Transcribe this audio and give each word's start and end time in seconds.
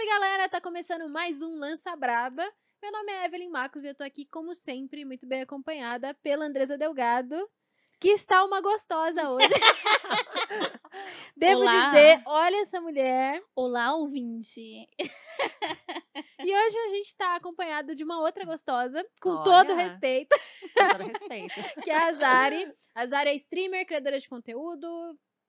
Salve 0.00 0.12
galera, 0.14 0.48
tá 0.48 0.62
começando 0.62 1.10
mais 1.10 1.42
um 1.42 1.58
Lança 1.58 1.94
Braba. 1.94 2.42
Meu 2.82 2.90
nome 2.90 3.12
é 3.12 3.26
Evelyn 3.26 3.50
Marcos 3.50 3.84
e 3.84 3.88
eu 3.88 3.94
tô 3.94 4.02
aqui, 4.02 4.24
como 4.24 4.54
sempre, 4.54 5.04
muito 5.04 5.26
bem 5.26 5.42
acompanhada 5.42 6.14
pela 6.22 6.46
Andresa 6.46 6.78
Delgado, 6.78 7.36
que 8.00 8.08
está 8.08 8.42
uma 8.42 8.62
gostosa 8.62 9.28
hoje. 9.28 9.48
Devo 11.36 11.60
Olá. 11.60 11.90
dizer, 11.90 12.22
olha 12.24 12.62
essa 12.62 12.80
mulher. 12.80 13.42
Olá, 13.54 13.94
ouvinte. 13.94 14.88
E 16.38 16.56
hoje 16.56 16.78
a 16.78 16.88
gente 16.88 17.14
tá 17.14 17.34
acompanhada 17.34 17.94
de 17.94 18.02
uma 18.02 18.20
outra 18.20 18.46
gostosa, 18.46 19.04
com 19.20 19.28
Olha. 19.28 19.44
todo 19.44 19.74
respeito, 19.74 20.34
Com 20.74 20.88
todo 20.88 21.08
respeito. 21.08 21.54
que 21.84 21.90
é 21.90 22.08
a 22.08 22.12
Zari. 22.14 22.74
A 22.94 23.04
Zari 23.04 23.30
é 23.30 23.34
streamer, 23.34 23.86
criadora 23.86 24.18
de 24.18 24.30
conteúdo, 24.30 24.88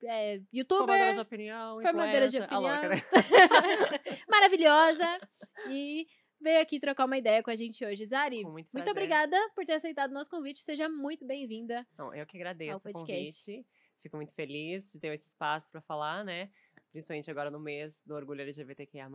é, 0.04 0.41
youtuber. 0.54 0.88
Formadora 0.88 1.14
de 1.14 1.19
opinião. 1.19 1.82
formadora 1.82 2.29
de 2.29 2.37
opinião. 2.39 2.61
louca, 2.61 2.89
né? 2.89 3.01
Maravilhosa. 4.29 5.05
E 5.69 6.07
veio 6.39 6.60
aqui 6.60 6.79
trocar 6.79 7.05
uma 7.05 7.19
ideia 7.19 7.43
com 7.43 7.51
a 7.51 7.55
gente 7.55 7.86
hoje. 7.86 8.04
Zari, 8.07 8.43
muito 8.43 8.68
muito 8.74 8.89
obrigada 8.89 9.37
por 9.54 9.64
ter 9.64 9.74
aceitado 9.74 10.10
o 10.10 10.14
nosso 10.14 10.29
convite. 10.29 10.64
Seja 10.64 10.89
muito 10.89 11.24
bem-vinda. 11.24 11.86
Eu 12.15 12.25
que 12.25 12.36
agradeço 12.36 12.71
Ao 12.71 12.77
o 12.79 12.82
podcast. 12.82 13.46
convite. 13.46 13.68
Fico 14.01 14.15
muito 14.15 14.33
feliz 14.33 14.91
de 14.91 15.00
ter 15.00 15.14
esse 15.14 15.29
espaço 15.29 15.69
para 15.69 15.82
falar, 15.82 16.24
né? 16.24 16.49
Principalmente 16.91 17.29
agora 17.29 17.52
no 17.52 17.60
mês 17.60 18.02
do 18.07 18.15
Orgulho 18.15 18.41
LGBTQIA+. 18.41 19.07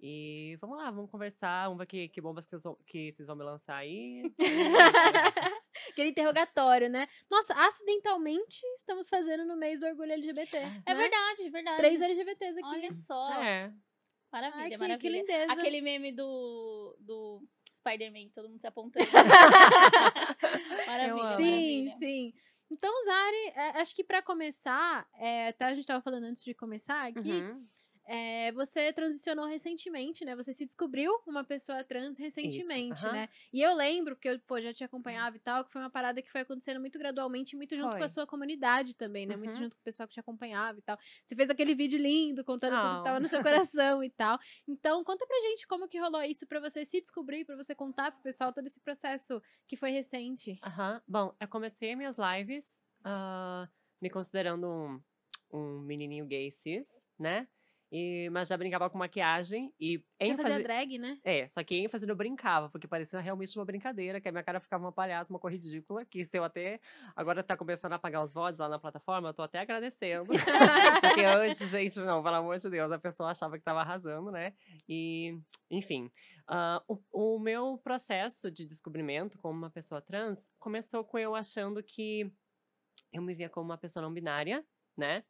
E 0.00 0.56
vamos 0.60 0.76
lá, 0.76 0.90
vamos 0.90 1.10
conversar. 1.10 1.64
Vamos 1.64 1.78
ver 1.78 1.86
que, 1.86 2.08
que 2.08 2.20
bombas 2.20 2.46
que 2.46 2.56
vão, 2.58 2.76
que 2.86 3.12
vocês 3.12 3.26
vão 3.26 3.36
me 3.36 3.44
lançar 3.44 3.76
aí. 3.76 4.22
Aquele 5.90 6.10
interrogatório, 6.10 6.88
né? 6.88 7.08
Nossa, 7.30 7.54
acidentalmente 7.54 8.60
estamos 8.76 9.08
fazendo 9.08 9.44
no 9.44 9.56
mês 9.56 9.80
do 9.80 9.86
orgulho 9.86 10.12
LGBT. 10.12 10.58
É 10.58 10.64
né? 10.64 10.94
verdade, 10.94 11.50
verdade. 11.50 11.76
Três 11.78 12.00
LGBTs 12.00 12.58
aqui. 12.58 12.68
Olha 12.68 12.92
só. 12.92 13.42
é, 13.42 13.72
Maravilha, 14.32 14.62
Ai, 14.62 14.68
que, 14.68 14.74
que 14.74 14.80
maravilha. 14.80 15.20
lindeza. 15.20 15.52
Aquele 15.52 15.80
meme 15.80 16.12
do, 16.12 16.96
do 17.00 17.42
Spider-Man, 17.74 18.28
todo 18.34 18.48
mundo 18.48 18.60
se 18.60 18.66
apontando. 18.66 19.06
maravilha. 20.86 21.36
Sim, 21.36 21.84
maravilha. 21.86 21.96
sim. 21.98 22.34
Então, 22.70 22.92
Zari, 23.04 23.46
é, 23.54 23.80
acho 23.80 23.94
que 23.94 24.04
pra 24.04 24.20
começar, 24.20 25.08
é, 25.14 25.48
até 25.48 25.64
a 25.64 25.74
gente 25.74 25.86
tava 25.86 26.02
falando 26.02 26.24
antes 26.24 26.44
de 26.44 26.52
começar 26.54 27.06
aqui, 27.06 27.30
uhum. 27.30 27.66
É, 28.10 28.50
você 28.52 28.90
transicionou 28.90 29.44
recentemente, 29.44 30.24
né? 30.24 30.34
Você 30.34 30.50
se 30.50 30.64
descobriu 30.64 31.12
uma 31.26 31.44
pessoa 31.44 31.84
trans 31.84 32.16
recentemente, 32.18 33.10
aham. 33.10 33.10
né? 33.10 33.28
E 33.52 33.60
eu 33.60 33.74
lembro, 33.74 34.16
porque 34.16 34.30
eu 34.30 34.40
pô, 34.40 34.58
já 34.62 34.72
te 34.72 34.82
acompanhava 34.82 35.36
e 35.36 35.40
tal, 35.40 35.62
que 35.62 35.70
foi 35.70 35.82
uma 35.82 35.90
parada 35.90 36.22
que 36.22 36.30
foi 36.30 36.40
acontecendo 36.40 36.80
muito 36.80 36.98
gradualmente, 36.98 37.54
muito 37.54 37.76
junto 37.76 37.98
com 37.98 38.02
a 38.04 38.08
Foi. 38.08 38.08
sua 38.08 38.26
comunidade 38.26 38.96
também, 38.96 39.26
né? 39.26 39.36
Muito 39.36 39.54
Uhum. 39.54 39.58
junto 39.58 39.76
com 39.76 39.80
o 39.82 39.84
pessoal 39.84 40.08
que 40.08 40.14
te 40.14 40.20
acompanhava 40.20 40.78
e 40.78 40.82
tal. 40.82 40.96
Você 41.22 41.36
fez 41.36 41.50
aquele 41.50 41.74
vídeo 41.74 41.98
lindo, 41.98 42.42
contando 42.44 42.78
tudo 42.78 42.96
que 42.96 43.02
tava 43.02 43.20
Oh. 43.20 43.20
no 43.20 43.28
seu 43.28 43.42
coração 43.42 44.02
e 44.02 44.08
tal. 44.10 44.38
Então, 44.66 45.04
conta 45.04 45.26
pra 45.26 45.36
gente 45.40 45.66
como 45.66 45.86
que 45.86 45.98
rolou 45.98 46.22
isso 46.22 46.46
pra 46.46 46.60
você 46.60 46.86
se 46.86 47.02
descobrir, 47.02 47.44
pra 47.44 47.56
você 47.56 47.74
contar 47.74 48.12
pro 48.12 48.22
pessoal 48.22 48.54
todo 48.54 48.66
esse 48.66 48.80
processo 48.80 49.42
que 49.66 49.76
foi 49.76 49.90
recente. 49.90 50.62
Aham. 50.62 51.02
Bom, 51.06 51.34
eu 51.40 51.48
comecei 51.48 51.94
minhas 51.94 52.16
lives 52.18 52.80
ah, 53.04 53.68
me 54.00 54.10
considerando 54.10 54.66
um, 54.68 55.02
um 55.50 55.80
menininho 55.80 56.26
gay 56.26 56.50
cis, 56.50 56.88
né? 57.18 57.48
E, 57.90 58.28
mas 58.30 58.48
já 58.48 58.56
brincava 58.56 58.90
com 58.90 58.98
maquiagem 58.98 59.72
e 59.80 59.98
Você 59.98 60.04
ênfase... 60.20 60.42
fazia 60.42 60.62
drag, 60.62 60.98
né? 60.98 61.18
É, 61.24 61.48
só 61.48 61.64
que 61.64 61.74
ênfase 61.74 62.06
no 62.06 62.14
brincava, 62.14 62.68
porque 62.68 62.86
parecia 62.86 63.18
realmente 63.18 63.58
uma 63.58 63.64
brincadeira, 63.64 64.20
que 64.20 64.28
a 64.28 64.32
minha 64.32 64.44
cara 64.44 64.60
ficava 64.60 64.84
uma 64.84 64.92
palhaça, 64.92 65.32
uma 65.32 65.38
cor 65.38 65.50
ridícula, 65.50 66.04
que 66.04 66.26
se 66.26 66.36
eu 66.36 66.44
até 66.44 66.80
agora 67.16 67.42
tá 67.42 67.56
começando 67.56 67.94
a 67.94 67.98
pagar 67.98 68.22
os 68.22 68.34
votos 68.34 68.58
lá 68.58 68.68
na 68.68 68.78
plataforma, 68.78 69.30
eu 69.30 69.34
tô 69.34 69.42
até 69.42 69.58
agradecendo. 69.58 70.26
porque 71.00 71.24
antes, 71.24 71.70
gente, 71.70 71.98
não, 72.00 72.22
pelo 72.22 72.36
amor 72.36 72.58
de 72.58 72.68
Deus, 72.68 72.92
a 72.92 72.98
pessoa 72.98 73.30
achava 73.30 73.56
que 73.58 73.64
tava 73.64 73.80
arrasando, 73.80 74.30
né? 74.30 74.52
E, 74.86 75.38
enfim, 75.70 76.10
ah, 76.46 76.82
o, 76.86 76.98
o 77.10 77.38
meu 77.38 77.78
processo 77.78 78.50
de 78.50 78.66
descobrimento 78.66 79.38
como 79.38 79.56
uma 79.56 79.70
pessoa 79.70 80.02
trans 80.02 80.50
começou 80.58 81.02
com 81.04 81.18
eu 81.18 81.34
achando 81.34 81.82
que 81.82 82.30
eu 83.12 83.22
me 83.22 83.34
via 83.34 83.48
como 83.48 83.70
uma 83.70 83.78
pessoa 83.78 84.02
não 84.02 84.12
binária, 84.12 84.62
né? 84.96 85.24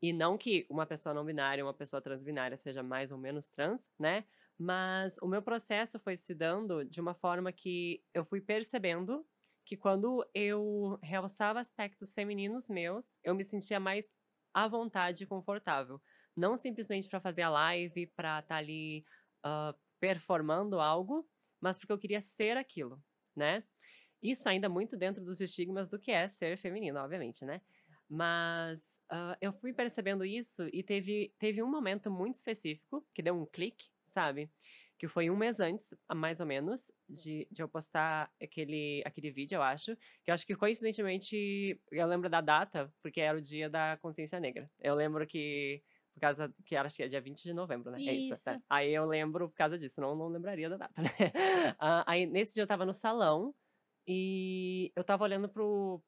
E 0.00 0.12
não 0.12 0.38
que 0.38 0.66
uma 0.70 0.86
pessoa 0.86 1.14
não 1.14 1.24
binária, 1.24 1.64
uma 1.64 1.74
pessoa 1.74 2.00
transbinária 2.00 2.56
seja 2.56 2.82
mais 2.82 3.10
ou 3.10 3.18
menos 3.18 3.48
trans, 3.48 3.90
né? 3.98 4.24
Mas 4.56 5.18
o 5.18 5.26
meu 5.26 5.42
processo 5.42 5.98
foi 5.98 6.16
se 6.16 6.34
dando 6.34 6.84
de 6.84 7.00
uma 7.00 7.14
forma 7.14 7.52
que 7.52 8.04
eu 8.14 8.24
fui 8.24 8.40
percebendo 8.40 9.26
que 9.64 9.76
quando 9.76 10.26
eu 10.34 10.98
realçava 11.02 11.60
aspectos 11.60 12.14
femininos 12.14 12.68
meus, 12.68 13.14
eu 13.22 13.34
me 13.34 13.44
sentia 13.44 13.78
mais 13.78 14.14
à 14.54 14.66
vontade 14.66 15.24
e 15.24 15.26
confortável. 15.26 16.00
Não 16.34 16.56
simplesmente 16.56 17.08
para 17.08 17.20
fazer 17.20 17.42
a 17.42 17.50
live, 17.50 18.06
para 18.06 18.38
estar 18.38 18.56
ali 18.56 19.04
ah, 19.44 19.74
performando 20.00 20.80
algo, 20.80 21.28
mas 21.60 21.76
porque 21.76 21.92
eu 21.92 21.98
queria 21.98 22.22
ser 22.22 22.56
aquilo, 22.56 23.02
né? 23.36 23.64
Isso 24.22 24.48
ainda 24.48 24.68
muito 24.68 24.96
dentro 24.96 25.24
dos 25.24 25.40
estigmas 25.40 25.88
do 25.88 25.98
que 25.98 26.10
é 26.10 26.26
ser 26.28 26.56
feminino, 26.56 26.98
obviamente, 26.98 27.44
né? 27.44 27.60
Mas 28.08 28.97
ah, 29.10 29.36
eu 29.40 29.52
fui 29.52 29.72
percebendo 29.72 30.24
isso 30.24 30.66
e 30.72 30.82
teve, 30.82 31.34
teve 31.38 31.62
um 31.62 31.70
momento 31.70 32.10
muito 32.10 32.36
específico 32.36 33.06
que 33.14 33.22
deu 33.22 33.34
um 33.34 33.46
clique, 33.46 33.86
sabe? 34.06 34.50
Que 34.98 35.06
foi 35.08 35.30
um 35.30 35.36
mês 35.36 35.60
antes, 35.60 35.94
a- 36.08 36.14
mais 36.14 36.40
ou 36.40 36.46
menos, 36.46 36.90
de, 37.08 37.46
de 37.50 37.62
eu 37.62 37.68
postar 37.68 38.32
aquele, 38.42 39.02
aquele 39.06 39.30
vídeo, 39.30 39.56
eu 39.56 39.62
acho. 39.62 39.96
Que 40.24 40.30
eu 40.30 40.34
acho 40.34 40.46
que 40.46 40.56
coincidentemente 40.56 41.80
eu 41.90 42.06
lembro 42.06 42.28
da 42.28 42.40
data, 42.40 42.92
porque 43.02 43.20
era 43.20 43.38
o 43.38 43.40
dia 43.40 43.70
da 43.70 43.96
consciência 43.98 44.40
negra. 44.40 44.70
Eu 44.80 44.94
lembro 44.94 45.26
que. 45.26 45.82
Por 46.14 46.20
causa 46.20 46.52
que 46.66 46.74
era, 46.74 46.86
acho 46.88 46.96
que 46.96 47.02
é 47.04 47.06
dia 47.06 47.20
20 47.20 47.44
de 47.44 47.52
novembro, 47.52 47.92
né? 47.92 47.98
É 48.04 48.12
isso. 48.12 48.42
tá. 48.44 48.54
Isso. 48.56 48.64
Aí 48.68 48.92
eu 48.92 49.04
lembro 49.06 49.48
por 49.48 49.54
causa 49.54 49.78
disso, 49.78 50.00
não, 50.00 50.16
não 50.16 50.26
lembraria 50.26 50.68
da 50.68 50.76
data, 50.78 50.94
né? 51.00 51.10
Ah, 51.78 52.02
aí 52.10 52.26
nesse 52.26 52.54
dia 52.54 52.64
eu 52.64 52.66
tava 52.66 52.84
no 52.84 52.92
salão 52.92 53.54
e 54.06 54.90
eu 54.96 55.04
tava 55.04 55.22
olhando 55.22 55.48
pro, 55.48 56.02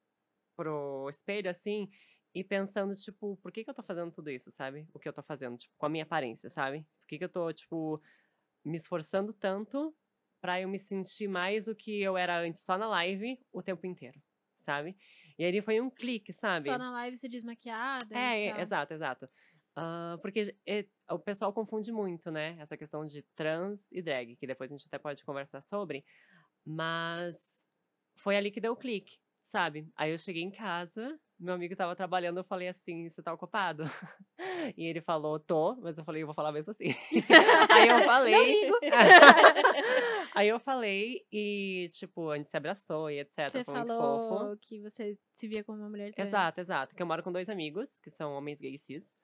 pro 0.57 1.09
espelho, 1.11 1.51
assim, 1.51 1.89
e 2.35 2.45
pensando, 2.45 2.95
tipo, 2.95 3.37
por 3.39 3.51
que 3.53 3.65
que 3.65 3.71
eu 3.71 3.75
tô 3.75 3.83
fazendo 3.83 4.13
tudo 4.13 4.31
isso, 4.31 4.51
sabe? 4.51 4.87
O 4.95 4.99
que 4.99 5.09
eu 5.09 5.13
tô 5.13 5.23
fazendo, 5.23 5.57
tipo, 5.57 5.75
com 5.77 5.87
a 5.87 5.89
minha 5.89 6.05
aparência, 6.05 6.49
sabe? 6.49 6.87
Por 7.01 7.09
que 7.09 7.19
que 7.19 7.25
eu 7.25 7.29
tô, 7.29 7.53
tipo, 7.53 8.01
me 8.65 8.77
esforçando 8.77 9.33
tanto 9.33 9.95
pra 10.41 10.61
eu 10.61 10.69
me 10.69 10.79
sentir 10.79 11.29
mais 11.29 11.69
o 11.69 11.75
que 11.75 12.01
eu 12.01 12.17
era 12.17 12.41
antes 12.41 12.63
só 12.63 12.79
na 12.79 12.87
live 12.89 13.39
o 13.53 13.63
tempo 13.63 13.87
inteiro, 13.87 14.21
sabe? 14.57 14.97
E 15.39 15.45
aí 15.45 15.61
foi 15.63 15.81
um 15.81 15.91
clique, 15.91 16.33
sabe? 16.33 16.65
Só 16.65 16.79
na 16.79 16.91
live 16.91 17.17
você 17.19 17.29
desmaquiada. 17.29 18.15
É, 18.15 18.49
é, 18.49 18.63
exato, 18.63 18.95
exato. 18.95 19.29
Ah, 19.77 20.19
porque 20.21 20.55
é, 20.67 20.87
o 21.11 21.19
pessoal 21.19 21.53
confunde 21.53 21.93
muito, 21.93 22.31
né? 22.31 22.57
Essa 22.61 22.77
questão 22.77 23.05
de 23.05 23.23
trans 23.35 23.91
e 23.91 24.03
drag, 24.03 24.37
que 24.37 24.47
depois 24.47 24.71
a 24.71 24.75
gente 24.75 24.87
até 24.87 24.99
pode 24.99 25.25
conversar 25.25 25.63
sobre. 25.63 26.05
Mas 26.65 27.37
foi 28.17 28.37
ali 28.37 28.51
que 28.51 28.61
deu 28.61 28.73
o 28.73 28.77
clique, 28.77 29.19
sabe? 29.43 29.89
Aí 29.97 30.11
eu 30.11 30.19
cheguei 30.19 30.43
em 30.43 30.51
casa, 30.51 31.19
meu 31.41 31.55
amigo 31.55 31.75
tava 31.75 31.97
trabalhando, 31.97 32.39
eu 32.39 32.45
falei 32.45 32.69
assim, 32.69 33.09
você 33.09 33.23
tá 33.23 33.33
ocupado? 33.33 33.85
E 34.77 34.85
ele 34.85 35.01
falou, 35.01 35.41
tô, 35.41 35.75
mas 35.77 35.97
eu 35.97 36.05
falei, 36.05 36.23
eu 36.23 36.27
vou 36.27 36.35
falar 36.35 36.53
mesmo 36.53 36.71
assim. 36.71 36.89
Aí 37.71 37.89
eu 37.89 38.01
falei. 38.05 38.33
Não 38.33 38.45
ligo. 38.45 38.75
Aí 40.35 40.49
eu 40.49 40.61
falei 40.61 41.27
e, 41.33 41.89
tipo, 41.93 42.31
a 42.31 42.37
gente 42.37 42.49
se 42.49 42.57
abraçou 42.57 43.11
e 43.11 43.21
etc. 43.21 43.51
Você 43.51 43.65
foi 43.65 43.75
muito 43.75 43.89
fofo. 43.89 44.29
falou 44.29 44.57
que 44.59 44.81
você 44.83 45.19
se 45.35 45.49
via 45.49 45.65
como 45.65 45.79
uma 45.79 45.89
mulher 45.89 46.13
trans. 46.13 46.29
Exato, 46.29 46.61
exato. 46.61 46.95
Que 46.95 47.03
eu 47.03 47.07
moro 47.07 47.23
com 47.23 47.33
dois 47.33 47.49
amigos, 47.49 47.99
que 48.01 48.11
são 48.11 48.33
homens 48.35 48.61
gays 48.61 48.83
cis. 48.83 49.17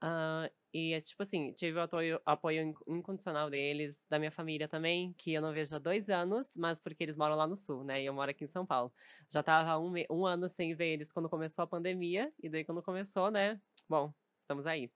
Ah, 0.00 0.48
e 0.74 0.92
é 0.94 1.00
tipo 1.00 1.22
assim, 1.22 1.52
tive 1.52 1.78
o 1.78 1.82
apoio, 1.82 2.20
apoio 2.26 2.62
in- 2.88 2.98
incondicional 2.98 3.48
deles, 3.50 4.04
da 4.10 4.18
minha 4.18 4.32
família 4.32 4.68
também, 4.68 5.14
que 5.14 5.32
eu 5.32 5.40
não 5.42 5.52
vejo 5.54 5.76
há 5.76 5.78
dois 5.78 6.10
anos, 6.10 6.52
mas 6.56 6.80
porque 6.80 7.04
eles 7.04 7.16
moram 7.16 7.36
lá 7.36 7.46
no 7.46 7.56
sul, 7.56 7.84
né? 7.84 8.02
E 8.02 8.06
eu 8.06 8.14
moro 8.14 8.30
aqui 8.32 8.44
em 8.44 8.48
São 8.48 8.66
Paulo. 8.66 8.92
Já 9.32 9.42
tava 9.42 9.78
um, 9.78 9.94
um 10.10 10.26
ano 10.26 10.48
sem 10.48 10.74
ver 10.74 10.88
eles 10.94 11.12
quando 11.12 11.30
começou 11.30 11.62
a 11.64 11.66
pandemia, 11.68 12.32
e 12.42 12.48
daí 12.50 12.64
quando 12.64 12.82
começou, 12.82 13.30
né? 13.30 13.60
Bom, 13.88 14.12
estamos 14.42 14.66
aí. 14.66 14.92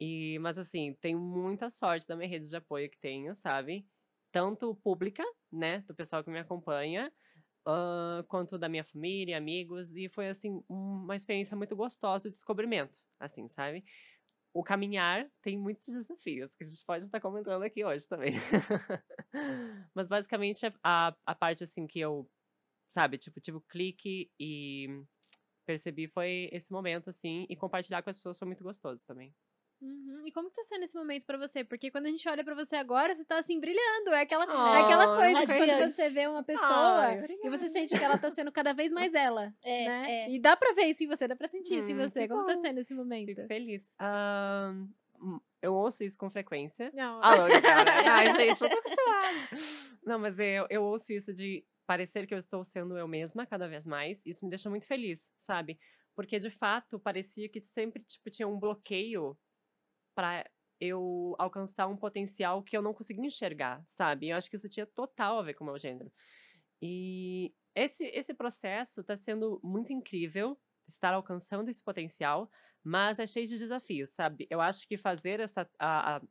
E, 0.00 0.38
mas 0.40 0.56
assim, 0.58 0.94
tenho 1.00 1.18
muita 1.20 1.68
sorte 1.70 2.06
da 2.06 2.16
minha 2.16 2.28
rede 2.28 2.48
de 2.48 2.56
apoio 2.56 2.90
que 2.90 2.98
tenho, 2.98 3.34
sabe? 3.36 3.86
Tanto 4.32 4.74
pública, 4.76 5.22
né? 5.52 5.80
Do 5.80 5.94
pessoal 5.94 6.24
que 6.24 6.30
me 6.30 6.38
acompanha, 6.38 7.12
ah, 7.66 8.24
quanto 8.28 8.58
da 8.58 8.68
minha 8.68 8.84
família, 8.84 9.36
amigos, 9.38 9.94
e 9.96 10.08
foi 10.08 10.28
assim 10.28 10.62
uma 10.68 11.16
experiência 11.16 11.56
muito 11.56 11.76
gostosa 11.76 12.24
de 12.30 12.36
descobrimento, 12.36 12.98
assim, 13.18 13.48
sabe? 13.48 13.84
O 14.52 14.64
caminhar 14.64 15.30
tem 15.42 15.56
muitos 15.56 15.86
desafios 15.86 16.52
que 16.54 16.64
a 16.64 16.66
gente 16.66 16.84
pode 16.84 17.06
estar 17.06 17.20
comentando 17.20 17.62
aqui 17.62 17.84
hoje 17.84 18.06
também. 18.06 18.32
Mas 19.94 20.08
basicamente 20.08 20.66
a, 20.66 20.72
a, 20.82 21.16
a 21.26 21.34
parte 21.34 21.62
assim 21.62 21.86
que 21.86 22.00
eu, 22.00 22.28
sabe, 22.88 23.16
tipo, 23.16 23.40
tive 23.40 23.58
o 23.58 23.62
clique 23.62 24.30
e 24.38 24.88
percebi 25.64 26.08
foi 26.08 26.48
esse 26.52 26.72
momento 26.72 27.10
assim 27.10 27.46
e 27.48 27.56
compartilhar 27.56 28.02
com 28.02 28.10
as 28.10 28.16
pessoas 28.16 28.38
foi 28.38 28.46
muito 28.46 28.64
gostoso 28.64 29.00
também. 29.06 29.32
Uhum. 29.80 30.22
E 30.26 30.32
como 30.32 30.50
que 30.50 30.56
tá 30.56 30.64
sendo 30.64 30.84
esse 30.84 30.94
momento 30.94 31.24
pra 31.24 31.38
você? 31.38 31.64
Porque 31.64 31.90
quando 31.90 32.06
a 32.06 32.10
gente 32.10 32.28
olha 32.28 32.44
pra 32.44 32.54
você 32.54 32.76
agora, 32.76 33.14
você 33.14 33.24
tá 33.24 33.38
assim, 33.38 33.58
brilhando. 33.58 34.10
É 34.10 34.20
aquela, 34.22 34.42
é 34.44 34.82
aquela 34.82 35.14
Ah, 35.14 35.16
coisa 35.16 35.40
que 35.46 35.58
quando 35.58 35.92
você 35.94 36.10
vê 36.10 36.26
uma 36.26 36.42
pessoa 36.44 37.00
Ai, 37.06 37.24
e 37.42 37.48
você 37.48 37.68
sente 37.70 37.96
que 37.98 38.04
ela 38.04 38.18
tá 38.18 38.30
sendo 38.30 38.52
cada 38.52 38.72
vez 38.74 38.92
mais 38.92 39.12
ela. 39.14 39.54
É, 39.62 39.84
né? 39.88 40.10
é. 40.10 40.30
E 40.30 40.38
dá 40.38 40.56
pra 40.56 40.72
ver 40.74 40.84
isso 40.86 41.02
em 41.02 41.06
você, 41.06 41.26
dá 41.26 41.34
pra 41.34 41.48
sentir 41.48 41.78
isso 41.78 41.90
em 41.90 41.94
Hum, 41.94 41.98
você. 42.08 42.22
que 42.22 42.28
Como 42.28 42.46
tá 42.46 42.54
bom. 42.54 42.60
sendo 42.60 42.78
esse 42.80 42.94
momento? 42.94 43.26
Fico 43.28 43.46
feliz. 43.46 43.88
Hum, 45.22 45.40
eu 45.62 45.74
ouço 45.74 46.04
isso 46.04 46.18
com 46.18 46.30
frequência. 46.30 46.90
Não, 46.94 47.20
Ah, 47.22 47.32
cara. 47.60 47.90
Ai, 48.12 48.32
gente, 48.32 48.62
eu 48.62 48.70
tô 48.70 48.78
acostumada. 48.78 49.48
Não, 50.04 50.18
mas 50.18 50.38
eu, 50.38 50.66
eu 50.70 50.82
ouço 50.82 51.12
isso 51.12 51.32
de 51.32 51.64
parecer 51.86 52.26
que 52.26 52.34
eu 52.34 52.38
estou 52.38 52.64
sendo 52.64 52.96
eu 52.96 53.08
mesma 53.08 53.46
cada 53.46 53.66
vez 53.68 53.86
mais. 53.86 54.24
Isso 54.24 54.44
me 54.44 54.50
deixa 54.50 54.70
muito 54.70 54.86
feliz, 54.86 55.30
sabe? 55.36 55.78
Porque, 56.14 56.38
de 56.38 56.50
fato, 56.50 56.98
parecia 56.98 57.48
que 57.48 57.60
sempre, 57.60 58.02
tipo, 58.02 58.28
tinha 58.30 58.46
um 58.48 58.58
bloqueio 58.58 59.36
pra 60.20 60.44
eu 60.78 61.34
alcançar 61.38 61.86
um 61.86 61.96
potencial 61.96 62.62
que 62.62 62.76
eu 62.76 62.82
não 62.82 62.92
conseguia 62.92 63.24
enxergar, 63.24 63.82
sabe? 63.88 64.28
Eu 64.28 64.36
acho 64.36 64.50
que 64.50 64.56
isso 64.56 64.68
tinha 64.68 64.84
total 64.84 65.38
a 65.38 65.42
ver 65.42 65.54
com 65.54 65.64
o 65.64 65.66
meu 65.66 65.78
gênero. 65.78 66.12
E 66.82 67.54
esse, 67.74 68.04
esse 68.04 68.34
processo 68.34 69.02
tá 69.02 69.16
sendo 69.16 69.58
muito 69.64 69.94
incrível, 69.94 70.60
estar 70.86 71.14
alcançando 71.14 71.70
esse 71.70 71.82
potencial, 71.82 72.50
mas 72.84 73.18
é 73.18 73.26
cheio 73.26 73.46
de 73.46 73.58
desafios, 73.58 74.10
sabe? 74.10 74.46
Eu 74.50 74.60
acho 74.60 74.86
que 74.86 74.98
fazer 74.98 75.40
essa 75.40 75.66
a, 75.78 76.16
a, 76.16 76.22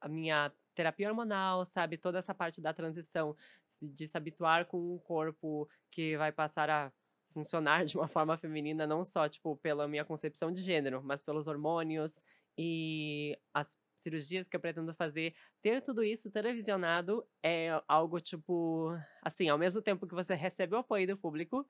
a 0.00 0.08
minha 0.08 0.50
terapia 0.74 1.08
hormonal, 1.10 1.66
sabe, 1.66 1.98
toda 1.98 2.18
essa 2.18 2.34
parte 2.34 2.62
da 2.62 2.72
transição 2.72 3.36
de 3.82 4.08
se 4.08 4.16
habituar 4.16 4.64
com 4.64 4.94
um 4.94 4.98
corpo 4.98 5.68
que 5.90 6.16
vai 6.16 6.32
passar 6.32 6.70
a 6.70 6.90
funcionar 7.34 7.84
de 7.84 7.98
uma 7.98 8.08
forma 8.08 8.38
feminina, 8.38 8.86
não 8.86 9.04
só 9.04 9.28
tipo 9.28 9.54
pela 9.58 9.86
minha 9.86 10.04
concepção 10.04 10.50
de 10.50 10.62
gênero, 10.62 11.02
mas 11.04 11.22
pelos 11.22 11.46
hormônios 11.46 12.22
e 12.58 13.38
as 13.52 13.76
cirurgias 13.96 14.46
que 14.46 14.56
eu 14.56 14.60
pretendo 14.60 14.94
fazer, 14.94 15.34
ter 15.62 15.80
tudo 15.82 16.04
isso 16.04 16.30
televisionado 16.30 17.26
é 17.42 17.70
algo 17.88 18.20
tipo, 18.20 18.90
assim, 19.22 19.48
ao 19.48 19.58
mesmo 19.58 19.80
tempo 19.80 20.06
que 20.06 20.14
você 20.14 20.34
recebe 20.34 20.74
o 20.74 20.78
apoio 20.78 21.06
do 21.06 21.16
público, 21.16 21.66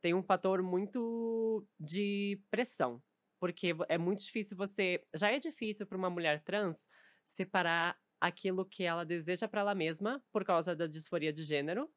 tem 0.00 0.14
um 0.14 0.22
fator 0.22 0.62
muito 0.62 1.66
de 1.78 2.40
pressão, 2.50 3.02
porque 3.38 3.76
é 3.88 3.98
muito 3.98 4.22
difícil 4.24 4.56
você, 4.56 5.04
já 5.14 5.30
é 5.30 5.38
difícil 5.38 5.86
para 5.86 5.98
uma 5.98 6.08
mulher 6.08 6.42
trans 6.42 6.86
separar 7.26 7.98
aquilo 8.20 8.64
que 8.64 8.82
ela 8.84 9.04
deseja 9.04 9.46
para 9.46 9.60
ela 9.60 9.74
mesma 9.74 10.22
por 10.32 10.44
causa 10.44 10.74
da 10.74 10.86
disforia 10.86 11.32
de 11.32 11.42
gênero 11.42 11.90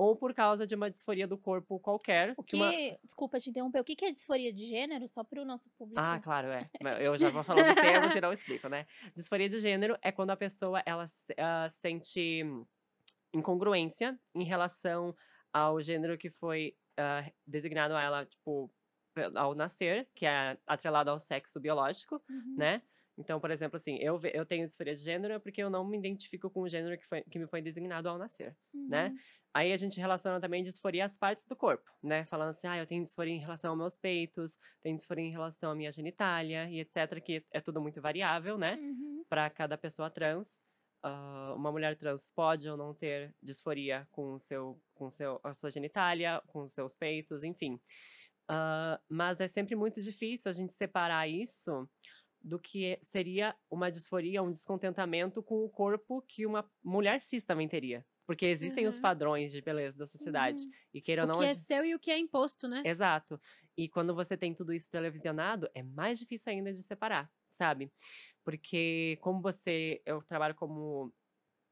ou 0.00 0.16
por 0.16 0.32
causa 0.32 0.66
de 0.66 0.74
uma 0.74 0.90
disforia 0.90 1.28
do 1.28 1.36
corpo 1.36 1.78
qualquer. 1.78 2.32
O 2.38 2.42
que 2.42 2.56
que, 2.56 2.56
uma- 2.56 2.72
desculpa 3.04 3.38
te 3.38 3.50
interromper, 3.50 3.80
o 3.80 3.84
que 3.84 4.02
é 4.02 4.10
disforia 4.10 4.50
de 4.50 4.64
gênero? 4.64 5.06
Só 5.06 5.22
para 5.22 5.42
o 5.42 5.44
nosso 5.44 5.68
público. 5.76 6.00
Ah, 6.00 6.18
claro, 6.18 6.48
é. 6.48 6.70
Eu 7.00 7.18
já 7.18 7.28
vou 7.28 7.44
falando 7.44 7.68
os 7.68 7.74
termos 7.74 8.14
e 8.16 8.20
não 8.20 8.32
explico, 8.32 8.66
né? 8.68 8.86
Disforia 9.14 9.46
de 9.48 9.58
gênero 9.58 9.98
é 10.00 10.10
quando 10.10 10.30
a 10.30 10.36
pessoa 10.36 10.82
ela 10.86 11.04
ah, 11.38 11.68
sente 11.70 12.42
incongruência 13.32 14.18
em 14.34 14.44
relação 14.44 15.14
ao 15.52 15.80
gênero 15.82 16.16
que 16.16 16.30
foi 16.30 16.74
ah, 16.96 17.30
designado 17.46 17.94
a 17.94 18.02
ela, 18.02 18.24
tipo, 18.24 18.72
ao 19.34 19.54
nascer, 19.54 20.08
que 20.14 20.24
é 20.24 20.56
atrelado 20.66 21.10
ao 21.10 21.18
sexo 21.18 21.60
biológico, 21.60 22.22
Uhum. 22.28 22.54
né? 22.56 22.82
Então, 23.20 23.38
por 23.38 23.50
exemplo, 23.50 23.76
assim, 23.76 23.98
eu, 23.98 24.18
eu 24.32 24.46
tenho 24.46 24.66
disforia 24.66 24.94
de 24.94 25.02
gênero 25.02 25.38
porque 25.40 25.62
eu 25.62 25.68
não 25.68 25.86
me 25.86 25.98
identifico 25.98 26.48
com 26.48 26.62
o 26.62 26.68
gênero 26.68 26.96
que, 26.98 27.06
foi, 27.06 27.22
que 27.22 27.38
me 27.38 27.46
foi 27.46 27.60
designado 27.60 28.08
ao 28.08 28.16
nascer. 28.16 28.56
né? 28.72 29.08
Uhum. 29.08 29.16
Aí 29.52 29.72
a 29.72 29.76
gente 29.76 30.00
relaciona 30.00 30.40
também 30.40 30.62
disforia 30.62 31.04
às 31.04 31.18
partes 31.18 31.44
do 31.44 31.54
corpo, 31.54 31.90
né? 32.02 32.24
Falando 32.24 32.50
assim, 32.50 32.66
ah, 32.66 32.78
eu 32.78 32.86
tenho 32.86 33.02
disforia 33.02 33.34
em 33.34 33.40
relação 33.40 33.70
aos 33.72 33.78
meus 33.78 33.96
peitos, 33.96 34.56
tenho 34.80 34.96
disforia 34.96 35.24
em 35.24 35.30
relação 35.30 35.70
à 35.70 35.74
minha 35.74 35.92
genitália 35.92 36.70
e 36.70 36.80
etc, 36.80 37.20
que 37.22 37.44
é 37.52 37.60
tudo 37.60 37.80
muito 37.80 38.00
variável, 38.00 38.56
né? 38.56 38.76
Uhum. 38.76 39.24
Para 39.28 39.50
cada 39.50 39.76
pessoa 39.76 40.08
trans. 40.10 40.62
Ah, 41.02 41.52
uma 41.56 41.70
mulher 41.70 41.96
trans 41.96 42.30
pode 42.34 42.68
ou 42.70 42.76
não 42.76 42.94
ter 42.94 43.34
disforia 43.42 44.08
com 44.10 44.32
o 44.32 44.38
seu, 44.38 44.80
com 44.94 45.10
seu, 45.10 45.38
a 45.44 45.52
sua 45.52 45.70
genitália, 45.70 46.40
com 46.46 46.62
os 46.62 46.72
seus 46.72 46.94
peitos, 46.94 47.42
enfim. 47.42 47.78
Ah, 48.48 49.00
mas 49.08 49.40
é 49.40 49.46
sempre 49.46 49.76
muito 49.76 50.00
difícil 50.00 50.48
a 50.48 50.52
gente 50.52 50.72
separar 50.72 51.28
isso 51.28 51.88
do 52.42 52.58
que 52.58 52.98
seria 53.02 53.54
uma 53.70 53.90
disforia, 53.90 54.42
um 54.42 54.50
descontentamento 54.50 55.42
com 55.42 55.64
o 55.64 55.68
corpo 55.68 56.22
que 56.22 56.46
uma 56.46 56.68
mulher 56.82 57.20
cis 57.20 57.44
também 57.44 57.68
teria. 57.68 58.04
Porque 58.26 58.46
existem 58.46 58.86
os 58.86 58.96
Uhum. 58.96 59.02
padrões 59.02 59.50
de 59.52 59.60
beleza 59.60 59.98
da 59.98 60.06
sociedade. 60.06 60.62
Uhum. 60.62 60.70
E 60.94 61.00
queira 61.00 61.22
ou 61.22 61.28
o 61.28 61.32
não. 61.32 61.38
que 61.38 61.44
a 61.44 61.48
é 61.48 61.54
seu 61.54 61.84
e 61.84 61.94
o 61.94 61.98
que 61.98 62.10
é 62.10 62.18
imposto, 62.18 62.68
né? 62.68 62.82
Exato. 62.84 63.40
E 63.76 63.88
quando 63.88 64.14
você 64.14 64.36
tem 64.36 64.54
tudo 64.54 64.72
isso 64.72 64.88
televisionado, 64.90 65.68
é 65.74 65.82
mais 65.82 66.18
difícil 66.18 66.52
ainda 66.52 66.72
de 66.72 66.82
separar, 66.82 67.30
sabe? 67.46 67.92
Porque 68.44 69.18
como 69.20 69.40
você, 69.42 70.00
eu 70.06 70.22
trabalho 70.22 70.54
como 70.54 71.12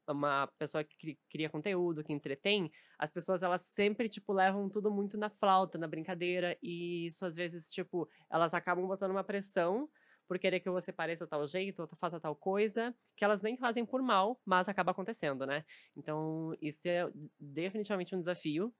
uma 0.07 0.47
pessoa 0.57 0.83
que 0.83 0.97
cri- 0.97 1.19
cria 1.29 1.49
conteúdo, 1.49 2.03
que 2.03 2.11
entretém, 2.11 2.71
as 2.97 3.11
pessoas 3.11 3.43
elas 3.43 3.61
sempre 3.61 4.09
tipo 4.09 4.33
levam 4.33 4.67
tudo 4.67 4.89
muito 4.91 5.17
na 5.17 5.29
flauta, 5.29 5.77
na 5.77 5.87
brincadeira 5.87 6.57
e 6.63 7.05
isso 7.05 7.25
às 7.25 7.35
vezes 7.35 7.71
tipo, 7.71 8.09
elas 8.29 8.53
acabam 8.55 8.87
botando 8.87 9.11
uma 9.11 9.23
pressão 9.23 9.87
por 10.29 10.37
querer 10.37 10.59
que 10.59 10.69
você 10.69 10.93
pareça 10.93 11.25
tal 11.25 11.45
jeito, 11.47 11.81
ou 11.81 11.87
faça 11.97 12.19
tal 12.19 12.35
coisa, 12.35 12.95
que 13.17 13.25
elas 13.25 13.41
nem 13.41 13.57
fazem 13.57 13.83
por 13.83 13.99
mal, 13.99 14.39
mas 14.45 14.69
acaba 14.69 14.91
acontecendo, 14.91 15.43
né? 15.43 15.65
Então, 15.97 16.55
isso 16.61 16.87
é 16.87 17.11
definitivamente 17.39 18.15
um 18.15 18.19
desafio. 18.19 18.71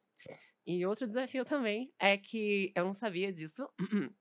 E 0.67 0.85
outro 0.85 1.07
desafio 1.07 1.43
também 1.43 1.91
é 1.97 2.15
que 2.19 2.71
eu 2.75 2.85
não 2.85 2.93
sabia 2.93 3.33
disso. 3.33 3.67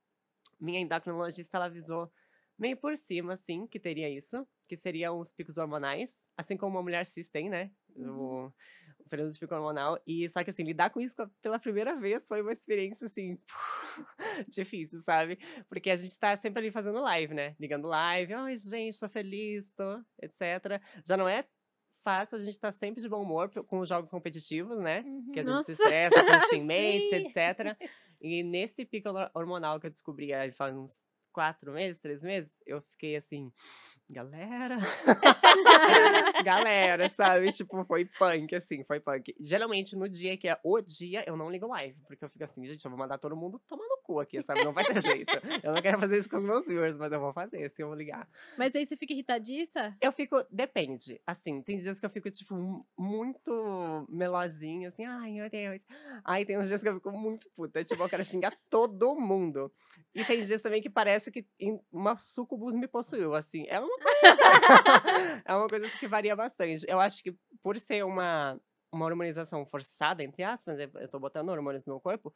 Minha 0.59 0.79
endocrinologista 0.79 1.55
ela 1.55 1.67
avisou 1.67 2.11
meio 2.57 2.75
por 2.75 2.97
cima, 2.97 3.33
assim, 3.33 3.67
que 3.67 3.79
teria 3.79 4.09
isso, 4.09 4.43
que 4.67 4.75
seriam 4.75 5.19
os 5.19 5.31
picos 5.31 5.59
hormonais, 5.59 6.25
assim 6.35 6.57
como 6.57 6.77
uma 6.77 6.83
mulher 6.83 7.05
cis 7.05 7.29
tem, 7.29 7.47
né? 7.47 7.69
O, 7.95 8.47
o 8.47 8.53
período 9.09 9.31
de 9.33 9.39
pico 9.39 9.53
hormonal. 9.53 9.99
E 10.07 10.29
só 10.29 10.43
que 10.43 10.49
assim, 10.51 10.63
lidar 10.63 10.89
com 10.89 11.01
isso 11.01 11.15
pela 11.41 11.59
primeira 11.59 11.95
vez 11.95 12.27
foi 12.27 12.41
uma 12.41 12.53
experiência 12.53 13.05
assim. 13.05 13.37
difícil, 14.47 15.01
sabe? 15.01 15.37
Porque 15.67 15.89
a 15.89 15.95
gente 15.95 16.17
tá 16.17 16.35
sempre 16.37 16.59
ali 16.61 16.71
fazendo 16.71 17.01
live, 17.01 17.33
né? 17.33 17.55
Ligando 17.59 17.87
live, 17.87 18.33
ai, 18.33 18.55
gente, 18.55 18.99
tô 18.99 19.09
feliz, 19.09 19.71
tô, 19.71 19.99
etc. 20.21 20.81
Já 21.05 21.17
não 21.17 21.27
é 21.27 21.45
fácil, 22.03 22.37
a 22.37 22.39
gente 22.39 22.57
tá 22.59 22.71
sempre 22.71 23.01
de 23.01 23.09
bom 23.09 23.21
humor 23.21 23.49
com 23.65 23.79
os 23.79 23.89
jogos 23.89 24.09
competitivos, 24.09 24.77
né? 24.79 25.01
Uhum. 25.01 25.31
que 25.33 25.39
a 25.39 25.43
gente 25.43 25.51
Nossa, 25.53 25.73
se 25.75 25.81
estressa 25.81 26.23
com 26.23 26.31
os 26.37 26.47
teammates, 26.49 27.11
etc. 27.11 27.77
E 28.21 28.43
nesse 28.43 28.85
pico 28.85 29.09
hor- 29.09 29.29
hormonal 29.33 29.79
que 29.79 29.87
eu 29.87 29.91
descobri 29.91 30.33
aí 30.33 30.51
faz 30.51 30.75
uns 30.75 30.99
quatro 31.39 31.71
meses, 31.71 31.97
três 32.01 32.21
meses, 32.21 32.51
eu 32.65 32.81
fiquei 32.81 33.15
assim, 33.15 33.49
galera. 34.09 34.77
galera, 36.43 37.09
sabe? 37.09 37.49
Tipo, 37.53 37.85
foi 37.85 38.03
punk, 38.03 38.53
assim, 38.55 38.83
foi 38.83 38.99
punk. 38.99 39.33
Geralmente, 39.39 39.95
no 39.95 40.09
dia 40.09 40.35
que 40.37 40.49
é 40.49 40.59
o 40.65 40.81
dia, 40.81 41.23
eu 41.25 41.37
não 41.37 41.49
ligo 41.49 41.65
live, 41.67 41.97
porque 42.05 42.25
eu 42.25 42.29
fico 42.29 42.43
assim, 42.43 42.65
gente, 42.65 42.83
eu 42.83 42.91
vou 42.91 42.99
mandar 42.99 43.17
todo 43.17 43.37
mundo 43.37 43.57
tomar 43.67 43.87
no 43.87 43.99
cu 44.03 44.19
aqui, 44.19 44.41
sabe? 44.41 44.65
Não 44.65 44.73
vai 44.73 44.83
ter 44.83 45.01
jeito. 45.01 45.31
Eu 45.63 45.73
não 45.73 45.81
quero 45.81 45.97
fazer 45.97 46.19
isso 46.19 46.29
com 46.29 46.35
os 46.37 46.43
meus 46.43 46.67
viewers, 46.67 46.97
mas 46.97 47.09
eu 47.09 47.21
vou 47.21 47.31
fazer, 47.31 47.69
se 47.69 47.81
eu 47.81 47.87
vou 47.87 47.95
ligar. 47.95 48.27
Mas 48.57 48.75
aí 48.75 48.85
você 48.85 48.97
fica 48.97 49.13
irritadiça? 49.13 49.95
Eu 50.01 50.11
fico, 50.11 50.43
depende. 50.51 51.21
Assim, 51.25 51.61
tem 51.61 51.77
dias 51.77 52.01
que 52.01 52.05
eu 52.05 52.09
fico, 52.09 52.29
tipo, 52.29 52.53
mu- 52.53 52.85
muito 52.97 54.05
melosinha, 54.09 54.89
assim, 54.89 55.05
ai, 55.05 55.31
meu 55.31 55.49
Deus. 55.49 55.79
Aí 56.25 56.45
tem 56.45 56.59
uns 56.59 56.67
dias 56.67 56.81
que 56.81 56.89
eu 56.89 56.95
fico 56.95 57.11
muito 57.13 57.47
puta, 57.55 57.81
tipo, 57.83 58.03
eu 58.03 58.09
quero 58.09 58.25
xingar 58.25 58.53
todo 58.69 59.15
mundo. 59.15 59.71
E 60.13 60.25
tem 60.25 60.41
dias 60.41 60.61
também 60.61 60.81
que 60.81 60.89
parece 60.89 61.28
que 61.31 61.45
em- 61.59 61.79
uma 61.91 62.17
sucubus 62.17 62.75
me 62.75 62.87
possuiu, 62.87 63.33
assim. 63.33 63.65
É 63.67 63.79
uma 63.79 63.87
coisa. 63.99 64.11
é 65.45 65.55
uma 65.55 65.67
coisa 65.67 65.89
que 65.99 66.07
varia 66.07 66.35
bastante. 66.35 66.85
Eu 66.87 66.99
acho 66.99 67.23
que 67.23 67.33
por 67.61 67.77
ser 67.79 68.03
uma, 68.05 68.59
uma 68.91 69.05
hormonização 69.05 69.65
forçada, 69.65 70.23
entre 70.23 70.43
aspas, 70.43 70.79
eu 70.79 70.89
eu 70.95 71.07
tô 71.07 71.19
botando 71.19 71.49
hormônios 71.49 71.85
no 71.85 71.93
meu 71.93 71.99
corpo, 72.01 72.33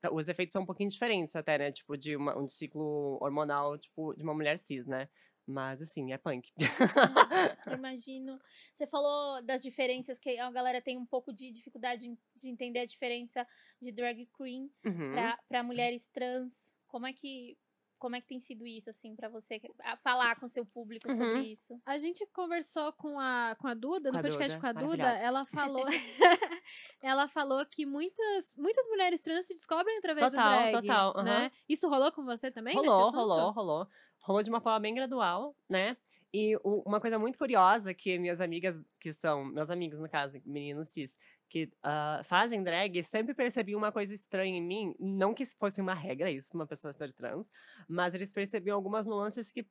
tá- 0.00 0.12
os 0.12 0.28
efeitos 0.28 0.52
são 0.52 0.62
um 0.62 0.66
pouquinho 0.66 0.90
diferentes 0.90 1.34
até, 1.36 1.58
né? 1.58 1.72
Tipo, 1.72 1.96
de 1.96 2.16
uma- 2.16 2.36
um 2.38 2.48
ciclo 2.48 3.18
hormonal, 3.20 3.78
tipo, 3.78 4.14
de 4.14 4.22
uma 4.22 4.34
mulher 4.34 4.58
cis, 4.58 4.86
né? 4.86 5.08
Mas, 5.46 5.82
assim, 5.82 6.10
é 6.10 6.16
punk. 6.16 6.50
Eu 6.58 6.58
imagino. 7.78 8.40
Você 8.74 8.86
falou 8.86 9.42
das 9.42 9.62
diferenças 9.62 10.18
que 10.18 10.38
a 10.38 10.50
galera 10.50 10.80
tem 10.80 10.96
um 10.96 11.04
pouco 11.04 11.30
de 11.34 11.50
dificuldade 11.52 12.16
de 12.34 12.48
entender 12.48 12.78
a 12.78 12.86
diferença 12.86 13.46
de 13.78 13.92
drag 13.92 14.26
queen 14.38 14.70
Uhum. 14.86 15.12
para 15.46 15.62
mulheres 15.62 16.06
trans. 16.06 16.72
Como 16.86 17.06
é 17.06 17.12
que 17.12 17.58
como 18.04 18.16
é 18.16 18.20
que 18.20 18.26
tem 18.28 18.38
sido 18.38 18.66
isso 18.66 18.90
assim 18.90 19.16
para 19.16 19.30
você 19.30 19.58
falar 20.02 20.36
com 20.38 20.44
o 20.44 20.48
seu 20.48 20.66
público 20.66 21.10
sobre 21.10 21.24
Uhum. 21.36 21.40
isso? 21.40 21.80
A 21.86 21.96
gente 21.96 22.26
conversou 22.26 22.92
com 22.92 23.18
a, 23.18 23.56
com 23.58 23.66
a 23.66 23.72
Duda, 23.72 24.10
Com 24.10 24.12
no 24.12 24.18
a 24.18 24.22
podcast 24.22 24.58
Duda, 24.58 24.60
com 24.60 24.66
a 24.66 24.72
Duda, 24.86 25.08
ela 25.16 25.46
falou 25.56 25.86
ela 27.02 27.26
falou 27.28 27.64
que 27.64 27.86
muitas, 27.86 28.54
muitas 28.58 28.86
mulheres 28.88 29.22
trans 29.22 29.46
se 29.46 29.54
descobrem 29.54 29.96
através 29.96 30.30
Total, 30.30 30.50
do 30.50 30.70
drag, 30.70 30.86
total, 30.86 31.12
aham. 31.16 31.22
né? 31.24 31.52
Isso 31.66 31.88
rolou 31.88 32.12
com 32.12 32.26
você 32.26 32.50
também 32.50 32.76
Rolou, 32.76 33.10
rolou, 33.10 33.52
rolou. 33.52 33.88
Rolou 34.20 34.42
de 34.42 34.50
uma 34.50 34.60
forma 34.60 34.80
bem 34.80 34.94
gradual, 34.94 35.56
né? 35.66 35.96
E 36.36 36.58
uma 36.62 37.00
coisa 37.00 37.18
muito 37.18 37.38
curiosa 37.38 37.94
que 37.94 38.18
minhas 38.18 38.38
amigas, 38.40 38.78
que 39.00 39.14
são, 39.14 39.46
meus 39.46 39.70
amigos 39.70 39.98
no 39.98 40.10
caso, 40.10 40.38
meninos 40.44 40.88
cis, 40.88 41.16
que 41.54 41.70
ah, 41.84 42.20
fazem 42.24 42.64
drag, 42.64 43.04
sempre 43.04 43.32
percebiam 43.32 43.78
uma 43.78 43.92
coisa 43.92 44.12
estranha 44.12 44.56
em 44.58 44.60
mim. 44.62 44.92
Não 44.98 45.32
que 45.32 45.46
fosse 45.46 45.80
uma 45.80 45.94
regra 45.94 46.28
isso 46.28 46.48
pra 46.48 46.58
uma 46.58 46.66
pessoa 46.66 46.92
ser 46.92 47.12
trans, 47.12 47.48
mas 47.88 48.12
eles 48.12 48.32
percebiam 48.32 48.74
algumas 48.74 49.06
nuances 49.06 49.52
que, 49.52 49.64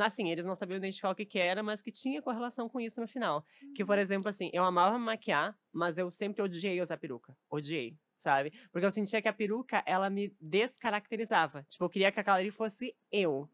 assim, 0.00 0.28
eles 0.32 0.44
não 0.44 0.56
sabiam 0.56 0.76
identificar 0.76 1.10
o 1.10 1.14
que, 1.14 1.24
que 1.24 1.38
era, 1.38 1.62
mas 1.62 1.80
que 1.80 1.92
tinha 1.92 2.20
correlação 2.20 2.68
com 2.68 2.80
isso 2.80 3.00
no 3.00 3.06
final. 3.06 3.44
Que, 3.76 3.84
por 3.84 3.96
exemplo, 3.96 4.28
assim, 4.28 4.50
eu 4.52 4.64
amava 4.64 4.98
me 4.98 5.04
maquiar, 5.04 5.56
mas 5.72 5.98
eu 5.98 6.10
sempre 6.10 6.42
odiei 6.42 6.80
usar 6.80 6.96
peruca. 6.96 7.36
Odiei, 7.48 7.96
sabe? 8.18 8.52
Porque 8.72 8.84
eu 8.84 8.90
sentia 8.90 9.22
que 9.22 9.28
a 9.28 9.32
peruca, 9.32 9.84
ela 9.86 10.10
me 10.10 10.34
descaracterizava. 10.40 11.62
Tipo, 11.68 11.84
eu 11.84 11.90
queria 11.90 12.10
que 12.10 12.18
aquela 12.18 12.38
ali 12.38 12.50
fosse 12.50 12.92
eu. 13.12 13.48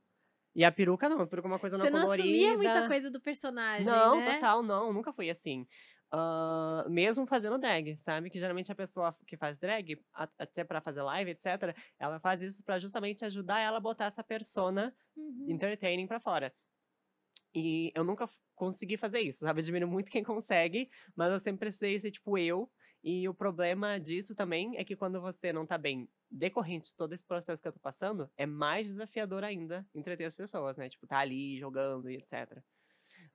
E 0.54 0.64
a 0.64 0.72
peruca 0.72 1.08
não, 1.08 1.20
a 1.20 1.26
peruca 1.26 1.46
é 1.46 1.52
uma 1.52 1.58
coisa 1.58 1.76
não 1.78 1.84
Você 1.84 1.90
não 1.90 2.00
colorida. 2.00 2.24
assumia 2.28 2.56
muita 2.56 2.88
coisa 2.88 3.10
do 3.10 3.20
personagem, 3.20 3.86
Não, 3.86 4.16
né? 4.18 4.34
total, 4.34 4.62
não, 4.62 4.92
nunca 4.92 5.12
fui 5.12 5.30
assim. 5.30 5.66
Ah, 6.12 6.84
mesmo 6.88 7.26
fazendo 7.26 7.58
drag, 7.58 7.96
sabe? 7.96 8.30
Que 8.30 8.38
geralmente 8.38 8.72
a 8.72 8.74
pessoa 8.74 9.16
que 9.26 9.36
faz 9.36 9.58
drag, 9.58 10.02
até 10.38 10.64
pra 10.64 10.80
fazer 10.80 11.02
live, 11.02 11.30
etc., 11.30 11.74
ela 11.98 12.18
faz 12.18 12.42
isso 12.42 12.62
pra 12.64 12.78
justamente 12.78 13.24
ajudar 13.24 13.60
ela 13.60 13.76
a 13.78 13.80
botar 13.80 14.06
essa 14.06 14.24
persona 14.24 14.94
Uhum. 15.16 15.48
entertaining 15.48 16.06
pra 16.08 16.20
fora. 16.20 16.54
E 17.54 17.92
eu 17.94 18.04
nunca 18.04 18.28
consegui 18.54 18.96
fazer 18.96 19.20
isso, 19.20 19.40
sabe? 19.40 19.60
Admiro 19.60 19.88
muito 19.88 20.10
quem 20.10 20.22
consegue, 20.22 20.90
mas 21.16 21.32
eu 21.32 21.38
sempre 21.38 21.60
precisei 21.60 21.98
ser 21.98 22.10
tipo 22.10 22.36
eu. 22.38 22.70
E 23.02 23.26
o 23.28 23.34
problema 23.34 23.98
disso 23.98 24.34
também 24.34 24.76
é 24.76 24.84
que 24.84 24.94
quando 24.94 25.20
você 25.20 25.52
não 25.52 25.66
tá 25.66 25.78
bem 25.78 26.08
decorrente 26.30 26.90
de 26.90 26.96
todo 26.96 27.14
esse 27.14 27.26
processo 27.26 27.62
que 27.62 27.66
eu 27.68 27.72
tô 27.72 27.80
passando, 27.80 28.30
é 28.36 28.44
mais 28.46 28.88
desafiador 28.88 29.42
ainda 29.42 29.88
entreter 29.94 30.26
as 30.26 30.36
pessoas, 30.36 30.76
né? 30.76 30.88
Tipo, 30.88 31.06
tá 31.06 31.18
ali 31.18 31.58
jogando 31.58 32.10
e 32.10 32.16
etc. 32.16 32.62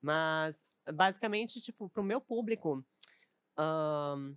Mas, 0.01 0.65
basicamente, 0.94 1.62
tipo, 1.62 1.89
pro 1.89 2.04
meu 2.04 2.22
público, 2.22 2.86
ahn, 3.58 4.36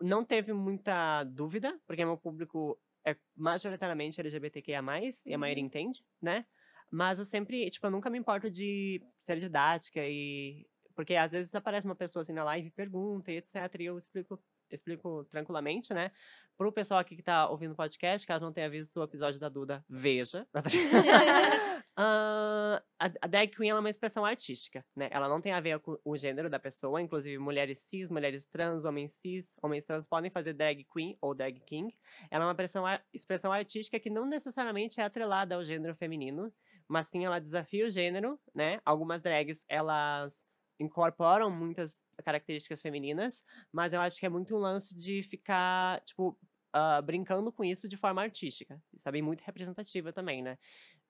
não 0.00 0.24
teve 0.24 0.52
muita 0.52 1.24
dúvida, 1.24 1.78
porque 1.86 2.04
meu 2.04 2.18
público 2.18 2.78
é 3.06 3.16
majoritariamente 3.36 4.20
LGBTQIA+, 4.20 4.82
e 5.26 5.34
a 5.34 5.38
maioria 5.38 5.62
Uhum. 5.62 5.66
entende, 5.68 6.04
né? 6.20 6.46
Mas 6.90 7.18
eu 7.18 7.24
sempre, 7.24 7.70
tipo, 7.70 7.86
eu 7.86 7.90
nunca 7.90 8.10
me 8.10 8.18
importo 8.18 8.50
de 8.50 9.02
ser 9.22 9.38
didática 9.38 10.00
e... 10.06 10.66
Porque 10.94 11.16
às 11.16 11.32
vezes 11.32 11.54
aparece 11.54 11.86
uma 11.86 11.96
pessoa 11.96 12.22
assim 12.22 12.32
na 12.32 12.44
live 12.44 12.68
e 12.68 12.70
pergunta 12.70 13.32
e 13.32 13.36
etc, 13.38 13.54
e 13.80 13.84
eu 13.86 13.98
explico, 13.98 14.40
explico 14.74 15.24
tranquilamente, 15.30 15.92
né? 15.94 16.10
Pro 16.56 16.70
pessoal 16.70 17.00
aqui 17.00 17.16
que 17.16 17.22
tá 17.22 17.48
ouvindo 17.48 17.72
o 17.72 17.76
podcast, 17.76 18.26
caso 18.26 18.44
não 18.44 18.52
tenha 18.52 18.70
visto 18.70 18.98
o 19.00 19.02
episódio 19.02 19.40
da 19.40 19.48
Duda, 19.48 19.84
veja. 19.88 20.46
Ah, 21.96 22.82
a, 22.98 23.28
drag 23.28 23.54
queen 23.54 23.70
é 23.70 23.74
uma 23.74 23.88
expressão 23.88 24.24
artística, 24.24 24.84
né? 24.96 25.08
Ela 25.12 25.28
não 25.28 25.40
tem 25.40 25.52
a 25.52 25.60
ver 25.60 25.78
com 25.78 25.96
o 26.04 26.16
gênero 26.16 26.50
da 26.50 26.58
pessoa, 26.58 27.00
inclusive 27.00 27.38
mulheres 27.38 27.78
cis, 27.78 28.10
mulheres 28.10 28.46
trans, 28.46 28.84
homens 28.84 29.12
cis, 29.12 29.54
homens 29.62 29.86
trans 29.86 30.08
podem 30.08 30.28
fazer 30.28 30.54
drag 30.54 30.84
queen 30.92 31.16
ou 31.20 31.34
drag 31.34 31.60
king. 31.60 31.94
Ela 32.32 32.44
é 32.44 32.46
uma 32.46 32.52
expressão, 32.52 32.84
expressão 33.12 33.52
artística 33.52 34.00
que 34.00 34.10
não 34.10 34.26
necessariamente 34.26 35.00
é 35.00 35.04
atrelada 35.04 35.54
ao 35.54 35.64
gênero 35.64 35.94
feminino, 35.94 36.52
mas 36.88 37.06
sim 37.06 37.24
ela 37.24 37.38
desafia 37.38 37.86
o 37.86 37.90
gênero, 37.90 38.40
né? 38.52 38.80
Algumas 38.84 39.22
drags, 39.22 39.64
elas 39.68 40.44
incorporam 40.78 41.50
muitas 41.50 42.00
características 42.24 42.82
femininas, 42.82 43.44
mas 43.72 43.92
eu 43.92 44.00
acho 44.00 44.18
que 44.18 44.26
é 44.26 44.28
muito 44.28 44.54
um 44.54 44.58
lance 44.58 44.94
de 44.94 45.22
ficar, 45.22 46.00
tipo, 46.02 46.38
ah, 46.72 47.00
brincando 47.00 47.52
com 47.52 47.64
isso 47.64 47.88
de 47.88 47.96
forma 47.96 48.20
artística, 48.22 48.82
sabe? 48.98 49.22
Muito 49.22 49.42
representativa 49.42 50.12
também, 50.12 50.42
né? 50.42 50.58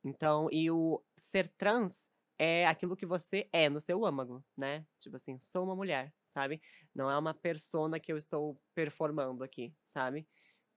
Então, 0.05 0.49
e 0.53 0.71
o 0.71 1.03
ser 1.17 1.49
trans 1.57 2.09
é 2.39 2.67
aquilo 2.67 2.97
que 2.97 3.07
você 3.07 3.49
é 3.53 3.69
no 3.71 3.81
seu 3.81 4.05
âmago, 4.05 4.45
né? 4.57 4.85
Tipo 4.99 5.17
assim, 5.17 5.39
sou 5.41 5.65
uma 5.65 5.75
mulher, 5.75 6.13
sabe? 6.35 6.61
Não 6.95 7.11
é 7.11 7.17
uma 7.17 7.33
persona 7.33 7.99
que 7.99 8.13
eu 8.13 8.19
estou 8.19 8.61
performando 8.75 9.43
aqui, 9.43 9.73
sabe? 9.85 10.27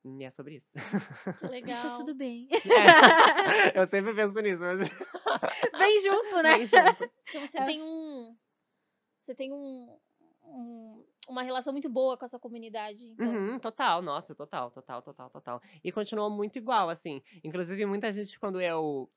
E 0.06 0.24
é 0.24 0.30
sobre 0.30 0.56
isso. 0.56 0.72
Que 0.72 0.78
Tá 1.42 1.50
legal. 1.50 1.98
tudo 1.98 2.16
bem. 2.16 2.48
É, 2.52 2.54
eu 3.82 3.88
sempre 3.88 4.14
penso 4.14 4.40
nisso, 4.40 4.64
mas. 4.64 4.80
Bem 5.78 6.02
junto, 6.02 6.36
né? 6.42 6.58
Bem 6.58 6.66
junto. 6.66 7.12
Então 7.28 7.42
você 7.46 7.66
tem 7.66 7.84
um. 7.84 8.38
Você 9.28 9.36
tem 9.36 9.52
um, 9.52 10.00
um- 10.46 11.04
uma 11.28 11.44
relação 11.44 11.74
muito 11.74 11.90
boa 11.90 12.18
com 12.18 12.24
essa 12.24 12.40
comunidade. 12.40 13.04
Então. 13.04 13.28
Uhum, 13.28 13.60
total, 13.60 14.02
nossa, 14.02 14.34
total, 14.34 14.72
total, 14.72 15.02
total, 15.02 15.30
total. 15.30 15.62
E 15.84 15.92
continuou 15.92 16.30
muito 16.30 16.56
igual, 16.58 16.88
assim. 16.90 17.22
Inclusive, 17.44 17.86
muita 17.86 18.10
gente, 18.10 18.40
quando 18.40 18.62
eu, 18.62 19.12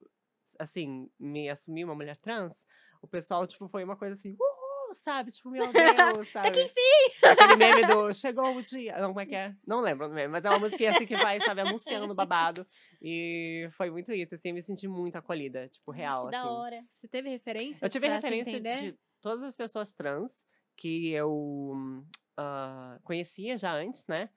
assim, 0.59 1.09
me 1.17 1.49
assumi 1.49 1.85
uma 1.85 1.95
mulher 1.95 2.17
trans, 2.17 2.67
o 3.01 3.07
pessoal, 3.07 3.47
tipo, 3.47 3.69
foi 3.69 3.85
uma 3.85 3.97
coisa 3.97 4.15
assim, 4.15 4.31
uhul, 4.31 4.95
sabe? 4.97 5.31
Tipo, 5.31 5.49
meu 5.49 5.63
Deus, 5.73 6.29
sabe? 6.33 6.49
Até 6.49 6.51
que 6.51 6.63
enfim! 6.65 7.25
Aquele 7.25 7.55
meme 7.55 7.87
do 7.87 8.13
chegou 8.13 8.57
o 8.57 8.63
dia. 8.63 8.99
Não, 8.99 9.11
como 9.11 9.21
é 9.21 9.27
que 9.27 9.37
é? 9.37 9.55
Não 9.65 9.81
lembro 9.81 10.09
o 10.09 10.11
meme, 10.11 10.33
mas 10.33 10.45
é 10.45 10.49
uma 10.51 10.59
música 10.59 10.91
assim 10.91 11.07
que 11.07 11.17
vai, 11.17 11.41
sabe, 11.41 11.61
anunciando 11.61 12.11
o 12.13 12.17
babado. 12.17 12.67
E 13.01 13.69
foi 13.77 13.93
muito 13.93 14.11
isso, 14.11 14.35
assim, 14.35 14.49
eu 14.49 14.55
me 14.55 14.63
senti 14.63 14.89
muito 14.89 15.15
acolhida, 15.15 15.69
tipo, 15.69 15.93
real, 15.93 16.25
que 16.25 16.33
da 16.33 16.41
assim. 16.43 16.49
hora. 16.49 16.85
Você 16.93 17.07
teve 17.07 17.29
referência? 17.29 17.87
Eu 17.87 17.89
tive 17.89 18.09
referência 18.09 18.61
de 18.61 18.99
todas 19.21 19.43
as 19.43 19.57
pessoas 19.57 19.93
trans 19.93 20.47
que 20.77 21.11
eu 21.11 22.05
ah, 22.37 22.99
conhecia 23.05 23.57
já 23.57 23.73
antes, 23.75 24.07
né? 24.07 24.31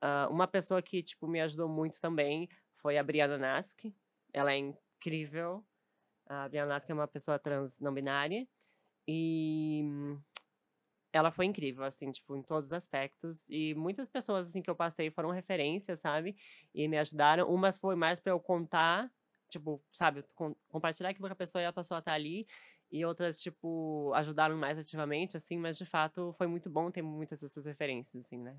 Ah, 0.00 0.28
uma 0.30 0.48
pessoa 0.48 0.80
que, 0.82 1.02
tipo, 1.02 1.28
me 1.28 1.40
ajudou 1.40 1.68
muito 1.68 2.00
também 2.00 2.48
foi 2.76 2.96
a 2.98 3.02
Brianna 3.02 3.38
Nask. 3.38 3.84
Ela 4.32 4.52
é 4.52 4.56
incrível. 4.58 5.64
A 6.26 6.48
Brianna 6.48 6.74
Nask 6.74 6.88
é 6.88 6.94
uma 6.94 7.08
pessoa 7.08 7.38
trans 7.38 7.78
não 7.80 7.92
binária. 7.92 8.48
E 9.06 9.84
ela 11.12 11.30
foi 11.30 11.46
incrível, 11.46 11.84
assim, 11.84 12.10
tipo, 12.12 12.36
em 12.36 12.42
todos 12.42 12.68
os 12.68 12.72
aspectos. 12.72 13.44
E 13.48 13.74
muitas 13.74 14.08
pessoas, 14.08 14.48
assim, 14.48 14.62
que 14.62 14.70
eu 14.70 14.76
passei 14.76 15.10
foram 15.10 15.30
referências, 15.30 16.00
sabe? 16.00 16.36
E 16.74 16.86
me 16.88 16.96
ajudaram. 16.98 17.52
Umas 17.52 17.76
foi 17.78 17.96
mais 17.96 18.20
pra 18.20 18.32
eu 18.32 18.40
contar, 18.40 19.10
tipo, 19.48 19.82
sabe? 19.92 20.22
com- 20.34 20.54
compartilhar 20.68 21.10
aquilo 21.10 21.26
que 21.26 21.32
a 21.32 21.36
pessoa 21.36 21.62
e 21.62 21.66
a 21.66 21.72
pessoa 21.72 22.00
tá 22.00 22.12
ali. 22.12 22.46
E 22.90 23.04
outras, 23.04 23.40
tipo, 23.40 24.12
ajudaram 24.14 24.56
mais 24.56 24.78
ativamente, 24.78 25.36
assim. 25.36 25.58
Mas, 25.58 25.78
de 25.78 25.86
fato, 25.86 26.32
foi 26.34 26.46
muito 26.46 26.68
bom 26.70 26.90
ter 26.90 27.02
muitas 27.02 27.40
dessas 27.40 27.64
referências, 27.66 28.24
assim, 28.26 28.38
né? 28.38 28.58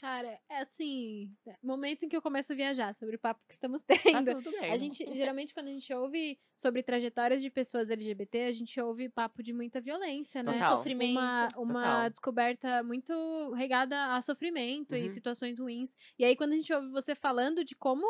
Cara, 0.00 0.38
é 0.48 0.58
assim, 0.60 1.36
momento 1.60 2.04
em 2.04 2.08
que 2.08 2.16
eu 2.16 2.22
começo 2.22 2.52
a 2.52 2.56
viajar 2.56 2.94
sobre 2.94 3.16
o 3.16 3.18
papo 3.18 3.40
que 3.48 3.54
estamos 3.54 3.82
Tá 4.12 4.22
tendo. 4.22 4.32
tudo 4.36 4.52
bem. 4.52 4.70
A 4.72 4.76
gente, 4.76 5.04
geralmente, 5.12 5.52
quando 5.52 5.66
a 5.66 5.72
gente 5.72 5.92
ouve 5.92 6.38
sobre 6.56 6.84
trajetórias 6.84 7.42
de 7.42 7.50
pessoas 7.50 7.90
LGBT, 7.90 8.44
a 8.44 8.52
gente 8.52 8.80
ouve 8.80 9.08
papo 9.08 9.42
de 9.42 9.52
muita 9.52 9.80
violência, 9.80 10.40
né? 10.40 10.52
Total. 10.52 10.76
Sofrimento. 10.76 11.10
Uma, 11.10 11.48
uma 11.56 11.82
Total. 11.82 12.10
descoberta 12.10 12.82
muito 12.84 13.52
regada 13.54 14.14
a 14.14 14.22
sofrimento 14.22 14.94
e 14.94 15.06
Uhum. 15.06 15.10
situações 15.10 15.58
ruins. 15.58 15.96
E 16.16 16.24
aí, 16.24 16.36
quando 16.36 16.52
a 16.52 16.56
gente 16.56 16.72
ouve 16.72 16.90
você 16.90 17.16
falando 17.16 17.64
de 17.64 17.74
como 17.74 18.06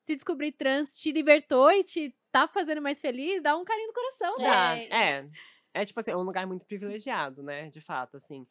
se 0.00 0.14
descobrir 0.14 0.52
trans 0.52 0.94
te 0.96 1.12
libertou 1.12 1.70
e 1.70 1.82
te 1.82 2.14
tá 2.32 2.48
fazendo 2.48 2.80
mais 2.80 3.00
feliz, 3.00 3.42
dá 3.42 3.56
um 3.56 3.64
carinho 3.64 3.88
no 3.88 3.94
coração, 3.94 4.38
né? 4.38 4.44
Dá, 4.44 4.76
É, 4.76 5.18
é. 5.18 5.30
É 5.74 5.84
tipo 5.84 6.00
assim, 6.00 6.10
é 6.10 6.16
um 6.16 6.22
lugar 6.22 6.46
muito 6.46 6.66
privilegiado, 6.66 7.42
né? 7.42 7.68
De 7.70 7.80
fato, 7.80 8.16
assim, 8.16 8.46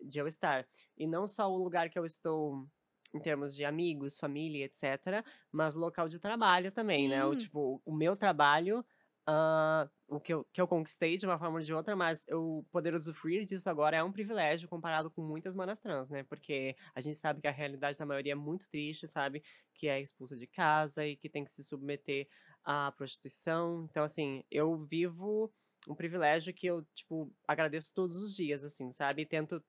de 0.00 0.18
eu 0.18 0.26
estar. 0.26 0.66
E 0.96 1.06
não 1.06 1.26
só 1.28 1.50
o 1.50 1.62
lugar 1.62 1.88
que 1.88 1.98
eu 1.98 2.04
estou 2.04 2.66
em 3.14 3.20
termos 3.20 3.54
de 3.54 3.64
amigos, 3.64 4.18
família, 4.18 4.64
etc., 4.66 5.24
mas 5.50 5.74
local 5.74 6.08
de 6.08 6.18
trabalho 6.18 6.70
também, 6.70 7.08
né? 7.08 7.24
O 7.24 7.32
Sim. 7.32 7.38
tipo, 7.38 7.82
o 7.84 7.94
meu 7.94 8.16
trabalho, 8.16 8.84
ah, 9.26 9.88
o 10.08 10.20
que 10.20 10.32
eu, 10.34 10.44
que 10.52 10.60
eu 10.60 10.66
conquistei 10.66 11.16
de 11.16 11.26
uma 11.26 11.38
forma 11.38 11.58
ou 11.58 11.64
de 11.64 11.72
outra, 11.72 11.94
mas 11.94 12.24
eu 12.26 12.66
poder 12.70 12.94
usufruir 12.94 13.44
disso 13.44 13.68
agora 13.70 13.96
é 13.96 14.02
um 14.02 14.12
privilégio 14.12 14.68
comparado 14.68 15.10
com 15.10 15.22
muitas 15.22 15.54
manas 15.54 15.78
trans, 15.78 16.10
né? 16.10 16.22
Porque 16.24 16.76
a 16.94 17.00
gente 17.00 17.18
sabe 17.18 17.40
que 17.40 17.46
a 17.48 17.52
realidade 17.52 17.98
da 17.98 18.06
maioria 18.06 18.32
é 18.32 18.36
muito 18.36 18.68
triste, 18.68 19.06
sabe? 19.06 19.42
Que 19.74 19.88
é 19.88 20.00
expulsa 20.00 20.36
de 20.36 20.46
casa 20.46 21.06
e 21.06 21.16
que 21.16 21.28
tem 21.28 21.44
que 21.44 21.52
se 21.52 21.62
submeter 21.62 22.28
à 22.64 22.92
prostituição. 22.92 23.86
Então, 23.90 24.04
assim, 24.04 24.42
eu 24.50 24.76
vivo 24.86 25.52
um 25.88 25.94
privilégio 25.94 26.52
que 26.52 26.66
eu, 26.66 26.84
tipo, 26.94 27.32
agradeço 27.46 27.92
todos 27.94 28.16
os 28.16 28.34
dias, 28.34 28.64
assim, 28.64 28.92
sabe? 28.92 29.22
E 29.22 29.26
tento 29.26 29.62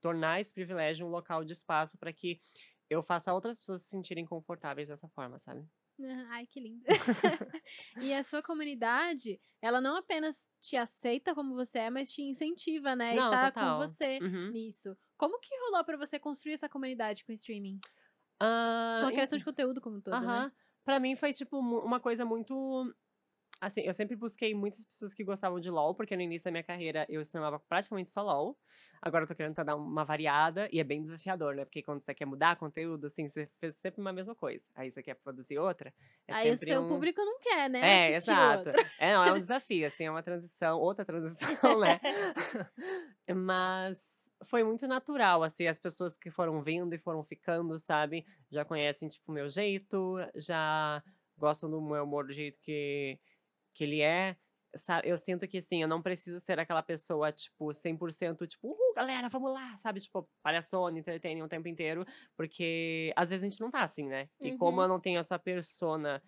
tornar 0.00 0.40
esse 0.40 0.52
privilégio 0.54 1.06
um 1.06 1.10
local 1.10 1.44
de 1.44 1.52
espaço 1.52 1.98
para 1.98 2.12
que 2.12 2.40
eu 2.90 3.02
faça 3.02 3.32
outras 3.32 3.58
pessoas 3.58 3.82
se 3.82 3.88
sentirem 3.88 4.24
confortáveis 4.24 4.88
dessa 4.88 5.08
forma, 5.08 5.38
sabe? 5.38 5.66
Ai, 6.30 6.46
que 6.46 6.60
lindo. 6.60 6.84
e 8.00 8.12
a 8.12 8.22
sua 8.22 8.42
comunidade, 8.42 9.40
ela 9.60 9.80
não 9.80 9.96
apenas 9.96 10.48
te 10.60 10.76
aceita 10.76 11.34
como 11.34 11.54
você 11.54 11.78
é, 11.80 11.90
mas 11.90 12.10
te 12.12 12.22
incentiva, 12.22 12.94
né? 12.96 13.16
Não, 13.16 13.24
e 13.34 13.38
tá 13.38 13.50
total. 13.52 13.52
com 13.52 13.74
você 13.74 14.22
Uhum. 14.22 14.52
nisso. 14.52 14.96
Como 15.16 15.40
que 15.40 15.56
rolou 15.60 15.84
pra 15.84 15.96
você 15.96 16.18
construir 16.18 16.54
essa 16.54 16.68
comunidade 16.68 17.24
com 17.24 17.32
o 17.32 17.34
streaming? 17.34 17.80
Ah, 18.40 19.00
Com 19.00 19.06
a 19.06 19.12
criação 19.12 19.38
de 19.38 19.44
conteúdo 19.44 19.80
como 19.80 19.96
um 19.96 20.00
todo, 20.00 20.28
né? 20.28 20.46
Aham. 20.46 20.52
Pra 20.84 21.00
mim 21.00 21.16
foi, 21.16 21.32
tipo, 21.32 21.58
uma 21.58 22.00
coisa 22.00 22.24
muito. 22.24 22.54
Assim, 23.60 23.80
eu 23.80 23.92
sempre 23.92 24.14
busquei 24.14 24.54
muitas 24.54 24.84
pessoas 24.84 25.12
que 25.12 25.24
gostavam 25.24 25.58
de 25.58 25.68
LOL, 25.68 25.94
porque 25.94 26.14
no 26.14 26.22
início 26.22 26.44
da 26.44 26.50
minha 26.50 26.62
carreira 26.62 27.04
eu 27.08 27.20
streamava 27.20 27.58
praticamente 27.58 28.08
só 28.08 28.22
LOL. 28.22 28.56
Agora 29.02 29.24
eu 29.24 29.28
tô 29.28 29.34
querendo 29.34 29.54
dar 29.64 29.74
uma 29.74 30.04
variada 30.04 30.68
e 30.72 30.78
é 30.78 30.84
bem 30.84 31.02
desafiador, 31.02 31.56
né? 31.56 31.64
Porque 31.64 31.82
quando 31.82 32.00
você 32.00 32.14
quer 32.14 32.24
mudar 32.24 32.56
conteúdo, 32.56 33.06
assim, 33.06 33.28
você 33.28 33.48
fez 33.58 33.74
sempre 33.76 34.00
uma 34.00 34.12
mesma 34.12 34.34
coisa. 34.34 34.64
Aí 34.76 34.92
você 34.92 35.02
quer 35.02 35.14
produzir 35.14 35.58
outra. 35.58 35.92
É 36.26 36.34
Aí 36.34 36.50
o 36.52 36.56
seu 36.56 36.82
um... 36.82 36.88
público 36.88 37.20
não 37.20 37.38
quer, 37.40 37.68
né? 37.68 37.80
É, 37.80 38.16
assistir 38.16 38.30
exato. 38.30 38.68
outra. 38.68 38.92
É, 38.98 39.12
não, 39.12 39.24
é 39.24 39.32
um 39.32 39.38
desafio, 39.38 39.86
assim, 39.86 40.04
é 40.04 40.10
uma 40.10 40.22
transição, 40.22 40.78
outra 40.78 41.04
transição, 41.04 41.80
né? 41.80 42.00
Mas 43.34 44.30
foi 44.44 44.62
muito 44.62 44.86
natural, 44.86 45.42
assim, 45.42 45.66
as 45.66 45.78
pessoas 45.78 46.16
que 46.16 46.30
foram 46.30 46.62
vindo 46.62 46.94
e 46.94 46.98
foram 46.98 47.24
ficando, 47.24 47.78
sabe? 47.78 48.24
Já 48.50 48.64
conhecem, 48.64 49.08
tipo, 49.08 49.32
o 49.32 49.34
meu 49.34 49.48
jeito, 49.48 50.16
já 50.36 51.02
gostam 51.36 51.70
do 51.70 51.80
meu 51.80 52.04
humor 52.04 52.26
do 52.26 52.32
jeito 52.32 52.60
que, 52.60 53.18
que 53.78 53.84
ele 53.84 54.00
é. 54.02 54.36
Eu 55.04 55.16
sinto 55.16 55.48
que, 55.48 55.58
assim, 55.58 55.80
eu 55.82 55.88
não 55.88 56.02
preciso 56.02 56.38
ser 56.40 56.58
aquela 56.58 56.82
pessoa, 56.82 57.32
tipo, 57.32 57.72
100%, 57.72 58.46
tipo, 58.46 58.68
uhul, 58.68 58.94
galera, 58.94 59.28
vamos 59.30 59.52
lá, 59.52 59.76
sabe? 59.78 60.00
Tipo, 60.00 60.28
palhaçona, 60.42 60.98
entertaining 60.98 61.40
o 61.42 61.48
tempo 61.48 61.68
inteiro, 61.68 62.04
porque 62.36 63.12
às 63.16 63.30
vezes 63.30 63.44
a 63.44 63.48
gente 63.48 63.60
não 63.60 63.70
tá 63.70 63.82
assim, 63.82 64.06
né? 64.08 64.28
E 64.42 64.52
como 64.52 64.80
Uhum. 64.80 64.82
eu 64.82 64.88
não 64.88 65.00
tenho 65.00 65.18
essa 65.18 65.38
persona 65.38 66.22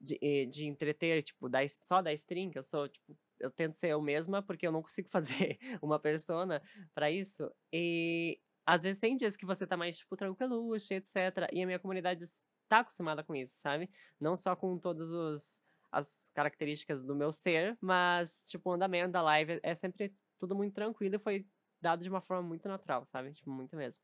de, 0.00 0.18
eh, 0.22 0.44
de 0.46 0.66
entreter, 0.66 1.22
tipo, 1.22 1.48
da, 1.48 1.60
só 1.68 2.02
da 2.02 2.12
stream, 2.12 2.50
que 2.50 2.58
eu 2.58 2.62
sou, 2.62 2.88
tipo, 2.88 3.18
eu 3.40 3.50
tento 3.50 3.74
ser 3.74 3.88
eu 3.88 4.02
mesma, 4.02 4.42
porque 4.42 4.66
eu 4.66 4.72
não 4.72 4.82
consigo 4.82 5.08
fazer 5.48 5.58
uma 5.82 5.98
persona 5.98 6.62
pra 6.94 7.10
isso. 7.10 7.50
E 7.72 8.38
às 8.66 8.82
vezes 8.82 9.00
tem 9.00 9.16
dias 9.16 9.36
que 9.36 9.46
você 9.46 9.66
tá 9.66 9.76
mais, 9.76 9.98
tipo, 9.98 10.16
tranquiluxa, 10.16 10.94
etc. 10.96 11.48
E 11.52 11.62
a 11.62 11.66
minha 11.66 11.78
comunidade 11.78 12.24
tá 12.68 12.80
acostumada 12.80 13.22
com 13.24 13.34
isso, 13.34 13.54
sabe? 13.58 13.88
Não 14.20 14.36
só 14.36 14.54
com 14.56 14.78
todas 14.78 15.10
os, 15.10 15.62
as 15.98 16.30
características 16.34 17.04
do 17.04 17.14
meu 17.16 17.32
ser, 17.32 17.76
mas, 17.80 18.44
tipo, 18.48 18.68
o 18.70 18.72
andamento 18.74 19.12
da 19.12 19.22
live 19.22 19.58
é 19.62 19.74
sempre 19.74 20.14
tudo 20.38 20.54
muito 20.54 20.74
tranquilo 20.74 21.16
e 21.16 21.18
foi 21.18 21.46
dado 21.80 22.02
de 22.02 22.08
uma 22.08 22.20
forma 22.20 22.42
muito 22.42 22.68
natural, 22.68 23.04
sabe? 23.06 23.32
Tipo, 23.32 23.50
muito 23.50 23.76
mesmo. 23.76 24.02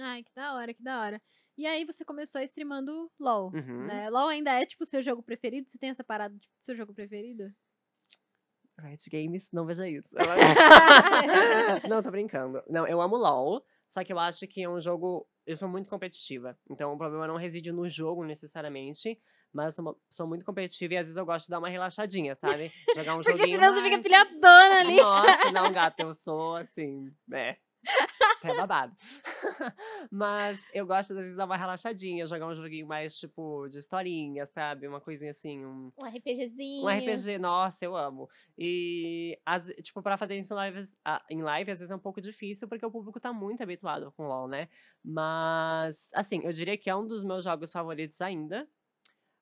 Ai, 0.00 0.22
que 0.22 0.32
da 0.34 0.54
hora, 0.54 0.72
que 0.74 0.82
da 0.82 1.00
hora. 1.00 1.22
E 1.56 1.66
aí 1.66 1.84
você 1.84 2.04
começou 2.04 2.40
streamando 2.42 3.10
LOL, 3.18 3.50
Uhum. 3.54 3.86
né? 3.86 4.08
LOL 4.10 4.28
ainda 4.28 4.50
é, 4.52 4.64
tipo, 4.66 4.84
o 4.84 4.86
seu 4.86 5.02
jogo 5.02 5.22
preferido? 5.22 5.68
Você 5.68 5.78
tem 5.78 5.90
essa 5.90 6.02
parada, 6.04 6.34
tipo, 6.38 6.54
seu 6.58 6.74
jogo 6.76 6.94
preferido? 6.94 7.52
Riot 8.78 9.08
Games, 9.10 9.48
não 9.52 9.66
veja 9.66 9.86
isso. 9.88 10.08
não, 11.88 12.02
tô 12.02 12.10
brincando. 12.10 12.62
Não, 12.68 12.86
eu 12.86 13.00
amo 13.00 13.16
LoL, 13.16 13.64
só 13.86 14.02
que 14.02 14.12
eu 14.12 14.18
acho 14.18 14.46
que 14.48 14.62
é 14.62 14.68
um 14.68 14.80
jogo. 14.80 15.28
Eu 15.46 15.56
sou 15.56 15.68
muito 15.68 15.88
competitiva. 15.88 16.58
Então 16.70 16.92
o 16.92 16.98
problema 16.98 17.26
não 17.26 17.36
reside 17.36 17.70
no 17.72 17.88
jogo 17.88 18.24
necessariamente, 18.24 19.20
mas 19.52 19.66
eu 19.66 19.72
sou, 19.72 19.84
uma- 19.84 19.96
sou 20.10 20.26
muito 20.26 20.44
competitiva 20.44 20.94
e 20.94 20.96
às 20.98 21.02
vezes 21.04 21.16
eu 21.16 21.26
gosto 21.26 21.46
de 21.46 21.50
dar 21.50 21.58
uma 21.58 21.68
relaxadinha, 21.68 22.34
sabe? 22.34 22.70
Jogar 22.96 23.14
um 23.14 23.22
Porque 23.22 23.36
joguinho. 23.38 23.58
senão 23.60 23.74
você 23.74 23.82
fica 23.82 24.02
pilhadona 24.02 24.80
ali. 24.80 24.96
Nossa, 24.96 25.50
não, 25.52 25.72
gata, 25.72 26.02
eu 26.02 26.14
sou 26.14 26.56
assim. 26.56 27.10
É. 27.32 27.56
Até 28.38 28.54
babado. 28.56 28.94
Mas 30.10 30.58
eu 30.72 30.86
gosto, 30.86 31.10
às 31.12 31.16
vezes, 31.16 31.32
de 31.32 31.36
dar 31.36 31.46
uma 31.46 31.56
relaxadinha, 31.56 32.26
jogar 32.26 32.46
um 32.46 32.54
joguinho 32.54 32.86
mais, 32.86 33.16
tipo, 33.16 33.66
de 33.68 33.78
historinha, 33.78 34.46
sabe? 34.46 34.86
Uma 34.86 35.00
coisinha 35.00 35.32
assim, 35.32 35.64
um, 35.64 35.92
Um 36.00 36.06
RPGzinho. 36.06 36.84
um 36.84 36.88
RPG, 36.88 37.38
nossa, 37.38 37.84
eu 37.84 37.96
amo. 37.96 38.28
E, 38.56 39.36
as, 39.44 39.66
tipo, 39.82 40.00
pra 40.02 40.16
fazer 40.16 40.36
isso 40.36 40.52
em 40.52 40.56
live, 40.56 40.84
em 41.30 41.42
live, 41.42 41.70
às 41.72 41.78
vezes 41.80 41.90
é 41.90 41.96
um 41.96 41.98
pouco 42.00 42.20
difícil, 42.20 42.68
porque 42.68 42.86
o 42.86 42.90
público 42.90 43.18
tá 43.18 43.32
muito 43.32 43.62
habituado 43.64 44.12
com 44.16 44.26
LoL, 44.28 44.46
né? 44.48 44.68
Mas, 45.04 46.08
assim, 46.14 46.40
eu 46.44 46.52
diria 46.52 46.76
que 46.78 46.88
é 46.90 46.94
um 46.96 47.06
dos 47.06 47.24
meus 47.24 47.42
jogos 47.44 47.72
favoritos 47.72 48.20
ainda. 48.20 48.66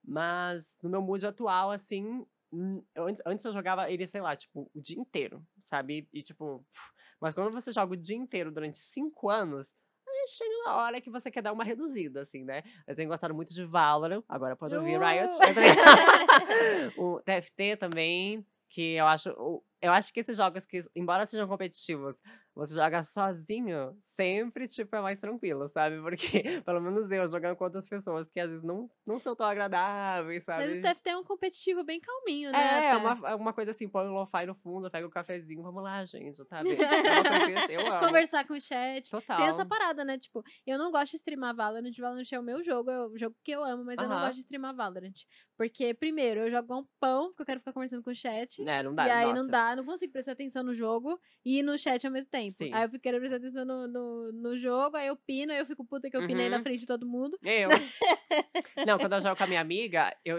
Mas, 0.04 0.78
no 0.82 0.88
meu 0.90 1.02
mood 1.02 1.24
atual, 1.26 1.70
assim, 1.70 2.26
hum, 2.52 2.82
eu 2.94 3.06
an- 3.06 3.16
antes 3.26 3.44
eu 3.44 3.52
jogava 3.52 3.90
ele, 3.90 4.06
sei 4.06 4.20
lá, 4.20 4.34
tipo, 4.36 4.70
o 4.74 4.80
dia 4.80 4.98
inteiro, 4.98 5.42
sabe? 5.60 6.08
E, 6.12 6.22
tipo, 6.22 6.64
mas 7.20 7.34
quando 7.34 7.52
você 7.52 7.70
joga 7.72 7.92
o 7.92 7.96
dia 7.96 8.16
inteiro 8.16 8.50
durante 8.50 8.78
cinco 8.78 9.28
anos, 9.28 9.72
aí 10.08 10.26
chega 10.28 10.50
uma 10.64 10.74
hora 10.76 11.00
que 11.00 11.10
você 11.10 11.30
quer 11.30 11.42
dar 11.42 11.52
uma 11.52 11.64
reduzida, 11.64 12.22
assim, 12.22 12.44
né? 12.44 12.62
Eu 12.86 12.94
tenho 12.96 13.08
gostado 13.08 13.34
muito 13.34 13.54
de 13.54 13.64
Valorant, 13.64 14.22
agora 14.28 14.56
pode 14.56 14.74
ouvir 14.74 14.98
Riot. 14.98 15.34
Uh! 15.34 15.38
Também- 15.54 15.70
o 16.96 17.20
TFT 17.20 17.76
também, 17.76 18.44
que 18.68 18.94
eu 18.94 19.06
acho. 19.06 19.30
Eu 19.82 19.92
acho 19.92 20.12
que 20.12 20.20
esses 20.20 20.36
jogos 20.36 20.66
que, 20.66 20.82
embora 20.94 21.26
sejam 21.26 21.48
competitivos, 21.48 22.16
você 22.54 22.74
joga 22.74 23.02
sozinho, 23.02 23.96
sempre, 24.02 24.66
tipo, 24.66 24.94
é 24.94 25.00
mais 25.00 25.18
tranquilo, 25.18 25.68
sabe? 25.68 26.00
Porque, 26.02 26.60
pelo 26.64 26.80
menos 26.80 27.10
eu, 27.10 27.26
jogando 27.26 27.56
com 27.56 27.64
outras 27.64 27.88
pessoas 27.88 28.28
que 28.30 28.40
às 28.40 28.50
vezes 28.50 28.64
não, 28.64 28.90
não 29.06 29.18
são 29.18 29.34
tão 29.34 29.46
agradáveis, 29.46 30.44
sabe? 30.44 30.80
Mas 30.80 30.94
TFT 30.94 31.10
é 31.10 31.16
um 31.16 31.24
competitivo 31.24 31.84
bem 31.84 32.00
calminho, 32.00 32.50
né? 32.50 32.58
É, 32.58 32.90
até. 32.90 32.96
uma, 32.96 33.28
é 33.30 33.34
uma 33.34 33.52
coisa 33.52 33.70
assim, 33.70 33.88
põe 33.88 34.06
um 34.06 34.12
lo-fi 34.12 34.46
no 34.46 34.54
fundo, 34.54 34.90
pega 34.90 35.06
o 35.06 35.10
cafezinho, 35.10 35.62
vamos 35.62 35.82
lá, 35.82 36.04
gente, 36.04 36.44
sabe? 36.48 36.74
É 36.74 36.84
assim, 36.84 37.72
eu 37.72 37.92
amo. 37.92 38.06
Conversar 38.06 38.46
com 38.46 38.54
o 38.54 38.60
chat. 38.60 39.10
Total. 39.10 39.38
Tem 39.38 39.46
essa 39.46 39.64
parada, 39.64 40.04
né? 40.04 40.18
Tipo, 40.18 40.42
eu 40.66 40.78
não 40.78 40.90
gosto 40.90 41.12
de 41.12 41.16
streamar 41.16 41.54
Valorant. 41.54 41.96
Valorant 41.98 42.30
é 42.30 42.38
o 42.38 42.42
meu 42.42 42.62
jogo, 42.62 42.90
é 42.90 43.06
o 43.06 43.16
jogo 43.16 43.36
que 43.42 43.52
eu 43.52 43.64
amo, 43.64 43.84
mas 43.84 43.98
eu 43.98 44.08
não 44.08 44.20
gosto 44.20 44.34
de 44.34 44.40
streamar 44.40 44.74
Valorant. 44.74 45.14
Porque, 45.56 45.94
primeiro, 45.94 46.40
eu 46.40 46.50
jogo 46.50 46.80
um 46.80 46.86
pão, 46.98 47.28
porque 47.28 47.42
eu 47.42 47.46
quero 47.46 47.60
ficar 47.60 47.72
conversando 47.72 48.02
com 48.02 48.10
o 48.10 48.14
chat. 48.14 48.62
É, 48.66 48.82
não 48.82 48.94
dá, 48.94 49.06
e 49.06 49.10
aí 49.10 49.26
nossa. 49.26 49.42
não 49.42 49.48
dá, 49.48 49.69
não 49.76 49.84
consigo 49.84 50.12
prestar 50.12 50.32
atenção 50.32 50.62
no 50.62 50.74
jogo 50.74 51.18
e 51.44 51.62
no 51.62 51.76
chat 51.78 52.06
ao 52.06 52.12
mesmo 52.12 52.30
tempo. 52.30 52.50
Sim. 52.52 52.72
Aí 52.72 52.84
eu 52.84 52.88
fico 52.90 53.02
querendo 53.02 53.20
prestar 53.20 53.36
atenção 53.36 53.64
no, 53.64 53.86
no, 53.88 54.32
no 54.32 54.58
jogo, 54.58 54.96
aí 54.96 55.06
eu 55.08 55.16
pino, 55.16 55.52
aí 55.52 55.58
eu 55.58 55.66
fico 55.66 55.84
puta 55.84 56.08
que 56.10 56.16
eu 56.16 56.26
pinei 56.26 56.48
na 56.48 56.56
Uhum. 56.58 56.62
frente 56.62 56.80
de 56.80 56.86
todo 56.86 57.06
mundo. 57.06 57.38
Eu. 57.42 57.68
não, 58.86 58.98
quando 58.98 59.14
eu 59.14 59.20
jogo 59.20 59.36
com 59.36 59.44
a 59.44 59.46
minha 59.46 59.60
amiga, 59.60 60.14
eu, 60.24 60.38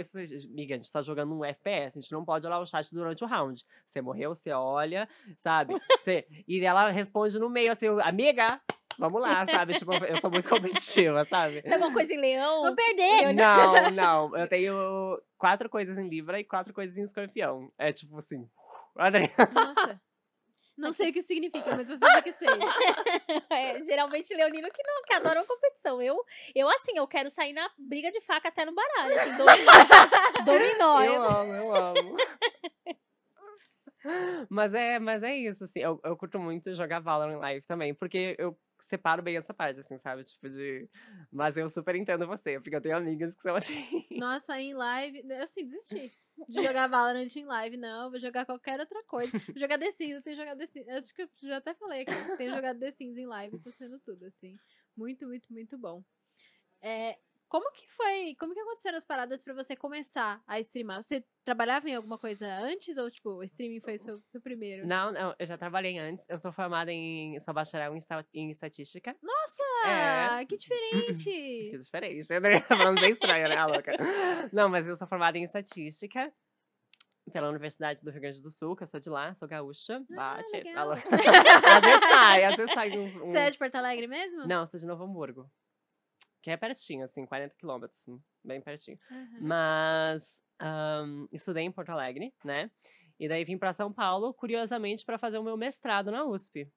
amiga, 0.50 0.76
a 0.76 0.78
gente 0.78 0.92
tá 0.92 1.02
jogando 1.02 1.36
um 1.38 1.44
FPS, 1.46 1.98
a 1.98 2.02
gente 2.02 2.12
não 2.12 2.24
pode 2.26 2.46
olhar 2.46 2.60
o 2.60 2.66
chat 2.66 2.94
durante 2.94 3.24
o 3.24 3.28
round. 3.28 3.64
Você 3.88 4.02
morreu, 4.02 4.34
você 4.34 4.52
olha, 4.52 5.08
sabe? 5.38 5.74
Você, 6.02 6.26
e 6.48 6.60
ela 6.66 6.90
responde 6.90 7.38
no 7.40 7.50
meio 7.50 7.72
assim, 7.72 7.88
amiga, 8.04 8.60
vamos 8.98 9.22
lá, 9.22 9.46
sabe? 9.46 9.74
Tipo, 9.78 9.94
eu 9.94 10.20
sou 10.20 10.32
muito 10.32 10.50
competitiva, 10.50 11.24
sabe? 11.26 11.62
Tem 11.62 11.74
alguma 11.74 11.94
coisa 11.94 12.14
em 12.14 12.20
leão? 12.20 12.64
Vou 12.64 12.76
perder! 12.76 13.34
Não, 13.34 13.92
não. 13.92 14.38
Eu 14.38 14.48
tenho 14.48 15.22
quatro 15.38 15.70
coisas 15.70 15.98
em 15.98 16.10
Libra 16.10 16.40
e 16.40 16.44
quatro 16.44 16.74
coisas 16.74 16.98
em 16.98 17.04
escorpião. 17.04 17.72
É 17.78 17.92
tipo 17.94 18.18
assim. 18.18 18.48
Adriana. 18.96 19.34
Nossa. 19.54 20.02
Não 20.78 20.94
sei 20.94 21.12
o 21.12 21.14
que 21.14 21.22
significa, 21.22 21.76
mas 21.76 21.90
vou 21.90 21.98
fazer 22.00 22.24
que 22.24 22.32
sei. 22.32 22.48
É, 23.50 23.84
geralmente 23.84 24.34
leonino 24.34 24.68
que 24.72 24.82
não, 24.84 25.04
que 25.04 25.14
adoram 25.14 25.46
competição. 25.46 26.02
Eu, 26.02 26.24
eu 26.56 26.68
assim, 26.70 26.94
eu 26.96 27.06
quero 27.08 27.30
sair 27.30 27.54
na 27.54 27.70
briga 27.78 28.10
de 28.10 28.20
faca 28.22 28.48
até 28.50 28.66
no 28.66 28.74
baralho, 28.74 29.14
assim, 29.20 29.38
dominó. 29.38 29.72
dominó. 30.46 31.04
Eu 31.04 31.14
Eu- 31.14 31.24
amo, 31.24 31.54
eu 31.54 31.76
amo. 31.76 32.18
mas, 34.50 34.74
é, 34.74 34.98
mas 34.98 35.22
é 35.24 35.36
isso, 35.36 35.66
assim. 35.66 35.80
Eu, 35.80 36.00
eu 36.04 36.18
curto 36.18 36.40
muito 36.40 36.74
jogar 36.74 37.00
Valorant 37.00 37.38
live 37.40 37.66
também, 37.68 37.94
porque 37.94 38.36
eu 38.40 38.58
separo 38.80 39.22
bem 39.22 39.38
essa 39.38 39.54
parte, 39.54 39.82
assim, 39.82 39.98
sabe? 40.00 40.24
Tipo 40.24 40.50
de. 40.50 40.90
Mas 41.32 41.58
eu 41.58 41.70
super 41.70 41.96
entendo 41.96 42.26
você, 42.26 42.60
porque 42.60 42.76
eu 42.76 42.82
tenho 42.82 42.98
amigas 42.98 43.36
que 43.36 43.42
são 43.42 43.56
assim. 43.56 44.06
Nossa, 44.12 44.60
em 44.60 44.74
live. 44.74 45.22
Eu 45.30 45.44
assim, 45.44 45.64
desisti 45.66 46.12
de 46.48 46.62
jogar 46.62 46.88
Valorant 46.88 47.36
em 47.36 47.46
live, 47.46 47.78
não. 47.78 48.10
Vou 48.10 48.20
jogar 48.20 48.46
qualquer 48.46 48.80
outra 48.80 49.04
coisa. 49.06 49.38
Vou 49.38 49.56
jogar 49.58 49.78
The 49.78 49.92
Sims, 49.92 50.16
eu 50.16 50.22
tenho 50.22 50.36
jogado 50.36 50.58
The 50.58 50.68
Sims. 50.68 50.88
Acho 50.90 51.14
que 51.14 51.22
eu 51.24 51.30
já 51.44 51.58
até 51.58 51.74
falei 51.74 52.02
aqui. 52.02 52.38
Tenho 52.38 52.54
jogado 52.54 52.80
The 52.80 52.92
Sims 52.92 53.18
em 53.18 53.26
live, 53.26 53.60
tá 53.60 53.72
sendo 53.72 54.00
tudo, 54.00 54.26
assim. 54.26 54.58
Muito, 54.96 55.28
muito, 55.28 55.52
muito 55.52 55.78
bom. 55.78 56.04
É, 56.82 57.18
como 57.52 57.70
que 57.74 57.86
foi. 57.90 58.34
Como 58.40 58.54
que 58.54 58.60
aconteceram 58.62 58.98
as 58.98 59.04
paradas 59.04 59.44
pra 59.44 59.54
você 59.54 59.76
começar 59.76 60.42
a 60.48 60.58
streamar? 60.62 61.04
Você 61.04 61.22
trabalhava 61.44 61.90
em 61.90 61.96
alguma 61.96 62.18
coisa 62.18 62.48
antes 62.48 62.96
ou, 62.96 63.12
tipo, 63.12 63.30
o 63.32 63.44
streaming 63.44 63.82
foi 63.82 63.96
o 63.96 64.00
seu, 64.00 64.22
seu 64.32 64.40
primeiro? 64.40 64.88
Não, 64.88 65.12
não, 65.12 65.36
eu 65.38 65.46
já 65.46 65.58
trabalhei 65.58 66.00
antes. 66.00 66.26
Eu 66.30 66.40
sou 66.40 66.54
formada 66.54 66.94
em. 66.94 67.38
Sou 67.42 67.54
bacharel 67.54 67.94
em, 67.94 68.00
em 68.34 68.52
estatística. 68.52 69.14
Ah, 69.84 70.40
É. 70.40 70.46
que 70.46 70.56
Que 70.56 70.58
diferente! 70.58 71.78
diferente, 71.78 72.40
né? 72.40 72.62
Falando 72.70 73.02
bem 73.02 73.12
estranho, 73.12 73.50
né, 73.50 73.58
a 73.58 73.66
louca? 73.66 73.92
Não, 74.54 74.70
mas 74.70 74.88
eu 74.88 74.96
sou 74.96 75.06
formada 75.06 75.38
em 75.38 75.44
estatística 75.44 76.32
pela 77.34 77.50
Universidade 77.50 78.02
do 78.02 78.12
Rio 78.12 78.22
Grande 78.22 78.42
do 78.42 78.50
Sul, 78.50 78.78
que 78.78 78.84
eu 78.84 78.88
sou 78.88 79.00
de 79.00 79.10
lá, 79.10 79.34
sou 79.34 79.48
gaúcha. 79.48 80.02
Ah, 80.14 80.38
Bate. 80.38 80.52
legal. 80.54 80.78
a 80.78 80.84
louca. 80.94 81.04
às 81.76 81.82
vezes 81.82 82.00
sai, 82.10 82.44
às 82.46 82.56
vezes 82.56 82.74
sai 82.74 82.98
uns, 82.98 83.14
uns... 83.16 83.32
Você 83.32 83.38
é 83.38 83.50
de 83.50 83.58
Porto 83.58 83.76
Alegre 83.76 84.08
mesmo? 84.08 84.48
Não, 84.48 84.62
eu 84.62 84.68
sou 84.68 84.80
de 84.80 84.86
Novo 84.86 85.04
Hamburgo. 85.04 85.52
Que 86.42 86.52
é 86.52 86.58
pertinho, 86.58 87.06
assim, 87.06 87.26
40 87.26 87.56
quilômetros, 87.56 88.02
assim, 88.02 88.22
bem 88.44 88.62
pertinho. 88.62 88.98
Aham. 89.12 89.40
Mas 89.42 90.42
ahn, 90.60 91.28
estudei 91.32 91.64
em 91.64 91.72
Porto 91.72 91.90
Alegre, 91.90 92.34
né? 92.44 92.72
E 93.20 93.28
daí 93.28 93.44
vim 93.44 93.58
pra 93.58 93.74
São 93.74 93.94
Paulo, 93.94 94.34
curiosamente, 94.34 95.06
pra 95.06 95.18
fazer 95.18 95.38
o 95.38 95.44
meu 95.44 95.56
mestrado 95.56 96.12
na 96.12 96.26
USP. 96.26 96.68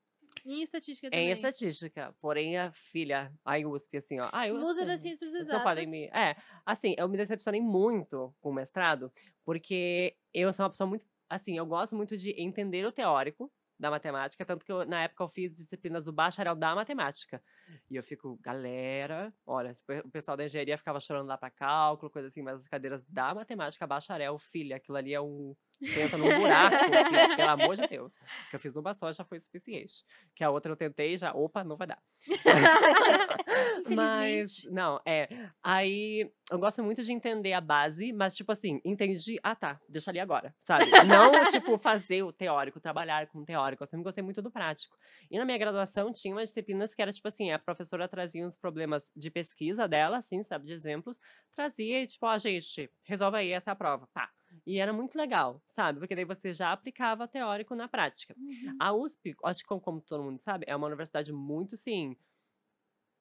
Em 0.45 0.63
estatística 0.63 1.11
também. 1.11 1.29
Em 1.29 1.31
estatística. 1.31 2.15
Porém, 2.21 2.59
a 2.59 2.71
filha, 2.73 3.33
a 3.45 3.57
USP, 3.59 3.97
assim, 3.97 4.21
ó. 4.21 4.29
Ah, 4.33 4.47
eu, 4.47 4.59
Musa 4.59 4.85
das 4.85 5.01
ciências 5.01 5.33
exatas. 5.33 5.55
não 5.55 5.63
podem 5.63 5.87
me. 5.87 6.05
É, 6.07 6.37
assim, 6.67 6.95
eu 6.99 7.09
me 7.09 7.17
decepcionei 7.17 7.61
muito 7.61 8.35
com 8.41 8.51
o 8.51 8.55
mestrado, 8.55 9.11
porque 9.45 10.17
eu 10.33 10.53
sou 10.53 10.65
uma 10.65 10.71
pessoa 10.71 10.87
muito. 10.87 11.07
Assim, 11.31 11.57
eu 11.57 11.65
gosto 11.65 11.97
muito 11.97 12.17
de 12.17 12.31
entender 12.39 12.85
o 12.85 12.93
teórico 12.93 13.51
da 13.79 13.91
matemática, 13.91 14.45
tanto 14.45 14.65
que 14.65 14.71
eu, 14.71 14.85
na 14.87 15.05
época 15.05 15.25
eu 15.25 15.29
fiz 15.29 15.55
disciplinas 15.55 16.05
do 16.05 16.13
bacharel 16.13 16.55
da 16.55 16.75
matemática. 16.75 17.43
E 17.91 17.97
eu 17.97 18.03
fico, 18.03 18.39
galera, 18.43 19.33
olha, 19.47 19.75
o 20.05 20.11
pessoal 20.11 20.37
da 20.37 20.45
engenharia 20.45 20.79
ficava 20.79 21.01
chorando 21.01 21.29
lá 21.29 21.37
pra 21.37 21.51
cálculo, 21.51 22.11
coisa 22.11 22.29
assim, 22.29 22.43
mas 22.43 22.61
as 22.61 22.69
cadeiras 22.69 23.05
da 23.09 23.35
matemática, 23.35 23.87
bacharel, 23.87 24.39
filha, 24.39 24.77
aquilo 24.77 24.97
ali 24.97 25.15
é 25.15 25.21
um. 25.21 25.55
Entra 25.83 26.17
num 26.17 26.39
buraco, 26.39 26.77
que, 26.77 27.37
pelo 27.37 27.51
amor 27.51 27.77
de 27.77 27.87
Deus. 27.89 28.15
Que 28.49 28.57
eu 28.57 28.61
fiz 28.61 28.77
uma 28.77 28.95
só 28.95 29.13
já 29.13 29.25
foi 29.25 29.41
suficiente. 29.41 30.05
Que 30.35 30.45
a 30.45 30.51
outra 30.51 30.73
eu 30.73 30.77
tentei 30.77 31.17
já, 31.17 31.33
opa, 31.33 31.65
não 31.65 31.77
vai 31.77 31.89
dar. 31.89 32.03
Mas, 33.95 34.65
não, 34.71 35.01
é. 35.05 35.29
Aí 35.63 36.31
eu 36.51 36.59
gosto 36.59 36.83
muito 36.83 37.03
de 37.03 37.13
entender 37.13 37.53
a 37.53 37.61
base, 37.61 38.13
mas, 38.13 38.37
tipo 38.37 38.53
assim, 38.53 38.81
entendi. 38.85 39.39
Ah, 39.43 39.55
tá, 39.55 39.81
deixa 39.89 40.11
ali 40.11 40.21
agora, 40.21 40.55
sabe? 40.61 40.85
Não, 41.07 41.47
tipo, 41.47 41.79
fazer 41.79 42.23
o 42.23 42.33
teórico, 42.33 42.81
trabalhar 42.81 43.27
com 43.29 43.41
o 43.41 43.45
teórico. 43.45 43.83
Eu 43.83 43.87
sempre 43.89 44.05
gostei 44.05 44.23
muito 44.23 44.43
do 44.43 44.51
prático. 44.51 44.97
E 45.31 45.39
na 45.39 45.45
minha 45.45 45.59
graduação 45.59 46.13
tinha 46.13 46.35
umas 46.35 46.49
disciplinas 46.49 46.95
que 46.95 47.03
era, 47.03 47.13
tipo 47.13 47.27
assim, 47.29 47.51
a 47.55 47.59
professora 47.59 48.09
trazia 48.09 48.47
uns 48.47 48.57
problemas 48.57 49.11
de 49.17 49.31
pesquisa 49.31 49.89
dela, 49.89 50.19
assim, 50.19 50.43
sabe, 50.45 50.67
de 50.67 50.73
exemplos, 50.73 51.21
trazia 51.53 52.03
e, 52.03 52.07
tipo, 52.07 52.27
ó, 52.27 52.37
gente, 52.39 52.91
resolve 53.03 53.39
aí 53.39 53.51
essa 53.51 53.75
prova. 53.75 54.09
Pá. 54.13 54.31
E 54.67 54.79
era 54.79 54.93
muito 54.93 55.17
legal, 55.17 55.63
sabe? 55.67 55.99
Porque 55.99 56.15
daí 56.15 56.25
você 56.25 56.53
já 56.53 56.73
aplicava 56.73 57.27
teórico 57.27 57.75
na 57.75 57.89
prática. 57.89 58.35
Uhum. 58.39 58.77
A 58.79 58.93
USP, 58.93 59.35
acho 59.45 59.61
que 59.61 59.67
como, 59.67 59.81
como 59.81 60.01
todo 60.01 60.23
mundo 60.23 60.41
sabe, 60.41 60.65
é 60.69 60.77
uma 60.77 60.87
universidade 60.87 61.33
muito, 61.33 61.77
sim, 61.77 62.17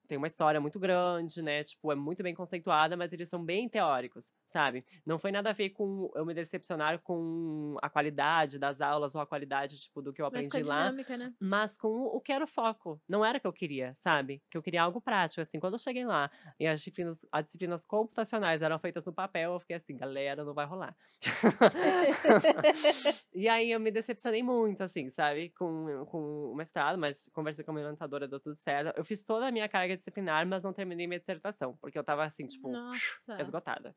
tem 0.08 0.18
uma 0.18 0.28
história 0.28 0.60
muito 0.60 0.80
grande, 0.80 1.42
né? 1.42 1.64
Tipo, 1.64 1.92
é 1.92 1.96
muito 1.96 2.22
bem 2.22 2.34
conceituada, 2.34 2.98
mas 2.98 3.14
eles 3.14 3.30
são 3.30 3.44
bem 3.44 3.70
teóricos, 3.70 4.32
sabe? 4.48 4.86
Não 5.06 5.18
foi 5.18 5.32
nada 5.32 5.50
a 5.50 5.54
ver 5.54 5.70
com 5.70 6.12
eu 6.16 6.26
me 6.26 6.34
decepcionar 6.34 7.00
com 7.00 7.78
a 7.82 7.90
qualidade 7.90 8.60
das 8.60 8.82
aulas 8.82 9.16
ou 9.16 9.22
a 9.22 9.28
qualidade, 9.28 9.80
tipo, 9.80 10.02
do 10.02 10.14
que 10.14 10.22
eu 10.22 10.30
Mas 10.32 10.48
com 10.48 10.58
a 10.58 10.60
aprendi 10.60 10.70
lá, 10.70 10.90
dinâmica, 10.90 11.18
né? 11.18 11.34
mas 11.40 11.78
com 11.78 11.88
o 11.88 12.20
que 12.20 12.32
era 12.32 12.44
o 12.44 12.48
foco. 12.48 13.02
Não 13.08 13.24
era 13.24 13.38
o 13.38 13.42
que 13.42 13.48
eu 13.48 13.54
queria, 13.54 13.94
sabe? 13.96 14.42
Que 14.50 14.58
eu 14.58 14.62
queria 14.62 14.84
algo 14.84 15.02
prático, 15.02 15.42
assim. 15.42 15.60
Quando 15.60 15.74
eu 15.74 15.80
cheguei 15.80 16.06
lá 16.06 16.30
e 16.60 16.68
as 16.68 16.80
disciplinas, 16.80 17.26
as 17.32 17.46
disciplinas 17.46 17.86
computacionais 17.86 18.62
eram 18.62 18.80
feitas 18.80 19.06
no 19.06 19.14
papel, 19.14 19.54
eu 19.54 19.60
fiquei 19.60 19.78
assim, 19.78 19.98
galera, 19.98 20.44
não 20.44 20.54
vai 20.54 20.66
rolar. 20.66 20.96
e 23.34 23.48
aí 23.48 23.72
eu 23.72 23.80
me 23.80 23.92
decepcionei 23.92 24.44
muito, 24.44 24.82
assim, 24.82 25.10
sabe? 25.10 25.50
Com, 25.52 26.06
com 26.08 26.52
o 26.52 26.56
mestrado, 26.56 26.98
mas 26.98 27.30
conversei 27.34 27.64
com 27.64 27.72
a 27.72 27.74
minha 27.74 27.86
orientadora, 27.86 28.28
deu 28.28 28.40
tudo 28.40 28.56
certo. 28.58 28.96
Eu 28.98 29.06
fiz 29.06 29.24
toda 29.24 29.48
a 29.48 29.52
minha 29.52 29.70
carga 29.70 29.93
disciplinar, 29.96 30.48
mas 30.48 30.64
não 30.64 30.74
terminei 30.74 31.08
minha 31.08 31.20
dissertação, 31.20 31.78
porque 31.78 31.98
eu 31.98 32.04
tava 32.04 32.24
assim, 32.24 32.46
tipo, 32.46 32.70
Nossa. 32.72 33.42
esgotada. 33.42 33.96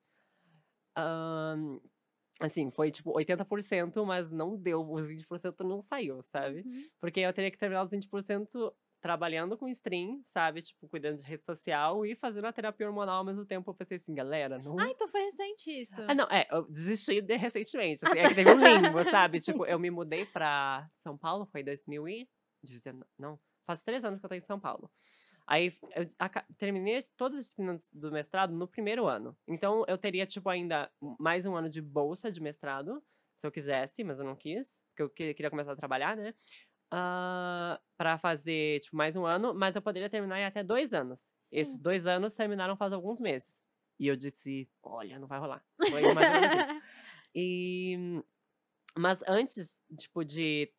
Ahn, 0.97 1.79
assim, 2.41 2.71
foi 2.71 2.91
tipo 2.91 3.13
80%, 3.13 4.05
mas 4.05 4.31
não 4.31 4.57
deu, 4.57 4.89
os 4.91 5.07
20% 5.07 5.61
não 5.61 5.81
saiu, 5.83 6.23
sabe? 6.25 6.63
Uhum. 6.67 6.89
Porque 7.01 7.21
eu 7.21 7.33
teria 7.33 7.51
que 7.51 7.59
terminar 7.59 7.83
os 7.83 7.91
20% 7.91 8.73
trabalhando 9.01 9.57
com 9.57 9.69
stream, 9.69 10.21
sabe? 10.25 10.63
Tipo, 10.63 10.89
cuidando 10.89 11.19
de 11.19 11.25
rede 11.25 11.45
social 11.45 12.05
e 12.05 12.17
fazendo 12.17 12.47
a 12.47 12.53
terapia 12.53 12.89
hormonal 12.89 13.19
ao 13.19 13.25
mesmo 13.25 13.45
tempo. 13.45 13.71
Eu 13.71 13.75
pensei 13.75 13.99
assim, 13.99 14.15
galera, 14.15 14.59
não. 14.59 14.79
Ah, 14.79 14.91
então 14.91 15.07
foi 15.09 15.23
recente 15.23 15.71
isso. 15.71 15.95
Ah, 16.09 16.15
não, 16.15 16.25
é, 16.25 16.47
eu 16.51 16.65
desisti 16.69 17.21
de 17.21 17.37
recentemente. 17.37 18.05
Assim, 18.05 18.19
é 18.19 18.29
que 18.29 18.35
teve 18.35 18.51
um 18.51 18.59
limbo, 18.99 19.05
sabe? 19.11 19.39
Tipo, 19.39 19.65
eu 19.65 19.79
me 19.79 19.91
mudei 19.91 20.27
pra 20.27 20.89
São 21.01 21.17
Paulo, 21.17 21.47
foi 21.47 21.61
em 21.61 21.65
2019. 21.65 23.05
Não, 23.19 23.39
faz 23.65 23.83
três 23.85 24.05
anos 24.05 24.19
que 24.19 24.27
eu 24.27 24.31
tô 24.31 24.35
em 24.35 24.41
São 24.41 24.59
Paulo. 24.59 24.91
Aí 25.47 25.73
eu 25.95 26.07
terminei 26.59 26.99
todas 27.17 27.39
as 27.39 27.45
disciplinas 27.45 27.89
do 27.93 28.11
mestrado 28.11 28.53
no 28.53 28.67
primeiro 28.67 29.07
ano. 29.07 29.37
Então 29.47 29.85
eu 29.87 29.97
teria, 29.97 30.27
tipo, 30.27 30.49
ainda 30.49 30.91
mais 31.21 31.47
um 31.47 31.55
ano 31.55 31.69
de 31.69 31.81
bolsa 31.81 32.33
de 32.33 32.41
mestrado, 32.41 33.03
se 33.37 33.47
eu 33.47 33.53
quisesse, 33.53 34.03
mas 34.03 34.19
eu 34.19 34.25
não 34.25 34.35
quis, 34.35 34.83
porque 34.89 35.03
eu 35.03 35.11
que- 35.11 35.35
queria 35.35 35.51
começar 35.51 35.73
a 35.73 35.77
trabalhar, 35.77 36.17
né? 36.17 36.35
Ah, 36.91 37.81
pra 37.97 38.19
fazer, 38.19 38.81
tipo, 38.81 38.97
mais 38.97 39.15
um 39.17 39.25
ano, 39.27 39.55
mas 39.55 39.77
eu 39.77 39.83
poderia 39.83 40.09
terminar 40.11 40.39
em 40.41 40.45
até 40.45 40.63
dois 40.65 40.93
anos. 40.95 41.31
Esses 41.53 41.75
Sim. 41.75 41.83
dois 41.83 42.07
anos 42.07 42.35
terminaram 42.35 42.77
faz 42.77 42.93
alguns 42.93 43.21
meses. 43.21 43.61
E 43.99 44.09
eu 44.09 44.17
disse, 44.17 44.69
olha, 44.83 45.19
não 45.19 45.27
vai 45.29 45.39
rolar. 45.39 45.65
Foi 45.79 46.13
mais 46.13 46.29
ou 46.29 46.41
menos 46.41 46.67
isso. 46.67 46.83
E, 47.35 48.23
mas 48.97 49.23
antes, 49.29 49.79
tipo, 49.99 50.25
de 50.25 50.73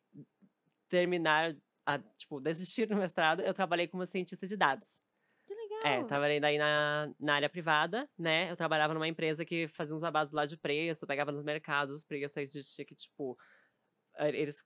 terminar, 0.88 1.54
a, 1.88 1.98
tipo, 2.18 2.38
desistir 2.38 2.84
do 2.84 2.94
mestrado, 2.94 3.40
eu 3.40 3.54
trabalhei 3.54 3.88
como 3.88 4.04
cientista 4.04 4.46
de 4.46 4.58
dados. 4.58 5.00
Que 5.46 5.54
legal. 5.54 5.86
É, 5.86 6.04
trabalhei 6.04 6.38
daí 6.38 6.58
na, 6.58 7.10
na 7.18 7.36
área 7.36 7.48
privada, 7.48 8.06
né? 8.18 8.50
Eu 8.50 8.56
trabalhava 8.56 8.92
numa 8.92 9.08
empresa 9.08 9.42
que 9.42 9.66
fazia 9.68 9.94
uns 9.94 10.00
trabalhos 10.00 10.30
lá 10.30 10.44
de 10.44 10.58
preço, 10.58 11.06
pegava 11.06 11.32
nos 11.32 11.42
mercados 11.42 11.96
os 11.96 12.04
preços, 12.04 12.36
aí 12.36 12.46
tinha 12.46 12.84
que, 12.84 12.94
tipo, 12.94 13.38
eles... 14.18 14.62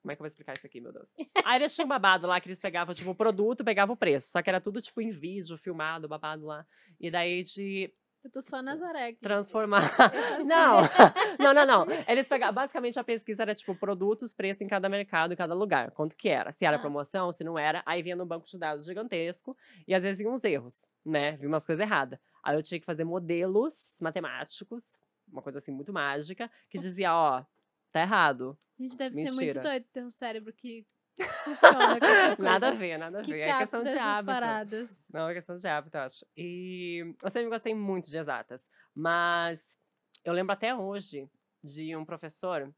Como 0.00 0.12
é 0.12 0.14
que 0.14 0.20
eu 0.20 0.24
vou 0.24 0.28
explicar 0.28 0.52
isso 0.52 0.64
aqui, 0.64 0.80
meu 0.80 0.92
Deus? 0.92 1.12
Aí 1.44 1.56
eles 1.56 1.74
tinham 1.74 1.86
um 1.86 1.88
babado 1.88 2.28
lá 2.28 2.40
que 2.40 2.46
eles 2.46 2.60
pegavam, 2.60 2.94
tipo, 2.94 3.10
o 3.10 3.14
produto, 3.14 3.64
pegavam 3.64 3.94
o 3.94 3.98
preço. 3.98 4.30
Só 4.30 4.40
que 4.40 4.48
era 4.48 4.60
tudo, 4.60 4.80
tipo, 4.80 5.00
em 5.00 5.10
vídeo, 5.10 5.58
filmado, 5.58 6.06
babado 6.06 6.46
lá. 6.46 6.64
E 7.00 7.10
daí 7.10 7.42
de 7.42 7.92
Eu 8.26 8.30
tô 8.32 8.42
só 8.42 8.60
Nazaré 8.60 9.06
aqui. 9.10 9.20
transformar. 9.20 9.88
faço 9.96 10.44
Não, 10.44 10.80
não, 11.38 11.54
não, 11.54 11.64
não. 11.64 11.86
Eles 12.08 12.26
pegavam. 12.26 12.54
Basicamente 12.56 12.98
a 12.98 13.04
pesquisa 13.04 13.42
era 13.42 13.54
tipo 13.54 13.72
produtos, 13.76 14.34
preço 14.34 14.64
em 14.64 14.66
cada 14.66 14.88
mercado, 14.88 15.32
em 15.32 15.36
cada 15.36 15.54
lugar. 15.54 15.92
Quanto 15.92 16.16
que 16.16 16.28
era? 16.28 16.50
Se 16.50 16.64
era 16.64 16.76
Ah. 16.76 16.80
promoção, 16.80 17.30
se 17.30 17.44
não 17.44 17.56
era. 17.56 17.84
Aí 17.86 18.02
vinha 18.02 18.16
no 18.16 18.26
banco 18.26 18.44
de 18.44 18.58
dados 18.58 18.84
gigantesco 18.84 19.56
e 19.86 19.94
às 19.94 20.02
vezes 20.02 20.18
vinham 20.18 20.34
uns 20.34 20.42
erros, 20.42 20.82
né? 21.04 21.36
Vinha 21.36 21.48
umas 21.48 21.64
coisas 21.64 21.80
erradas. 21.80 22.18
Aí 22.42 22.56
eu 22.56 22.62
tinha 22.64 22.80
que 22.80 22.84
fazer 22.86 23.04
modelos 23.04 23.94
matemáticos, 24.00 24.82
uma 25.30 25.40
coisa 25.40 25.60
assim 25.60 25.70
muito 25.70 25.92
mágica, 25.92 26.50
que 26.68 26.78
dizia, 26.80 27.14
ó, 27.14 27.44
tá 27.92 28.00
errado. 28.00 28.58
Gente, 28.76 28.98
deve 28.98 29.14
ser 29.14 29.22
muito 29.22 29.38
Mentira. 29.38 29.62
doido 29.62 29.86
ter 29.92 30.02
um 30.02 30.10
cérebro 30.10 30.52
que 30.52 30.84
funciona 31.24 31.98
com 31.98 32.06
essas 32.06 32.38
Nada 32.38 32.68
a 32.68 32.72
ver, 32.72 32.98
nada 32.98 33.20
a 33.20 33.22
ver. 33.22 33.40
É 33.40 33.58
questão 33.58 33.82
de 33.82 33.96
hábito. 33.96 34.26
paradas. 34.26 35.06
Não, 35.12 35.28
é 35.28 35.34
questão 35.34 35.56
de 35.56 35.66
hábito, 35.66 35.96
eu 35.96 36.02
acho. 36.02 36.26
E 36.36 37.14
eu 37.22 37.30
sempre 37.30 37.48
gostei 37.48 37.74
muito 37.74 38.10
de 38.10 38.18
exatas. 38.18 38.68
Mas 38.94 39.78
eu 40.24 40.32
lembro 40.32 40.52
até 40.52 40.74
hoje 40.74 41.28
de 41.62 41.96
um 41.96 42.04
professor 42.04 42.72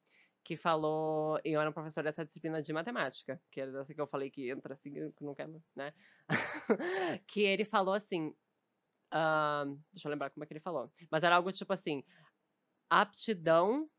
que 0.45 0.57
falou. 0.57 1.41
Eu 1.45 1.61
era 1.61 1.69
um 1.69 1.73
professor 1.73 2.03
dessa 2.05 2.25
disciplina 2.25 2.63
de 2.63 2.73
matemática, 2.73 3.41
que 3.51 3.61
era 3.61 3.73
dessa 3.73 3.93
que 3.93 4.01
eu 4.01 4.07
falei 4.07 4.31
que 4.31 4.51
entra 4.51 4.75
assim, 4.75 4.93
que 5.13 5.25
não 5.25 5.35
quer, 5.35 5.49
né? 5.75 5.93
que 7.27 7.43
ele 7.43 7.65
falou 7.65 7.95
assim. 7.95 8.35
ah, 9.11 9.65
deixa 9.93 10.09
eu 10.09 10.11
lembrar 10.11 10.31
como 10.31 10.45
é 10.45 10.47
que 10.47 10.53
ele 10.53 10.61
falou. 10.61 10.91
Mas 11.11 11.23
era 11.23 11.37
algo 11.37 11.53
tipo 11.53 11.73
assim: 11.73 12.05
aptidão 12.89 13.91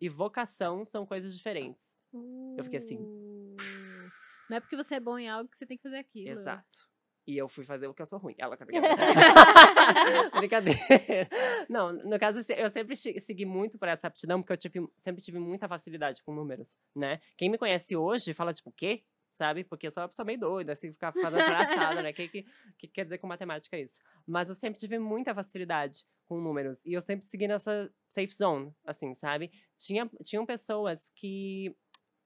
e 0.00 0.08
vocação 0.08 0.84
são 0.84 1.06
coisas 1.06 1.36
diferentes. 1.36 1.92
Eu 2.56 2.64
fiquei 2.64 2.78
assim. 2.78 3.31
Não 4.52 4.58
é 4.58 4.60
porque 4.60 4.76
você 4.76 4.96
é 4.96 5.00
bom 5.00 5.18
em 5.18 5.30
algo 5.30 5.48
que 5.50 5.56
você 5.56 5.64
tem 5.64 5.78
que 5.78 5.82
fazer 5.82 5.96
aquilo. 5.96 6.28
Exato. 6.38 6.92
E 7.26 7.38
eu 7.38 7.48
fui 7.48 7.64
fazer 7.64 7.86
o 7.86 7.94
que 7.94 8.02
eu 8.02 8.06
sou 8.06 8.18
ruim. 8.18 8.34
Ela 8.36 8.54
tá 8.54 8.66
brincadeira. 8.66 8.96
Brincadeira. 10.36 11.28
Não, 11.70 11.90
no 11.92 12.18
caso, 12.18 12.40
eu 12.52 12.68
sempre 12.68 12.94
segui 12.96 13.46
muito 13.46 13.78
por 13.78 13.88
essa 13.88 14.08
aptidão, 14.08 14.42
porque 14.42 14.52
eu 14.52 14.56
tive- 14.58 14.86
sempre 14.98 15.22
tive 15.22 15.38
muita 15.38 15.66
facilidade 15.68 16.22
com 16.22 16.34
números, 16.34 16.76
né? 16.94 17.18
Quem 17.38 17.48
me 17.48 17.56
conhece 17.56 17.96
hoje 17.96 18.34
fala, 18.34 18.52
tipo, 18.52 18.68
o 18.68 18.72
quê? 18.72 19.04
Sabe? 19.38 19.64
Porque 19.64 19.86
eu 19.86 19.90
sou 19.92 20.02
uma 20.02 20.08
pessoa 20.10 20.26
meio 20.26 20.38
doida, 20.38 20.72
assim, 20.74 20.92
ficar 20.92 21.12
fazendo 21.12 21.44
palhaçada, 21.46 22.02
né? 22.02 22.10
O 22.10 22.14
que, 22.14 22.28
que, 22.28 22.44
que 22.78 22.88
quer 22.88 23.04
dizer 23.04 23.16
com 23.18 23.26
matemática 23.26 23.78
isso? 23.78 23.98
Mas 24.26 24.48
eu 24.50 24.54
sempre 24.54 24.78
tive 24.78 24.98
muita 24.98 25.34
facilidade 25.34 26.04
com 26.26 26.40
números. 26.40 26.84
E 26.84 26.92
eu 26.92 27.00
sempre 27.00 27.24
segui 27.24 27.48
nessa 27.48 27.90
safe 28.08 28.32
zone, 28.34 28.74
assim, 28.84 29.14
sabe? 29.14 29.50
Tinha, 29.78 30.10
tinham 30.22 30.44
pessoas 30.44 31.10
que 31.16 31.74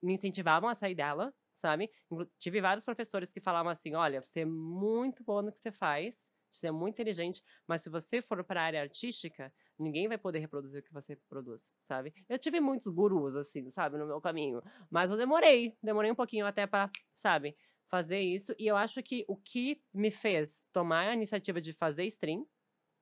me 0.01 0.13
incentivavam 0.13 0.69
a 0.69 0.75
sair 0.75 0.95
dela, 0.95 1.33
sabe? 1.57 1.91
Tive 2.37 2.61
vários 2.61 2.85
professores 2.85 3.33
que 3.33 3.41
falavam 3.41 3.71
assim: 3.71 3.95
olha, 3.95 4.21
você 4.21 4.41
é 4.41 4.45
muito 4.45 5.23
boa 5.23 5.41
no 5.41 5.51
que 5.51 5.59
você 5.59 5.71
faz, 5.71 6.31
você 6.49 6.67
é 6.67 6.71
muito 6.71 6.95
inteligente, 6.95 7.43
mas 7.67 7.81
se 7.81 7.89
você 7.89 8.21
for 8.21 8.43
para 8.43 8.61
a 8.61 8.65
área 8.65 8.81
artística, 8.81 9.53
ninguém 9.77 10.07
vai 10.07 10.17
poder 10.17 10.39
reproduzir 10.39 10.79
o 10.81 10.83
que 10.83 10.93
você 10.93 11.15
produz, 11.27 11.73
sabe? 11.83 12.13
Eu 12.29 12.39
tive 12.39 12.59
muitos 12.59 12.87
gurus, 12.87 13.35
assim, 13.35 13.69
sabe, 13.69 13.97
no 13.97 14.07
meu 14.07 14.21
caminho, 14.21 14.61
mas 14.89 15.11
eu 15.11 15.17
demorei, 15.17 15.77
demorei 15.83 16.11
um 16.11 16.15
pouquinho 16.15 16.45
até 16.45 16.65
para, 16.65 16.89
sabe, 17.15 17.55
fazer 17.89 18.19
isso. 18.19 18.53
E 18.57 18.67
eu 18.67 18.75
acho 18.77 19.01
que 19.03 19.25
o 19.27 19.35
que 19.35 19.81
me 19.93 20.11
fez 20.11 20.63
tomar 20.71 21.09
a 21.09 21.13
iniciativa 21.13 21.59
de 21.61 21.73
fazer 21.73 22.05
stream. 22.05 22.45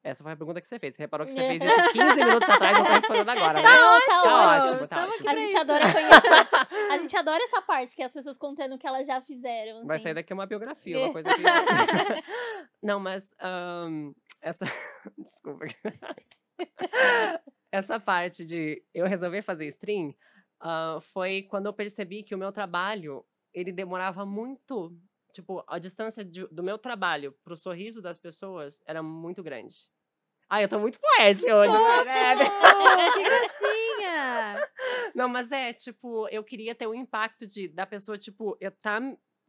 Essa 0.07 0.21
foi 0.23 0.33
a 0.33 0.35
pergunta 0.37 0.61
que 0.61 0.67
você 0.67 0.77
fez. 0.77 0.95
Você 0.95 1.01
reparou 1.01 1.25
que 1.25 1.33
você 1.33 1.39
fez 1.47 1.63
isso 1.63 1.91
15 1.93 2.15
minutos 2.15 2.47
atrás, 2.49 2.77
eu 2.77 2.85
tô 2.85 2.91
respondendo 2.91 3.29
agora, 3.29 3.53
né? 3.53 3.63
Não, 3.63 3.99
tá, 3.99 4.05
Tá 4.05 4.21
ótimo. 4.21 4.71
ótimo, 4.73 4.87
tá 4.87 5.07
ótimo. 5.07 5.29
A 5.29 5.35
gente 5.35 5.47
isso. 5.47 5.57
adora 5.57 5.81
conhecer. 5.91 6.91
A 6.91 6.97
gente 6.99 7.17
adora 7.17 7.43
essa 7.43 7.61
parte 7.63 7.95
que 7.95 8.03
é 8.03 8.05
as 8.05 8.13
pessoas 8.13 8.37
contando 8.37 8.75
o 8.75 8.77
que 8.77 8.85
elas 8.85 9.07
já 9.07 9.19
fizeram. 9.21 9.83
Vai 9.87 9.95
assim. 9.95 10.03
sair 10.03 10.13
daqui 10.13 10.31
uma 10.31 10.45
biografia, 10.45 10.99
uma 10.99 11.07
É. 11.07 11.11
coisa 11.11 11.29
que. 11.33 11.41
Não, 12.83 12.99
mas. 12.99 13.27
ahn, 13.41 14.11
essa. 14.41 14.65
Desculpa. 15.17 15.65
essa 17.71 17.99
parte 17.99 18.45
de 18.45 18.81
eu 18.93 19.07
resolver 19.07 19.41
fazer 19.41 19.65
stream 19.69 20.13
ah, 20.61 20.99
foi 21.13 21.43
quando 21.49 21.65
eu 21.65 21.73
percebi 21.73 22.23
que 22.23 22.35
o 22.35 22.37
meu 22.37 22.51
trabalho 22.51 23.25
ele 23.53 23.71
demorava 23.71 24.25
muito. 24.25 24.95
Tipo, 25.33 25.63
a 25.67 25.77
distância 25.79 26.23
de- 26.23 26.47
do 26.47 26.63
meu 26.63 26.77
trabalho 26.77 27.33
pro 27.43 27.57
sorriso 27.57 28.01
das 28.01 28.17
pessoas 28.17 28.81
era 28.85 29.03
muito 29.03 29.43
grande. 29.43 29.75
Ai, 30.49 30.63
eu 30.63 30.69
tô 30.69 30.79
muito 30.79 30.99
poética 30.99 31.55
hoje, 31.55 31.73
né? 31.73 32.35
Que 33.13 33.23
gracinha! 33.23 34.69
Não, 35.15 35.27
mas 35.27 35.51
é, 35.51 35.73
tipo, 35.73 36.27
eu 36.29 36.43
queria 36.43 36.75
ter 36.75 36.87
o 36.87 36.93
impacto 36.93 37.47
de, 37.47 37.67
da 37.67 37.85
pessoa, 37.85 38.17
tipo, 38.17 38.55
eu 38.59 38.71
tá, 38.71 38.99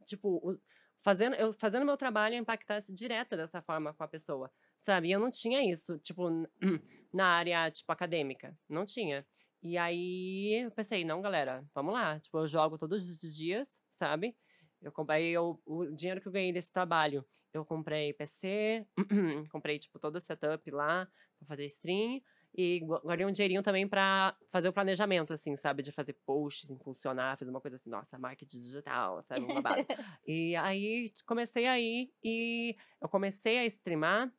tipo, 0.05 0.57
fazendo, 1.01 1.35
eu 1.35 1.53
fazendo 1.53 1.85
meu 1.85 1.97
trabalho 1.97 2.35
impactasse 2.35 2.93
direto 2.93 3.37
dessa 3.37 3.61
forma 3.61 3.93
com 3.93 4.03
a 4.03 4.07
pessoa, 4.07 4.51
sabe? 4.77 5.09
E 5.09 5.11
eu 5.11 5.19
não 5.19 5.29
tinha 5.29 5.63
isso, 5.69 5.99
tipo, 5.99 6.29
na 7.13 7.27
área, 7.27 7.69
tipo, 7.69 7.91
acadêmica. 7.91 8.57
Não 8.67 8.85
tinha. 8.85 9.25
E 9.61 9.77
aí, 9.77 10.63
eu 10.65 10.71
pensei, 10.71 11.03
não, 11.05 11.21
galera, 11.21 11.63
vamos 11.73 11.93
lá. 11.93 12.19
Tipo, 12.19 12.39
eu 12.39 12.47
jogo 12.47 12.77
todos 12.77 13.05
os 13.05 13.35
dias, 13.35 13.79
sabe? 13.91 14.35
Eu 14.81 14.91
comprei 14.91 15.31
eu- 15.31 15.59
o 15.65 15.85
dinheiro 15.87 16.21
que 16.21 16.27
eu 16.27 16.31
ganhei 16.31 16.51
desse 16.53 16.71
trabalho. 16.71 17.25
Eu 17.53 17.65
comprei 17.65 18.13
PC, 18.13 18.85
comprei, 19.51 19.79
tipo, 19.79 19.97
todo 19.99 20.15
o 20.17 20.21
setup 20.21 20.69
lá 20.71 21.07
pra 21.37 21.47
fazer 21.47 21.65
stream. 21.65 22.21
E 22.55 22.79
gua- 22.79 23.01
guardei 23.01 23.25
um 23.25 23.31
dinheirinho 23.31 23.61
também 23.61 23.87
pra 23.87 24.35
fazer 24.51 24.69
o 24.69 24.73
planejamento, 24.73 25.33
assim, 25.33 25.55
sabe? 25.57 25.83
De 25.83 25.91
fazer 25.91 26.13
posts, 26.25 26.69
impulsionar, 26.69 27.37
fazer 27.37 27.51
uma 27.51 27.61
coisa 27.61 27.77
assim, 27.77 27.89
nossa, 27.89 28.17
marketing 28.17 28.59
digital, 28.59 29.21
sabe? 29.23 29.41
Um 29.45 29.47
babado. 29.61 29.85
e 30.25 30.55
aí, 30.55 31.11
comecei 31.25 31.65
aí 31.67 32.11
e 32.23 32.75
eu 33.01 33.09
comecei 33.09 33.59
a 33.59 33.65
streamar 33.65 34.31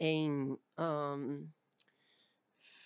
em 0.00 0.56
ahn, 0.76 1.46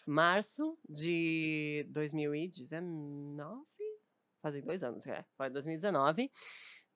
março 0.07 0.79
de 0.89 1.85
2019. 1.91 3.67
Fazem 4.47 4.63
dois 4.63 4.81
anos, 4.85 5.05
é. 5.09 5.25
Foi 5.37 5.51
2019. 5.51 6.31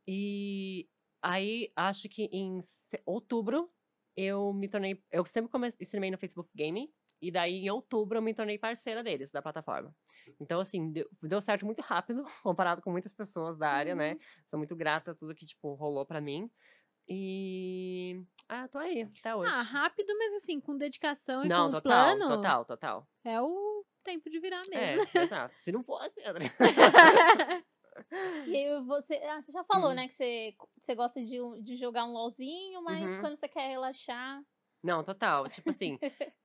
E 0.06 0.88
aí, 1.20 1.72
acho 1.74 2.08
que 2.08 2.26
em 2.32 2.60
outubro, 3.04 3.68
eu 4.16 4.52
me 4.52 4.68
tornei. 4.68 5.02
Eu 5.10 5.26
sempre 5.26 5.50
come- 5.50 5.74
streamei 5.80 6.12
no 6.12 6.18
Facebook 6.18 6.48
Gaming. 6.54 6.88
E 7.20 7.28
daí, 7.28 7.54
em 7.64 7.70
outubro, 7.70 8.18
eu 8.18 8.22
me 8.22 8.32
tornei 8.32 8.56
parceira 8.56 9.02
deles, 9.02 9.32
da 9.32 9.42
plataforma. 9.42 9.92
Então, 10.38 10.60
assim, 10.60 10.92
deu, 10.92 11.08
deu 11.20 11.40
certo 11.40 11.66
muito 11.66 11.80
rápido, 11.82 12.22
comparado 12.44 12.80
com 12.80 12.92
muitas 12.92 13.12
pessoas 13.12 13.58
da 13.58 13.68
área, 13.68 13.96
né? 13.96 14.16
Sou 14.46 14.56
muito 14.56 14.76
grata 14.76 15.10
a 15.10 15.14
tudo 15.16 15.34
que, 15.34 15.44
tipo, 15.44 15.74
rolou 15.74 16.06
pra 16.06 16.20
mim. 16.20 16.48
E. 17.08 18.24
Ah, 18.48 18.68
tô 18.68 18.78
aí, 18.78 19.02
até 19.18 19.34
hoje. 19.34 19.52
Ah, 19.52 19.62
rápido, 19.62 20.16
mas 20.16 20.34
assim, 20.34 20.60
com 20.60 20.78
dedicação 20.78 21.44
e 21.44 21.48
Não, 21.48 21.66
com 21.66 21.72
total, 21.80 22.16
plano, 22.16 22.36
total, 22.36 22.64
total. 22.64 23.08
é 23.24 23.40
o 23.42 23.79
tempo 24.02 24.28
de 24.30 24.38
virar 24.40 24.62
É, 24.72 24.96
mesmo. 24.96 25.20
exato. 25.22 25.54
Se 25.58 25.70
não 25.72 25.82
fosse, 25.82 26.20
André. 26.24 26.44
E 28.46 28.56
aí 28.56 28.82
você, 28.84 29.14
ah, 29.16 29.42
você 29.42 29.52
já 29.52 29.62
falou, 29.64 29.90
Uhum. 29.90 29.94
né, 29.96 30.08
que 30.08 30.14
você, 30.14 30.54
você 30.80 30.94
gosta 30.94 31.22
de, 31.22 31.38
de 31.62 31.76
jogar 31.76 32.04
um 32.06 32.12
LOLzinho, 32.12 32.82
mas 32.82 33.10
Uhum. 33.12 33.20
quando 33.20 33.36
você 33.36 33.46
quer 33.48 33.68
relaxar. 33.68 34.42
Não, 34.82 35.04
total. 35.04 35.48
Tipo 35.48 35.70
assim, 35.70 35.98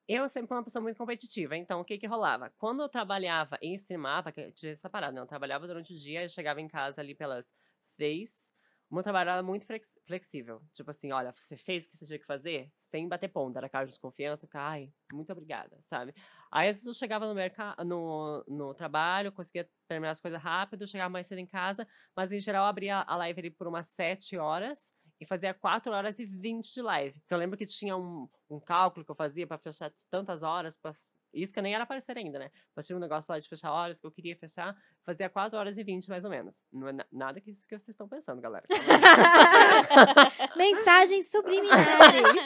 eu 0.07 0.27
sempre 0.27 0.47
fui 0.49 0.57
uma 0.57 0.63
pessoa 0.63 0.83
muito 0.83 0.97
competitiva. 0.97 1.55
Então, 1.55 1.79
o 1.79 1.85
que 1.85 1.97
que 1.97 2.05
rolava? 2.07 2.51
Quando 2.57 2.81
eu 2.83 2.89
trabalhava 2.89 3.57
e 3.61 3.73
streamava, 3.75 4.31
que 4.31 4.41
eu 4.41 4.51
tinha 4.51 4.73
essa 4.73 4.89
parada, 4.89 5.13
né? 5.13 5.21
Eu 5.21 5.25
trabalhava 5.27 5.65
durante 5.67 5.93
o 5.93 5.97
dia, 5.97 6.23
eu 6.23 6.29
chegava 6.29 6.59
em 6.59 6.67
casa 6.67 6.99
ali 7.01 7.15
pelas 7.15 7.49
seis. 7.81 8.51
O 8.89 8.93
meu 8.93 9.03
trabalho 9.03 9.29
era 9.31 9.41
muito 9.41 9.65
flex- 9.65 9.97
flexível. 10.05 10.61
Tipo 10.73 10.91
assim, 10.91 11.11
olha, 11.11 11.31
você 11.31 11.57
fez 11.57 11.85
o 11.85 11.89
que 11.89 11.97
você 11.97 12.05
tinha 12.05 12.19
que 12.19 12.25
fazer, 12.25 12.71
sem 12.83 13.07
bater 13.07 13.29
ponta. 13.29 13.59
Era 13.59 13.69
cargo 13.69 13.91
de 13.91 13.99
confiança, 13.99 14.43
eu 14.45 14.47
ficava, 14.47 14.69
ai, 14.69 14.91
muito 15.11 15.31
obrigada, 15.31 15.79
sabe? 15.85 16.13
Aí, 16.55 16.69
às 16.69 16.77
vezes, 16.77 16.87
eu 16.87 16.93
chegava 16.93 17.27
no, 17.27 17.35
mercado, 17.35 17.83
no, 17.83 18.41
no 18.47 18.73
trabalho, 18.73 19.29
conseguia 19.29 19.69
terminar 19.89 20.11
as 20.11 20.21
coisas 20.21 20.41
rápido, 20.41 20.87
chegava 20.87 21.09
mais 21.09 21.27
cedo 21.27 21.39
em 21.39 21.45
casa, 21.45 21.85
mas, 22.15 22.31
em 22.31 22.39
geral, 22.39 22.63
eu 22.63 22.69
abria 22.69 22.99
a 23.01 23.15
live 23.17 23.41
ali 23.41 23.51
por 23.51 23.67
umas 23.67 23.87
sete 23.87 24.37
horas 24.37 24.93
e 25.19 25.25
fazia 25.25 25.53
4 25.53 25.91
horas 25.91 26.17
e 26.17 26.25
20 26.25 26.73
de 26.73 26.81
live. 26.81 27.21
Então, 27.25 27.35
eu 27.35 27.39
lembro 27.41 27.57
que 27.57 27.65
tinha 27.65 27.97
um, 27.97 28.29
um 28.49 28.57
cálculo 28.57 29.03
que 29.05 29.11
eu 29.11 29.15
fazia 29.15 29.45
pra 29.45 29.57
fechar 29.57 29.91
tantas 30.09 30.43
horas. 30.43 30.77
Pra... 30.77 30.93
Isso 31.33 31.51
que 31.51 31.59
eu 31.59 31.63
nem 31.63 31.75
era 31.75 31.83
aparecer 31.83 32.17
ainda, 32.17 32.39
né? 32.39 32.49
Mas 32.73 32.87
tinha 32.87 32.95
um 32.95 33.01
negócio 33.01 33.29
lá 33.29 33.37
de 33.37 33.49
fechar 33.49 33.73
horas 33.73 33.99
que 33.99 34.07
eu 34.07 34.11
queria 34.11 34.37
fechar. 34.37 34.77
Fazia 35.03 35.29
4 35.29 35.59
horas 35.59 35.77
e 35.77 35.83
20, 35.83 36.09
mais 36.09 36.23
ou 36.23 36.29
menos. 36.31 36.63
Não 36.71 36.87
é 36.87 36.93
na- 36.93 37.05
nada 37.11 37.41
que 37.41 37.51
isso 37.51 37.67
que 37.67 37.77
vocês 37.77 37.89
estão 37.89 38.07
pensando, 38.07 38.39
galera. 38.41 38.65
Mensagens 40.55 41.29
subliminares. 41.29 42.45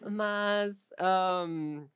Mas 0.10 0.76
ahn, 0.98 1.86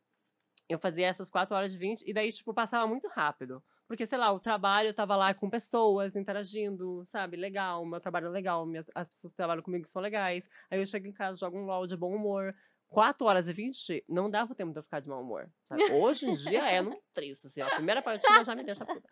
eu 0.68 0.78
fazia 0.78 1.06
essas 1.06 1.28
4 1.30 1.54
horas 1.54 1.72
e 1.72 1.76
20 1.78 2.02
e 2.06 2.12
daí, 2.12 2.32
tipo, 2.32 2.52
passava 2.54 2.86
muito 2.86 3.06
rápido. 3.08 3.62
Porque, 3.86 4.06
sei 4.06 4.16
lá, 4.18 4.32
o 4.32 4.40
trabalho 4.40 4.88
eu 4.88 4.94
tava 4.94 5.14
lá 5.14 5.34
com 5.34 5.50
pessoas, 5.50 6.16
interagindo, 6.16 7.04
sabe? 7.06 7.36
Legal, 7.36 7.82
o 7.82 7.86
meu 7.86 8.00
trabalho 8.00 8.26
é 8.26 8.30
legal, 8.30 8.64
minhas, 8.64 8.86
as 8.94 9.08
pessoas 9.10 9.32
que 9.32 9.36
trabalham 9.36 9.62
comigo 9.62 9.86
são 9.86 10.00
legais. 10.00 10.48
Aí 10.70 10.78
eu 10.78 10.86
chego 10.86 11.06
em 11.06 11.12
casa, 11.12 11.38
jogo 11.38 11.58
um 11.58 11.66
LOL 11.66 11.86
de 11.86 11.96
bom 11.96 12.14
humor. 12.14 12.54
4 12.88 13.26
horas 13.26 13.48
e 13.48 13.52
20, 13.52 14.04
não 14.08 14.30
dava 14.30 14.54
tempo 14.54 14.72
de 14.72 14.78
eu 14.78 14.82
ficar 14.82 15.00
de 15.00 15.08
mau 15.08 15.20
humor. 15.20 15.50
Sabe? 15.68 15.82
Hoje 15.92 16.26
em 16.26 16.34
dia 16.34 16.70
é 16.70 16.80
num 16.80 16.94
triste, 17.12 17.46
assim, 17.48 17.60
ó. 17.60 17.66
A 17.66 17.74
primeira 17.74 18.00
partida 18.00 18.42
já 18.44 18.54
me 18.54 18.62
deixa 18.62 18.86
puta. 18.86 19.08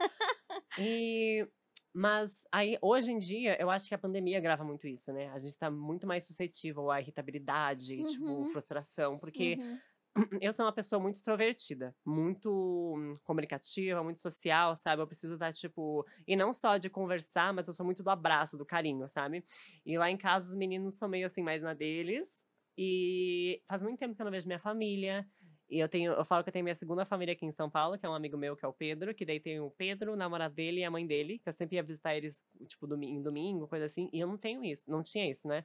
E. 0.79 1.47
Mas 1.95 2.45
aí, 2.51 2.79
hoje 2.81 3.13
em 3.13 3.19
dia, 3.19 3.55
eu 3.61 3.69
acho 3.69 3.87
que 3.87 3.95
a 3.95 3.99
pandemia 3.99 4.41
grava 4.41 4.65
muito 4.65 4.87
isso, 4.89 5.13
né? 5.13 5.29
A 5.29 5.39
gente 5.39 5.59
tá 5.59 5.71
muito 5.71 6.07
mais 6.07 6.27
suscetível 6.27 6.91
à 6.91 7.03
irritabilidade, 7.03 8.03
tipo, 8.05 8.25
Uhum. 8.25 8.49
frustração. 8.51 9.19
Porque 9.19 9.57
Uhum. 9.59 9.79
eu 10.41 10.53
sou 10.53 10.65
uma 10.67 10.73
pessoa 10.73 11.01
muito 11.01 11.17
extrovertida, 11.17 11.97
muito 12.05 12.95
hum, 12.97 13.15
comunicativa, 13.25 14.03
muito 14.03 14.21
social, 14.21 14.77
sabe? 14.77 15.01
Eu 15.03 15.07
preciso 15.07 15.35
estar, 15.35 15.53
tipo. 15.53 16.07
E 16.27 16.37
não 16.37 16.53
só 16.53 16.77
de 16.77 16.91
conversar, 16.91 17.53
mas 17.53 17.67
eu 17.69 17.75
sou 17.75 17.85
muito 17.87 18.03
do 18.03 18.11
abraço, 18.11 18.57
do 18.59 18.67
carinho, 18.67 19.09
sabe? 19.09 19.45
E 19.85 19.97
lá 19.97 20.11
em 20.11 20.17
casa 20.17 20.51
os 20.51 20.57
meninos 20.57 20.95
são 20.99 21.09
meio 21.09 21.27
assim, 21.27 21.43
mais 21.43 21.63
na 21.63 21.73
deles. 21.75 22.43
E 22.77 23.63
faz 23.69 23.83
muito 23.83 23.99
tempo 23.99 24.15
que 24.15 24.21
eu 24.23 24.25
não 24.25 24.31
vejo 24.33 24.47
minha 24.47 24.59
família. 24.59 25.27
E 25.69 25.79
eu 25.79 25.89
tenho, 25.89 26.13
eu 26.13 26.25
falo 26.25 26.43
que 26.43 26.51
eu 26.51 26.53
tenho 26.53 26.65
minha 26.65 26.75
segunda 26.75 27.07
família 27.07 27.33
aqui 27.33 27.47
em 27.47 27.53
São 27.53 27.71
Paulo, 27.71 27.99
que 27.99 28.05
é 28.05 28.09
um 28.09 28.15
amigo 28.15 28.37
meu, 28.37 28.55
que 28.55 28.65
é 28.65 28.69
o 28.69 28.75
Pedro, 28.75 29.15
que 29.15 29.25
daí 29.25 29.41
tem 29.41 29.59
o 29.59 29.71
Pedro, 29.71 30.13
o 30.13 30.17
namorado 30.17 30.55
dele 30.55 30.81
e 30.81 30.85
a 30.85 30.91
mãe 30.91 31.07
dele, 31.07 31.39
que 31.39 31.49
eu 31.49 31.53
sempre 31.55 31.77
ia 31.77 31.83
visitar 31.83 32.15
eles, 32.15 32.45
tipo, 32.67 32.87
domi- 32.87 33.09
em 33.11 33.23
domingo, 33.23 33.67
coisa 33.67 33.87
assim. 33.87 34.11
E 34.13 34.21
eu 34.21 34.27
não 34.29 34.37
tenho 34.37 34.63
isso, 34.63 34.91
não 34.91 35.03
tinha 35.03 35.31
isso, 35.31 35.49
né? 35.49 35.65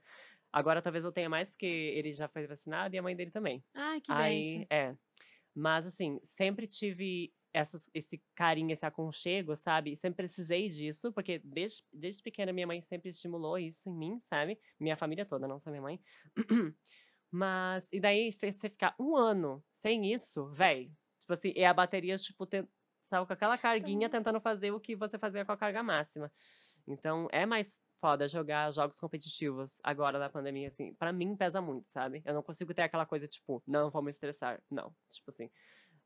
Agora 0.58 0.82
talvez 0.82 1.06
eu 1.06 1.12
tenha 1.12 1.30
mais, 1.30 1.52
porque 1.52 1.66
ele 1.68 2.12
já 2.12 2.28
foi 2.28 2.48
vacinado 2.48 2.96
e 2.96 2.98
a 2.98 3.02
mãe 3.04 3.16
dele 3.16 3.30
também. 3.30 3.64
Ai, 3.76 4.02
que 4.02 4.12
Aí, 4.12 4.60
benção. 4.60 4.68
é. 4.72 4.96
Mas, 5.56 5.86
assim, 5.86 6.20
sempre 6.24 6.66
tive 6.66 7.32
essas, 7.54 7.90
esse 7.94 8.24
carinho, 8.36 8.72
esse 8.72 8.86
aconchego, 8.86 9.56
sabe? 9.56 9.96
Sempre 9.96 10.18
precisei 10.18 10.68
disso, 10.68 11.14
porque 11.14 11.40
desde, 11.40 11.84
desde 11.94 12.24
pequena 12.24 12.52
minha 12.52 12.66
mãe 12.66 12.82
sempre 12.82 13.10
estimulou 13.10 13.58
isso 13.58 13.88
em 13.88 13.94
mim, 13.94 14.20
sabe? 14.20 14.60
Minha 14.80 14.98
família 14.98 15.26
toda, 15.26 15.48
não 15.48 15.60
só 15.60 15.70
minha 15.70 15.82
mãe. 15.82 16.00
Mas, 17.32 17.88
e 17.94 18.00
daí 18.00 18.32
você 18.32 18.52
ficar 18.70 18.96
um 19.00 19.16
ano 19.16 19.64
sem 19.74 20.12
isso, 20.12 20.48
véi. 20.48 20.86
Tipo 21.22 21.34
assim, 21.34 21.54
e 21.56 21.64
a 21.66 21.74
bateria, 21.74 22.18
tipo, 22.18 22.48
ten- 22.48 22.68
sabe, 23.10 23.28
com 23.28 23.34
aquela 23.34 23.58
carguinha 23.60 24.10
tentando 24.10 24.40
fazer 24.42 24.72
o 24.72 24.80
que 24.80 24.96
você 24.96 25.20
fazia 25.20 25.46
com 25.46 25.52
a 25.52 25.58
carga 25.58 25.84
máxima. 25.84 26.32
Então, 26.88 27.28
é 27.32 27.46
mais 27.46 27.76
foda 28.00 28.28
jogar 28.28 28.72
jogos 28.72 29.00
competitivos 29.00 29.80
agora 29.84 30.20
na 30.20 30.30
pandemia, 30.30 30.68
assim. 30.68 30.94
Pra 30.96 31.12
mim, 31.14 31.36
pesa 31.36 31.62
muito, 31.62 31.92
sabe? 31.92 32.22
Eu 32.26 32.34
não 32.34 32.44
consigo 32.44 32.74
ter 32.74 32.84
aquela 32.84 33.06
coisa, 33.06 33.28
tipo, 33.28 33.62
não, 33.68 33.90
vou 33.90 34.02
me 34.02 34.10
estressar. 34.10 34.62
Não. 34.70 34.94
Tipo 35.10 35.30
assim. 35.30 35.50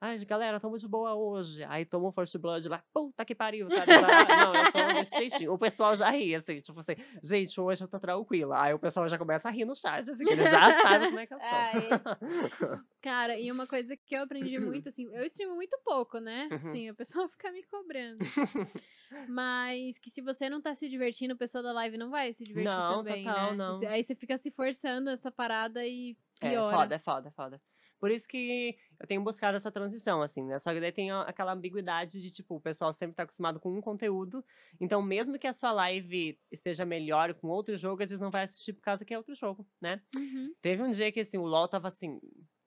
Ai, 0.04 0.18
galera, 0.26 0.60
tamo 0.60 0.80
de 0.80 0.88
boa 0.88 1.14
hoje. 1.14 1.64
Aí 1.66 1.86
toma 1.86 2.08
um 2.08 2.12
First 2.12 2.36
Blood 2.40 2.68
lá, 2.68 2.84
puta 2.92 3.24
que 3.24 3.36
pariu, 3.36 3.70
sabe? 3.70 3.92
Já- 3.94 4.36
Não, 4.36 4.56
eu 4.56 4.72
sou 4.72 4.94
desse 4.96 5.16
jeitinho. 5.16 5.54
O 5.54 5.60
pessoal 5.60 5.96
já 5.96 6.10
ri, 6.10 6.34
assim, 6.34 6.60
tipo 6.60 6.80
assim, 6.80 6.94
gente, 7.22 7.62
hoje 7.62 7.84
eu 7.84 7.88
tô 7.88 8.00
tranquila. 8.00 8.60
Aí 8.64 8.74
o 8.74 8.80
pessoal 8.80 9.08
já 9.08 9.16
começa 9.16 9.48
a 9.48 9.52
rir 9.52 9.64
no 9.64 9.76
chat, 9.76 10.10
assim, 10.10 10.24
que 10.24 10.34
eles 10.34 10.50
já 10.50 10.82
sabem 10.82 11.10
como 11.10 11.20
é 11.20 11.28
que 11.28 11.34
eu 11.36 11.40
sou. 11.40 11.48
Ai. 11.48 11.90
Cara, 13.00 13.40
e 13.40 13.52
uma 13.52 13.68
coisa 13.68 13.96
que 13.96 14.16
eu 14.16 14.24
aprendi 14.24 14.58
muito, 14.60 14.90
assim, 14.90 15.08
eu 15.14 15.24
streamo 15.26 15.54
muito 15.54 15.80
pouco, 15.86 16.18
né? 16.18 16.48
Uhum. 16.50 16.58
Assim, 16.58 16.90
a 16.90 16.94
pessoa 16.96 17.30
fica 17.38 17.52
me 17.52 17.62
cobrando. 17.64 18.18
Mas 19.30 20.00
que 20.00 20.10
se 20.10 20.22
você 20.22 20.50
não 20.50 20.62
tá 20.62 20.74
se 20.74 20.90
divertindo, 20.90 21.36
o 21.36 21.38
pessoal 21.38 21.64
da 21.64 21.74
live 21.74 21.96
não 21.98 22.10
vai 22.10 22.34
se 22.34 22.44
divertir 22.44 22.72
Não, 22.74 22.98
também, 22.98 23.24
total, 23.26 23.52
né? 23.52 23.56
não. 23.58 23.88
Aí 23.90 24.04
você 24.04 24.16
fica 24.16 24.36
se 24.38 24.50
forçando 24.50 25.12
essa 25.12 25.30
parada 25.32 25.86
e 25.86 26.18
É 26.42 26.50
piora. 26.50 26.76
foda, 26.78 26.96
é 26.96 27.00
foda, 27.00 27.28
é 27.28 27.32
foda. 27.32 27.62
Por 28.02 28.10
isso 28.10 28.28
que 28.28 28.76
eu 29.00 29.06
tenho 29.06 29.22
buscado 29.22 29.56
essa 29.56 29.72
transição, 29.72 30.24
assim, 30.24 30.44
né? 30.44 30.58
Só 30.58 30.74
que 30.74 30.80
daí 30.80 30.92
tem 30.92 31.12
aquela 31.12 31.54
ambiguidade 31.54 32.20
de, 32.20 32.32
tipo, 32.32 32.56
o 32.56 32.60
pessoal 32.60 32.92
sempre 32.92 33.16
tá 33.16 33.22
acostumado 33.22 33.60
com 33.60 33.72
um 33.72 33.80
conteúdo. 33.80 34.44
Então, 34.80 35.04
mesmo 35.04 35.38
que 35.38 35.46
a 35.46 35.54
sua 35.54 35.72
live 35.72 36.36
esteja 36.52 36.84
melhor 36.84 37.32
com 37.36 37.48
outro 37.48 37.78
jogo, 37.78 38.02
às 38.02 38.10
vezes 38.10 38.20
não 38.20 38.32
vai 38.32 38.46
assistir 38.46 38.74
por 38.74 38.82
causa 38.82 39.06
que 39.06 39.14
é 39.14 39.18
outro 39.18 39.36
jogo, 39.36 39.68
né? 39.80 40.02
Uhum. 40.16 40.52
Teve 40.64 40.82
um 40.82 40.90
dia 40.90 41.12
que, 41.12 41.20
assim, 41.20 41.38
o 41.38 41.46
LoL 41.46 41.68
tava, 41.68 41.90
assim... 41.90 42.20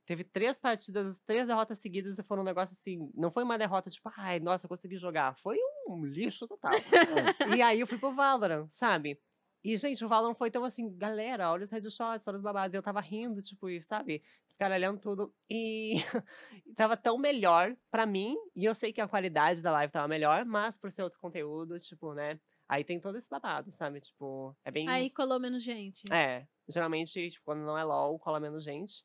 Teve 0.07 0.23
três 0.23 0.57
partidas, 0.57 1.19
três 1.27 1.49
derrotas 1.49 1.79
seguidas 1.79 2.17
e 2.17 2.23
foram 2.23 2.43
um 2.43 2.45
negócio 2.45 2.75
assim. 2.75 3.11
Não 3.15 3.31
foi 3.31 3.43
uma 3.43 3.57
derrota 3.57 3.91
tipo, 3.91 4.13
ai, 4.19 4.39
nossa, 4.39 4.67
eu 4.67 4.69
consegui 4.69 4.99
jogar. 4.99 5.35
Foi 5.39 5.57
um 5.89 6.05
lixo 6.05 6.47
total. 6.47 6.73
e 7.59 7.63
aí 7.63 7.81
eu 7.81 7.87
fui 7.87 7.97
pro 7.97 8.15
Valorant, 8.15 8.69
sabe? 8.69 9.19
E, 9.65 9.79
gente, 9.79 10.05
o 10.05 10.09
Valorant 10.09 10.37
foi 10.37 10.51
tão 10.51 10.63
assim, 10.63 10.95
galera, 10.95 11.51
olha 11.51 11.65
os 11.65 11.71
headshots, 11.71 12.29
olha 12.29 12.37
os 12.37 12.43
babados. 12.43 12.75
E 12.75 12.77
eu 12.77 12.83
tava 12.83 13.01
rindo, 13.01 13.41
tipo, 13.41 13.71
e, 13.71 13.83
sabe? 13.83 14.23
Escaralhando 14.47 15.01
tudo. 15.01 15.35
E 15.49 15.95
tava 16.77 16.99
tão 16.99 17.17
melhor 17.17 17.75
pra 17.91 18.05
mim. 18.05 18.37
E 18.55 18.67
eu 18.67 18.75
sei 18.75 18.93
que 18.93 19.01
a 19.01 19.09
qualidade 19.09 19.63
da 19.63 19.73
live 19.73 19.91
tava 19.91 20.07
melhor, 20.07 20.45
mas 20.45 20.77
por 20.77 20.93
ser 20.93 21.03
outro 21.03 21.19
conteúdo, 21.19 21.81
tipo, 21.81 22.13
né? 22.13 22.39
Aí 22.69 22.85
tem 22.85 23.01
todo 23.01 23.17
esse 23.17 23.29
babado, 23.29 23.73
sabe? 23.73 24.01
Tipo, 24.01 24.55
é 24.65 24.71
bem. 24.71 24.87
Aí 24.87 25.09
colou 25.09 25.41
menos 25.41 25.63
gente. 25.63 26.03
É, 26.13 26.47
geralmente, 26.69 27.31
tipo, 27.31 27.45
quando 27.47 27.61
não 27.61 27.79
é 27.79 27.85
LOL, 27.85 28.19
cola 28.19 28.39
menos 28.39 28.65
gente. 28.65 29.03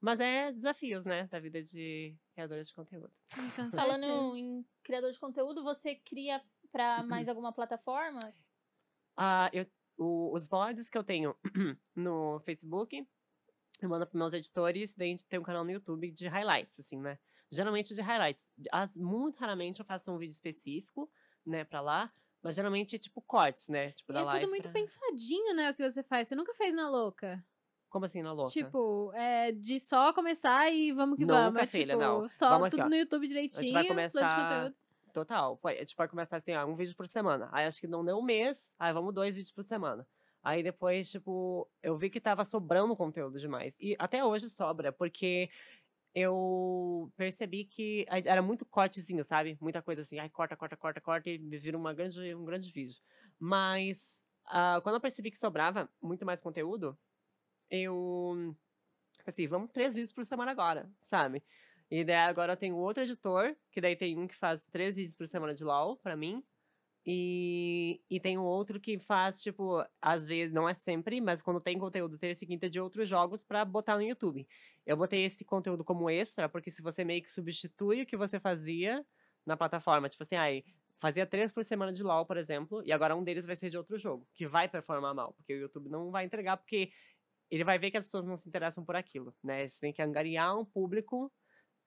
Mas 0.00 0.18
é 0.18 0.50
desafios, 0.50 1.04
né? 1.04 1.28
Da 1.28 1.38
vida 1.38 1.62
de 1.62 2.16
criadores 2.34 2.66
de 2.66 2.74
conteúdo. 2.74 3.12
Falando 4.00 4.36
em 4.36 4.66
criador 4.82 5.12
de 5.12 5.20
conteúdo, 5.20 5.62
você 5.62 5.94
cria 5.94 6.42
pra 6.72 7.04
mais 7.04 7.28
alguma 7.30 7.52
plataforma? 7.52 8.18
Ah, 9.16 9.48
eu, 9.52 9.64
o- 10.02 10.32
os 10.34 10.46
VODs 10.48 10.90
que 10.90 10.98
eu 10.98 11.04
tenho 11.04 11.34
no 11.94 12.40
Facebook, 12.40 13.06
eu 13.80 13.88
mando 13.88 14.06
para 14.06 14.18
meus 14.18 14.32
editores, 14.34 14.94
daí 14.94 15.08
a 15.08 15.10
gente 15.10 15.26
tem 15.26 15.38
um 15.38 15.42
canal 15.42 15.64
no 15.64 15.70
YouTube 15.70 16.10
de 16.10 16.28
highlights, 16.28 16.78
assim, 16.80 16.98
né? 17.00 17.18
Geralmente 17.50 17.94
de 17.94 18.00
highlights. 18.00 18.50
As, 18.70 18.96
muito 18.96 19.38
raramente 19.38 19.80
eu 19.80 19.86
faço 19.86 20.10
um 20.12 20.18
vídeo 20.18 20.32
específico, 20.32 21.10
né, 21.44 21.64
pra 21.64 21.80
lá, 21.80 22.12
mas 22.42 22.54
geralmente 22.54 22.96
é 22.96 22.98
tipo 22.98 23.20
cortes, 23.22 23.68
né? 23.68 23.92
Tipo, 23.92 24.12
E 24.12 24.14
da 24.14 24.20
é 24.20 24.24
live. 24.24 24.40
tudo 24.40 24.50
muito 24.50 24.62
pra- 24.64 24.72
pensadinho, 24.72 25.54
né? 25.54 25.70
O 25.70 25.74
que 25.74 25.90
você 25.90 26.02
faz. 26.02 26.28
Você 26.28 26.34
nunca 26.34 26.54
fez 26.54 26.74
na 26.74 26.88
louca. 26.88 27.44
Como 27.90 28.06
assim, 28.06 28.22
na 28.22 28.32
louca? 28.32 28.50
Tipo, 28.52 29.12
é 29.14 29.52
de 29.52 29.78
só 29.78 30.14
começar 30.14 30.70
e 30.72 30.92
vamos 30.92 31.18
que 31.18 31.26
Nunca, 31.26 31.44
vamos. 31.44 31.60
É, 31.62 31.66
filha, 31.66 31.94
tipo, 31.94 31.98
não. 32.04 32.26
só 32.26 32.48
Vamos 32.50 32.68
aqui, 32.68 32.76
tudo 32.76 32.86
ó. 32.86 32.88
no 32.88 32.96
YouTube 32.96 33.28
direitinho. 33.28 33.72
vai 33.72 33.84
plano 33.84 33.88
de 34.08 34.14
começar-. 34.14 34.74
Total. 35.12 35.56
Foi, 35.58 35.76
a 35.76 35.80
gente 35.80 35.94
vai 35.96 36.08
começar 36.08 36.38
assim, 36.38 36.54
ó, 36.54 36.64
um 36.66 36.74
vídeo 36.74 36.96
por 36.96 37.06
semana. 37.06 37.48
Aí 37.52 37.66
acho 37.66 37.80
que 37.80 37.86
não 37.86 38.04
deu 38.04 38.16
um 38.18 38.22
mês, 38.22 38.72
aí 38.78 38.92
vamos 38.92 39.12
dois 39.14 39.34
vídeos 39.34 39.52
por 39.52 39.64
semana. 39.64 40.06
Aí 40.42 40.62
depois, 40.62 41.10
tipo, 41.10 41.70
eu 41.82 41.96
vi 41.96 42.10
que 42.10 42.20
tava 42.20 42.44
sobrando 42.44 42.96
conteúdo 42.96 43.38
demais. 43.38 43.76
E 43.78 43.94
até 43.98 44.24
hoje 44.24 44.48
sobra, 44.48 44.90
porque 44.92 45.50
eu 46.14 47.12
percebi 47.16 47.64
que 47.64 48.06
era 48.08 48.42
muito 48.42 48.66
cortezinho, 48.66 49.24
sabe? 49.24 49.56
Muita 49.60 49.80
coisa 49.82 50.02
assim, 50.02 50.18
ai, 50.18 50.28
corta, 50.28 50.56
corta, 50.56 50.76
corta, 50.76 51.00
corta, 51.00 51.30
e 51.30 51.38
vira 51.38 51.76
uma 51.76 51.94
grande, 51.94 52.34
um 52.34 52.44
grande 52.44 52.70
vídeo. 52.72 53.00
Mas 53.38 54.22
ah, 54.46 54.80
quando 54.82 54.96
eu 54.96 55.00
percebi 55.00 55.30
que 55.30 55.38
sobrava 55.38 55.88
muito 56.00 56.24
mais 56.26 56.40
conteúdo, 56.40 56.98
eu. 57.70 58.56
Assim, 59.26 59.46
vamos 59.46 59.70
três 59.70 59.94
vídeos 59.94 60.12
por 60.12 60.26
semana 60.26 60.50
agora, 60.50 60.90
sabe? 61.02 61.42
E 61.92 62.04
daí 62.04 62.16
agora 62.16 62.54
eu 62.54 62.56
tenho 62.56 62.74
outro 62.74 63.02
editor, 63.02 63.54
que 63.70 63.78
daí 63.78 63.94
tem 63.94 64.18
um 64.18 64.26
que 64.26 64.34
faz 64.34 64.64
três 64.64 64.96
vídeos 64.96 65.14
por 65.14 65.26
semana 65.26 65.52
de 65.52 65.62
LOL 65.62 65.98
pra 65.98 66.16
mim. 66.16 66.42
E, 67.04 68.00
e 68.08 68.18
tem 68.18 68.38
um 68.38 68.44
outro 68.44 68.80
que 68.80 68.98
faz, 68.98 69.42
tipo, 69.42 69.84
às 70.00 70.26
vezes, 70.26 70.54
não 70.54 70.66
é 70.66 70.72
sempre, 70.72 71.20
mas 71.20 71.42
quando 71.42 71.60
tem 71.60 71.78
conteúdo 71.78 72.16
terça 72.16 72.44
e 72.44 72.46
quinta 72.46 72.70
de 72.70 72.80
outros 72.80 73.06
jogos 73.06 73.44
pra 73.44 73.62
botar 73.62 73.96
no 73.96 74.02
YouTube. 74.02 74.48
Eu 74.86 74.96
botei 74.96 75.22
esse 75.26 75.44
conteúdo 75.44 75.84
como 75.84 76.08
extra, 76.08 76.48
porque 76.48 76.70
se 76.70 76.80
você 76.80 77.04
meio 77.04 77.22
que 77.22 77.30
substitui 77.30 78.00
o 78.00 78.06
que 78.06 78.16
você 78.16 78.40
fazia 78.40 79.04
na 79.44 79.54
plataforma, 79.54 80.08
tipo 80.08 80.22
assim, 80.22 80.36
aí, 80.36 80.64
fazia 80.98 81.26
três 81.26 81.52
por 81.52 81.62
semana 81.62 81.92
de 81.92 82.02
LOL, 82.02 82.24
por 82.24 82.38
exemplo, 82.38 82.82
e 82.86 82.92
agora 82.92 83.14
um 83.14 83.22
deles 83.22 83.44
vai 83.44 83.54
ser 83.54 83.68
de 83.68 83.76
outro 83.76 83.98
jogo, 83.98 84.26
que 84.32 84.46
vai 84.46 84.66
performar 84.66 85.14
mal, 85.14 85.34
porque 85.34 85.52
o 85.52 85.58
YouTube 85.58 85.90
não 85.90 86.10
vai 86.10 86.24
entregar, 86.24 86.56
porque 86.56 86.90
ele 87.50 87.64
vai 87.64 87.78
ver 87.78 87.90
que 87.90 87.98
as 87.98 88.06
pessoas 88.06 88.24
não 88.24 88.38
se 88.38 88.48
interessam 88.48 88.82
por 88.82 88.96
aquilo, 88.96 89.34
né? 89.44 89.68
Você 89.68 89.78
tem 89.78 89.92
que 89.92 90.00
angariar 90.00 90.58
um 90.58 90.64
público 90.64 91.30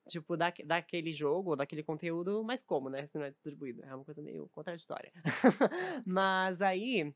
tipo, 0.08 0.38
da, 0.38 0.54
daquele 0.66 1.12
jogo 1.14 1.52
ou 1.52 1.56
daquele 1.56 1.84
conteúdo, 1.84 2.44
mas 2.44 2.62
como, 2.64 2.90
né? 2.90 3.08
Se 3.08 3.18
não 3.18 3.26
é 3.26 3.32
distribuído. 3.32 3.84
É 3.86 3.96
uma 3.96 4.06
coisa 4.06 4.22
meio 4.22 4.48
contraditória. 4.50 5.12
mas 6.06 6.62
aí. 6.62 7.14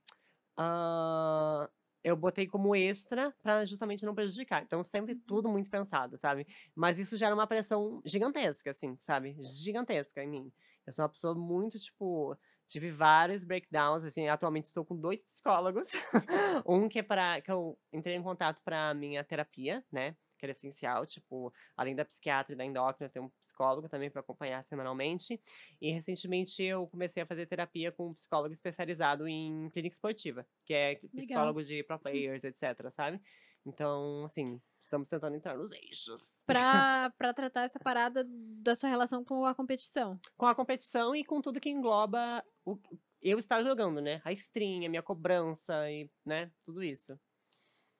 Uh, 0.60 1.70
eu 2.04 2.16
botei 2.16 2.48
como 2.48 2.76
extra 2.76 3.34
para 3.44 3.66
justamente 3.66 4.06
não 4.06 4.16
prejudicar. 4.16 4.64
Então, 4.64 4.82
sempre 4.84 5.14
Uhum. 5.14 5.22
tudo 5.28 5.50
muito 5.50 5.70
pensado, 5.70 6.18
sabe? 6.18 6.48
Mas 6.74 6.98
isso 6.98 7.18
gera 7.18 7.36
uma 7.36 7.48
pressão 7.48 8.02
gigantesca, 8.06 8.72
assim, 8.72 8.96
sabe? 9.00 9.36
Gigantesca 9.42 10.24
em 10.24 10.28
mim. 10.30 10.52
Eu 10.86 10.94
sou 10.94 11.04
uma 11.04 11.10
pessoa 11.10 11.36
muito, 11.36 11.78
tipo. 11.78 12.38
Tive 12.68 12.92
vários 12.92 13.44
breakdowns, 13.44 14.04
assim, 14.04 14.28
atualmente 14.28 14.66
estou 14.66 14.86
com 14.86 14.96
dois 14.96 15.20
psicólogos. 15.22 15.88
um 16.68 16.88
que 16.88 17.00
é 17.00 17.04
para 17.04 17.42
que 17.42 17.52
eu 17.52 17.78
entrei 17.92 18.16
em 18.16 18.22
contato 18.22 18.62
para 18.64 18.94
minha 18.94 19.24
terapia, 19.24 19.84
né? 19.92 20.16
Que 20.40 20.46
era 20.46 20.54
essencial, 20.54 21.06
tipo, 21.06 21.54
além 21.76 21.94
da 21.94 22.06
psiquiatra 22.06 22.54
e 22.54 22.58
da 22.58 22.64
endócrina, 22.64 23.10
tenho 23.10 23.26
um 23.26 23.30
psicólogo 23.42 23.90
também 23.90 24.10
para 24.10 24.22
acompanhar 24.22 24.64
semanalmente. 24.64 25.40
E 25.82 25.92
recentemente 25.92 26.64
eu 26.64 26.88
comecei 26.88 27.22
a 27.22 27.26
fazer 27.26 27.46
terapia 27.46 27.92
com 27.92 28.08
um 28.08 28.14
psicólogo 28.14 28.54
especializado 28.54 29.28
em 29.28 29.70
clínica 29.72 29.96
esportiva, 29.96 30.48
que 30.66 30.74
é 30.74 30.96
psicólogo 30.96 31.62
de 31.62 31.84
pro 31.84 32.00
players, 32.00 32.44
etc, 32.46 32.90
sabe? 32.90 33.22
Então, 33.66 34.24
assim, 34.26 34.62
estamos 34.84 35.10
tentando 35.10 35.36
entrar 35.36 35.58
nos 35.58 35.72
eixos. 35.72 36.42
Pra, 36.46 37.12
pra 37.18 37.34
tratar 37.34 37.64
essa 37.64 37.80
parada 37.80 38.26
da 38.28 38.76
sua 38.76 38.90
relação 38.90 39.24
com 39.24 39.46
a 39.46 39.54
competição. 39.54 40.18
Com 40.38 40.46
a 40.46 40.56
competição 40.56 41.16
e 41.16 41.24
com 41.24 41.42
tudo 41.42 41.60
que 41.60 41.70
engloba 41.70 42.44
o, 42.66 42.80
eu 43.22 43.38
estar 43.38 43.64
jogando, 43.64 44.02
né? 44.02 44.22
A 44.24 44.32
stream, 44.32 44.86
a 44.86 44.90
minha 44.90 45.04
cobrança 45.04 45.90
e, 45.92 46.10
né, 46.26 46.52
tudo 46.64 46.84
isso. 46.84 47.20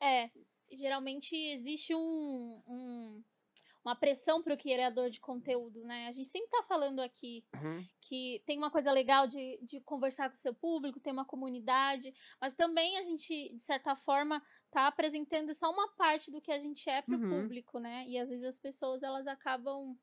É, 0.02 0.30
geralmente 0.72 1.36
existe 1.36 1.94
um, 1.96 2.62
um- 2.68 3.24
uma 3.84 3.96
pressão 3.96 4.44
para 4.44 4.54
o 4.54 4.58
criador 4.58 5.10
de 5.10 5.20
conteúdo, 5.22 5.84
né? 5.86 6.08
A 6.08 6.12
gente 6.12 6.28
sempre 6.28 6.50
tá 6.50 6.64
falando 6.64 7.00
aqui 7.00 7.46
Uhum. 7.56 7.86
que 8.02 8.42
tem 8.46 8.58
uma 8.58 8.70
coisa 8.72 8.92
legal 8.92 9.26
de, 9.28 9.58
de 9.64 9.80
conversar 9.82 10.30
com 10.30 10.36
o 10.36 10.38
seu 10.38 10.54
público, 10.54 11.00
tem 11.00 11.14
uma 11.14 11.26
comunidade, 11.26 12.14
mas 12.42 12.56
também 12.56 12.98
a 12.98 13.04
gente, 13.04 13.54
de 13.56 13.64
certa 13.64 13.96
forma, 13.96 14.44
tá 14.72 14.88
apresentando 14.88 15.54
só 15.54 15.72
uma 15.72 15.88
parte 15.96 16.30
do 16.32 16.42
que 16.42 16.52
a 16.52 16.60
gente 16.60 16.90
é 16.90 17.02
pro 17.02 17.18
Uhum. 17.18 17.30
público, 17.30 17.80
né? 17.80 18.06
E 18.08 18.18
às 18.20 18.30
vezes 18.30 18.44
as 18.46 18.60
pessoas, 18.60 19.02
elas 19.04 19.28
acabam 19.28 19.98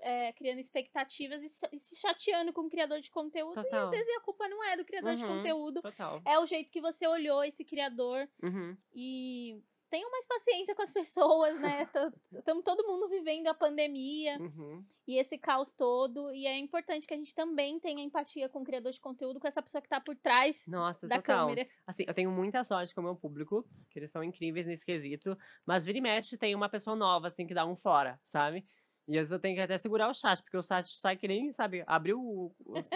é, 0.00 0.32
criando 0.32 0.58
expectativas 0.58 1.42
e, 1.42 1.48
se- 1.48 1.68
e 1.72 1.78
se 1.78 1.96
chateando 1.96 2.52
com 2.52 2.62
o 2.62 2.70
criador 2.70 3.00
de 3.00 3.10
conteúdo, 3.10 3.58
e 3.60 3.62
Total. 3.64 3.84
às 3.86 3.90
vezes 3.90 4.08
a 4.16 4.20
culpa 4.20 4.48
não 4.48 4.62
é 4.64 4.76
do 4.76 4.84
criador 4.84 5.16
de 5.16 5.24
Uhum. 5.24 5.36
conteúdo, 5.38 5.82
Total. 5.82 6.20
é 6.24 6.38
o 6.38 6.46
jeito 6.46 6.70
que 6.70 6.80
você 6.80 7.06
olhou 7.06 7.42
esse 7.44 7.64
criador 7.64 8.28
Uhum. 8.42 8.76
e 8.94 9.62
tenham 9.88 10.10
mais 10.10 10.26
paciência 10.26 10.74
com 10.74 10.82
as 10.82 10.92
pessoas, 11.54 11.60
né? 11.60 11.88
Estamos 12.32 12.64
todo 12.64 12.86
mundo 12.86 13.08
vivendo 13.08 13.46
a 13.46 13.54
pandemia 13.54 14.36
Uhum. 14.40 14.84
e 15.06 15.16
esse 15.16 15.38
caos 15.38 15.72
todo. 15.72 16.32
E 16.32 16.44
é 16.46 16.58
importante 16.58 17.06
que 17.06 17.14
a 17.14 17.16
gente 17.16 17.32
também 17.34 17.78
tenha 17.78 18.02
empatia 18.02 18.48
com 18.48 18.60
o 18.60 18.64
criador 18.64 18.90
de 18.92 19.00
conteúdo, 19.00 19.38
com 19.40 19.46
essa 19.46 19.62
pessoa 19.62 19.80
que 19.80 19.88
tá 19.88 20.00
por 20.00 20.16
trás 20.16 20.66
Nossa, 20.66 21.06
da 21.06 21.16
total. 21.16 21.46
câmera. 21.48 21.68
Assim, 21.86 22.04
eu 22.06 22.12
tenho 22.12 22.30
muita 22.32 22.64
sorte 22.64 22.92
com 22.94 23.00
o 23.00 23.04
meu 23.04 23.14
público, 23.14 23.64
que 23.88 23.98
eles 24.00 24.10
são 24.10 24.24
incríveis 24.24 24.66
nesse 24.66 24.84
quesito. 24.84 25.38
Mas 25.64 25.86
vira 25.86 25.98
e 25.98 26.00
mexe 26.00 26.36
tem 26.36 26.54
uma 26.54 26.68
pessoa 26.68 26.96
nova, 26.96 27.28
assim, 27.28 27.46
que 27.46 27.54
dá 27.54 27.64
um 27.64 27.76
fora, 27.76 28.20
sabe? 28.24 28.66
E 29.08 29.12
às 29.12 29.20
vezes 29.22 29.32
eu 29.32 29.38
tenho 29.38 29.54
que 29.54 29.60
até 29.60 29.78
segurar 29.78 30.08
o 30.10 30.14
chat, 30.14 30.42
porque 30.42 30.56
o 30.56 30.62
chat 30.62 30.88
sai 30.88 31.16
que 31.16 31.28
nem, 31.28 31.52
sabe, 31.52 31.84
abriu, 31.86 32.18
o- 32.20 32.52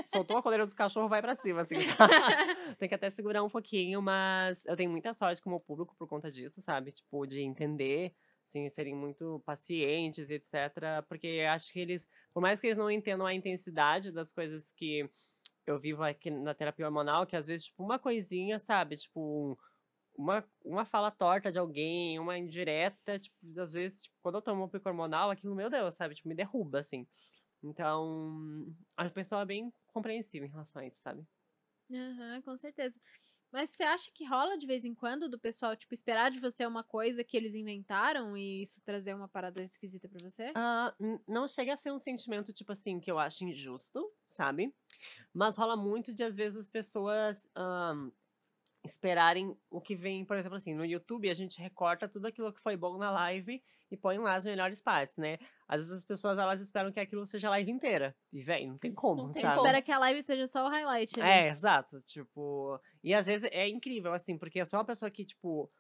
soltou 0.07 0.37
a 0.37 0.43
coleira 0.43 0.65
dos 0.65 0.75
cachorros, 0.75 1.09
vai 1.09 1.23
pra 1.23 1.37
cima, 1.37 1.61
assim. 1.63 1.75
tem 2.79 2.89
que 2.89 2.95
até 2.95 3.09
segurar 3.11 3.43
um 3.45 3.49
pouquinho, 3.49 4.03
mas 4.03 4.65
eu 4.67 4.77
tenho 4.77 4.91
muita 4.91 5.15
sorte 5.15 5.41
com 5.41 5.51
o 5.51 5.53
meu 5.53 5.61
público 5.61 5.95
por 5.97 6.09
conta 6.09 6.31
disso, 6.31 6.61
sabe? 6.61 6.91
Tipo, 6.91 7.27
de 7.27 7.41
entender, 7.43 8.13
assim, 8.49 8.69
serem 8.71 8.95
muito 8.95 9.41
pacientes, 9.47 10.31
etc. 10.31 11.05
Porque 11.09 11.27
eu 11.29 11.49
acho 11.51 11.73
que 11.73 11.79
eles, 11.79 12.09
por 12.35 12.41
mais 12.41 12.59
que 12.59 12.67
eles 12.67 12.79
não 12.79 12.91
entendam 12.91 13.27
a 13.27 13.33
intensidade 13.35 14.11
das 14.11 14.33
coisas 14.33 14.73
que 14.73 15.09
eu 15.65 15.79
vivo 15.79 16.03
aqui 16.03 16.29
na 16.31 16.55
terapia 16.55 16.87
hormonal, 16.87 17.25
que 17.25 17.37
às 17.37 17.47
vezes, 17.47 17.67
tipo, 17.67 17.85
uma 17.85 17.99
coisinha, 18.01 18.59
sabe? 18.59 18.97
Tipo, 18.97 19.57
uma, 20.21 20.45
uma 20.65 20.85
fala 20.85 21.11
torta 21.11 21.51
de 21.53 21.59
alguém, 21.59 22.19
uma 22.19 22.39
indireta, 22.39 23.19
tipo, 23.19 23.37
às 23.61 23.73
vezes, 23.73 24.05
tipo, 24.05 24.17
quando 24.23 24.37
eu 24.37 24.43
tomo 24.43 24.65
um 24.65 24.69
pico 24.69 24.89
hormonal, 24.89 25.31
aquilo, 25.31 25.55
meu 25.55 25.71
Deus, 25.71 25.95
sabe? 25.97 26.15
Tipo, 26.15 26.29
me 26.29 26.35
derruba, 26.35 26.81
assim. 26.81 27.07
Então, 27.63 28.75
a 28.97 29.11
pessoa 29.11 29.43
é 29.43 29.47
bem 29.47 29.73
compreensiva 29.89 30.47
em 30.47 30.51
relação 30.51 30.83
a 30.83 30.87
isso, 30.87 31.01
sabe? 31.03 31.27
Aham, 31.93 32.41
com 32.43 32.57
certeza. 32.57 33.01
Mas 33.53 33.71
você 33.71 33.85
acha 33.85 34.11
que 34.13 34.25
rola 34.27 34.59
de 34.59 34.67
vez 34.67 34.85
em 34.85 34.95
quando 34.95 35.29
do 35.31 35.39
pessoal, 35.41 35.77
tipo, 35.77 35.95
esperar 35.95 36.31
de 36.31 36.41
você 36.41 36.67
uma 36.67 36.85
coisa 36.85 37.25
que 37.25 37.37
eles 37.37 37.55
inventaram 37.55 38.37
e 38.37 38.63
isso 38.63 38.83
trazer 38.83 39.15
uma 39.15 39.29
parada 39.29 39.63
esquisita 39.63 40.09
pra 40.09 40.21
você? 40.21 40.59
N- 40.99 41.21
não 41.27 41.47
chega 41.49 41.75
a 41.75 41.77
ser 41.77 41.93
um 41.93 41.99
sentimento, 41.99 42.53
tipo 42.53 42.73
assim, 42.73 43.01
que 43.01 43.11
eu 43.11 43.19
acho 43.19 43.45
injusto, 43.45 44.13
sabe? 44.27 44.75
Mas 45.35 45.57
rola 45.57 45.77
muito 45.77 46.15
de, 46.15 46.23
às 46.25 46.37
vezes, 46.37 46.59
as 46.59 46.69
pessoas 46.69 47.49
ahn, 47.57 48.11
esperarem 48.85 49.57
o 49.71 49.81
que 49.81 49.95
vem, 49.95 50.25
por 50.25 50.37
exemplo, 50.37 50.57
assim, 50.57 50.75
no 50.75 50.85
YouTube 50.85 51.29
a 51.29 51.35
gente 51.35 51.61
recorta 51.61 52.09
tudo 52.09 52.27
aquilo 52.27 52.53
que 52.53 52.61
foi 52.61 52.77
bom 52.77 52.97
na 52.97 53.11
live 53.11 53.63
e 53.91 53.97
põe 53.97 54.19
lá 54.19 54.35
as 54.35 54.45
melhores 54.45 54.81
partes, 54.81 55.17
né? 55.17 55.39
Às 55.69 55.81
vezes 55.81 55.93
as 55.99 56.05
pessoas, 56.05 56.39
elas 56.39 56.61
esperam 56.61 56.93
que 56.93 57.01
aquilo 57.01 57.27
seja 57.27 57.49
a 57.49 57.51
live 57.51 57.71
inteira. 57.71 58.17
E, 58.33 58.43
véi, 58.43 58.67
não 58.67 58.79
tem 58.79 58.95
como, 58.95 59.25
Não 59.25 59.33
tem 59.33 59.43
sabe? 59.43 59.57
Espera 59.57 59.83
que 59.83 59.93
a 59.93 59.99
live 59.99 60.23
seja 60.23 60.47
só 60.47 60.67
o 60.67 60.69
highlight 60.69 61.21
ali. 61.21 61.29
É, 61.29 61.49
exato. 61.49 62.01
Tipo. 62.03 62.81
E 63.03 63.13
às 63.13 63.27
vezes 63.27 63.49
é 63.53 63.69
incrível, 63.69 64.13
assim, 64.13 64.39
porque 64.39 64.61
eu 64.61 64.67
sou 64.67 64.79
uma 64.79 64.85
pessoa 64.85 65.11
que, 65.11 65.25
tipo, 65.25 65.71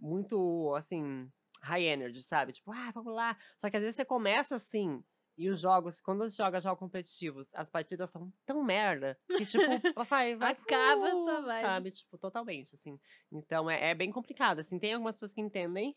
muito, 0.00 0.74
assim, 0.76 1.30
high 1.62 1.84
energy, 1.84 2.22
sabe? 2.22 2.52
Tipo, 2.52 2.72
ah, 2.72 2.90
vamos 2.92 3.14
lá. 3.14 3.36
Só 3.58 3.68
que 3.68 3.76
às 3.76 3.82
vezes 3.82 3.96
você 3.96 4.04
começa 4.04 4.56
assim. 4.56 5.02
E 5.38 5.48
os 5.48 5.60
jogos, 5.60 6.00
quando 6.00 6.28
você 6.28 6.36
joga 6.36 6.60
jogos 6.60 6.80
competitivos, 6.80 7.48
as 7.54 7.70
partidas 7.70 8.10
são 8.10 8.32
tão 8.44 8.60
merda 8.60 9.16
que, 9.28 9.46
tipo, 9.46 9.62
vai, 10.10 10.34
vai. 10.34 10.50
Acaba 10.50 11.14
uh, 11.14 11.44
vibe. 11.44 11.62
Sabe? 11.62 11.90
Tipo, 11.92 12.18
totalmente, 12.18 12.74
assim. 12.74 12.98
Então 13.30 13.70
é, 13.70 13.92
é 13.92 13.94
bem 13.94 14.10
complicado, 14.10 14.58
assim. 14.58 14.80
Tem 14.80 14.94
algumas 14.94 15.14
pessoas 15.14 15.32
que 15.32 15.40
entendem. 15.40 15.96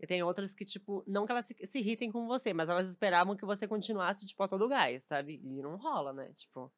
E 0.00 0.06
tem 0.08 0.22
outras 0.24 0.52
que, 0.52 0.64
tipo, 0.64 1.04
não 1.06 1.24
que 1.24 1.30
elas 1.30 1.46
se, 1.46 1.54
se 1.66 1.78
irritem 1.78 2.10
com 2.10 2.26
você, 2.26 2.52
mas 2.52 2.68
elas 2.68 2.88
esperavam 2.88 3.36
que 3.36 3.44
você 3.44 3.68
continuasse, 3.68 4.26
tipo, 4.26 4.42
a 4.42 4.48
todo 4.48 4.66
gás, 4.66 5.04
sabe? 5.04 5.40
E 5.40 5.62
não 5.62 5.76
rola, 5.76 6.12
né? 6.12 6.32
Tipo. 6.34 6.72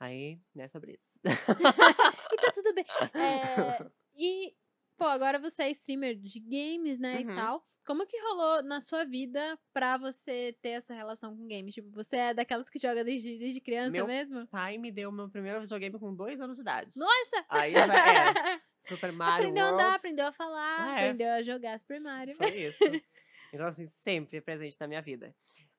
Aí, 0.00 0.40
né, 0.54 0.66
sobre 0.68 0.92
isso. 0.92 1.20
E 2.32 2.36
tá 2.36 2.52
tudo 2.52 2.72
bem. 2.72 2.86
É, 3.14 3.90
E, 4.16 4.54
pô, 4.98 5.04
agora 5.04 5.38
você 5.38 5.62
é 5.62 5.70
streamer 5.70 6.16
de 6.16 6.40
games, 6.40 6.98
né, 6.98 7.14
Uhum. 7.14 7.20
e 7.30 7.34
tal. 7.34 7.64
Como 7.86 8.06
que 8.06 8.20
rolou 8.20 8.62
na 8.64 8.82
sua 8.82 9.04
vida 9.04 9.58
pra 9.72 9.96
você 9.96 10.54
ter 10.60 10.70
essa 10.70 10.92
relação 10.92 11.34
com 11.34 11.48
games? 11.48 11.72
Tipo, 11.72 11.90
você 11.90 12.16
é 12.16 12.34
daquelas 12.34 12.68
que 12.68 12.78
joga 12.78 13.02
desde, 13.02 13.38
desde 13.38 13.60
criança 13.62 13.92
Meu 13.92 14.06
mesmo? 14.06 14.46
pai 14.48 14.76
me 14.76 14.92
deu 14.92 15.10
meu 15.10 15.30
primeiro 15.30 15.62
videogame 15.62 15.98
com 15.98 16.14
dois 16.14 16.38
anos 16.38 16.56
de 16.56 16.60
idade. 16.62 16.98
Nossa! 16.98 17.46
Aí 17.48 17.72
já 17.72 17.84
era. 17.84 18.60
Super 18.86 19.10
Mario 19.12 19.36
aprendeu 19.46 19.64
a 19.64 19.68
World. 19.68 19.82
andar, 19.84 19.94
aprendeu 19.96 20.26
a 20.26 20.32
falar, 20.32 20.84
Ah, 20.86 21.00
é. 21.00 21.04
aprendeu 21.04 21.30
a 21.30 21.42
jogar 21.42 21.78
Super 21.80 22.00
Mario. 22.00 22.36
Foi 22.36 22.50
isso. 22.50 22.78
Então, 23.50 23.66
assim, 23.66 23.86
sempre 23.86 24.42
presente 24.42 24.76
na 24.78 24.86
minha 24.86 25.00
vida. 25.00 25.34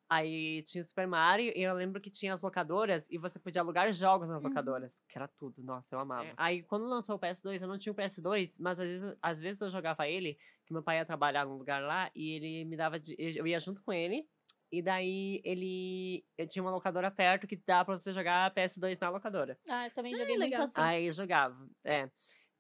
Aí 0.10 0.64
tinha 0.64 0.82
o 0.82 0.84
Super 0.84 1.06
Mario 1.08 1.54
e 1.56 1.62
eu 1.62 1.74
lembro 1.76 2.02
que 2.02 2.10
tinha 2.10 2.34
as 2.34 2.42
locadoras 2.42 3.08
e 3.12 3.18
você 3.20 3.38
podia 3.38 3.62
alugar 3.62 3.94
jogos 3.94 4.28
nas 4.28 4.42
Uhum. 4.42 4.50
locadoras. 4.50 5.00
Que 5.08 5.18
era 5.18 5.28
tudo, 5.28 5.62
nossa, 5.64 5.94
eu 5.96 6.00
amava. 6.00 6.34
Aí 6.36 6.64
quando 6.64 6.86
lançou 6.90 7.16
o 7.16 7.20
PS2, 7.20 7.62
eu 7.62 7.68
não 7.68 7.78
tinha 7.78 7.94
o 7.94 7.96
PS2, 7.96 8.58
mas 8.60 8.80
às 8.80 8.88
vezes, 8.88 9.18
às 9.22 9.40
vezes 9.40 9.62
eu 9.62 9.70
jogava 9.70 10.08
ele, 10.08 10.38
que 10.66 10.74
meu 10.74 10.82
pai 10.82 10.98
ia 10.98 11.06
trabalhar 11.06 11.46
num 11.46 11.58
lugar 11.58 11.82
lá 11.84 12.10
e 12.16 12.32
ele 12.32 12.66
me 12.66 12.76
dava. 12.76 13.00
de- 13.00 13.16
eu 13.20 13.46
ia 13.46 13.60
junto 13.60 13.82
com 13.84 13.94
ele. 13.94 14.28
E 14.72 14.82
daí 14.84 15.42
ele. 15.44 16.24
Eu 16.38 16.48
tinha 16.48 16.62
uma 16.62 16.70
locadora 16.72 17.10
perto 17.10 17.48
que 17.48 17.56
dá 17.56 17.84
pra 17.84 17.98
você 17.98 18.14
jogar 18.14 18.54
PS2 18.54 19.00
na 19.00 19.10
locadora. 19.10 19.58
Ah, 19.68 19.86
eu 19.88 19.92
também 19.92 20.14
Ah, 20.14 20.18
joguei 20.18 20.38
muito 20.38 20.50
legal. 20.52 20.64
assim. 20.64 20.82
Aí 20.82 21.06
eu 21.08 21.12
jogava, 21.14 21.68
é. 21.84 22.10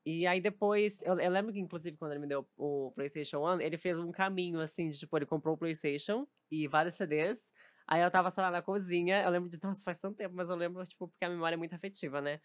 E 0.05 0.25
aí 0.25 0.39
depois, 0.41 1.01
eu, 1.03 1.19
eu 1.19 1.29
lembro 1.31 1.51
que 1.53 1.59
inclusive 1.59 1.97
quando 1.97 2.11
ele 2.13 2.21
me 2.21 2.27
deu 2.27 2.47
o 2.57 2.91
PlayStation 2.95 3.39
1, 3.55 3.61
ele 3.61 3.77
fez 3.77 3.97
um 3.99 4.11
caminho 4.11 4.59
assim, 4.61 4.89
de 4.89 4.97
tipo, 4.97 5.17
ele 5.17 5.25
comprou 5.25 5.55
o 5.55 5.57
PlayStation 5.57 6.25
e 6.49 6.67
vários 6.67 6.95
CDs. 6.95 7.39
Aí 7.87 8.01
eu 8.01 8.11
tava, 8.11 8.29
sei 8.31 8.43
lá, 8.43 8.51
na 8.51 8.61
cozinha, 8.61 9.23
eu 9.23 9.29
lembro 9.31 9.49
de, 9.49 9.57
nossa, 9.63 9.83
faz 9.83 9.99
tanto 9.99 10.15
tempo, 10.17 10.35
mas 10.35 10.47
eu 10.49 10.55
lembro, 10.55 10.83
tipo, 10.85 11.07
porque 11.07 11.25
a 11.25 11.29
memória 11.29 11.55
é 11.55 11.57
muito 11.57 11.73
afetiva, 11.75 12.21
né? 12.21 12.39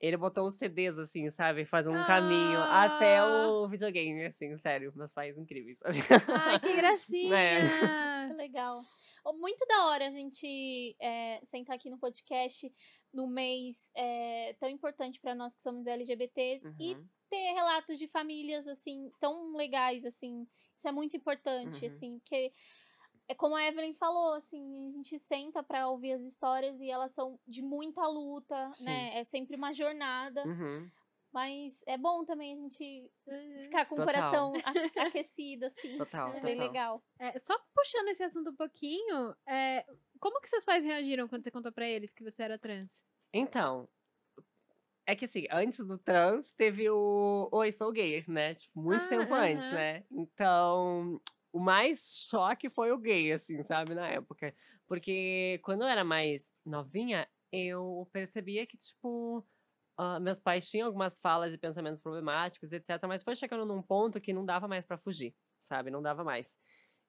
ele 0.00 0.16
botou 0.16 0.46
os 0.46 0.54
CDs, 0.54 0.98
assim, 0.98 1.30
sabe? 1.30 1.66
Fazendo 1.66 1.98
um 1.98 2.06
caminho 2.06 2.58
até 2.58 3.18
Ah. 3.18 3.46
o 3.48 3.68
videogame, 3.68 4.24
assim, 4.24 4.56
sério. 4.56 4.90
Meus 4.96 5.12
pais 5.12 5.36
incríveis. 5.36 5.76
Ai, 5.84 6.58
que 6.58 6.72
gracinha! 6.72 8.28
Que 8.28 8.32
legal. 8.34 8.80
Muito 9.38 9.66
da 9.66 9.88
hora 9.88 10.06
a 10.06 10.10
gente 10.10 10.96
é, 10.98 11.38
sentar 11.44 11.76
aqui 11.76 11.90
no 11.90 11.98
podcast 11.98 12.72
no 13.12 13.26
mês 13.26 13.90
é, 13.94 14.54
tão 14.60 14.68
importante 14.68 15.20
para 15.20 15.34
nós 15.34 15.54
que 15.54 15.62
somos 15.62 15.86
LGBTs 15.86 16.66
e 16.78 16.94
Uhum. 16.94 17.08
ter 17.28 17.52
relatos 17.52 17.98
de 17.98 18.06
famílias 18.08 18.66
assim 18.68 19.10
tão 19.20 19.56
legais 19.56 20.04
assim. 20.04 20.46
Isso 20.76 20.88
é 20.88 20.92
muito 20.92 21.16
importante, 21.16 21.80
Uhum. 21.82 21.86
assim, 21.86 22.18
porque 22.18 22.52
é 23.28 23.34
como 23.34 23.54
a 23.54 23.64
Evelyn 23.64 23.94
falou, 23.94 24.34
assim, 24.34 24.88
a 24.88 24.90
gente 24.90 25.18
senta 25.18 25.62
para 25.62 25.88
ouvir 25.88 26.12
as 26.12 26.22
histórias 26.22 26.80
e 26.80 26.90
elas 26.90 27.12
são 27.12 27.38
de 27.46 27.62
muita 27.62 28.06
luta, 28.08 28.72
Sim. 28.74 28.84
né? 28.84 29.18
É 29.18 29.24
sempre 29.24 29.56
uma 29.56 29.72
jornada, 29.72 30.44
Uhum. 30.46 30.90
mas 31.32 31.82
é 31.86 31.96
bom 31.96 32.24
também 32.24 32.54
a 32.54 32.56
gente 32.56 33.10
Uhum. 33.26 33.62
ficar 33.62 33.86
com 33.86 33.94
o 33.94 33.98
Total. 33.98 34.04
coração 34.32 34.52
a- 34.98 35.06
aquecido 35.06 35.66
assim. 35.66 35.96
Total, 35.96 36.28
É 36.30 36.40
bem 36.40 36.54
total. 36.56 36.68
legal. 36.68 37.02
É, 37.20 37.38
só 37.38 37.56
puxando 37.74 38.08
esse 38.08 38.22
assunto 38.24 38.50
um 38.50 38.56
pouquinho, 38.56 39.36
é, 39.46 39.86
como 40.20 40.40
que 40.40 40.48
seus 40.48 40.64
pais 40.64 40.84
reagiram 40.84 41.28
quando 41.28 41.42
você 41.44 41.50
contou 41.50 41.72
pra 41.72 41.88
eles 41.88 42.12
que 42.12 42.22
você 42.24 42.42
era 42.42 42.58
trans? 42.58 43.04
Então, 43.32 43.88
é 45.06 45.16
que 45.16 45.24
assim, 45.24 45.46
antes 45.50 45.84
do 45.86 45.98
trans, 45.98 46.50
teve 46.52 46.88
o 46.90 47.48
Oi, 47.52 47.72
sou 47.72 47.90
gay, 47.92 48.24
né? 48.28 48.54
Tipo, 48.54 48.80
muito 48.80 49.06
Ah, 49.06 49.08
tempo 49.08 49.34
antes, 49.34 49.70
aham. 49.70 49.70
né? 49.70 50.04
Então, 50.10 51.20
o 51.52 51.58
mais 51.60 52.14
choque 52.28 52.70
foi 52.70 52.92
o 52.92 52.98
gay, 52.98 53.32
assim, 53.32 53.62
sabe, 53.64 53.94
na 53.94 54.08
época. 54.08 54.54
Porque 54.86 55.60
quando 55.64 55.82
eu 55.82 55.88
era 55.88 56.04
mais 56.04 56.52
novinha, 56.64 57.28
eu 57.52 58.08
percebia 58.12 58.66
que, 58.66 58.76
tipo, 58.78 59.46
ah, 59.98 60.20
meus 60.20 60.40
pais 60.40 60.68
tinham 60.70 60.86
algumas 60.88 61.18
falas 61.20 61.52
e 61.54 61.58
pensamentos 61.58 62.00
problemáticos, 62.02 62.72
etc. 62.72 63.08
Mas 63.08 63.22
foi 63.22 63.36
chegando 63.36 63.66
num 63.66 63.82
ponto 63.82 64.20
que 64.20 64.32
não 64.32 64.44
dava 64.46 64.68
mais 64.68 64.86
pra 64.86 64.98
fugir, 64.98 65.36
sabe? 65.60 65.90
Não 65.90 66.02
dava 66.02 66.24
mais. 66.24 66.48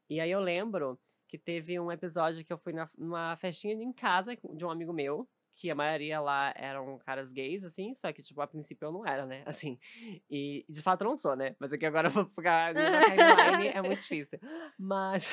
E 0.09 0.20
aí 0.20 0.32
eu 0.32 0.39
lembro 0.39 0.99
que 1.32 1.38
teve 1.38 1.79
um 1.79 1.89
episódio 1.89 2.43
que 2.43 2.51
eu 2.51 2.57
fui 2.57 2.73
na- 2.73 2.89
numa 2.97 3.38
festinha 3.38 3.73
em 3.73 3.93
casa 3.93 4.38
de 4.53 4.65
um 4.65 4.69
amigo 4.69 4.91
meu, 4.91 5.25
que 5.55 5.69
a 5.71 5.75
maioria 5.75 6.19
lá 6.19 6.53
eram 6.57 6.97
caras 6.99 7.32
gays, 7.32 7.63
assim, 7.63 7.93
só 7.95 8.11
que, 8.11 8.21
tipo, 8.21 8.41
a 8.41 8.47
princípio 8.47 8.86
eu 8.88 8.91
não 8.91 9.05
era, 9.05 9.25
né? 9.25 9.43
Assim. 9.63 9.79
E 10.29 10.65
de 10.67 10.82
fato 10.82 11.01
eu 11.01 11.07
não 11.07 11.15
sou, 11.15 11.36
né? 11.36 11.55
Mas 11.59 11.71
aqui 11.71 11.86
agora 11.86 12.07
eu 12.07 12.11
vou 12.11 12.25
ficar 12.25 12.73
numa 12.73 13.01
timeline, 13.05 13.67
é 13.69 13.82
muito 13.82 14.01
difícil. 14.01 14.39
Mas. 14.77 15.25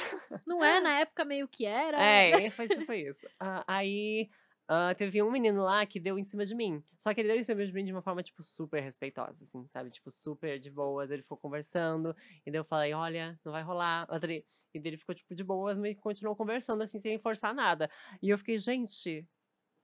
Não 0.46 0.62
é? 0.62 0.80
Na 0.80 1.01
época 1.01 1.24
meio 1.24 1.49
que 1.49 1.64
era? 1.66 2.01
É, 2.01 2.51
foi 2.51 2.68
tipo 2.68 2.92
isso. 2.92 3.26
Ah, 3.40 3.64
aí 3.66 4.28
ah, 4.69 4.95
teve 4.95 5.23
um 5.23 5.31
menino 5.31 5.62
lá 5.62 5.85
que 5.87 5.99
deu 5.99 6.19
em 6.19 6.25
cima 6.25 6.45
de 6.45 6.55
mim. 6.55 6.85
Só 6.99 7.14
que 7.14 7.21
ele 7.23 7.29
deu 7.29 7.39
em 7.39 7.43
cima 7.43 7.64
de 7.64 7.73
mim 7.73 7.85
de 7.85 7.93
uma 7.93 8.03
forma, 8.03 8.23
tipo, 8.23 8.43
super 8.43 8.81
respeitosa, 8.83 9.43
assim, 9.43 9.66
sabe? 9.69 9.91
Tipo, 9.91 10.11
super 10.11 10.59
de 10.59 10.71
boas. 10.71 11.11
Ele 11.11 11.23
ficou 11.23 11.39
conversando. 11.39 12.14
E 12.47 12.51
daí 12.51 12.61
eu 12.61 12.64
falei, 12.64 12.93
olha, 12.93 13.39
não 13.45 13.51
vai 13.53 13.62
rolar. 13.62 14.07
E 14.12 14.19
daí 14.21 14.45
ele 14.75 14.99
ficou, 14.99 15.14
tipo, 15.14 15.35
de 15.35 15.43
boas, 15.43 15.79
mas 15.79 15.97
continuou 15.99 16.37
conversando, 16.37 16.83
assim, 16.83 17.01
sem 17.01 17.19
forçar 17.19 17.55
nada. 17.55 17.91
E 18.23 18.29
eu 18.29 18.37
fiquei, 18.37 18.59
gente. 18.59 19.27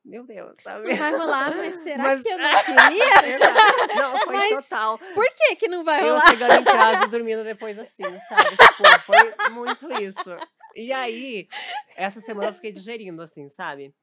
Meu 0.04 0.26
Deus, 0.26 0.52
sabe? 0.62 0.86
Não 0.90 0.96
vai 0.98 1.12
rolar, 1.16 1.56
mas 1.56 1.74
será 1.82 2.02
Mas- 2.02 2.22
que 2.22 2.28
eu 2.28 2.36
não 2.36 2.60
queria? 2.60 3.14
Não, 3.96 4.18
foi 4.18 4.36
Mas 4.36 4.68
total. 4.68 4.98
Por 4.98 5.24
que 5.32 5.56
que 5.56 5.68
não 5.68 5.82
vai 5.82 6.02
Eu 6.02 6.08
rolar? 6.14 6.28
chegando 6.30 6.60
em 6.60 6.64
casa 6.64 7.04
e 7.04 7.08
dormindo 7.08 7.42
depois 7.44 7.78
assim, 7.78 8.02
sabe? 8.02 8.50
Tipo, 8.50 9.00
foi 9.06 9.50
muito 9.50 9.90
isso. 10.02 10.36
E 10.76 10.92
aí, 10.92 11.48
essa 11.96 12.20
semana 12.20 12.50
eu 12.50 12.54
fiquei 12.54 12.70
digerindo, 12.72 13.22
assim, 13.22 13.48
sabe? 13.48 13.94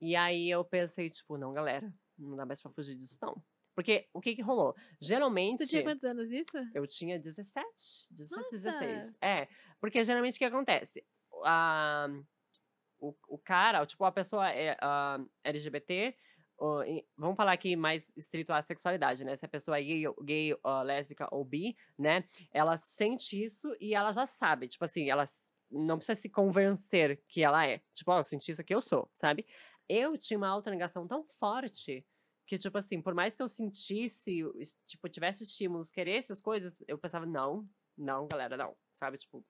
E 0.00 0.16
aí 0.16 0.48
eu 0.50 0.64
pensei, 0.64 1.10
tipo, 1.10 1.36
não, 1.36 1.52
galera, 1.52 1.92
não 2.18 2.36
dá 2.36 2.46
mais 2.46 2.60
pra 2.60 2.70
fugir 2.70 2.94
disso, 2.96 3.18
não. 3.20 3.42
Porque 3.74 4.08
o 4.12 4.20
que 4.20 4.34
que 4.34 4.42
rolou? 4.42 4.74
Geralmente. 5.00 5.58
Você 5.58 5.66
tinha 5.66 5.82
quantos 5.82 6.04
anos 6.04 6.28
nisso? 6.28 6.56
Eu 6.74 6.86
tinha 6.86 7.18
17, 7.18 7.64
17, 8.10 8.40
Nossa! 8.42 8.56
16. 8.56 9.16
É, 9.20 9.48
porque 9.80 10.02
geralmente 10.04 10.34
o 10.34 10.38
que 10.38 10.44
acontece? 10.44 11.04
A, 11.44 12.08
o, 12.98 13.14
o 13.28 13.38
cara, 13.38 13.84
tipo, 13.86 14.04
a 14.04 14.12
pessoa 14.12 14.50
é 14.50 14.76
ah, 14.80 15.18
LGBT, 15.44 16.14
ou 16.58 16.82
em- 16.84 17.06
vamos 17.16 17.36
falar 17.36 17.52
aqui 17.52 17.74
mais 17.74 18.12
estrito 18.16 18.52
à 18.52 18.60
sexualidade, 18.60 19.24
né? 19.24 19.34
Se 19.36 19.46
a 19.46 19.48
pessoa 19.48 19.78
é 19.78 19.82
gay, 19.82 20.04
gay 20.22 20.54
lésbica 20.84 21.26
ou 21.30 21.42
bi, 21.44 21.74
né? 21.98 22.24
Ela 22.52 22.76
sente 22.76 23.42
isso 23.42 23.74
e 23.80 23.94
ela 23.94 24.12
já 24.12 24.26
sabe. 24.26 24.68
Tipo 24.68 24.84
assim, 24.84 25.08
ela 25.08 25.24
não 25.70 25.96
precisa 25.96 26.20
se 26.20 26.28
convencer 26.28 27.22
que 27.26 27.42
ela 27.42 27.66
é. 27.66 27.80
Tipo, 27.94 28.12
ó, 28.12 28.18
eu 28.18 28.24
senti 28.24 28.50
isso 28.50 28.60
aqui, 28.60 28.74
eu 28.74 28.82
sou, 28.82 29.08
sabe? 29.14 29.46
Eu 29.92 30.16
tinha 30.16 30.38
uma 30.38 30.48
autonegação 30.48 31.04
tão 31.08 31.24
forte 31.40 32.06
que, 32.46 32.56
tipo 32.56 32.78
assim, 32.78 33.02
por 33.02 33.12
mais 33.12 33.34
que 33.34 33.42
eu 33.42 33.48
sentisse, 33.48 34.40
tipo, 34.86 35.08
tivesse 35.08 35.42
estímulos, 35.42 35.90
queresse 35.90 36.30
as 36.30 36.40
coisas, 36.40 36.76
eu 36.86 36.96
pensava, 36.96 37.26
não, 37.26 37.68
não, 37.98 38.28
galera, 38.28 38.56
não, 38.56 38.76
sabe? 39.00 39.18
Tipo. 39.18 39.44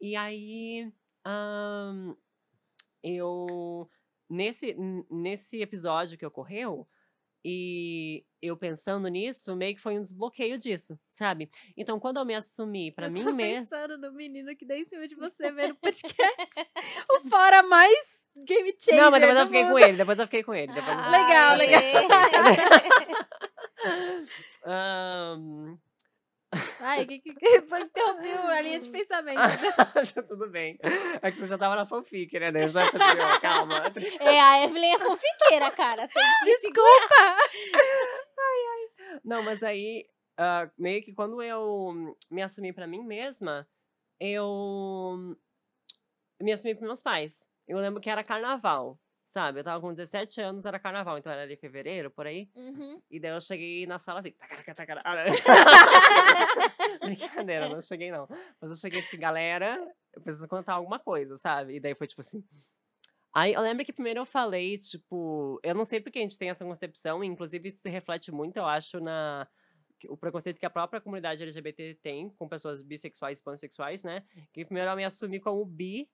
E 0.00 0.16
aí. 0.16 0.90
ahn, 1.26 2.14
eu. 3.02 3.86
Nesse, 4.30 4.74
nesse 5.10 5.60
episódio 5.60 6.16
que 6.16 6.24
ocorreu, 6.24 6.88
e 7.44 8.24
eu 8.40 8.56
pensando 8.56 9.08
nisso, 9.08 9.56
meio 9.56 9.74
que 9.74 9.80
foi 9.80 9.98
um 9.98 10.02
desbloqueio 10.02 10.56
disso, 10.56 10.98
sabe? 11.08 11.50
Então, 11.76 11.98
quando 12.00 12.18
eu 12.18 12.24
me 12.24 12.34
assumi 12.34 12.92
pra 12.92 13.08
eu 13.08 13.12
mim 13.12 13.24
tô 13.24 13.32
mesma. 13.32 13.60
pensando 13.62 13.98
no 13.98 14.12
menino 14.12 14.54
que 14.56 14.64
deu 14.64 14.78
em 14.78 14.84
cima 14.86 15.06
de 15.06 15.14
você 15.16 15.52
vendo 15.52 15.72
o 15.72 15.76
podcast. 15.76 16.68
o 17.10 17.28
fora 17.28 17.62
mais 17.62 18.19
game 18.36 18.74
changer 18.78 19.00
Não, 19.02 19.10
mas 19.10 19.20
depois 19.20 19.38
eu 19.38 19.46
fiquei 19.46 19.62
com 19.62 19.68
mundo. 19.70 19.78
ele, 19.78 19.96
depois 19.96 20.18
eu 20.18 20.26
fiquei 20.26 20.42
com 20.42 20.54
ele. 20.54 20.72
Depois 20.72 20.96
eu- 20.96 21.04
Ah, 21.04 21.10
Legal, 21.10 21.56
legal. 21.56 21.82
Ahn, 24.66 25.78
Ai, 26.80 27.06
que, 27.06 27.20
que, 27.20 27.32
que 27.32 27.56
interrompeu 27.56 28.46
a 28.48 28.60
linha 28.60 28.80
de 28.80 28.88
pensamento. 28.90 29.36
tá 30.14 30.22
tudo 30.26 30.48
bem. 30.50 30.78
É 31.22 31.30
que 31.30 31.38
você 31.38 31.46
já 31.46 31.56
tava 31.56 31.76
na 31.76 31.86
fanfic, 31.86 32.38
né? 32.40 32.50
Eu 32.54 32.70
já 32.70 32.90
falei, 32.90 33.40
calma. 33.40 33.84
É, 34.20 34.40
a 34.40 34.64
Evelyn 34.64 34.94
é 34.94 34.98
fanfiqueira, 34.98 35.70
cara. 35.70 36.08
Tem 36.08 36.22
que 36.44 36.44
Desculpa! 36.44 37.36
Não, 39.24 39.42
mas 39.42 39.62
aí, 39.62 40.06
ah, 40.36 40.68
meio 40.78 41.02
que 41.04 41.12
quando 41.12 41.40
eu 41.42 42.16
me 42.30 42.42
assumi 42.42 42.72
pra 42.72 42.86
mim 42.86 43.04
mesma, 43.04 43.66
eu 44.18 45.36
me 46.40 46.52
assumi 46.52 46.74
pros 46.74 46.86
meus 46.86 47.02
pais. 47.02 47.46
Eu 47.70 47.78
lembro 47.78 48.00
que 48.00 48.10
era 48.10 48.24
carnaval, 48.24 48.98
sabe? 49.26 49.60
Eu 49.60 49.64
tava 49.64 49.80
com 49.80 49.94
17 49.94 50.40
anos, 50.40 50.64
era 50.64 50.78
carnaval, 50.78 51.18
então 51.18 51.30
era 51.32 51.42
ali 51.42 51.56
fevereiro, 51.56 52.10
por 52.10 52.26
aí. 52.26 52.48
Uhum. 52.56 53.00
E 53.10 53.20
daí 53.20 53.30
eu 53.30 53.40
cheguei 53.40 53.86
na 53.86 53.98
sala 53.98 54.20
assim. 54.20 54.32
tacaraca, 54.32 54.74
tacara- 54.74 55.02
Brincadeira, 57.00 57.68
não 57.68 57.80
cheguei 57.82 58.10
não. 58.10 58.28
Mas 58.60 58.70
eu 58.70 58.76
cheguei 58.76 59.00
assim, 59.00 59.18
galera, 59.18 59.78
eu 60.14 60.20
preciso 60.20 60.48
contar 60.48 60.74
alguma 60.74 60.98
coisa, 60.98 61.36
sabe? 61.38 61.76
E 61.76 61.80
daí 61.80 61.94
foi 61.94 62.06
tipo 62.06 62.20
assim. 62.20 62.44
Aí 63.32 63.52
eu 63.52 63.60
lembro 63.60 63.84
que 63.84 63.92
primeiro 63.92 64.20
eu 64.20 64.26
falei, 64.26 64.76
tipo, 64.78 65.60
eu 65.62 65.74
não 65.74 65.84
sei 65.84 66.00
porque 66.00 66.18
a 66.18 66.22
gente 66.22 66.36
tem 66.36 66.50
essa 66.50 66.64
concepção, 66.64 67.22
e 67.22 67.26
inclusive 67.28 67.68
isso 67.68 67.80
se 67.80 67.88
reflete 67.88 68.32
muito, 68.32 68.56
eu 68.56 68.66
acho, 68.66 68.98
na. 69.00 69.46
O 70.08 70.16
preconceito 70.16 70.58
que 70.58 70.64
a 70.66 70.70
própria 70.70 71.00
comunidade 71.00 71.42
LGBT 71.42 71.98
tem 72.02 72.30
com 72.30 72.48
pessoas 72.48 72.82
bissexuais 72.82 73.38
e 73.38 73.42
pansexuais, 73.44 74.02
né? 74.02 74.24
Que 74.52 74.64
primeiro 74.64 74.90
eu 74.90 74.96
me 74.96 75.04
assumi 75.04 75.38
como 75.38 75.62
bi, 75.64 76.08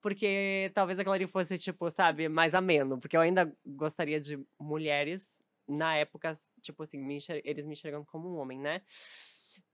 porque 0.00 0.70
talvez 0.74 0.98
aquilo 0.98 1.14
ali 1.14 1.26
fosse, 1.26 1.58
tipo, 1.58 1.90
sabe, 1.90 2.28
mais 2.28 2.54
ameno. 2.54 2.98
Porque 3.00 3.16
eu 3.16 3.20
ainda 3.20 3.52
gostaria 3.66 4.20
de 4.20 4.38
mulheres, 4.58 5.42
na 5.68 5.96
época, 5.96 6.32
tipo 6.62 6.82
assim, 6.82 6.98
me 6.98 7.18
eles 7.44 7.64
me 7.66 7.74
enxergando 7.74 8.04
como 8.06 8.28
um 8.28 8.38
homem, 8.38 8.58
né? 8.58 8.82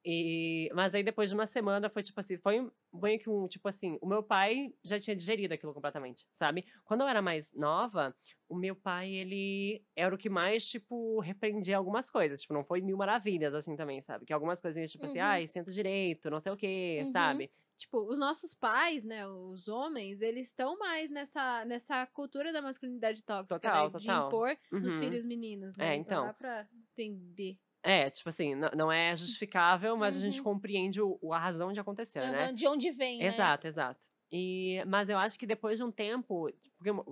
E, 0.05 0.71
mas 0.75 0.95
aí 0.95 1.03
depois 1.03 1.29
de 1.29 1.35
uma 1.35 1.47
semana 1.47 1.91
foi 1.91 2.03
tipo 2.03 2.21
assim, 2.21 2.37
foi 2.39 2.61
um- 2.61 2.71
meio 2.95 3.19
que 3.19 3.29
um, 3.29 3.49
tipo 3.49 3.69
assim, 3.69 3.99
o 4.01 4.07
meu 4.07 4.23
pai 4.23 4.73
já 4.85 4.99
tinha 5.01 5.17
digerido 5.17 5.53
aquilo 5.55 5.75
completamente, 5.75 6.27
sabe? 6.39 6.65
Quando 6.85 7.01
eu 7.03 7.09
era 7.09 7.21
mais 7.21 7.53
nova, 7.53 8.15
o 8.49 8.55
meu 8.57 8.77
pai, 8.77 9.11
ele 9.11 9.85
era 9.97 10.15
o 10.15 10.19
que 10.19 10.29
mais, 10.31 10.65
tipo, 10.67 11.19
repreendia 11.21 11.77
algumas 11.77 12.09
coisas, 12.09 12.41
tipo, 12.41 12.55
não 12.55 12.65
foi 12.65 12.81
mil 12.81 12.97
maravilhas, 12.97 13.53
assim, 13.55 13.75
também, 13.77 14.01
sabe? 14.01 14.25
Que 14.25 14.33
algumas 14.33 14.61
coisinhas, 14.61 14.91
tipo 14.93 15.07
assim, 15.07 15.19
Uhum. 15.19 15.25
ai, 15.25 15.47
senta 15.49 15.73
direito, 15.73 16.31
não 16.31 16.41
sei 16.41 16.53
o 16.53 16.57
quê, 16.57 17.05
Uhum. 17.05 17.11
sabe? 17.13 17.51
Tipo, 17.79 18.01
os 18.11 18.19
nossos 18.19 18.55
pais, 18.55 19.05
né, 19.05 19.27
os 19.29 19.69
homens, 19.69 20.23
eles 20.23 20.47
estão 20.49 20.79
mais 20.79 21.11
nessa, 21.11 21.65
nessa 21.67 22.07
cultura 22.07 22.53
da 22.53 22.63
masculinidade 22.63 23.23
tóxica, 23.23 23.71
Total, 23.71 23.71
né, 23.71 23.91
de 23.91 24.11
total. 24.11 24.13
impor 24.13 24.57
nos 24.81 24.97
Uhum. 24.97 24.97
filhos 24.97 25.25
meninos, 25.25 25.77
É, 25.79 25.95
né? 25.95 25.97
então. 25.97 26.07
Não 26.07 26.19
dá 26.19 26.33
pra 26.35 26.69
entender. 26.73 27.59
É, 27.83 28.11
tipo 28.11 28.29
assim, 28.29 28.55
não 28.55 28.91
é 28.91 29.15
justificável, 29.17 29.97
mas 29.97 30.17
a 30.17 30.21
gente 30.21 30.43
Uhum. 30.43 30.43
compreende 30.43 31.01
o, 31.01 31.19
a 31.33 31.39
razão 31.39 31.73
de 31.73 31.79
acontecer, 31.81 32.27
né? 32.27 32.51
Aham, 32.51 32.55
De 32.55 32.67
onde 32.69 32.91
vem, 32.91 33.25
né? 33.25 33.55
Exato, 33.55 33.67
exato. 33.69 34.01
E, 34.31 34.83
mas 34.87 35.09
eu 35.09 35.17
acho 35.19 35.39
que 35.39 35.47
depois 35.47 35.79
de 35.79 35.85
um 35.85 35.91
tempo, 35.93 36.51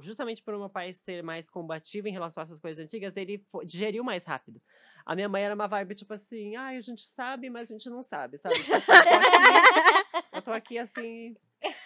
justamente 0.01 0.43
por 0.43 0.57
meu 0.59 0.69
pai 0.69 0.93
ser 0.93 1.23
mais 1.23 1.49
combativo 1.49 2.09
em 2.09 2.13
relação 2.13 2.41
a 2.41 2.45
essas 2.45 2.59
coisas 2.61 2.85
antigas, 2.85 3.17
ele 3.17 3.45
digeriu 3.65 4.03
mais 4.03 4.25
rápido. 4.25 4.61
A 5.07 5.15
minha 5.15 5.29
mãe 5.29 5.43
era 5.45 5.55
uma 5.55 5.69
vibe 5.69 5.95
tipo 5.95 6.13
assim, 6.13 6.57
ai, 6.57 6.77
a 6.77 6.81
gente 6.81 7.07
sabe, 7.07 7.49
mas 7.51 7.71
a 7.71 7.73
gente 7.73 7.89
não 7.89 8.03
sabe, 8.03 8.39
sabe? 8.39 8.55
Tipo 8.57 8.75
assim, 8.75 8.93
eu, 8.93 9.03
tô 9.05 9.15
aqui, 9.15 10.27
eu 10.33 10.43
tô 10.43 10.51
aqui 10.53 10.79
assim. 10.79 11.37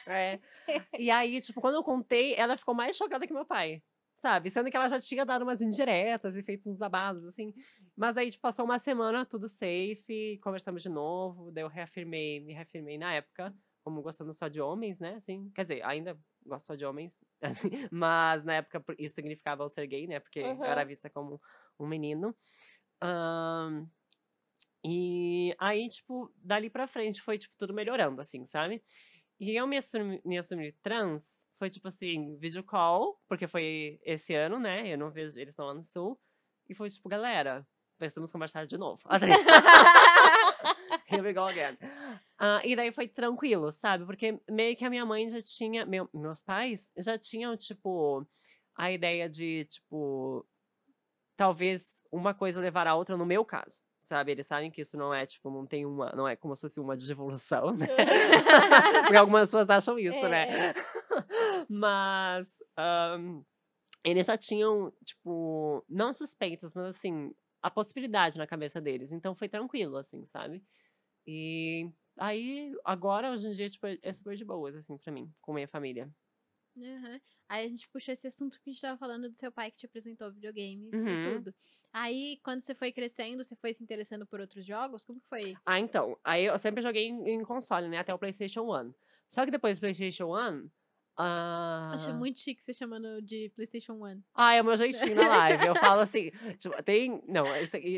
É. 0.06 0.38
E 0.98 1.10
aí, 1.10 1.40
tipo, 1.40 1.60
quando 1.60 1.76
eu 1.76 1.84
contei, 1.84 2.34
ela 2.34 2.56
ficou 2.56 2.74
mais 2.74 2.96
chocada 2.96 3.26
que 3.26 3.32
meu 3.32 3.44
pai. 3.46 3.82
sabe? 4.14 4.50
Sendo 4.50 4.70
que 4.70 4.76
ela 4.76 4.88
já 4.88 5.00
tinha 5.00 5.24
dado 5.24 5.42
umas 5.42 5.62
indiretas 5.62 6.36
e 6.36 6.42
feito 6.42 6.68
uns 6.68 6.76
babados, 6.76 7.24
assim. 7.24 7.54
Mas 7.96 8.16
aí, 8.16 8.30
tipo, 8.30 8.42
passou 8.42 8.64
uma 8.64 8.78
semana, 8.78 9.24
tudo 9.24 9.48
safe, 9.48 10.38
conversamos 10.42 10.82
de 10.82 10.88
novo, 10.88 11.50
daí 11.52 11.64
eu 11.64 11.68
reafirmei, 11.68 12.40
me 12.40 12.52
reafirmei 12.52 12.98
na 12.98 13.14
época, 13.14 13.54
como 13.88 14.02
gostando 14.02 14.34
só 14.34 14.48
de 14.48 14.60
homens, 14.60 15.00
né? 15.00 15.14
Assim, 15.14 15.50
quer 15.54 15.62
dizer, 15.62 15.82
ainda 15.82 16.18
gosto 16.44 16.66
só 16.66 16.74
de 16.74 16.84
homens, 16.84 17.18
mas 17.90 18.44
na 18.44 18.56
época 18.56 18.84
isso 18.98 19.14
significava 19.14 19.64
eu 19.64 19.68
ser 19.70 19.86
gay, 19.86 20.06
né? 20.06 20.20
Porque 20.20 20.40
eu 20.40 20.62
era 20.62 20.82
Uhum. 20.82 20.86
vista 20.88 21.08
como 21.08 21.40
um 21.80 21.86
menino. 21.86 22.36
Ahn, 23.00 23.86
e 24.84 25.54
aí, 25.58 25.88
tipo, 25.88 26.30
dali 26.36 26.68
pra 26.68 26.86
frente 26.86 27.22
foi, 27.22 27.38
tipo, 27.38 27.54
tudo 27.56 27.72
melhorando, 27.72 28.20
assim, 28.20 28.46
sabe? 28.46 28.82
E 29.40 29.56
eu 29.56 29.66
me 29.66 29.78
assumi, 29.78 30.20
me 30.22 30.36
assumi 30.36 30.72
trans, 30.82 31.24
foi, 31.58 31.70
tipo 31.70 31.88
assim, 31.88 32.36
video 32.36 32.62
call, 32.62 33.18
porque 33.26 33.46
foi 33.46 33.98
esse 34.04 34.34
ano, 34.34 34.58
né? 34.58 34.86
Eu 34.92 34.98
não 34.98 35.10
vejo, 35.10 35.38
eles 35.38 35.52
estão 35.52 35.66
lá 35.66 35.72
no 35.74 35.82
sul. 35.82 36.20
E 36.68 36.74
foi, 36.74 36.90
tipo, 36.90 37.08
galera, 37.08 37.66
precisamos 37.96 38.30
conversar 38.30 38.66
de 38.66 38.76
novo. 38.76 39.00
Here 41.10 41.22
we 41.22 41.32
go 41.32 41.44
again. 41.46 41.76
Ah, 42.40 42.60
e 42.64 42.76
daí 42.76 42.92
foi 42.92 43.08
tranquilo, 43.08 43.72
sabe? 43.72 44.04
Porque 44.06 44.38
meio 44.48 44.76
que 44.76 44.84
a 44.84 44.90
minha 44.90 45.04
mãe 45.04 45.28
já 45.28 45.40
tinha. 45.42 45.84
meu- 45.84 46.08
meus 46.14 46.40
pais 46.40 46.88
já 46.96 47.18
tinham, 47.18 47.56
tipo, 47.56 48.24
a 48.76 48.92
ideia 48.92 49.28
de, 49.28 49.64
tipo. 49.64 50.46
Talvez 51.36 52.00
uma 52.12 52.32
coisa 52.34 52.60
levar 52.60 52.86
a 52.86 52.94
outra 52.94 53.16
no 53.16 53.26
meu 53.26 53.44
caso. 53.44 53.80
Sabe? 54.00 54.30
Eles 54.32 54.46
sabem 54.46 54.70
que 54.70 54.80
isso 54.82 54.96
não 54.96 55.12
é, 55.12 55.26
tipo, 55.26 55.50
não 55.50 55.66
tem 55.66 55.84
uma. 55.84 56.12
Não 56.14 56.28
é 56.28 56.36
como 56.36 56.54
se 56.54 56.60
fosse 56.62 56.78
uma 56.78 56.96
devolução, 56.96 57.72
né? 57.72 57.86
Porque 59.02 59.16
algumas 59.16 59.48
pessoas 59.48 59.68
acham 59.68 59.98
isso, 59.98 60.16
É, 60.16 60.28
né? 60.28 60.74
Mas. 61.68 62.62
ahn, 62.76 63.42
eles 64.04 64.26
já 64.26 64.36
tinham, 64.38 64.92
tipo, 65.04 65.84
não 65.88 66.12
suspeitas, 66.12 66.72
mas 66.72 66.86
assim, 66.86 67.34
a 67.60 67.68
possibilidade 67.70 68.38
na 68.38 68.46
cabeça 68.46 68.80
deles. 68.80 69.10
Então 69.10 69.34
foi 69.34 69.48
tranquilo, 69.48 69.96
assim, 69.96 70.24
sabe? 70.26 70.62
E 71.28 71.92
aí, 72.18 72.74
agora, 72.84 73.30
hoje 73.32 73.48
em 73.48 73.52
dia, 73.52 73.70
tipo, 73.70 73.86
é 74.02 74.12
super 74.14 74.36
de 74.36 74.44
boas, 74.46 74.74
assim, 74.76 74.96
pra 74.98 75.12
mim, 75.12 75.32
com 75.42 75.52
minha 75.52 75.68
família. 75.68 76.10
Aham. 76.76 77.20
Aí 77.48 77.66
a 77.66 77.68
gente 77.68 77.88
puxou 77.88 78.14
esse 78.14 78.26
assunto 78.26 78.58
que 78.60 78.70
a 78.70 78.72
gente 78.72 78.80
tava 78.80 78.96
falando 78.98 79.28
do 79.28 79.36
seu 79.36 79.50
pai 79.50 79.70
que 79.70 79.76
te 79.78 79.86
apresentou 79.86 80.32
videogames 80.32 80.94
Uhum. 80.94 81.08
e 81.08 81.18
tudo. 81.18 81.52
Aí, 81.92 82.38
quando 82.44 82.60
você 82.60 82.74
foi 82.74 82.92
crescendo, 82.92 83.42
você 83.42 83.56
foi 83.56 83.74
se 83.74 83.82
interessando 83.82 84.26
por 84.26 84.40
outros 84.40 84.64
jogos? 84.64 85.04
Como 85.04 85.20
que 85.20 85.26
foi? 85.28 85.60
Ah, 85.64 85.78
então, 85.80 86.18
aí 86.24 86.44
eu 86.44 86.58
sempre 86.58 86.82
joguei 86.82 87.06
em, 87.08 87.28
em 87.34 87.44
console, 87.44 87.88
né? 87.88 87.98
Até 87.98 88.12
o 88.14 88.18
PlayStation 88.18 88.62
1. 88.62 88.94
Só 89.28 89.44
que 89.44 89.50
depois 89.50 89.78
do 89.78 89.80
PlayStation 89.82 90.34
1. 90.36 90.70
Ah, 91.20 91.90
Acho 91.94 92.14
muito 92.14 92.38
chique 92.38 92.62
você 92.62 92.72
chamando 92.72 93.20
de 93.20 93.50
PlayStation 93.56 93.94
1. 93.94 94.22
Ah, 94.34 94.54
é 94.54 94.62
o 94.62 94.64
meu 94.64 94.76
jeitinho 94.76 95.16
na 95.16 95.26
live. 95.28 95.66
Eu 95.66 95.74
falo 95.74 96.00
assim, 96.00 96.30
tipo, 96.58 96.80
tem. 96.84 97.20
Não, 97.26 97.44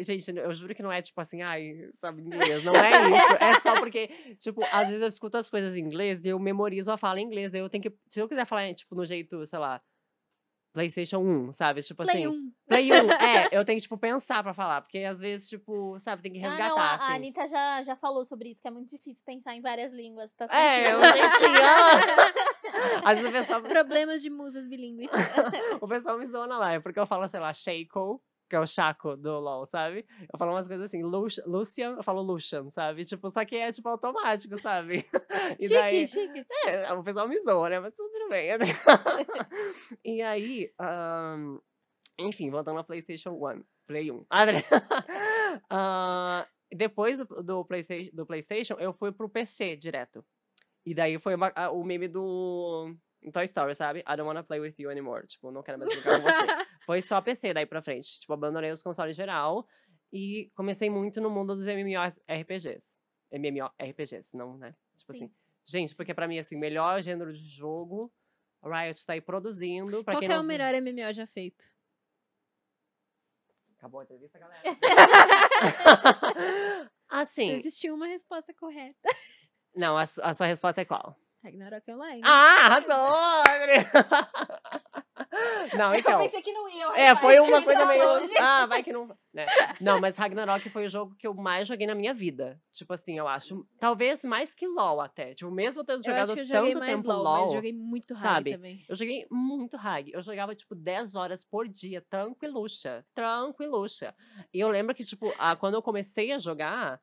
gente, 0.03 0.31
eu 0.35 0.55
juro 0.55 0.75
que 0.75 0.83
não 0.83 0.91
é 0.91 1.03
tipo 1.03 1.21
assim, 1.21 1.43
ai, 1.43 1.91
sabe 2.01 2.23
inglês. 2.23 2.65
Não 2.65 2.75
é 2.75 2.91
isso. 2.91 3.33
É 3.39 3.61
só 3.61 3.75
porque, 3.79 4.09
tipo, 4.39 4.63
às 4.73 4.89
vezes 4.89 5.03
eu 5.03 5.09
escuto 5.09 5.37
as 5.37 5.51
coisas 5.51 5.77
em 5.77 5.81
inglês 5.81 6.25
e 6.25 6.29
eu 6.31 6.39
memorizo 6.39 6.91
a 6.91 6.97
fala 6.97 7.21
em 7.21 7.25
inglês. 7.25 7.53
Eu 7.53 7.69
tenho 7.69 7.83
que. 7.83 7.93
Se 8.09 8.21
eu 8.23 8.29
quiser 8.29 8.47
falar, 8.47 8.73
tipo, 8.73 8.95
no 8.95 9.05
jeito, 9.05 9.45
sei 9.45 9.59
lá, 9.59 9.83
PlayStation 10.73 11.19
1, 11.19 11.53
sabe? 11.53 11.83
Tipo 11.83 12.05
Play 12.05 12.25
assim. 12.25 12.27
1. 12.29 12.53
Play 12.69 12.93
1. 12.93 13.11
É, 13.13 13.49
eu 13.53 13.65
tenho 13.67 13.77
que, 13.77 13.83
tipo, 13.83 13.99
pensar 13.99 14.43
pra 14.43 14.55
falar. 14.55 14.81
Porque 14.81 14.99
às 14.99 15.21
vezes, 15.21 15.47
tipo, 15.49 15.99
sabe, 15.99 16.23
tem 16.23 16.33
que 16.33 16.39
Ah, 16.39 16.49
resgatar. 16.49 16.69
não, 16.71 16.79
a, 16.79 16.83
a 16.83 16.95
assim. 16.95 17.13
Anitta 17.17 17.47
já, 17.47 17.83
já 17.83 17.97
falou 17.97 18.25
sobre 18.25 18.49
isso, 18.51 18.63
que 18.63 18.69
é 18.69 18.71
muito 18.71 18.89
difícil 18.89 19.23
pensar 19.27 19.55
em 19.55 19.61
várias 19.61 19.93
línguas. 19.93 20.33
Tá 20.33 20.47
É, 20.47 20.91
tranquilo. 20.91 21.01
o 21.01 21.17
jeitinho. 21.17 21.61
Às 23.05 23.19
vezes 23.19 23.31
o 23.31 23.33
pessoal, 23.33 23.63
Problemas 23.71 24.23
de 24.23 24.31
musas 24.31 24.69
bilíngues. 24.69 25.11
o 25.81 25.89
pessoal 25.89 26.19
me 26.19 26.27
zoa 26.27 26.47
na 26.47 26.59
live, 26.59 26.83
porque 26.83 26.99
eu 26.99 27.07
falo, 27.07 27.27
sei 27.29 27.41
lá, 27.41 27.53
Shaco, 27.53 28.23
que 28.49 28.57
é 28.57 28.61
o 28.61 28.67
Chaco 28.67 29.17
do 29.17 29.39
LoL, 29.39 29.67
sabe? 29.67 30.07
Eu 30.33 30.39
falo 30.39 30.53
umas 30.53 30.67
coisas 30.67 30.87
assim, 30.87 31.03
Lu- 31.03 31.27
Lucian, 31.47 31.97
eu 31.97 32.03
falo 32.03 32.23
Lucian, 32.23 32.71
sabe? 32.71 33.05
Tipo, 33.05 33.31
só 33.31 33.45
que 33.45 33.57
é, 33.57 33.71
tipo, 33.71 33.89
automático, 33.89 34.61
sabe? 34.61 35.07
E 35.59 35.69
chique, 35.69 35.75
daí, 35.75 36.07
chique. 36.07 36.47
é, 36.67 36.93
o 36.93 37.03
pessoal 37.05 37.29
me 37.29 37.39
zoa, 37.41 37.69
né? 37.69 37.81
Mas 37.81 37.95
tudo 37.95 38.11
bem. 38.29 38.49
e 40.05 40.23
aí, 40.23 40.73
ahn, 40.79 41.59
enfim, 42.19 42.51
voltando 42.51 42.79
ao 42.79 42.85
PlayStation 42.85 43.31
1, 43.31 43.63
Play 43.87 44.11
1. 44.11 44.25
Ah, 44.31 44.45
ah, 45.71 46.47
depois 46.73 47.19
do, 47.19 47.25
do, 47.43 47.65
PlayStation, 47.65 48.11
do 48.15 48.25
PlayStation, 48.25 48.75
eu 48.79 48.93
fui 48.93 49.11
pro 49.11 49.29
PC 49.29 49.77
direto. 49.77 50.25
E 50.85 50.95
daí 50.95 51.19
foi 51.19 51.35
uma- 51.35 51.53
a- 51.55 51.71
o 51.71 51.85
meme 51.85 52.09
do 52.09 52.95
Toy 53.33 53.45
Story, 53.45 53.75
sabe? 53.75 54.01
I 54.01 54.17
don't 54.17 54.23
wanna 54.23 54.43
play 54.43 54.61
with 54.61 54.75
you 54.79 54.91
anymore. 54.91 55.27
Tipo, 55.27 55.51
não 55.51 55.63
quero 55.63 55.79
mais 55.79 55.91
brincar 55.91 56.17
com 56.21 56.23
você. 56.23 56.23
Foi 56.87 57.03
só 57.03 57.21
PC 57.21 57.53
daí 57.53 57.67
pra 57.67 57.83
frente. 57.83 58.21
Tipo, 58.21 58.33
abandonei 58.33 58.71
os 58.71 58.83
consoles 58.83 59.15
geral 59.15 59.67
e 60.13 60.51
comecei 60.55 60.89
muito 60.91 61.21
no 61.21 61.31
mundo 61.31 61.55
dos 61.55 61.67
MMORPGs. 61.67 62.97
MMORPGs, 63.31 64.35
não, 64.37 64.57
né? 64.57 64.75
Tipo 64.97 65.13
Sim. 65.13 65.25
assim. 65.25 65.35
Gente, 65.65 65.95
porque 65.95 66.15
pra 66.15 66.27
mim, 66.27 66.39
assim, 66.39 66.57
melhor 66.57 67.01
gênero 67.03 67.33
de 67.33 67.47
jogo, 67.47 68.11
Riot 68.65 69.05
tá 69.07 69.13
aí 69.13 69.21
produzindo. 69.21 70.03
Pra 70.03 70.15
Qual 70.15 70.21
quem 70.21 70.29
que 70.29 70.33
é 70.33 70.37
não 70.37 70.43
o 70.43 70.47
melhor 70.47 70.75
MMO 70.75 71.13
já 71.13 71.27
feito? 71.27 71.65
Acabou 73.77 74.01
a 74.01 74.05
entrevista, 74.05 74.39
galera? 74.39 74.63
Assim, 77.09 77.51
existiu 77.53 77.95
uma 77.95 78.07
resposta 78.07 78.53
correta. 78.55 79.09
Não, 79.75 79.97
a, 79.97 80.03
a 80.03 80.35
sua 80.35 80.47
resposta 80.47 80.81
é 80.81 80.85
qual? 80.85 81.17
Ragnarok 81.43 81.91
Online. 81.91 82.21
Ah, 82.25 82.67
arrasou! 82.85 83.45
Não, 85.77 85.95
então. 85.95 86.13
Eu 86.13 86.19
pensei 86.19 86.43
que 86.43 86.53
não 86.53 86.69
ia. 86.69 86.87
É, 86.97 87.15
foi 87.17 87.39
uma 87.39 87.63
coisa 87.63 87.87
meio. 87.87 88.05
longe. 88.05 88.33
Ah, 88.39 88.67
vai 88.67 88.83
que 88.83 88.93
não. 88.93 89.07
né? 89.33 89.47
Não, 89.81 90.01
mas 90.01 90.17
Ragnarok 90.17 90.69
foi 90.71 90.87
o 90.87 90.89
jogo 90.89 91.15
que 91.17 91.27
eu 91.27 91.35
mais 91.35 91.69
joguei 91.69 91.87
na 91.87 91.95
minha 91.95 92.13
vida. 92.13 92.61
Tipo 92.73 92.93
assim, 92.95 93.17
eu 93.19 93.29
acho. 93.29 93.67
Talvez 93.79 94.25
mais 94.25 94.55
que 94.55 94.67
LOL 94.67 95.01
até. 95.01 95.35
Tipo, 95.35 95.51
mesmo 95.51 95.85
tendo 95.85 96.01
eu 96.01 96.05
jogado 96.05 96.23
acho 96.25 96.35
que 96.35 96.41
eu 96.41 96.45
joguei 96.45 96.73
tanto 96.73 96.79
mais 96.81 96.97
tempo 96.97 97.09
LOL, 97.09 97.23
LOL. 97.23 97.41
mas 97.43 97.53
joguei 97.53 97.73
muito 97.73 98.17
sabe? 98.17 98.53
também. 98.53 98.85
Eu 98.89 98.97
joguei 98.97 99.27
muito 99.31 99.77
Hag. 99.77 100.11
Eu 100.13 100.23
jogava, 100.23 100.55
tipo, 100.55 100.75
10 100.75 101.15
horas 101.15 101.45
por 101.45 101.69
dia, 101.69 102.05
tranquiluxa. 102.09 103.05
Tranquiluxa. 103.15 104.15
E 104.53 104.61
eu 104.61 104.69
lembro 104.69 104.95
que, 104.95 105.05
tipo, 105.05 105.33
ah, 105.39 105.55
quando 105.55 105.75
eu 105.75 105.83
comecei 105.83 106.33
a 106.33 106.39
jogar 106.39 107.01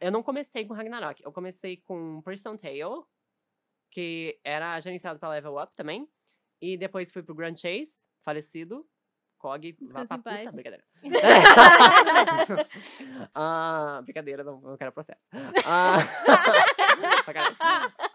Eu 0.00 0.10
não 0.10 0.22
comecei 0.22 0.66
com 0.66 0.74
Ragnarok. 0.74 1.22
Eu 1.22 1.32
comecei 1.32 1.76
com 1.76 2.20
Prison 2.22 2.56
Tale, 2.56 3.04
que 3.90 4.38
era 4.44 4.78
gerenciado 4.80 5.18
pela 5.18 5.32
Level 5.32 5.56
Up 5.62 5.74
também. 5.74 6.08
E 6.60 6.76
depois 6.76 7.10
fui 7.10 7.22
pro 7.22 7.34
Grand 7.34 7.56
Chase, 7.56 7.92
falecido. 8.22 8.88
Cog, 9.42 9.76
vá 9.82 9.92
pra 9.92 10.02
em 10.02 10.06
puta, 10.06 10.18
paz. 10.22 10.54
brincadeira. 10.54 10.84
ah, 13.34 14.00
brincadeira, 14.04 14.44
não, 14.44 14.60
não 14.60 14.76
quero 14.76 14.92
processo. 14.92 15.18
Ah, 15.66 15.96
sacanagem. 17.26 17.56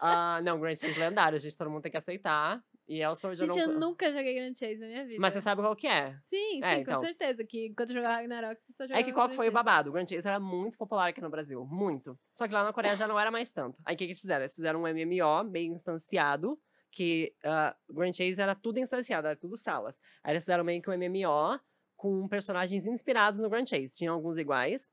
Ah, 0.00 0.40
não, 0.42 0.58
Grand 0.58 0.74
Chase 0.74 0.98
lendário, 0.98 1.38
gente, 1.38 1.54
todo 1.56 1.70
mundo 1.70 1.82
tem 1.82 1.92
que 1.92 1.98
aceitar. 1.98 2.62
E 2.88 3.02
é 3.02 3.10
o 3.10 3.14
Sword 3.14 3.38
Gente, 3.38 3.58
eu 3.58 3.66
eu 3.66 3.72
não... 3.74 3.80
nunca 3.90 4.10
joguei 4.10 4.34
Grand 4.34 4.54
Chase 4.54 4.78
na 4.78 4.86
minha 4.86 5.04
vida. 5.04 5.20
Mas 5.20 5.34
você 5.34 5.42
sabe 5.42 5.60
qual 5.60 5.76
que 5.76 5.86
é? 5.86 6.16
Sim, 6.24 6.52
sim, 6.52 6.60
É, 6.64 6.76
com 6.76 6.80
então. 6.80 7.00
certeza. 7.02 7.44
Que 7.44 7.66
enquanto 7.66 7.90
eu 7.90 7.96
jogava 7.96 8.14
Ragnarok, 8.14 8.58
eu 8.66 8.74
só 8.74 8.84
jogava 8.84 9.00
É 9.00 9.04
que 9.04 9.12
qual 9.12 9.28
que 9.28 9.36
foi 9.36 9.48
o 9.48 9.52
babado? 9.52 9.90
O 9.90 9.92
Grand 9.92 10.06
Chase 10.06 10.26
era 10.26 10.40
muito 10.40 10.78
popular 10.78 11.08
aqui 11.10 11.20
no 11.20 11.28
Brasil, 11.28 11.66
muito. 11.66 12.18
Só 12.32 12.48
que 12.48 12.54
lá 12.54 12.64
na 12.64 12.72
Coreia 12.72 12.96
já 12.96 13.06
não 13.06 13.20
era 13.20 13.30
mais 13.30 13.50
tanto. 13.50 13.78
Aí 13.84 13.94
o 13.94 13.98
que, 13.98 14.06
que 14.06 14.12
eles 14.12 14.20
fizeram? 14.20 14.40
Eles 14.42 14.54
fizeram 14.54 14.82
um 14.82 14.88
MMO 14.88 15.44
meio 15.44 15.70
instanciado, 15.70 16.58
que 16.98 17.32
ah, 17.44 17.76
o 17.88 17.94
Grand 17.94 18.12
Chase 18.12 18.40
era 18.40 18.56
tudo 18.56 18.80
instanciado, 18.80 19.28
era 19.28 19.36
tudo 19.36 19.56
salas. 19.56 20.00
Aí 20.24 20.32
eles 20.32 20.42
fizeram 20.42 20.64
meio 20.64 20.82
que 20.82 20.90
um 20.90 20.98
MMO 20.98 21.60
com 21.96 22.26
personagens 22.26 22.86
inspirados 22.86 23.38
no 23.38 23.48
Grand 23.48 23.64
Chase. 23.64 23.96
Tinham 23.96 24.16
alguns 24.16 24.36
iguais, 24.36 24.90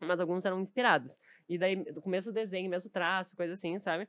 mas 0.00 0.18
alguns 0.20 0.42
eram 0.46 0.58
inspirados. 0.58 1.18
E 1.46 1.58
daí, 1.58 1.84
começo 2.00 2.30
do 2.30 2.34
desenho, 2.34 2.70
mesmo 2.70 2.90
traço, 2.90 3.36
coisa 3.36 3.52
assim, 3.52 3.78
sabe? 3.78 4.08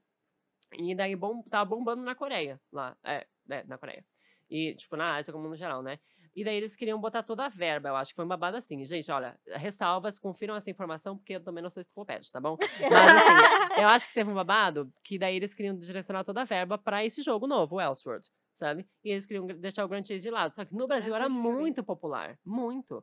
E 0.80 0.96
daí 0.96 1.14
bom, 1.14 1.42
tava 1.44 1.66
bombando 1.66 2.04
na 2.04 2.16
Coreia, 2.16 2.58
lá. 2.72 2.98
É, 3.04 3.28
é, 3.50 3.66
na 3.66 3.78
Coreia. 3.78 4.06
E, 4.50 4.74
tipo, 4.76 4.96
na 4.96 5.18
Ásia 5.18 5.34
como 5.34 5.50
no 5.50 5.58
geral, 5.58 5.84
né? 5.84 6.00
E 6.36 6.44
daí 6.44 6.58
eles 6.58 6.76
queriam 6.76 7.00
botar 7.00 7.24
toda 7.24 7.46
a 7.46 7.50
verba. 7.50 7.90
Eu 7.90 7.96
acho 7.96 8.12
que 8.12 8.16
foi 8.16 8.26
um 8.26 8.28
babado 8.28 8.58
assim. 8.58 8.84
Gente, 8.84 9.10
olha, 9.10 9.40
ressalvas, 9.54 10.20
confiram 10.20 10.56
essa 10.56 10.70
informação, 10.70 11.18
porque 11.18 11.34
eu 11.36 11.42
também 11.42 11.64
não 11.64 11.70
sou 11.70 11.82
enciclopédia, 11.82 12.30
tá 12.32 12.42
bom? 12.42 12.58
Mas 12.60 12.82
assim, 12.82 13.80
eu 13.82 13.88
acho 13.88 14.08
que 14.10 14.14
teve 14.14 14.30
um 14.30 14.34
babado 14.34 14.92
que 15.02 15.18
daí 15.18 15.38
eles 15.38 15.54
queriam 15.54 15.74
direcionar 15.78 16.26
toda 16.26 16.42
a 16.42 16.44
verba 16.44 16.78
pra 16.78 17.06
esse 17.06 17.22
jogo 17.22 17.48
novo, 17.48 17.78
o 17.78 17.82
Elseworld, 17.82 18.30
sabe? 18.54 18.86
E 19.02 19.12
eles 19.12 19.26
queriam 19.26 19.46
deixar 19.46 19.86
o 19.86 19.88
Grand 19.88 20.04
Chase 20.04 20.24
de 20.24 20.30
lado. 20.30 20.54
Só 20.54 20.66
que 20.66 20.76
no 20.76 20.88
Brasil 20.88 21.16
era 21.16 21.26
eu 21.26 21.30
joguei. 21.30 21.42
muito 21.42 21.84
popular. 21.84 22.38
Muito. 22.44 23.02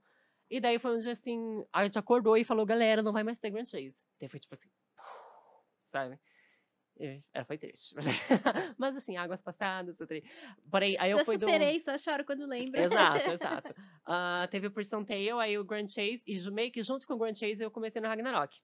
E 0.51 0.61
daí 0.61 0.79
foi 0.79 0.97
onde, 0.97 1.09
assim, 1.09 1.65
a 1.73 1.85
gente 1.85 1.99
acordou 1.99 2.37
e 2.37 2.45
falou, 2.45 2.67
galera, 2.67 3.03
não 3.03 3.15
vai 3.15 3.23
mais 3.23 3.39
ter 3.39 3.49
Grand 3.49 3.65
Chase. 3.65 3.97
Daí 4.21 4.29
foi 4.29 4.39
tipo 4.39 4.55
assim, 4.55 4.69
sabe? 5.87 6.21
E, 6.99 7.23
é, 7.33 7.45
foi 7.45 7.59
triste. 7.59 7.95
Mas 8.79 8.97
assim, 8.97 9.17
águas 9.17 9.41
passadas. 9.41 9.99
eu 9.99 10.07
tri- 10.07 10.25
Porém, 10.71 10.97
aí 10.99 11.11
Já 11.11 11.19
eu 11.19 11.25
fui 11.25 11.37
do... 11.37 11.47
superei, 11.47 11.81
só 11.81 11.97
choro 11.99 12.25
quando 12.25 12.47
lembro. 12.47 12.81
Exato, 12.81 13.31
exato. 13.33 13.75
Ah, 14.07 14.47
teve 14.51 14.67
o 14.67 14.71
Prison 14.71 15.05
Tale, 15.05 15.31
aí 15.33 15.59
o 15.59 15.65
Grand 15.65 15.89
Chase, 15.89 16.23
e 16.27 16.51
meio 16.51 16.71
que 16.71 16.83
junto 16.83 17.07
com 17.07 17.15
o 17.15 17.19
Grand 17.19 17.35
Chase 17.35 17.63
eu 17.63 17.71
comecei 17.71 18.01
no 18.01 18.09
Ragnarok. 18.09 18.61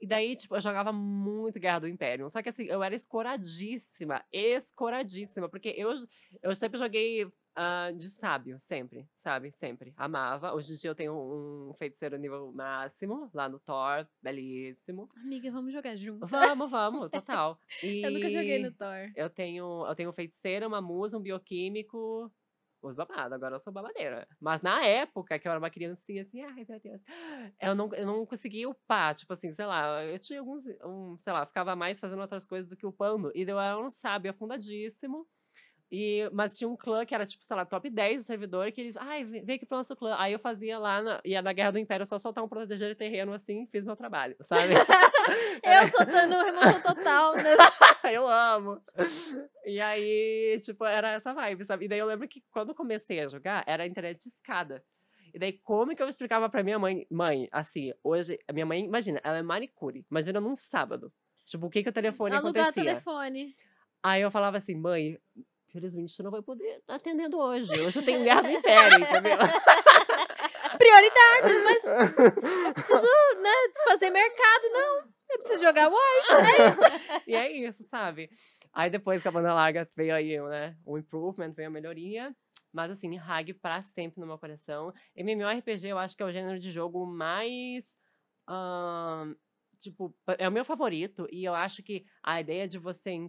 E 0.00 0.06
daí, 0.06 0.34
tipo, 0.34 0.56
eu 0.56 0.60
jogava 0.60 0.92
muito 0.92 1.60
Guerra 1.60 1.80
do 1.80 1.88
Império. 1.88 2.28
Só 2.28 2.42
que 2.42 2.48
assim, 2.48 2.64
eu 2.64 2.82
era 2.82 2.94
escoradíssima, 2.94 4.24
escoradíssima, 4.32 5.48
porque 5.48 5.72
eu, 5.76 5.94
eu 6.42 6.54
sempre 6.56 6.76
joguei 6.76 7.30
ah, 7.54 7.90
de 7.92 8.08
sábio, 8.08 8.58
sempre, 8.58 9.06
sabe? 9.16 9.50
Sempre. 9.52 9.92
Amava. 9.96 10.54
Hoje 10.54 10.72
em 10.72 10.76
dia 10.76 10.90
eu 10.90 10.94
tenho 10.94 11.12
um 11.14 11.74
feiticeiro 11.74 12.16
nível 12.16 12.50
máximo 12.52 13.30
lá 13.34 13.48
no 13.48 13.58
Thor, 13.60 14.06
belíssimo. 14.22 15.08
Amiga, 15.16 15.50
vamos 15.50 15.72
jogar 15.72 15.96
junto. 15.96 16.26
Vamos, 16.26 16.70
vamos, 16.70 17.10
total. 17.10 17.58
Eu 17.82 18.10
nunca 18.10 18.30
joguei 18.30 18.56
E 18.56 18.62
no 18.62 18.72
Thor. 18.72 19.10
Eu 19.14 19.28
tenho, 19.28 19.86
eu 19.86 19.94
tenho 19.94 20.10
um 20.10 20.12
feiticeiro, 20.12 20.66
uma 20.66 20.80
musa, 20.80 21.18
um 21.18 21.22
bioquímico. 21.22 22.32
Os 22.80 22.96
babados, 22.96 23.32
agora 23.32 23.54
eu 23.54 23.60
sou 23.60 23.72
babadeira. 23.72 24.26
Mas 24.40 24.60
na 24.60 24.84
época, 24.84 25.38
que 25.38 25.46
eu 25.46 25.52
era 25.52 25.58
uma 25.60 25.70
criancinha 25.70 26.22
assim, 26.22 26.42
ai 26.42 26.64
meu 26.68 26.80
Deus, 26.80 27.00
eu 27.60 27.76
não, 27.76 27.94
eu 27.94 28.04
não 28.04 28.26
conseguia 28.26 28.68
upar, 28.68 29.14
tipo 29.14 29.32
assim, 29.32 29.52
sei 29.52 29.64
lá, 29.66 30.04
eu 30.04 30.18
tinha 30.18 30.40
alguns, 30.40 30.64
um, 30.84 31.16
sei 31.18 31.32
lá, 31.32 31.46
ficava 31.46 31.76
mais 31.76 32.00
fazendo 32.00 32.22
outras 32.22 32.44
coisas 32.44 32.68
do 32.68 32.76
que 32.76 32.84
upando. 32.84 33.30
E 33.36 33.42
eu 33.42 33.60
era 33.60 33.78
um 33.78 33.88
sábio 33.88 34.32
afundadíssimo. 34.32 35.28
E, 35.94 36.26
mas 36.32 36.56
tinha 36.56 36.66
um 36.66 36.74
clã 36.74 37.04
que 37.04 37.14
era, 37.14 37.26
tipo, 37.26 37.44
sei 37.44 37.54
lá, 37.54 37.66
top 37.66 37.90
10 37.90 38.22
do 38.22 38.26
servidor, 38.26 38.72
que 38.72 38.80
eles, 38.80 38.96
ai, 38.96 39.24
vem 39.24 39.56
aqui 39.56 39.66
pro 39.66 39.76
nosso 39.76 39.94
clã. 39.94 40.16
Aí 40.18 40.32
eu 40.32 40.38
fazia 40.38 40.78
lá, 40.78 41.02
na, 41.02 41.20
ia 41.22 41.42
na 41.42 41.52
Guerra 41.52 41.72
do 41.72 41.78
Império, 41.78 42.06
só 42.06 42.18
soltar 42.18 42.42
um 42.42 42.48
proteger 42.48 42.88
de 42.88 42.94
terreno, 42.94 43.34
assim, 43.34 43.66
fiz 43.66 43.84
meu 43.84 43.94
trabalho, 43.94 44.34
sabe? 44.40 44.72
Eu 45.62 45.88
soltando 45.90 46.34
remoção 46.44 46.80
total, 46.80 47.36
né? 47.36 47.42
eu 48.12 48.26
amo. 48.26 48.80
E 49.66 49.80
aí, 49.80 50.58
tipo, 50.62 50.84
era 50.84 51.12
essa 51.12 51.32
vibe, 51.34 51.64
sabe? 51.64 51.84
E 51.84 51.88
daí 51.88 51.98
eu 51.98 52.06
lembro 52.06 52.26
que 52.26 52.42
quando 52.50 52.74
comecei 52.74 53.20
a 53.20 53.28
jogar, 53.28 53.62
era 53.66 53.84
a 53.84 53.86
internet 53.86 54.20
de 54.20 54.28
escada. 54.28 54.82
E 55.32 55.38
daí, 55.38 55.52
como 55.52 55.94
que 55.94 56.02
eu 56.02 56.08
explicava 56.08 56.48
pra 56.48 56.64
minha 56.64 56.78
mãe? 56.78 57.06
Mãe, 57.10 57.48
assim, 57.52 57.92
hoje, 58.02 58.38
a 58.48 58.52
minha 58.52 58.66
mãe, 58.66 58.84
imagina, 58.84 59.20
ela 59.22 59.38
é 59.38 59.42
manicure. 59.42 60.04
Imagina 60.10 60.40
num 60.40 60.56
sábado. 60.56 61.12
Tipo, 61.44 61.66
o 61.66 61.70
que 61.70 61.82
que 61.82 61.90
o 61.90 61.92
telefone 61.92 62.34
Alugar 62.34 62.64
acontecia? 62.64 62.92
telefone. 62.92 63.54
Aí 64.02 64.20
eu 64.20 64.30
falava 64.30 64.56
assim, 64.56 64.74
mãe, 64.74 65.16
felizmente 65.72 66.12
você 66.12 66.22
não 66.22 66.30
vai 66.30 66.42
poder 66.42 66.78
estar 66.78 66.94
atendendo 66.94 67.38
hoje. 67.38 67.72
Hoje 67.80 67.98
eu 67.98 68.04
tenho 68.04 68.22
guerra 68.22 68.42
do 68.42 68.50
império, 68.50 68.98
entendeu? 68.98 69.38
Prioridades, 70.78 71.64
mas 71.64 71.84
eu 71.84 72.74
preciso, 72.74 73.06
né, 73.40 73.50
fazer 73.84 74.10
mercado, 74.10 74.64
não. 74.70 74.98
Eu 75.30 75.38
preciso 75.38 75.62
jogar 75.62 75.88
War. 75.88 75.98
e 77.26 77.34
é 77.34 77.50
isso, 77.50 77.84
sabe? 77.84 78.30
Aí 78.72 78.90
depois 78.90 79.22
que 79.22 79.28
a 79.28 79.32
banda 79.32 79.54
larga 79.54 79.88
veio 79.96 80.14
aí, 80.14 80.40
né? 80.40 80.76
O 80.84 80.98
improvement, 80.98 81.52
veio 81.52 81.68
a 81.68 81.70
melhoria. 81.70 82.34
Mas 82.72 82.90
assim, 82.90 83.18
Hag 83.18 83.52
pra 83.54 83.82
sempre 83.82 84.20
no 84.20 84.26
meu 84.26 84.38
coração. 84.38 84.92
MMORPG 85.14 85.88
eu 85.88 85.98
acho 85.98 86.16
que 86.16 86.22
é 86.22 86.26
o 86.26 86.32
gênero 86.32 86.58
de 86.58 86.70
jogo 86.70 87.06
mais. 87.06 87.94
tipo, 89.78 90.14
é 90.38 90.48
o 90.48 90.52
meu 90.52 90.64
favorito. 90.64 91.28
E 91.30 91.44
eu 91.44 91.54
acho 91.54 91.82
que 91.82 92.04
a 92.22 92.40
ideia 92.40 92.66
de 92.66 92.78
você. 92.78 93.28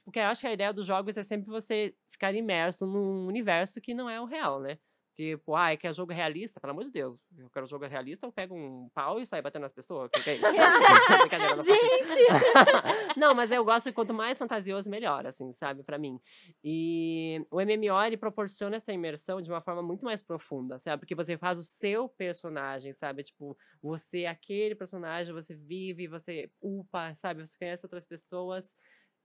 Tipo, 0.00 0.04
porque 0.04 0.18
eu 0.18 0.24
acho 0.24 0.40
que 0.40 0.46
a 0.46 0.52
ideia 0.52 0.72
dos 0.72 0.86
jogos 0.86 1.16
é 1.16 1.22
sempre 1.22 1.50
você 1.50 1.94
ficar 2.10 2.34
imerso 2.34 2.86
num 2.86 3.26
universo 3.26 3.80
que 3.80 3.94
não 3.94 4.08
é 4.08 4.20
o 4.20 4.24
real, 4.24 4.60
né? 4.60 4.78
Tipo, 5.16 5.54
ah, 5.54 5.76
quer 5.76 5.94
jogo 5.94 6.14
realista? 6.14 6.58
Pelo 6.58 6.70
amor 6.70 6.84
de 6.84 6.90
Deus. 6.92 7.20
Eu 7.36 7.50
quero 7.50 7.66
jogo 7.66 7.86
realista, 7.86 8.26
eu 8.26 8.32
pego 8.32 8.54
um 8.54 8.88
pau 8.94 9.20
e 9.20 9.26
saio 9.26 9.42
batendo 9.42 9.62
nas 9.62 9.72
pessoas. 9.74 10.10
Que 10.10 10.22
que 10.22 10.30
é? 10.30 10.38
Brincadeira, 10.38 11.56
não. 11.56 11.60
Gente! 11.64 13.18
não, 13.18 13.34
mas 13.34 13.50
eu 13.50 13.62
gosto 13.62 13.90
de 13.90 13.92
quanto 13.92 14.14
mais 14.14 14.38
fantasioso, 14.38 14.88
melhor, 14.88 15.26
assim, 15.26 15.52
sabe, 15.52 15.82
Pra 15.82 15.98
mim. 15.98 16.18
E 16.64 17.44
o 17.50 17.60
MMO, 17.60 18.02
ele 18.06 18.16
proporciona 18.16 18.76
essa 18.76 18.94
imersão 18.94 19.42
de 19.42 19.50
uma 19.50 19.60
forma 19.60 19.82
muito 19.82 20.06
mais 20.06 20.22
profunda, 20.22 20.78
sabe? 20.78 21.00
Porque 21.00 21.14
você 21.14 21.36
faz 21.36 21.58
o 21.58 21.62
seu 21.62 22.08
personagem, 22.08 22.94
sabe? 22.94 23.22
Tipo, 23.22 23.54
você 23.82 24.20
é 24.20 24.28
aquele 24.28 24.74
personagem, 24.74 25.34
você 25.34 25.54
vive, 25.54 26.06
você 26.08 26.50
upa, 26.62 27.14
sabe? 27.16 27.46
Você 27.46 27.58
conhece 27.58 27.84
outras 27.84 28.06
pessoas. 28.06 28.74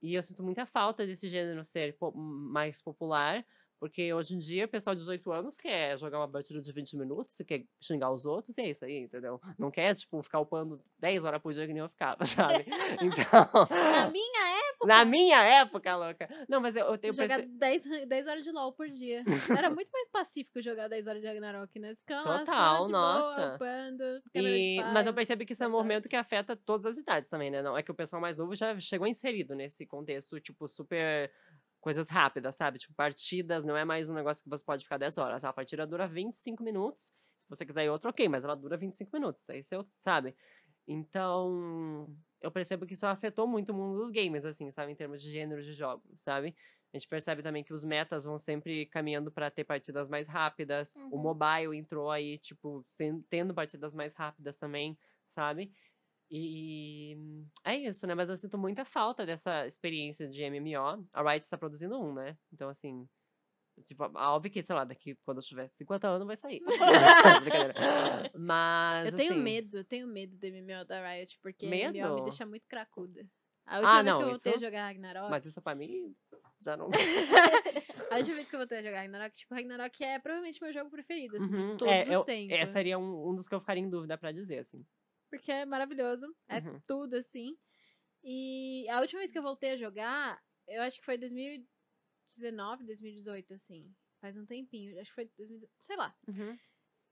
E 0.02 0.14
eu 0.14 0.22
sinto 0.22 0.42
muita 0.42 0.66
falta 0.66 1.06
desse 1.06 1.28
gênero 1.28 1.62
ser 1.64 1.96
po- 1.96 2.12
mais 2.16 2.80
popular. 2.82 3.44
Porque 3.78 4.10
hoje 4.14 4.34
em 4.34 4.38
dia 4.38 4.64
o 4.64 4.68
pessoal 4.68 4.94
de 4.96 5.00
18 5.00 5.30
anos 5.30 5.58
quer 5.58 5.98
jogar 5.98 6.18
uma 6.18 6.28
partida 6.28 6.62
de 6.62 6.72
20 6.72 6.96
minutos, 6.96 7.36
quer 7.46 7.62
xingar 7.78 8.10
os 8.10 8.24
outros, 8.24 8.56
e 8.56 8.62
é 8.62 8.70
isso 8.70 8.82
aí, 8.86 9.00
entendeu? 9.00 9.38
Não 9.58 9.70
quer, 9.70 9.94
tipo, 9.94 10.22
ficar 10.22 10.40
upando 10.40 10.80
10 10.98 11.26
horas 11.26 11.42
por 11.42 11.52
dia 11.52 11.66
que 11.66 11.74
nem 11.74 11.82
eu 11.82 11.88
ficava, 11.90 12.16
sabe? 12.24 12.64
Então. 13.02 13.68
Na 13.70 14.10
minha 14.10 14.55
Na 14.84 15.04
minha 15.04 15.42
época, 15.42 15.96
louca. 15.96 16.28
Não, 16.48 16.60
mas 16.60 16.76
eu, 16.76 16.86
eu 16.86 16.98
tenho 16.98 17.14
jogar 17.14 17.38
perce- 17.38 17.48
10, 17.58 17.84
ran- 17.84 18.06
10 18.06 18.26
horas 18.26 18.44
de 18.44 18.50
LOL 18.50 18.72
por 18.72 18.88
dia. 18.88 19.26
Era 19.52 19.70
muito 19.70 19.90
mais 19.90 20.08
pacífico 20.08 20.60
jogar 20.60 20.88
10 20.88 21.06
horas 21.06 21.20
de 21.22 21.26
Ragnarok, 21.28 21.78
né? 21.78 21.94
Você 21.94 22.00
ficava 22.00 22.30
lá 22.30 22.46
só 22.46 22.52
Total, 22.52 22.84
de 22.84 22.92
nossa. 22.92 23.56
boa, 23.58 23.58
de 23.92 24.22
E, 24.34 24.84
mas 24.92 25.06
eu 25.06 25.14
percebi 25.14 25.46
que 25.46 25.52
esse 25.54 25.62
é 25.64 25.66
um 25.68 25.70
movimento 25.70 26.08
que 26.08 26.16
afeta 26.16 26.56
todas 26.56 26.86
as 26.86 26.98
idades 26.98 27.30
também, 27.30 27.50
né? 27.50 27.62
Não 27.62 27.76
é 27.76 27.82
que 27.82 27.90
o 27.90 27.94
pessoal 27.94 28.20
mais 28.20 28.36
novo 28.36 28.54
já 28.54 28.78
chegou 28.80 29.06
inserido 29.06 29.54
nesse 29.54 29.86
contexto, 29.86 30.38
tipo, 30.40 30.68
super 30.68 31.32
coisas 31.80 32.08
rápidas, 32.08 32.54
sabe? 32.56 32.78
Tipo, 32.78 32.94
partidas 32.94 33.64
não 33.64 33.76
é 33.76 33.84
mais 33.84 34.08
um 34.08 34.14
negócio 34.14 34.42
que 34.42 34.50
você 34.50 34.64
pode 34.64 34.82
ficar 34.84 34.98
10 34.98 35.16
horas. 35.18 35.44
A 35.44 35.52
partida 35.52 35.86
dura 35.86 36.06
25 36.06 36.62
minutos. 36.62 37.14
Se 37.38 37.48
você 37.48 37.64
quiser 37.64 37.84
ir 37.84 37.90
outra, 37.90 38.10
ok, 38.10 38.28
mas 38.28 38.44
ela 38.44 38.56
dura 38.56 38.76
25 38.76 39.10
minutos. 39.14 39.48
Aí 39.48 39.62
você, 39.62 39.76
sabe? 40.04 40.34
Então, 40.86 42.08
eu 42.40 42.50
percebo 42.52 42.86
que 42.86 42.94
isso 42.94 43.06
afetou 43.06 43.46
muito 43.46 43.70
o 43.72 43.74
mundo 43.74 43.98
dos 43.98 44.10
games, 44.10 44.44
assim, 44.44 44.70
sabe? 44.70 44.92
Em 44.92 44.96
termos 44.96 45.22
de 45.22 45.30
gênero 45.32 45.62
de 45.62 45.72
jogos, 45.72 46.20
sabe? 46.20 46.54
A 46.92 46.96
gente 46.98 47.08
percebe 47.08 47.42
também 47.42 47.64
que 47.64 47.72
os 47.74 47.84
metas 47.84 48.24
vão 48.24 48.38
sempre 48.38 48.86
caminhando 48.86 49.30
para 49.32 49.50
ter 49.50 49.64
partidas 49.64 50.08
mais 50.08 50.28
rápidas. 50.28 50.96
O 51.10 51.16
Uhum. 51.16 51.22
mobile 51.22 51.76
entrou 51.76 52.10
aí, 52.10 52.38
tipo, 52.38 52.84
tendo 53.28 53.54
partidas 53.54 53.94
mais 53.94 54.14
rápidas 54.14 54.56
também, 54.58 54.98
sabe? 55.30 55.72
E 56.30 57.16
é 57.64 57.76
isso, 57.76 58.06
né? 58.06 58.14
Mas 58.14 58.28
eu 58.30 58.36
sinto 58.36 58.58
muita 58.58 58.84
falta 58.84 59.24
dessa 59.26 59.66
experiência 59.66 60.28
de 60.28 60.42
MMO. 60.42 61.06
A 61.12 61.22
Riot 61.22 61.44
está 61.44 61.56
produzindo 61.58 62.00
um, 62.00 62.12
né? 62.14 62.38
Então, 62.52 62.68
assim. 62.68 63.08
Tipo, 63.84 64.04
óbvio 64.14 64.50
que, 64.50 64.62
sei 64.62 64.74
lá, 64.74 64.84
daqui 64.84 65.14
quando 65.24 65.38
eu 65.38 65.42
tiver 65.42 65.68
50 65.68 66.08
anos 66.08 66.26
vai 66.26 66.36
sair. 66.36 66.60
Brincadeira. 67.44 67.74
Mas. 68.34 69.12
Eu 69.12 69.16
tenho 69.16 69.32
assim, 69.32 69.42
medo, 69.42 69.76
eu 69.78 69.84
tenho 69.84 70.06
medo 70.08 70.36
do 70.36 70.46
MMO 70.46 70.84
da 70.86 71.06
Riot, 71.08 71.38
porque 71.42 71.66
MMO 71.66 71.92
Medo? 71.92 72.14
me 72.14 72.22
deixa 72.22 72.46
muito 72.46 72.66
cracuda. 72.66 73.26
A 73.66 73.78
última 73.80 73.90
Ah, 73.98 74.02
vez 74.02 74.06
não, 74.06 74.18
que 74.18 74.24
eu 74.24 74.28
voltei 74.30 74.52
a 74.52 74.54
isso- 74.56 74.64
jogar 74.64 74.86
Ragnarok. 74.86 75.30
Mas 75.30 75.44
isso 75.44 75.60
pra 75.60 75.74
mim 75.74 76.14
já 76.60 76.76
não. 76.76 76.88
a 78.10 78.16
última 78.16 78.34
vez 78.36 78.48
que 78.48 78.54
eu 78.54 78.60
voltei 78.60 78.78
a 78.78 78.82
jogar 78.82 79.00
Ragnarok, 79.00 79.36
tipo, 79.36 79.54
Ragnarok 79.54 80.04
é 80.04 80.18
provavelmente 80.18 80.62
meu 80.62 80.72
jogo 80.72 80.90
preferido, 80.90 81.36
assim, 81.36 81.44
Uhum, 81.54 81.72
de 81.72 81.76
todos 81.78 81.92
é, 81.92 82.02
os 82.02 82.08
eu- 82.08 82.24
tempos. 82.24 82.56
é, 82.56 82.66
seria 82.66 82.98
um, 82.98 83.28
um 83.30 83.34
dos 83.34 83.46
que 83.48 83.54
eu 83.54 83.60
ficaria 83.60 83.82
em 83.82 83.90
dúvida 83.90 84.16
pra 84.16 84.32
dizer, 84.32 84.58
assim. 84.58 84.86
Porque 85.28 85.50
é 85.52 85.66
maravilhoso. 85.66 86.26
É 86.48 86.58
Uhum. 86.60 86.80
tudo, 86.86 87.16
assim. 87.16 87.56
E 88.22 88.88
a 88.88 89.00
última 89.00 89.18
vez 89.20 89.30
que 89.30 89.38
eu 89.38 89.42
voltei 89.42 89.72
a 89.72 89.76
jogar, 89.76 90.40
eu 90.68 90.80
acho 90.82 90.98
que 90.98 91.04
foi 91.04 91.18
2019, 92.26 92.84
2018, 92.84 93.54
assim. 93.54 93.94
Faz 94.20 94.36
um 94.36 94.46
tempinho. 94.46 94.98
Acho 95.00 95.10
que 95.10 95.14
foi 95.14 95.30
2018, 95.36 95.70
sei 95.80 95.96
lá. 95.96 96.14
Uhum. 96.28 96.58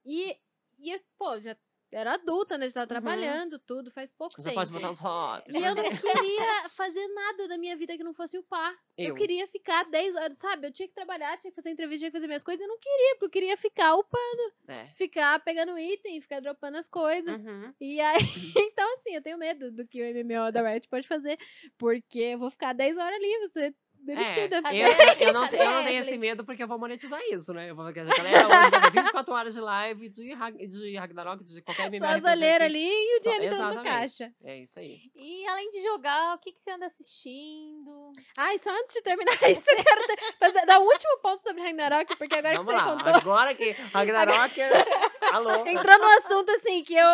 E, 0.05 0.37
e 0.79 0.99
pô, 1.19 1.39
já 1.41 1.57
era 1.93 2.15
adulta, 2.15 2.59
né? 2.59 2.67
Já 2.67 2.75
tava 2.75 2.87
trabalhando, 2.89 3.57
tudo, 3.61 3.89
faz 3.93 4.11
pouco 4.13 4.35
Já 4.39 4.45
tempo. 4.51 4.57
pode 4.57 4.73
botar 4.73 4.91
os 4.91 4.99
hobbies. 4.99 5.55
E 5.55 5.59
eu 5.65 5.75
não 5.77 5.85
queria 5.97 6.69
fazer 6.71 7.07
nada 7.09 7.47
da 7.47 7.57
minha 7.57 7.77
vida 7.77 7.97
que 7.97 8.03
não 8.03 8.13
fosse 8.13 8.37
upar. 8.37 8.75
Eu, 8.99 9.11
Eu. 9.11 9.15
queria 9.15 9.47
ficar 9.47 9.85
10 9.85 10.17
horas, 10.17 10.39
sabe? 10.39 10.67
Eu 10.67 10.73
tinha 10.73 10.89
que 10.89 10.95
trabalhar, 10.95 11.39
tinha 11.39 11.53
que 11.53 11.55
fazer 11.55 11.71
entrevista, 11.71 12.01
tinha 12.01 12.11
que 12.11 12.17
fazer 12.17 12.27
minhas 12.27 12.43
coisas. 12.43 12.61
Eu 12.61 12.69
não 12.69 12.79
queria, 12.81 13.15
porque 13.15 13.25
eu 13.27 13.31
queria 13.31 13.57
ficar 13.57 13.95
upando, 13.95 14.53
É. 14.67 14.87
ficar 14.97 15.39
pegando 15.45 15.79
item, 15.79 16.21
ficar 16.21 16.41
dropando 16.41 16.79
as 16.79 16.89
coisas. 16.89 17.41
Uhum. 17.41 17.73
E 17.81 18.01
aí, 18.01 18.19
então 18.73 18.93
assim, 18.95 19.15
eu 19.15 19.23
tenho 19.23 19.39
medo 19.39 19.71
do 19.71 19.87
que 19.87 20.03
o 20.03 20.05
MMO 20.25 20.51
da 20.51 20.69
Riot 20.69 20.89
pode 20.89 21.07
fazer, 21.07 21.39
porque 21.79 22.19
eu 22.19 22.39
vou 22.41 22.51
ficar 22.51 22.73
10 22.73 22.97
horas 22.99 23.15
ali, 23.15 23.49
ser 23.51 23.77
demitida. 24.05 24.61
É, 24.67 24.77
eu, 25.23 25.29
eu, 25.29 25.33
não, 25.33 25.47
eu 25.47 25.65
não 25.71 25.85
tenho 25.85 26.01
esse 26.03 26.19
medo 26.19 26.45
porque 26.45 26.63
eu 26.63 26.69
vou 26.69 26.79
monetizar 26.79 27.21
isso, 27.33 27.53
né? 27.53 27.71
Eu 27.71 27.75
vou 27.77 27.91
galera, 27.93 28.71
ter 28.91 28.91
24 29.03 29.35
horas 29.35 29.55
de 29.55 29.61
live 29.61 30.09
de, 30.09 30.33
Rag- 30.35 30.67
de 30.67 30.97
Ragnarok, 30.97 31.45
de 31.45 31.63
qualquer 31.63 31.91
Só 31.99 32.07
as 32.07 32.25
olheiras 32.25 32.67
aqui. 32.69 32.77
ali 32.77 32.91
e 32.91 33.17
o 33.17 33.23
Só- 33.23 33.31
dinheiro 33.31 33.45
entrando 33.47 33.61
na 33.61 33.71
exatamente. 33.73 33.99
caixa. 34.01 34.33
É 34.45 34.59
isso 34.61 34.79
aí. 34.79 35.01
E 35.17 35.47
além 35.49 35.71
de 35.71 35.83
jogar, 35.83 36.35
o 36.35 36.39
que, 36.39 36.53
que 36.53 36.61
você 36.61 36.71
anda 36.71 36.87
assistindo? 36.87 38.13
Ai, 38.37 38.59
só 38.59 38.71
antes 38.71 38.93
de 38.93 39.03
terminar 39.03 39.33
isso, 39.51 39.71
eu 39.71 39.85
quero 39.85 40.07
ter, 40.07 40.17
fazer, 40.39 40.67
dar 40.67 40.79
o 40.81 40.85
último 40.85 41.19
ponto 41.23 41.43
sobre 41.43 41.63
Ragnarok, 41.63 42.17
porque 42.17 42.35
agora 42.35 42.57
Vamos 42.57 42.73
que 42.73 42.79
você 42.81 42.85
lá. 42.87 42.97
contou, 42.97 43.15
Agora 43.15 43.55
que 43.55 43.71
Ragnarok 43.93 44.61
é... 44.61 44.71
Alô? 45.33 45.67
entrou 45.67 45.99
no 45.99 46.05
assunto 46.19 46.51
assim, 46.51 46.85
que 46.85 46.95
eu. 46.95 47.07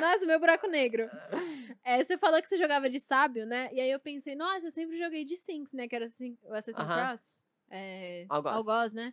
Nossa, 0.00 0.24
meu 0.24 0.38
buraco 0.38 0.66
negro. 0.68 1.08
É, 1.84 2.02
você 2.02 2.16
falou 2.16 2.40
que 2.40 2.48
você 2.48 2.56
jogava 2.56 2.88
de 2.88 2.98
sábio, 3.00 3.44
né? 3.46 3.68
E 3.72 3.80
aí 3.80 3.90
eu 3.90 3.98
pensei, 3.98 4.34
nossa, 4.34 4.66
eu 4.66 4.70
sempre 4.70 4.98
joguei 4.98 5.24
de 5.24 5.36
Sinks, 5.36 5.72
né? 5.72 5.88
Que 5.88 5.96
era 5.96 6.04
assim, 6.06 6.27
o 6.42 6.52
Assassin's 6.54 6.76
Aham. 6.84 7.06
Cross. 7.08 7.42
É, 7.70 8.26
Algoz. 8.28 8.56
Algoz, 8.56 8.92
né? 8.92 9.12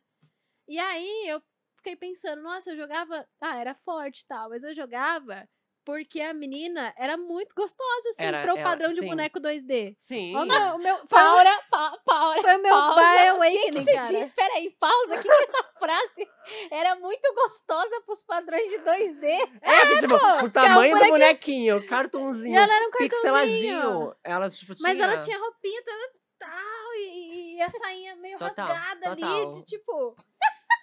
E 0.68 0.80
aí 0.80 1.28
eu 1.30 1.42
fiquei 1.78 1.96
pensando, 1.96 2.42
nossa, 2.42 2.72
eu 2.72 2.78
jogava. 2.78 3.28
Ah, 3.42 3.58
era 3.60 3.76
forte 3.76 4.22
e 4.22 4.26
tal, 4.26 4.50
mas 4.50 4.64
eu 4.64 4.74
jogava 4.74 5.48
porque 5.86 6.20
a 6.20 6.34
menina 6.34 6.92
era 6.98 7.16
muito 7.16 7.54
gostosa, 7.54 8.10
assim, 8.10 8.24
Era- 8.24 8.42
pro 8.42 8.58
ela- 8.58 8.64
padrão 8.64 8.90
de 8.92 9.02
sim. 9.02 9.06
boneco 9.08 9.40
2D. 9.40 9.96
Sim. 10.00 10.36
Ó, 10.36 10.42
o 10.42 10.46
meu, 10.48 10.58
o 10.74 10.78
meu, 10.80 10.96
foi, 10.98 11.04
o- 11.06 11.08
Paura, 11.08 11.64
pa, 11.70 11.98
Paura. 12.04 12.42
foi 12.42 12.56
o 12.56 12.62
meu 12.64 12.74
pausa. 12.74 12.96
Bioware 13.02 13.28
Awakening, 13.30 13.86
que 13.86 13.94
cara. 13.94 14.08
disse? 14.08 14.32
Peraí, 14.36 14.72
pausa. 14.80 15.14
O 15.16 15.22
que, 15.22 15.28
que 15.28 15.44
essa 15.44 15.64
frase 15.78 16.30
era 16.72 16.96
muito 16.96 17.32
gostosa 17.36 18.02
pros 18.02 18.24
padrões 18.24 18.68
de 18.68 18.80
2D? 18.80 19.26
É, 19.62 19.86
que, 19.90 20.00
tipo, 20.00 20.18
pô, 20.20 20.46
o 20.46 20.50
tamanho 20.50 20.98
que 20.98 21.04
é 21.04 21.06
do 21.06 21.10
um 21.10 21.12
bonequinho, 21.12 21.78
E 21.78 21.86
cartunzinho, 21.88 22.58
ela 22.58 22.74
era 22.76 22.88
um 22.88 22.90
cartãozinho. 22.90 23.10
pixeladinho. 23.12 24.16
Ela, 24.24 24.50
tipo, 24.50 24.74
tinha... 24.74 24.90
Mas 24.90 25.00
ela 25.00 25.20
tinha 25.20 25.38
roupinha 25.38 25.84
toda 25.84 26.12
tal, 26.40 26.85
e, 26.96 27.56
e 27.58 27.62
a 27.62 27.70
sainha 27.70 28.16
meio 28.18 28.38
Total, 28.40 28.68
rasgada 28.68 29.12
ali, 29.12 29.22
total. 29.22 29.50
de 29.52 29.66
tipo. 29.66 30.16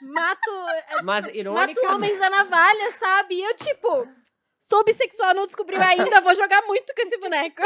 Mato, 0.03 0.51
Mas, 1.05 1.27
mato 1.45 1.87
homens 1.87 2.19
da 2.19 2.29
navalha, 2.29 2.91
sabe? 2.99 3.37
E 3.37 3.43
eu, 3.45 3.55
tipo, 3.55 4.09
sou 4.59 4.83
bissexual, 4.85 5.33
não 5.33 5.45
descobriu 5.47 5.81
ainda, 5.81 6.21
vou 6.21 6.35
jogar 6.35 6.61
muito 6.63 6.93
com 6.93 7.03
esse 7.03 7.17
boneco. 7.19 7.63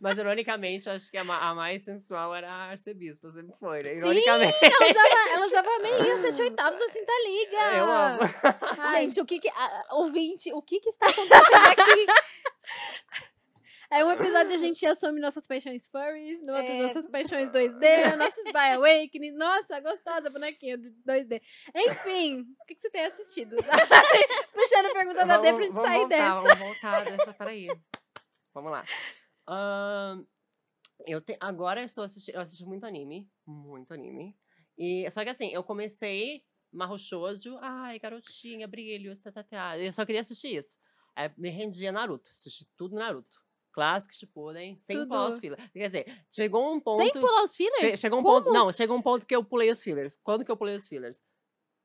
Mas, 0.00 0.18
ironicamente, 0.18 0.88
acho 0.88 1.10
que 1.10 1.16
a, 1.16 1.24
ma- 1.24 1.40
a 1.50 1.52
mais 1.52 1.82
sensual 1.82 2.32
era 2.32 2.48
a 2.48 2.70
arcebispa, 2.70 3.28
sempre 3.32 3.56
foi, 3.58 3.80
né? 3.82 3.90
Sim, 3.94 3.98
Ironicamente. 3.98 4.56
Ela 4.62 4.88
usava, 4.90 5.30
ela 5.30 5.46
usava 5.46 5.78
meinha, 5.80 6.18
sete 6.18 6.42
oitavos, 6.42 6.80
assim, 6.82 7.04
tá 7.04 7.12
liga. 7.26 7.76
Eu 7.76 7.84
amo. 7.90 8.20
Ai, 8.78 9.00
Gente, 9.02 9.20
o 9.20 9.26
que 9.26 9.40
que... 9.40 9.48
a- 9.48 9.84
ouvinte, 9.92 10.52
o 10.52 10.62
que 10.62 10.78
que 10.78 10.90
está 10.90 11.06
acontecendo 11.06 11.56
aqui? 11.66 12.06
É 13.92 14.02
um 14.02 14.10
episódio 14.10 14.54
a 14.54 14.56
gente 14.56 14.86
assume 14.86 15.20
nossas 15.20 15.46
paixões 15.46 15.86
furries, 15.86 16.42
no 16.42 16.54
outro 16.54 16.72
É. 16.72 16.82
nossas 16.86 17.06
paixões 17.08 17.50
2D, 17.50 18.16
nossas 18.16 18.44
by 18.56 18.72
Awakening. 18.76 19.32
Nossa, 19.32 19.78
gostosa 19.80 20.30
bonequinha 20.30 20.78
de 20.78 20.90
2D. 21.06 21.42
Enfim, 21.76 22.40
o 22.40 22.64
que, 22.64 22.74
que 22.74 22.80
você 22.80 22.88
tem 22.88 23.04
assistido? 23.04 23.54
Puxando 24.54 24.86
a 24.86 24.92
pergunta 24.94 25.26
da 25.26 25.36
D 25.36 25.52
pra 25.52 25.62
gente 25.62 25.74
sair 25.74 25.98
voltar, 25.98 26.08
dessa. 26.08 26.40
Vamos 26.40 26.58
voltar, 26.58 27.04
deixa, 27.04 27.34
peraí. 27.34 27.68
Vamos 28.54 28.72
lá. 28.72 28.84
Ahn, 29.46 30.24
eu 31.06 31.20
te, 31.20 31.36
agora 31.38 31.82
eu 31.82 31.84
estou 31.84 32.02
assistindo, 32.02 32.36
eu 32.36 32.40
assisto 32.40 32.66
muito 32.66 32.86
anime, 32.86 33.30
muito 33.46 33.92
anime. 33.92 34.34
E, 34.78 35.06
só 35.10 35.22
que 35.22 35.28
assim, 35.28 35.52
eu 35.52 35.62
comecei 35.62 36.42
Mahou 36.72 36.96
Shoujo, 36.96 37.58
ai, 37.60 37.98
garotinha, 37.98 38.66
brilhos, 38.66 39.20
tatatá. 39.20 39.76
Eu 39.78 39.92
só 39.92 40.06
queria 40.06 40.22
assistir 40.22 40.56
isso. 40.56 40.78
Aí 41.14 41.30
me 41.36 41.50
rendia 41.50 41.92
Naruto, 41.92 42.30
assisti 42.30 42.66
tudo 42.74 42.94
Naruto. 42.94 43.41
Clássico, 43.72 44.14
tipo, 44.14 44.52
né? 44.52 44.76
Sem 44.80 44.98
Tudo. 44.98 45.08
pós-fila. 45.08 45.56
Quer 45.72 45.86
dizer, 45.86 46.24
chegou 46.30 46.72
um 46.74 46.78
ponto... 46.78 47.02
Sem 47.02 47.12
pular 47.12 47.42
os 47.42 47.56
fillers? 47.56 47.98
Chegou 47.98 48.20
um 48.20 48.22
Como? 48.22 48.44
ponto. 48.44 48.52
Não, 48.52 48.70
chegou 48.70 48.96
um 48.96 49.02
ponto 49.02 49.26
que 49.26 49.34
eu 49.34 49.42
pulei 49.42 49.70
os 49.70 49.82
fillers. 49.82 50.18
Quando 50.22 50.44
que 50.44 50.50
eu 50.50 50.56
pulei 50.56 50.76
os 50.76 50.86
fillers? 50.86 51.20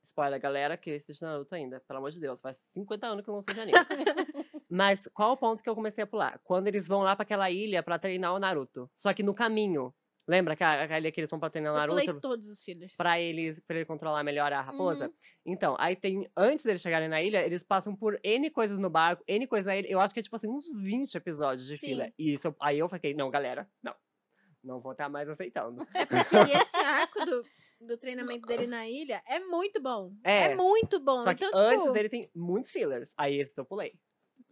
Spoiler, 0.04 0.40
galera, 0.40 0.76
que 0.76 0.94
assiste 0.94 1.22
Naruto 1.22 1.54
ainda. 1.54 1.80
Pelo 1.80 1.98
amor 1.98 2.10
de 2.10 2.20
Deus, 2.20 2.40
faz 2.40 2.56
50 2.72 3.06
anos 3.06 3.24
que 3.24 3.30
eu 3.30 3.34
não 3.34 3.42
sou 3.42 3.54
de 3.54 3.60
anime. 3.60 3.78
Mas 4.68 5.08
qual 5.12 5.32
o 5.32 5.36
ponto 5.36 5.62
que 5.62 5.68
eu 5.68 5.74
comecei 5.74 6.04
a 6.04 6.06
pular? 6.06 6.40
Quando 6.44 6.66
eles 6.66 6.86
vão 6.88 7.02
lá 7.02 7.14
pra 7.14 7.22
aquela 7.22 7.50
ilha 7.50 7.82
pra 7.82 7.98
treinar 7.98 8.34
o 8.34 8.38
Naruto. 8.38 8.90
Só 8.94 9.12
que 9.12 9.22
no 9.22 9.34
caminho. 9.34 9.94
Lembra 10.28 10.54
que 10.54 10.62
a, 10.62 10.82
a 10.82 10.98
ilha 10.98 11.10
que 11.10 11.18
eles 11.18 11.30
vão 11.30 11.40
pra 11.40 11.48
treinar 11.48 11.72
o 11.72 11.76
Eu 11.76 11.94
Naruto? 11.94 12.20
todos 12.20 12.46
os 12.48 12.60
fillers. 12.62 12.94
Pra 12.96 13.18
eles, 13.18 13.58
pra 13.60 13.76
ele 13.76 13.86
controlar 13.86 14.22
melhor 14.22 14.52
a 14.52 14.60
raposa? 14.60 15.06
Uhum. 15.06 15.14
Então, 15.46 15.74
aí 15.78 15.96
tem. 15.96 16.30
Antes 16.36 16.62
deles 16.62 16.82
chegarem 16.82 17.08
na 17.08 17.22
ilha, 17.22 17.44
eles 17.46 17.62
passam 17.62 17.96
por 17.96 18.20
N 18.22 18.50
coisas 18.50 18.76
no 18.76 18.90
barco, 18.90 19.24
N 19.26 19.46
coisas 19.46 19.64
na 19.64 19.76
ilha. 19.76 19.88
Eu 19.88 20.00
acho 20.00 20.12
que 20.12 20.20
é 20.20 20.22
tipo 20.22 20.36
assim, 20.36 20.48
uns 20.48 20.66
20 20.70 21.14
episódios 21.14 21.66
de 21.66 21.78
Sim. 21.78 21.86
fila. 21.86 22.12
E 22.18 22.34
isso, 22.34 22.54
aí 22.60 22.78
eu 22.78 22.88
fiquei, 22.90 23.14
não, 23.14 23.30
galera, 23.30 23.66
não. 23.82 23.94
Não 24.62 24.80
vou 24.80 24.92
estar 24.92 25.08
mais 25.08 25.28
aceitando. 25.30 25.86
É 25.94 26.04
porque 26.04 26.52
esse 26.52 26.76
arco 26.76 27.24
do, 27.24 27.44
do 27.86 27.96
treinamento 27.96 28.46
dele 28.46 28.66
na 28.66 28.86
ilha 28.86 29.22
é 29.26 29.38
muito 29.38 29.80
bom. 29.80 30.12
É. 30.22 30.52
É, 30.52 30.54
muito 30.54 31.00
bom. 31.00 31.22
Só 31.22 31.32
que 31.32 31.44
então, 31.44 31.58
antes 31.58 31.84
tipo, 31.84 31.94
dele 31.94 32.08
tem 32.10 32.30
muitos 32.34 32.70
fillers. 32.70 33.14
Aí 33.16 33.40
esse 33.40 33.58
eu 33.58 33.64
pulei. 33.64 33.94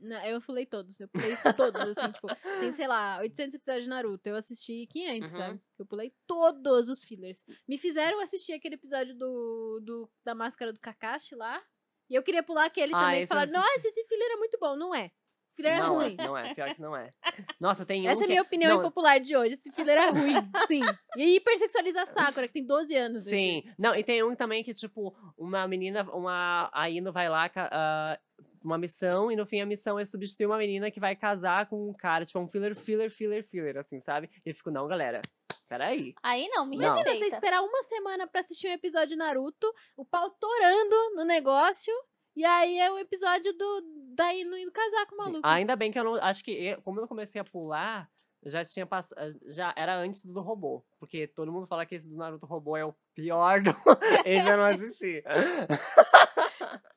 Não, 0.06 0.24
eu 0.24 0.40
pulei 0.40 0.64
todos. 0.66 0.98
Eu 1.00 1.08
pulei 1.08 1.34
todos, 1.56 1.80
assim, 1.98 2.12
tipo, 2.12 2.28
tem, 2.60 2.72
sei 2.72 2.86
lá, 2.86 3.18
800 3.20 3.54
episódios 3.54 3.84
de 3.84 3.90
Naruto. 3.90 4.28
Eu 4.28 4.36
assisti 4.36 4.86
500, 4.86 5.32
Uhum. 5.32 5.38
sabe? 5.38 5.60
Eu 5.78 5.86
pulei 5.86 6.12
todos 6.26 6.88
os 6.88 7.02
fillers. 7.02 7.42
Me 7.68 7.76
fizeram 7.76 8.20
assistir 8.20 8.52
aquele 8.52 8.76
episódio 8.76 9.14
do, 9.16 9.80
do 9.82 10.10
da 10.24 10.34
máscara 10.34 10.72
do 10.72 10.80
Kakashi 10.80 11.34
lá. 11.34 11.62
E 12.08 12.14
eu 12.14 12.22
queria 12.22 12.42
pular 12.42 12.66
aquele 12.66 12.94
Ah, 12.94 13.00
também. 13.00 13.26
Falaram, 13.26 13.50
assisti. 13.58 13.76
nossa, 13.76 13.88
esse 13.88 14.04
filler 14.04 14.30
é 14.32 14.36
muito 14.36 14.56
bom. 14.60 14.76
Não 14.76 14.94
é. 14.94 15.10
Filler 15.56 15.72
é 15.72 15.78
não 15.80 15.94
ruim. 15.94 16.16
é, 16.18 16.24
não 16.26 16.36
é. 16.36 16.54
Pior 16.54 16.74
que 16.74 16.80
não 16.82 16.94
é. 16.94 17.08
Nossa, 17.58 17.86
tem 17.86 18.06
um 18.06 18.10
Essa 18.10 18.22
é 18.22 18.24
a 18.26 18.28
minha 18.28 18.42
opinião 18.42 18.74
não, 18.74 18.80
impopular 18.82 19.18
de 19.18 19.34
hoje. 19.34 19.54
Esse 19.54 19.72
filler 19.72 19.96
é 19.96 20.10
ruim, 20.12 20.34
sim. 20.68 20.82
E 21.16 21.36
hipersexualiza 21.36 22.02
a 22.02 22.06
Sakura, 22.06 22.46
que 22.46 22.52
tem 22.52 22.66
12 22.66 22.94
anos. 22.94 23.22
Sim. 23.24 23.62
Não, 23.78 23.94
e 23.94 24.04
tem 24.04 24.22
um 24.22 24.36
também 24.36 24.62
que, 24.62 24.74
tipo, 24.74 25.16
uma 25.36 25.66
menina, 25.66 26.02
uma. 26.12 26.68
A 26.74 26.90
Ino 26.90 27.10
vai 27.10 27.28
lá, 27.30 27.50
ah, 27.56 28.20
uma 28.66 28.78
missão, 28.78 29.30
e 29.30 29.36
no 29.36 29.46
fim 29.46 29.60
a 29.60 29.66
missão 29.66 29.98
é 29.98 30.04
substituir 30.04 30.46
uma 30.46 30.58
menina 30.58 30.90
que 30.90 31.00
vai 31.00 31.14
casar 31.16 31.66
com 31.66 31.88
um 31.88 31.92
cara, 31.94 32.24
tipo, 32.24 32.38
um 32.38 32.48
filler, 32.48 32.74
filler, 32.76 33.10
filler, 33.10 33.44
filler, 33.44 33.76
assim, 33.78 34.00
sabe? 34.00 34.28
E 34.44 34.50
eu 34.50 34.54
fico, 34.54 34.70
não, 34.70 34.86
galera. 34.86 35.22
Peraí. 35.68 36.14
Aí 36.22 36.46
não, 36.48 36.64
me. 36.64 36.76
Imagina 36.76 37.14
você 37.14 37.26
esperar 37.26 37.60
uma 37.62 37.82
semana 37.84 38.26
pra 38.26 38.40
assistir 38.40 38.68
um 38.68 38.72
episódio 38.72 39.08
de 39.08 39.16
Naruto, 39.16 39.66
o 39.96 40.04
pau 40.04 40.30
torando 40.30 40.94
no 41.16 41.24
negócio, 41.24 41.92
e 42.36 42.44
aí 42.44 42.78
é 42.78 42.90
o 42.92 42.98
episódio 42.98 43.52
do 43.52 43.82
da 44.14 44.32
Ino 44.32 44.56
indo 44.56 44.70
casar 44.70 45.06
com 45.06 45.14
o 45.14 45.18
Sim. 45.18 45.24
maluco. 45.24 45.48
Ainda 45.48 45.74
bem 45.74 45.90
que 45.90 45.98
eu 45.98 46.04
não. 46.04 46.14
Acho 46.16 46.44
que, 46.44 46.52
eu- 46.52 46.80
como 46.82 47.00
eu 47.00 47.08
comecei 47.08 47.40
a 47.40 47.44
pular, 47.44 48.08
já 48.44 48.64
tinha 48.64 48.86
passado. 48.86 49.18
Já 49.46 49.74
era 49.76 49.96
antes 49.96 50.24
do 50.24 50.40
robô. 50.40 50.84
Porque 51.00 51.26
todo 51.26 51.50
mundo 51.52 51.66
fala 51.66 51.84
que 51.84 51.96
esse 51.96 52.08
do 52.08 52.16
Naruto 52.16 52.46
robô 52.46 52.76
é 52.76 52.84
o 52.84 52.94
pior 53.14 53.60
do. 53.60 53.70
esse 54.24 54.48
eu 54.48 54.56
não 54.56 54.64
assisti. 54.64 55.22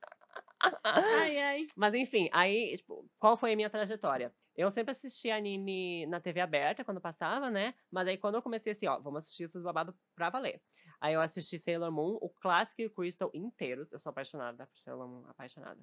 Ai, 0.83 1.37
ai. 1.41 1.67
Mas 1.75 1.93
enfim, 1.93 2.29
aí, 2.33 2.77
tipo, 2.77 3.09
qual 3.17 3.37
foi 3.37 3.53
a 3.53 3.55
minha 3.55 3.69
trajetória? 3.69 4.33
Eu 4.55 4.69
sempre 4.69 4.91
assisti 4.91 5.29
anime 5.31 6.05
na 6.07 6.19
TV 6.19 6.41
aberta 6.41 6.83
quando 6.83 6.99
passava, 6.99 7.49
né? 7.49 7.73
Mas 7.89 8.07
aí 8.07 8.17
quando 8.17 8.35
eu 8.35 8.41
comecei 8.41 8.73
assim, 8.73 8.87
ó, 8.87 8.99
vamos 8.99 9.19
assistir 9.19 9.43
esses 9.43 9.63
babados 9.63 9.95
pra 10.15 10.29
valer. 10.29 10.61
Aí 10.99 11.13
eu 11.13 11.21
assisti 11.21 11.57
Sailor 11.57 11.91
Moon, 11.91 12.17
o 12.21 12.29
clássico 12.29 12.81
e 12.81 12.85
o 12.87 12.91
Crystal 12.93 13.31
inteiros. 13.33 13.91
Eu 13.91 13.99
sou 13.99 14.09
apaixonada 14.09 14.67
por 14.67 14.77
Sailor 14.77 15.07
Moon, 15.07 15.25
apaixonada. 15.29 15.81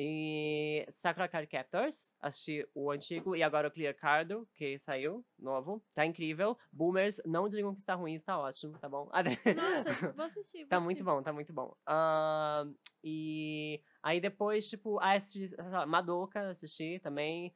E 0.00 0.86
Sakura 0.90 1.26
Card 1.28 1.48
Captors, 1.48 2.14
assisti 2.20 2.64
o 2.72 2.88
antigo 2.88 3.34
e 3.34 3.42
agora 3.42 3.66
o 3.66 3.70
Clear 3.70 3.92
Cardo, 3.96 4.48
que 4.54 4.78
saiu, 4.78 5.24
novo. 5.36 5.82
Tá 5.92 6.06
incrível. 6.06 6.56
Boomers, 6.70 7.20
não 7.26 7.48
digam 7.48 7.74
que 7.74 7.80
está 7.80 7.94
ruim, 7.96 8.14
está 8.14 8.38
ótimo, 8.38 8.78
tá 8.78 8.88
bom? 8.88 9.06
Nossa, 9.06 9.12
vou 10.16 10.24
assistir. 10.26 10.58
Vou 10.60 10.68
Tá 10.68 10.76
assistir. 10.76 10.84
muito 10.84 11.02
bom, 11.04 11.20
tá 11.20 11.32
muito 11.32 11.52
bom. 11.52 11.74
Ahn, 11.84 12.72
e 13.02 13.82
aí 14.00 14.20
depois, 14.20 14.68
tipo, 14.70 15.00
ah, 15.00 15.14
assisti, 15.14 15.50
Madoka, 15.88 16.48
assisti 16.50 17.00
também. 17.00 17.52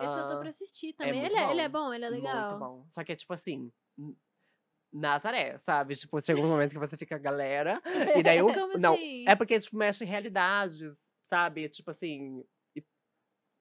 Esse 0.00 0.08
eu 0.16 0.28
tô 0.28 0.34
Ah, 0.34 0.38
pra 0.38 0.48
assistir 0.48 0.92
também. 0.92 1.14
muito 1.20 1.26
ele, 1.32 1.40
é, 1.40 1.50
ele 1.50 1.60
é 1.60 1.68
bom. 1.68 1.92
ele 1.92 2.04
é 2.04 2.08
legal. 2.08 2.50
Muito 2.50 2.58
bom. 2.60 2.86
Só 2.90 3.02
que 3.02 3.10
é 3.12 3.16
tipo 3.16 3.32
assim. 3.32 3.68
Nazaré, 4.92 5.56
sabe? 5.58 5.94
Tipo, 5.94 6.20
chega 6.20 6.40
um 6.40 6.48
momento 6.48 6.72
que 6.72 6.78
você 6.78 6.96
fica 6.96 7.18
galera. 7.18 7.80
E 8.20 8.22
daí. 8.22 8.40
Como 8.40 8.78
não, 8.78 8.94
assim? 8.94 9.24
é 9.28 9.36
porque, 9.36 9.58
tipo, 9.58 9.76
mexe 9.76 10.04
em 10.04 10.06
realidades, 10.06 10.82
sabe? 11.30 11.68
Tipo 11.68 11.92
assim. 11.92 12.44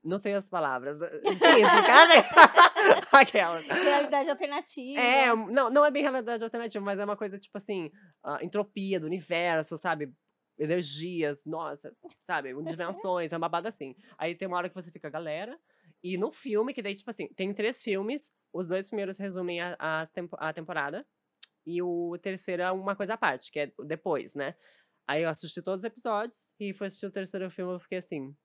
Não 0.04 0.18
sei 0.18 0.34
as 0.34 0.48
palavras. 0.48 0.98
Física, 1.24 2.08
né? 2.08 2.24
Aquela. 3.12 3.60
Realidade 3.60 4.30
alternativa. 4.30 5.00
É, 5.00 5.36
não, 5.36 5.70
não 5.70 5.86
é 5.86 5.92
bem 5.92 6.02
realidade 6.04 6.44
alternativa, 6.44 6.84
mas 6.84 6.98
é 7.00 7.04
uma 7.06 7.18
coisa 7.18 7.38
tipo 7.38 7.58
assim, 7.58 7.92
a 8.24 8.44
entropia 8.44 9.00
do 9.00 9.06
universo, 9.06 9.78
sabe? 9.78 10.14
Energias, 10.58 11.44
nossa, 11.46 11.94
sabe? 12.26 12.54
Dimensões, 12.64 13.32
é 13.32 13.36
uma 13.36 13.42
babada 13.42 13.70
assim. 13.70 13.94
Aí 14.18 14.36
tem 14.36 14.48
uma 14.48 14.58
hora 14.58 14.70
que 14.70 14.76
você 14.76 14.90
fica, 14.90 15.10
galera. 15.10 15.60
E 16.02 16.18
no 16.18 16.32
filme, 16.32 16.74
que 16.74 16.82
daí, 16.82 16.96
tipo 16.96 17.12
assim, 17.12 17.28
tem 17.36 17.54
três 17.54 17.84
filmes, 17.84 18.32
os 18.54 18.66
dois 18.66 18.88
primeiros 18.88 19.18
resumem 19.18 19.60
a, 19.62 20.08
tempo- 20.14 20.38
a 20.40 20.54
temporada. 20.54 21.06
E 21.66 21.82
o 21.82 22.18
terceiro 22.22 22.64
é 22.64 22.72
uma 22.72 22.96
coisa 22.96 23.16
à 23.16 23.18
parte, 23.18 23.52
que 23.52 23.60
é 23.60 23.72
depois, 23.86 24.34
né? 24.34 24.56
Aí 25.10 25.24
eu 25.24 25.30
assisti 25.30 25.60
todos 25.60 25.80
os 25.80 25.86
episódios 25.86 26.48
e 26.60 26.72
fui 26.72 26.86
assistir 26.86 27.08
o 27.08 27.12
terceiro 27.12 27.50
filme 27.50 27.74
eu 27.74 27.80
fiquei 27.80 27.98
assim. 27.98 28.38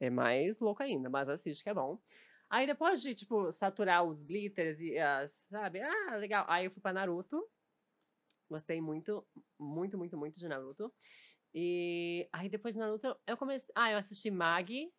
É 0.00 0.10
mais 0.10 0.58
louco 0.58 0.82
ainda, 0.82 1.08
mas 1.08 1.28
assiste 1.28 1.62
que 1.62 1.70
é 1.70 1.74
bom. 1.74 2.02
Aí 2.50 2.66
depois 2.66 3.00
de, 3.00 3.14
tipo, 3.14 3.52
saturar 3.52 4.02
os 4.02 4.20
glitters 4.24 4.80
e 4.80 4.98
as, 4.98 5.32
sabe? 5.48 5.80
Ah, 5.80 6.16
legal. 6.16 6.44
Aí 6.48 6.64
eu 6.64 6.72
fui 6.72 6.82
pra 6.82 6.92
Naruto. 6.92 7.40
Gostei 8.50 8.80
muito, 8.80 9.24
muito, 9.56 9.96
muito, 9.96 10.16
muito 10.16 10.40
de 10.40 10.48
Naruto. 10.48 10.92
E 11.54 12.28
aí 12.32 12.48
depois 12.48 12.74
de 12.74 12.80
Naruto 12.80 13.16
eu 13.24 13.36
comecei. 13.36 13.70
Ah, 13.72 13.92
eu 13.92 13.98
assisti 13.98 14.28
Mag. 14.28 14.92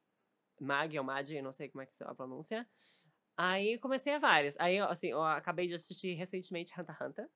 Mag 0.57 0.97
ou 0.97 1.03
Magi, 1.03 1.41
não 1.41 1.51
sei 1.51 1.67
como 1.67 1.81
é 1.81 1.85
que 1.85 1.91
é 2.01 2.07
a 2.07 2.15
pronúncia. 2.15 2.65
Aí 3.35 3.77
comecei 3.79 4.13
a 4.13 4.19
várias. 4.19 4.55
Aí, 4.57 4.79
assim, 4.79 5.09
eu 5.09 5.21
acabei 5.21 5.67
de 5.67 5.73
assistir 5.73 6.13
recentemente 6.13 6.71
Hunter 6.79 6.95
x 6.95 7.01
Hunter. 7.01 7.29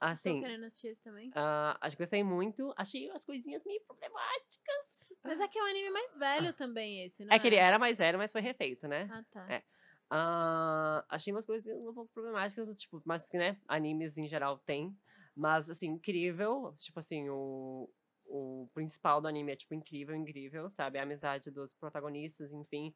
Tô 0.00 0.06
Assim, 0.06 0.40
querendo 0.40 0.64
assistir 0.64 0.88
esse 0.88 1.02
também. 1.02 1.32
ah, 1.34 1.76
acho 1.80 1.96
que 1.96 2.02
gostei 2.02 2.22
muito. 2.22 2.72
Achei 2.76 3.10
as 3.10 3.24
coisinhas 3.24 3.64
meio 3.64 3.80
problemáticas. 3.86 4.84
Mas 5.22 5.40
é 5.40 5.48
que 5.48 5.58
é 5.58 5.62
um 5.62 5.66
anime 5.66 5.90
mais 5.90 6.16
velho 6.16 6.52
também, 6.52 7.02
esse, 7.04 7.24
não 7.24 7.34
É 7.34 7.38
que 7.38 7.46
ele 7.46 7.56
era 7.56 7.78
mais 7.78 7.98
velho, 7.98 8.18
mas 8.18 8.32
foi 8.32 8.40
refeito, 8.40 8.86
né? 8.86 9.10
Ah, 9.10 9.22
tá. 9.32 9.46
É. 9.50 9.62
Ah, 10.10 11.04
achei 11.08 11.32
umas 11.32 11.46
coisas 11.46 11.66
um 11.76 11.92
pouco 11.94 12.10
problemáticas, 12.12 12.66
mas, 12.66 12.80
tipo, 12.80 13.02
mas 13.04 13.28
que, 13.28 13.38
né, 13.38 13.56
animes 13.66 14.16
em 14.18 14.28
geral 14.28 14.58
tem. 14.58 14.94
Mas, 15.34 15.70
assim, 15.70 15.88
incrível. 15.88 16.74
Tipo 16.78 17.00
assim, 17.00 17.28
o, 17.30 17.88
o 18.26 18.68
principal 18.74 19.20
do 19.20 19.28
anime 19.28 19.52
é, 19.52 19.56
tipo, 19.56 19.74
incrível, 19.74 20.14
incrível, 20.14 20.68
sabe? 20.70 20.98
A 20.98 21.02
amizade 21.02 21.50
dos 21.50 21.74
protagonistas, 21.74 22.52
enfim. 22.52 22.94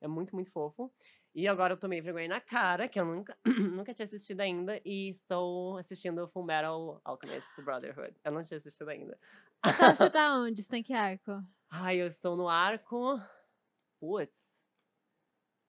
É 0.00 0.08
muito, 0.08 0.34
muito 0.34 0.50
fofo. 0.50 0.92
E 1.32 1.46
agora 1.46 1.74
eu 1.74 1.78
tomei 1.78 2.00
vergonha 2.00 2.28
na 2.28 2.40
cara, 2.40 2.88
que 2.88 2.98
eu 2.98 3.04
nunca, 3.04 3.38
nunca 3.72 3.94
tinha 3.94 4.04
assistido 4.04 4.40
ainda, 4.40 4.80
e 4.84 5.10
estou 5.10 5.78
assistindo 5.78 6.28
Full 6.28 6.44
Metal 6.44 7.00
Alchemist 7.04 7.62
Brotherhood. 7.62 8.14
Eu 8.24 8.32
não 8.32 8.42
tinha 8.42 8.58
assistido 8.58 8.88
ainda. 8.88 9.16
Tá, 9.62 9.62
você 9.94 10.10
tá 10.10 10.34
onde? 10.40 10.62
Você 10.62 10.68
tá 10.68 10.78
em 10.78 10.82
que 10.82 10.92
arco? 10.92 11.40
Ai, 11.70 11.98
eu 12.02 12.06
estou 12.06 12.36
no 12.36 12.48
arco. 12.48 13.20
Putz. 14.00 14.60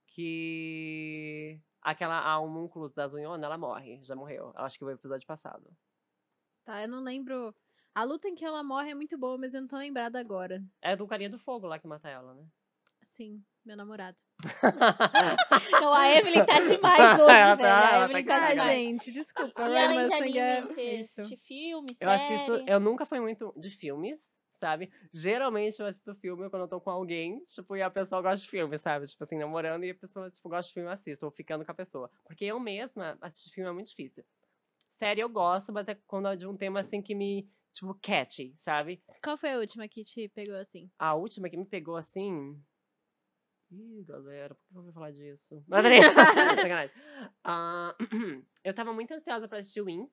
Que. 0.07 1.61
Aquela 1.81 2.19
a 2.19 2.39
homúnculos 2.39 2.91
da 2.93 3.07
Zunhona, 3.07 3.45
ela 3.45 3.57
morre. 3.57 4.03
Já 4.03 4.15
morreu. 4.15 4.51
Eu 4.55 4.63
acho 4.63 4.77
que 4.79 4.85
foi 4.85 4.93
o 4.93 4.97
episódio 4.97 5.27
passado. 5.27 5.71
Tá, 6.63 6.81
eu 6.81 6.87
não 6.87 7.03
lembro. 7.03 7.55
A 7.93 8.03
luta 8.03 8.27
em 8.27 8.35
que 8.35 8.45
ela 8.45 8.63
morre 8.63 8.91
é 8.91 8.95
muito 8.95 9.17
boa, 9.17 9.37
mas 9.37 9.53
eu 9.53 9.61
não 9.61 9.67
tô 9.67 9.77
lembrada 9.77 10.19
agora. 10.19 10.63
É 10.81 10.95
do 10.95 11.07
carinha 11.07 11.29
do 11.29 11.37
fogo 11.37 11.67
lá 11.67 11.77
que 11.77 11.87
mata 11.87 12.09
ela, 12.09 12.33
né? 12.33 12.47
Sim, 13.03 13.43
meu 13.65 13.75
namorado. 13.75 14.17
Então 15.75 15.93
a 15.93 16.09
Evelyn 16.09 16.45
tá 16.45 16.59
demais 16.59 17.17
hoje, 17.19 17.29
Ela 17.31 17.55
velho. 17.55 17.69
tá- 17.69 17.89
a 17.89 18.03
Evelyn 18.05 18.23
tá 18.25 18.39
tá, 18.39 18.45
Ai, 18.45 18.51
demais. 18.53 18.77
gente, 18.77 19.11
desculpa. 19.11 19.61
E 19.69 19.77
além 19.77 20.05
de 20.05 20.13
é 20.13 20.17
anime, 20.17 20.61
você 20.67 20.81
assiste 21.01 21.37
filme, 21.37 21.89
Eu 21.99 22.09
série? 22.09 22.13
assisto. 22.35 22.51
Eu 22.67 22.79
nunca 22.79 23.05
fui 23.05 23.19
muito 23.19 23.53
de 23.57 23.69
filmes, 23.69 24.21
sabe? 24.53 24.91
Geralmente 25.13 25.79
eu 25.79 25.85
assisto 25.85 26.15
filme 26.15 26.49
quando 26.49 26.63
eu 26.63 26.67
tô 26.67 26.79
com 26.81 26.89
alguém, 26.89 27.43
tipo, 27.45 27.75
e 27.75 27.81
a 27.81 27.89
pessoa 27.89 28.21
gosta 28.21 28.43
de 28.43 28.49
filme, 28.49 28.77
sabe? 28.79 29.07
Tipo 29.07 29.23
assim, 29.23 29.37
namorando 29.37 29.83
e 29.83 29.91
a 29.91 29.95
pessoa, 29.95 30.29
tipo, 30.29 30.47
gosta 30.49 30.67
de 30.69 30.73
filme, 30.73 30.89
eu 30.89 30.93
assisto, 30.93 31.25
ou 31.25 31.31
ficando 31.31 31.65
com 31.65 31.71
a 31.71 31.75
pessoa. 31.75 32.09
Porque 32.25 32.45
eu 32.45 32.59
mesma, 32.59 33.17
assistir 33.21 33.51
filme 33.51 33.69
é 33.69 33.73
muito 33.73 33.87
difícil. 33.89 34.23
Série 34.91 35.21
eu 35.21 35.29
gosto, 35.29 35.71
mas 35.73 35.87
é 35.87 35.95
quando 36.05 36.27
é 36.27 36.35
de 36.35 36.45
um 36.47 36.55
tema 36.55 36.81
assim 36.81 37.01
que 37.01 37.15
me, 37.15 37.49
tipo, 37.73 37.93
catchy, 38.01 38.53
sabe? 38.57 39.01
Qual 39.23 39.35
foi 39.37 39.51
a 39.51 39.57
última 39.57 39.87
que 39.87 40.03
te 40.03 40.29
pegou 40.29 40.55
assim? 40.55 40.89
A 40.99 41.15
última 41.15 41.49
que 41.49 41.57
me 41.57 41.65
pegou 41.65 41.95
assim. 41.95 42.61
Ih, 43.71 44.03
galera, 44.03 44.53
por 44.53 44.67
que 44.67 44.77
eu 44.77 44.83
vou 44.83 44.91
falar 44.91 45.11
disso? 45.11 45.63
Peraí, 45.69 46.01
sacanagem. 46.11 46.95
Ah, 47.41 47.95
eu 48.65 48.73
tava 48.73 48.91
muito 48.91 49.13
ansiosa 49.13 49.47
pra 49.47 49.59
assistir 49.59 49.79
o 49.81 49.85
Winx. 49.85 50.11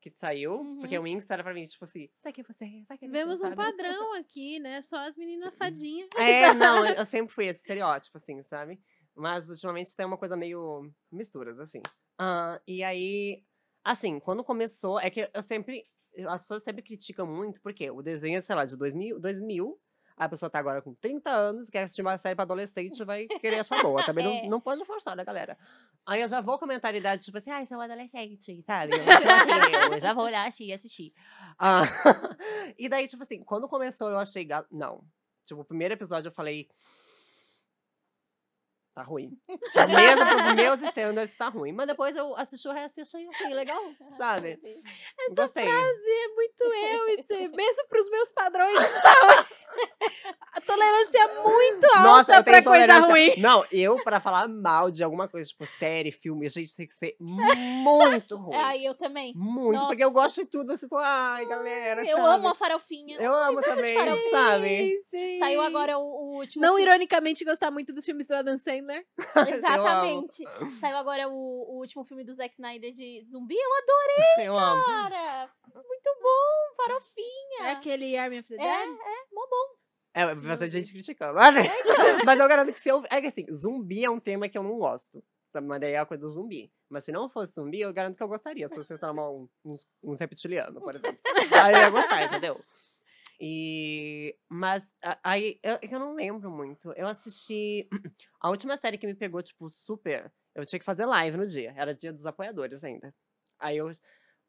Que 0.00 0.10
saiu. 0.10 0.58
Porque 0.80 0.98
o 0.98 1.02
Winx 1.02 1.28
era 1.28 1.44
pra 1.44 1.52
mim, 1.52 1.62
tipo 1.64 1.84
assim, 1.84 2.08
sai 2.22 2.32
que 2.32 2.42
você, 2.42 2.84
sai 2.88 2.96
que 2.96 3.06
você. 3.06 3.12
Vemos 3.12 3.40
um 3.42 3.44
sabe? 3.44 3.56
padrão 3.56 4.14
aqui, 4.14 4.58
né? 4.58 4.80
Só 4.80 4.96
as 4.96 5.14
meninas 5.14 5.54
fadinhas. 5.56 6.08
É, 6.16 6.54
não, 6.54 6.86
eu 6.86 7.04
sempre 7.04 7.34
fui 7.34 7.46
esse 7.46 7.60
estereótipo, 7.60 8.16
assim, 8.16 8.42
sabe? 8.44 8.80
Mas 9.14 9.50
ultimamente 9.50 9.94
tem 9.94 10.06
uma 10.06 10.16
coisa 10.16 10.38
meio 10.38 10.90
misturas, 11.12 11.58
assim. 11.58 11.82
Ah, 12.18 12.58
e 12.66 12.82
aí, 12.82 13.44
assim, 13.84 14.18
quando 14.20 14.42
começou, 14.42 14.98
é 14.98 15.10
que 15.10 15.28
eu 15.34 15.42
sempre. 15.42 15.86
As 16.28 16.42
pessoas 16.42 16.62
sempre 16.62 16.82
criticam 16.82 17.26
muito, 17.26 17.60
porque 17.60 17.90
o 17.90 18.00
desenho 18.00 18.38
é, 18.38 18.40
sei 18.40 18.56
lá, 18.56 18.64
de 18.64 18.76
2000, 18.78 19.20
2000 19.20 19.78
a 20.20 20.28
pessoa 20.28 20.50
tá 20.50 20.58
agora 20.58 20.82
com 20.82 20.92
30 20.94 21.30
anos, 21.30 21.70
quer 21.70 21.84
assistir 21.84 22.02
uma 22.02 22.18
série 22.18 22.34
pra 22.34 22.42
adolescente, 22.42 23.02
vai 23.04 23.26
querer 23.26 23.60
achar 23.60 23.80
boa. 23.82 24.04
Também 24.04 24.24
É. 24.26 24.42
não, 24.42 24.50
não 24.50 24.60
pode 24.60 24.84
forçar, 24.84 25.16
né, 25.16 25.24
galera? 25.24 25.56
Aí 26.06 26.20
eu 26.20 26.28
já 26.28 26.42
vou 26.42 26.58
com 26.58 26.66
a 26.66 26.68
mentalidade, 26.68 27.24
tipo 27.24 27.38
assim, 27.38 27.50
ai, 27.50 27.66
sou 27.66 27.80
adolescente, 27.80 28.62
sabe? 28.62 28.92
Tipo 28.92 29.08
assim, 29.88 29.94
eu 29.94 30.00
já 30.00 30.12
vou 30.12 30.24
olhar 30.24 30.46
assim 30.46 30.66
e 30.66 30.72
assistir. 30.74 31.14
Ah, 31.58 31.82
e 32.78 32.88
daí, 32.88 33.08
tipo 33.08 33.22
assim, 33.22 33.42
quando 33.42 33.66
começou, 33.66 34.10
eu 34.10 34.18
achei. 34.18 34.46
Não. 34.70 35.02
Tipo, 35.46 35.62
o 35.62 35.64
primeiro 35.64 35.94
episódio 35.94 36.28
eu 36.28 36.32
falei. 36.32 36.68
Tá 39.00 39.06
ruim. 39.06 39.30
Tipo, 39.48 39.88
mesmo 39.88 40.26
pros 40.26 40.54
meus 40.54 40.82
standards, 40.82 41.34
tá 41.34 41.48
ruim. 41.48 41.72
Mas 41.72 41.86
depois 41.86 42.14
eu 42.14 42.36
assisti 42.36 42.68
o 42.68 42.72
resto 42.72 42.98
e 42.98 43.00
achei 43.00 43.26
assim, 43.28 43.54
legal, 43.54 43.80
sabe? 44.18 44.60
Essa 45.18 45.34
Gostei. 45.34 45.64
frase 45.64 46.10
é 46.10 46.28
muito 46.34 46.62
eu, 46.64 47.08
isso 47.18 47.32
é 47.32 47.48
mesmo 47.48 47.88
pros 47.88 48.10
meus 48.10 48.30
padrões. 48.30 48.76
tá? 49.00 49.46
A 50.52 50.60
tolerância 50.60 51.18
é 51.18 51.42
muito 51.42 51.84
alta 51.86 52.02
Nossa, 52.02 52.34
eu 52.34 52.44
pra 52.44 52.62
coisa 52.62 52.98
ruim. 52.98 53.32
Não, 53.38 53.64
eu, 53.72 54.02
pra 54.02 54.20
falar 54.20 54.48
mal 54.48 54.90
de 54.90 55.02
alguma 55.02 55.26
coisa, 55.28 55.48
tipo, 55.48 55.64
série, 55.78 56.12
filme, 56.12 56.46
gente, 56.48 56.76
tem 56.76 56.86
que 56.86 56.94
ser 56.94 57.16
muito 57.20 58.36
ruim. 58.36 58.56
Ai, 58.56 58.86
eu 58.86 58.94
também. 58.94 59.32
Muito, 59.34 59.86
porque 59.86 60.04
eu 60.04 60.10
nossa. 60.10 60.22
gosto 60.26 60.44
de 60.44 60.50
tudo 60.50 60.72
assim, 60.72 60.86
ai, 60.92 61.46
galera. 61.46 62.02
Eu 62.06 62.18
sabe? 62.18 62.28
amo 62.28 62.48
a 62.48 62.54
farofinha. 62.54 63.16
Eu 63.18 63.32
amo 63.34 63.62
também, 63.62 63.94
farofinha. 63.94 64.30
sabe? 64.30 65.02
Sim. 65.06 65.38
Saiu 65.38 65.60
agora 65.62 65.96
o, 65.98 66.02
o 66.02 66.36
último 66.38 66.60
Não 66.62 66.74
filme. 66.74 66.82
ironicamente 66.82 67.44
gostar 67.44 67.70
muito 67.70 67.92
dos 67.94 68.04
filmes 68.04 68.26
do 68.26 68.34
Adam 68.34 68.58
Sandler. 68.58 68.89
Exatamente. 69.48 70.44
Saiu 70.80 70.96
agora 70.96 71.28
o, 71.28 71.32
o 71.32 71.78
último 71.80 72.04
filme 72.04 72.24
do 72.24 72.32
Zack 72.32 72.54
Snyder 72.54 72.92
de 72.92 73.22
zumbi. 73.24 73.56
Eu 73.56 73.70
Eu 74.44 74.58
amo. 74.58 74.82
adoro, 74.82 74.84
cara. 74.86 75.50
Muito 75.74 76.10
bom, 76.22 76.76
farofinha. 76.76 77.68
É 77.68 77.70
aquele 77.72 78.16
Army 78.16 78.40
of 78.40 78.48
the 78.48 78.56
Dead? 78.56 78.66
É, 78.66 78.82
é, 78.82 79.16
mó 79.32 79.46
bom. 79.50 79.80
É, 80.12 80.34
bastante 80.34 80.72
gente 80.72 80.92
criticando. 80.92 81.38
Ah, 81.38 81.52
né? 81.52 81.62
Mas 82.26 82.40
eu 82.40 82.48
garanto 82.48 82.72
que 82.72 82.80
se 82.80 82.88
eu. 82.88 83.02
É 83.10 83.20
que 83.20 83.28
assim, 83.28 83.46
zumbi 83.52 84.04
é 84.04 84.10
um 84.10 84.18
tema 84.18 84.48
que 84.48 84.58
eu 84.58 84.62
não 84.62 84.76
gosto. 84.78 85.22
sabe? 85.52 85.66
Mas 85.66 85.80
daí 85.80 85.92
é 85.92 85.98
a 85.98 86.06
coisa 86.06 86.22
do 86.22 86.30
zumbi. 86.30 86.72
Mas 86.88 87.04
se 87.04 87.12
não 87.12 87.28
fosse 87.28 87.54
zumbi, 87.54 87.80
eu 87.80 87.92
garanto 87.92 88.16
que 88.16 88.22
eu 88.22 88.28
gostaria. 88.28 88.68
Se 88.68 88.76
você 88.76 88.98
transformar 88.98 89.30
um, 89.30 89.48
uns, 89.64 89.86
uns 90.02 90.18
reptilianos, 90.18 90.82
por 90.82 90.94
exemplo. 90.96 91.20
aí 91.52 91.74
eu 91.74 91.78
ia 91.78 91.90
gostar, 91.90 92.24
entendeu? 92.24 92.60
E. 93.40 94.36
Mas 94.60 94.92
aí 95.24 95.58
eu, 95.62 95.78
eu 95.80 95.98
não 95.98 96.14
lembro 96.14 96.50
muito. 96.50 96.92
Eu 96.92 97.08
assisti. 97.08 97.88
A 98.38 98.50
última 98.50 98.76
série 98.76 98.98
que 98.98 99.06
me 99.06 99.14
pegou, 99.14 99.42
tipo, 99.42 99.70
super. 99.70 100.30
Eu 100.54 100.66
tinha 100.66 100.78
que 100.78 100.84
fazer 100.84 101.06
live 101.06 101.38
no 101.38 101.46
dia. 101.46 101.72
Era 101.74 101.94
dia 101.94 102.12
dos 102.12 102.26
apoiadores 102.26 102.84
ainda. 102.84 103.14
Aí 103.58 103.78
eu. 103.78 103.90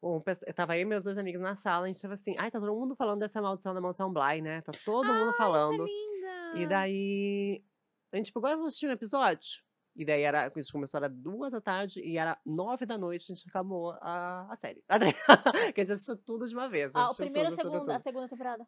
um 0.02 0.20
eu 0.46 0.54
tava 0.54 0.74
aí 0.74 0.82
e 0.82 0.84
meus 0.84 1.04
dois 1.04 1.16
amigos 1.16 1.40
na 1.40 1.56
sala, 1.56 1.86
a 1.86 1.88
gente 1.88 2.02
tava 2.02 2.12
assim, 2.12 2.34
ai, 2.36 2.50
tá 2.50 2.60
todo 2.60 2.74
mundo 2.74 2.94
falando 2.94 3.20
dessa 3.20 3.40
maldição 3.40 3.72
da 3.72 3.80
mansão 3.80 4.12
Bly, 4.12 4.42
né? 4.42 4.60
Tá 4.60 4.72
todo 4.84 5.06
mundo 5.14 5.30
Ah, 5.30 5.34
falando. 5.38 5.82
É 5.82 5.86
linda. 5.86 6.58
E 6.60 6.66
daí. 6.66 7.64
A 8.12 8.18
gente 8.18 8.30
pegou 8.34 8.50
e 8.50 8.52
vamos 8.54 8.66
assistir 8.68 8.88
um 8.88 8.92
episódio. 8.92 9.62
E 9.96 10.04
daí 10.04 10.20
era. 10.20 10.44
A 10.44 10.48
gente 10.50 10.70
começou, 10.72 10.98
era 10.98 11.08
duas 11.08 11.52
da 11.52 11.60
tarde 11.62 12.00
e 12.00 12.18
era 12.18 12.38
nove 12.44 12.84
da 12.84 12.98
noite, 12.98 13.32
a 13.32 13.34
gente 13.34 13.48
acabou 13.48 13.92
a, 13.92 14.46
a 14.52 14.56
série. 14.56 14.84
que 15.74 15.80
a 15.80 15.84
gente 15.84 15.92
assistiu 15.92 16.18
tudo 16.18 16.46
de 16.46 16.54
uma 16.54 16.68
vez. 16.68 16.94
Ah, 16.94 17.00
o 17.00 17.04
assistiu 17.04 17.24
primeiro 17.24 17.48
e 17.48 17.52
a 17.52 17.56
tudo, 17.56 17.62
tudo, 17.62 17.72
segunda, 17.72 17.92
a 17.92 17.96
tudo. 17.96 18.02
segunda 18.02 18.28
temporada. 18.28 18.66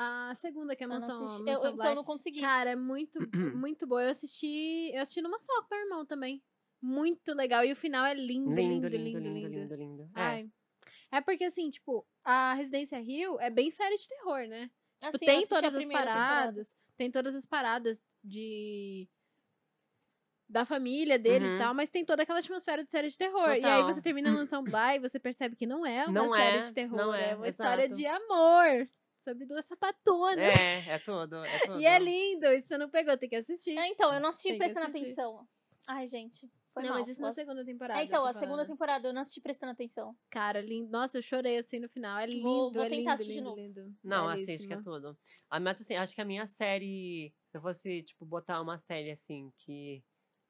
A 0.00 0.34
segunda, 0.34 0.76
que 0.76 0.84
é 0.84 0.86
a 0.86 0.88
Eu 0.88 0.92
não 0.92 1.00
Mansão, 1.00 1.24
assisti. 1.24 1.42
Mansão 1.44 1.64
Eu, 1.64 1.74
então 1.74 1.94
não 1.94 2.04
consegui. 2.04 2.40
Cara, 2.40 2.70
é 2.70 2.76
muito, 2.76 3.18
muito 3.56 3.86
boa. 3.86 4.02
Eu 4.02 4.10
assisti. 4.10 4.90
Eu 4.94 5.02
assisti 5.02 5.20
numa 5.20 5.38
só 5.40 5.62
com 5.62 5.74
meu 5.74 5.84
irmão 5.84 6.06
também. 6.06 6.42
Muito 6.80 7.32
legal. 7.34 7.64
E 7.64 7.72
o 7.72 7.76
final 7.76 8.04
é 8.06 8.14
lindo, 8.14 8.54
lindo, 8.54 8.86
Lindo, 8.86 8.88
lindo, 8.88 9.18
lindo, 9.18 9.18
lindo. 9.18 9.48
lindo, 9.48 9.74
lindo, 9.74 9.74
lindo. 9.74 10.02
É. 10.14 10.20
Ai. 10.20 10.50
É 11.10 11.20
porque, 11.20 11.44
assim, 11.44 11.70
tipo, 11.70 12.06
a 12.22 12.54
Residência 12.54 12.98
Rio 13.00 13.40
é 13.40 13.50
bem 13.50 13.70
série 13.70 13.96
de 13.96 14.06
terror, 14.08 14.46
né? 14.46 14.70
Tipo, 15.00 15.16
Assim, 15.16 15.26
tem 15.26 15.46
todas 15.46 15.74
as 15.74 15.84
paradas. 15.86 16.74
Tem 16.96 17.10
todas 17.10 17.34
as 17.34 17.46
paradas 17.46 18.02
de. 18.22 19.08
Da 20.48 20.64
família 20.64 21.18
deles 21.18 21.50
e 21.50 21.52
Uhum. 21.52 21.58
tal, 21.58 21.74
mas 21.74 21.90
tem 21.90 22.04
toda 22.06 22.22
aquela 22.22 22.38
atmosfera 22.38 22.82
de 22.82 22.90
série 22.90 23.10
de 23.10 23.18
terror. 23.18 23.48
E 23.50 23.52
aí 23.56 23.60
Total. 23.62 23.84
você 23.92 24.00
termina 24.00 24.30
a 24.30 24.32
Mansão 24.32 24.62
Bly 24.64 24.96
e 24.96 24.98
você 24.98 25.18
percebe 25.20 25.54
que 25.54 25.66
não 25.66 25.84
é 25.84 26.04
uma 26.08 26.12
Não 26.12 26.30
série 26.30 26.58
é, 26.58 26.62
de 26.62 26.72
terror, 26.72 26.96
não 26.96 27.12
é, 27.14 27.30
é 27.32 27.36
uma 27.36 27.48
história 27.48 27.82
exato. 27.84 27.96
de 28.00 28.06
amor. 28.06 28.88
Sobre 29.18 29.44
duas 29.46 29.66
sapatonas. 29.66 30.38
É, 30.38 30.78
é 30.94 30.98
tudo, 30.98 31.44
é 31.44 31.58
tudo. 31.66 31.80
E 31.80 31.86
é 31.86 31.98
lindo, 31.98 32.46
isso 32.52 32.68
você 32.68 32.78
não 32.78 32.88
pegou, 32.88 33.16
tem 33.16 33.28
que 33.28 33.36
assistir. 33.36 33.76
É, 33.76 33.88
então, 33.88 34.12
eu 34.12 34.20
não 34.20 34.30
assisti 34.30 34.50
Tem 34.50 34.58
prestando 34.58 34.86
atenção. 34.86 35.46
Ai, 35.86 36.06
gente. 36.06 36.50
Foi 36.72 36.82
não, 36.82 36.90
mal. 36.90 36.98
mas 37.00 37.08
isso 37.08 37.20
na 37.20 37.28
Gosto. 37.28 37.40
segunda 37.40 37.64
temporada. 37.64 38.00
É, 38.00 38.04
então, 38.04 38.24
a 38.24 38.32
segunda 38.32 38.64
temporada 38.64 39.08
eu 39.08 39.12
não 39.12 39.22
assisti 39.22 39.40
prestando 39.40 39.72
atenção. 39.72 40.16
Cara, 40.30 40.60
lindo. 40.60 40.90
Nossa, 40.90 41.18
eu 41.18 41.22
chorei 41.22 41.56
assim 41.56 41.80
no 41.80 41.88
final. 41.88 42.18
É 42.18 42.26
lindo, 42.26 42.42
Vou- 42.42 42.72
vou 42.72 42.82
é 42.84 42.88
tentar 42.88 42.96
lindo, 42.98 43.10
assistir 43.10 43.32
de 43.32 43.38
lindo, 43.38 43.48
novo. 43.48 43.60
lindo. 43.60 43.96
Não, 44.04 44.28
assiste 44.28 44.66
que 44.66 44.72
é 44.72 44.76
Belíssimo. 44.76 44.84
tudo. 45.00 45.18
Ah, 45.50 45.58
Mas 45.58 45.80
assim, 45.80 45.96
acho 45.96 46.14
que 46.14 46.20
a 46.20 46.24
minha 46.24 46.46
série. 46.46 47.34
Se 47.50 47.56
eu 47.56 47.62
fosse, 47.62 48.02
tipo, 48.02 48.24
botar 48.24 48.60
uma 48.60 48.78
série 48.78 49.10
assim 49.10 49.50
que. 49.58 50.04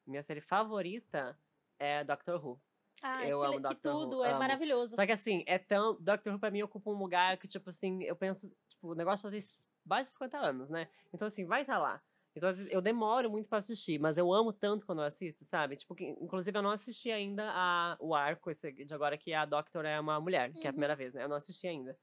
Minha 0.06 0.22
série 0.22 0.40
favorita 0.40 1.38
é 1.78 2.02
Doctor 2.04 2.44
Who. 2.44 2.60
Ai, 3.02 3.30
Eu 3.30 3.40
que, 3.40 3.46
amo 3.46 3.56
que 3.56 3.62
Doctor 3.62 3.94
Who, 3.94 4.06
tudo, 4.06 4.24
é 4.24 4.30
amo. 4.30 4.38
maravilhoso. 4.38 4.96
Só 4.96 5.06
que 5.06 5.12
assim, 5.12 5.44
é 5.46 5.58
tão. 5.58 5.96
Doctor 6.00 6.32
Who 6.32 6.38
pra 6.38 6.50
mim 6.50 6.62
ocupa 6.62 6.90
um 6.90 6.98
lugar 6.98 7.36
que, 7.38 7.46
tipo 7.48 7.70
assim, 7.70 8.02
eu 8.04 8.16
penso, 8.16 8.48
tipo, 8.68 8.88
o 8.88 8.94
negócio 8.94 9.22
só 9.22 9.30
tem 9.30 9.44
mais 9.84 10.06
de 10.06 10.12
50 10.12 10.38
anos, 10.38 10.68
né? 10.68 10.88
Então, 11.12 11.26
assim, 11.28 11.44
vai 11.46 11.62
estar 11.62 11.78
lá. 11.78 12.02
Então, 12.36 12.50
eu 12.70 12.80
demoro 12.80 13.30
muito 13.30 13.48
pra 13.48 13.58
assistir, 13.58 13.98
mas 13.98 14.16
eu 14.16 14.32
amo 14.32 14.52
tanto 14.52 14.86
quando 14.86 15.00
eu 15.00 15.06
assisto, 15.06 15.44
sabe? 15.44 15.76
Tipo, 15.76 15.94
que, 15.94 16.04
inclusive, 16.04 16.56
eu 16.56 16.62
não 16.62 16.70
assisti 16.70 17.10
ainda 17.10 17.50
a, 17.50 17.96
o 18.00 18.14
arco 18.14 18.50
esse 18.50 18.70
de 18.70 18.94
agora 18.94 19.16
que 19.18 19.32
a 19.32 19.44
Doctor 19.44 19.84
é 19.84 19.98
uma 19.98 20.20
mulher, 20.20 20.52
que 20.52 20.58
é 20.58 20.62
a 20.62 20.64
Uhum. 20.66 20.72
primeira 20.74 20.94
vez, 20.94 21.14
né? 21.14 21.24
Eu 21.24 21.28
não 21.28 21.36
assisti 21.36 21.66
ainda. 21.66 21.96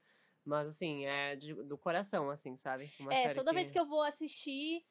Mas, 0.44 0.68
assim, 0.68 1.06
é 1.06 1.36
de- 1.36 1.54
do 1.54 1.78
coração, 1.78 2.28
assim, 2.30 2.56
sabe? 2.56 2.90
Uma 3.00 3.14
É, 3.14 3.32
toda 3.34 3.52
vez 3.52 3.70
que 3.70 3.78
eu 3.78 3.86
vou 3.86 4.02
assistir, 4.02 4.84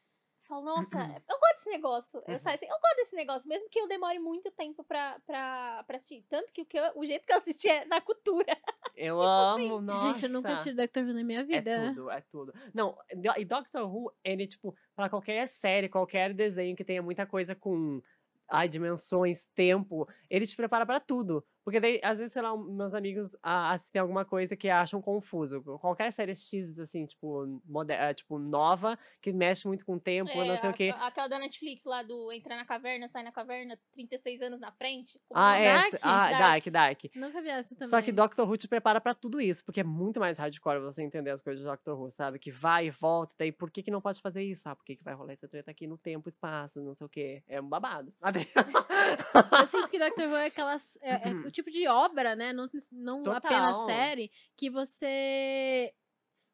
falo, 0.47 0.63
nossa, 0.65 0.97
Uhum. 0.97 1.15
eu 1.29 1.39
gosto 1.39 1.55
desse 1.55 1.69
negócio. 1.69 2.23
Eu 2.27 2.39
saio 2.39 2.55
assim, 2.55 2.65
eu 2.65 2.79
gosto 2.79 2.95
desse 2.97 3.15
negócio, 3.15 3.49
mesmo 3.49 3.69
que 3.69 3.79
eu 3.79 3.87
demore 3.87 4.19
muito 4.19 4.51
tempo 4.51 4.83
pra, 4.83 5.19
pra, 5.25 5.83
pra 5.85 5.97
assistir. 5.97 6.23
Tanto 6.29 6.51
que 6.53 6.61
o, 6.61 6.65
que 6.65 6.77
eu- 6.77 6.91
o 6.95 7.05
jeito 7.05 7.25
que 7.25 7.33
eu 7.33 7.37
assisti 7.37 7.67
é 7.67 7.85
na 7.85 8.01
cultura. 8.01 8.45
Eu 8.97 9.17
tipo 9.17 9.27
assim, 9.27 9.65
amo, 9.67 9.81
nossa. 9.81 10.07
Gente, 10.07 10.23
eu 10.23 10.29
nunca 10.29 10.53
assisti 10.53 10.73
Doctor 10.73 11.03
Who 11.03 11.13
na 11.13 11.21
minha 11.21 11.41
É 11.41 11.43
vida. 11.43 11.89
tudo, 11.89 12.09
é 12.09 12.21
tudo. 12.21 12.53
Não, 12.73 12.97
e 13.37 13.43
Doctor 13.43 13.93
Who, 13.93 14.09
ele, 14.23 14.47
tipo, 14.47 14.73
pra 14.95 15.09
qualquer 15.09 15.49
série, 15.49 15.89
qualquer 15.89 16.33
desenho 16.33 16.77
que 16.77 16.85
tenha 16.85 17.01
muita 17.03 17.25
coisa 17.25 17.53
com 17.53 18.01
ai, 18.47 18.69
dimensões, 18.69 19.47
tempo, 19.47 20.07
ele 20.29 20.47
te 20.47 20.55
prepara 20.55 20.85
pra 20.85 21.01
tudo. 21.01 21.45
Porque 21.65 21.79
daí, 21.79 21.99
às 22.03 22.19
vezes, 22.19 22.31
sei 22.31 22.43
lá, 22.43 22.55
meus 22.55 22.93
amigos 22.93 23.35
ah, 23.41 23.71
assistem 23.71 23.99
alguma 23.99 24.23
coisa 24.23 24.55
que 24.55 24.69
acham 24.69 25.01
confuso. 25.01 25.63
Qualquer 25.81 26.13
série 26.13 26.35
X, 26.35 26.77
assim, 26.77 27.05
tipo, 27.07 27.59
moder- 27.65 27.99
ah, 27.99 28.13
tipo 28.13 28.37
nova, 28.37 28.97
que 29.19 29.33
mexe 29.33 29.67
muito 29.67 29.83
com 29.83 29.95
o 29.95 29.99
tempo, 29.99 30.29
não 30.33 30.53
É, 30.53 30.57
sei 30.57 30.69
a- 30.69 30.71
o 30.71 30.75
quê. 30.75 30.93
aquela 30.99 31.27
da 31.27 31.39
Netflix 31.39 31.83
lá 31.83 32.03
do 32.03 32.31
entrar 32.31 32.55
na 32.55 32.65
caverna, 32.65 33.07
sai 33.07 33.23
na 33.23 33.31
caverna, 33.31 33.79
36 33.93 34.41
anos 34.43 34.59
na 34.61 34.71
frente. 34.71 35.19
como 35.27 35.41
Ah, 35.43 35.57
é 35.57 35.65
essa- 35.65 35.97
Ah, 36.03 36.29
Dark, 36.37 36.65
Dark. 36.67 36.99
Nunca 37.15 37.41
vi 37.41 37.49
essa 37.49 37.73
também. 37.73 37.89
Só 37.89 37.99
que 37.99 38.11
Doctor 38.11 38.47
Who 38.47 38.57
te 38.57 38.67
prepara 38.67 39.01
pra 39.01 39.15
tudo 39.15 39.41
isso, 39.41 39.65
porque 39.65 39.79
é 39.79 39.83
muito 39.83 40.19
mais 40.19 40.37
hardcore 40.37 40.79
você 40.81 41.01
entender 41.01 41.31
as 41.31 41.41
coisas 41.41 41.63
de 41.63 41.67
Doctor 41.67 41.99
Who, 41.99 42.11
sabe? 42.11 42.37
Que 42.37 42.51
vai 42.51 42.85
e 42.85 42.89
volta, 42.91 43.33
daí 43.39 43.51
por 43.51 43.71
que, 43.71 43.81
que 43.81 43.89
não 43.89 44.01
pode 44.01 44.21
fazer 44.21 44.43
isso? 44.43 44.69
Ah, 44.69 44.75
por 44.75 44.85
que, 44.85 44.95
que 44.95 45.03
vai 45.03 45.15
rolar 45.15 45.33
essa 45.33 45.47
treta 45.47 45.71
aqui 45.71 45.87
no 45.87 45.97
tempo, 45.97 46.29
espaço, 46.29 46.79
não 46.79 46.93
sei 46.93 47.07
o 47.07 47.09
quê. 47.09 47.43
É 47.47 47.59
um 47.59 47.67
babado. 47.67 48.13
Eu 49.61 49.67
sinto 49.67 49.87
que 49.89 49.97
Doctor 49.97 50.27
Who 50.27 50.35
é 50.35 50.45
aquelas. 50.45 50.97
É, 51.01 51.29
é 51.29 51.33
o 51.33 51.51
tipo 51.55 51.71
de 51.71 51.87
obra, 51.87 52.35
né? 52.35 52.53
Não, 52.53 52.69
não 52.91 53.31
apenas 53.31 53.85
série, 53.85 54.31
que 54.55 54.69
você. 54.69 55.91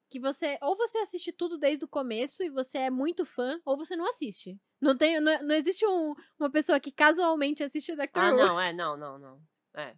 Que 0.10 0.20
você. 0.20 0.58
Ou 0.62 0.76
você 0.78 0.99
assiste 0.99 1.32
tudo 1.32 1.58
desde 1.58 1.84
o 1.86 1.88
começo 1.88 2.43
e 2.43 2.49
você 2.49 2.80
é 2.80 2.89
muito 2.89 3.26
fã, 3.26 3.60
ou 3.66 3.78
você 3.78 3.95
não 3.95 4.08
assiste. 4.08 4.60
Não, 4.80 4.97
tem, 4.97 5.20
não, 5.20 5.41
não 5.43 5.56
existe 5.56 5.86
um- 5.86 6.14
uma 6.39 6.49
pessoa 6.52 6.80
que 6.80 6.91
casualmente 6.91 7.64
assiste 7.64 7.95
Doctor 7.95 8.24
ah, 8.24 8.32
Who. 8.32 8.38
não, 8.38 8.60
é, 8.62 8.74
não, 8.74 8.97
não, 8.97 9.18
não. 9.18 9.41
É. 9.76 9.95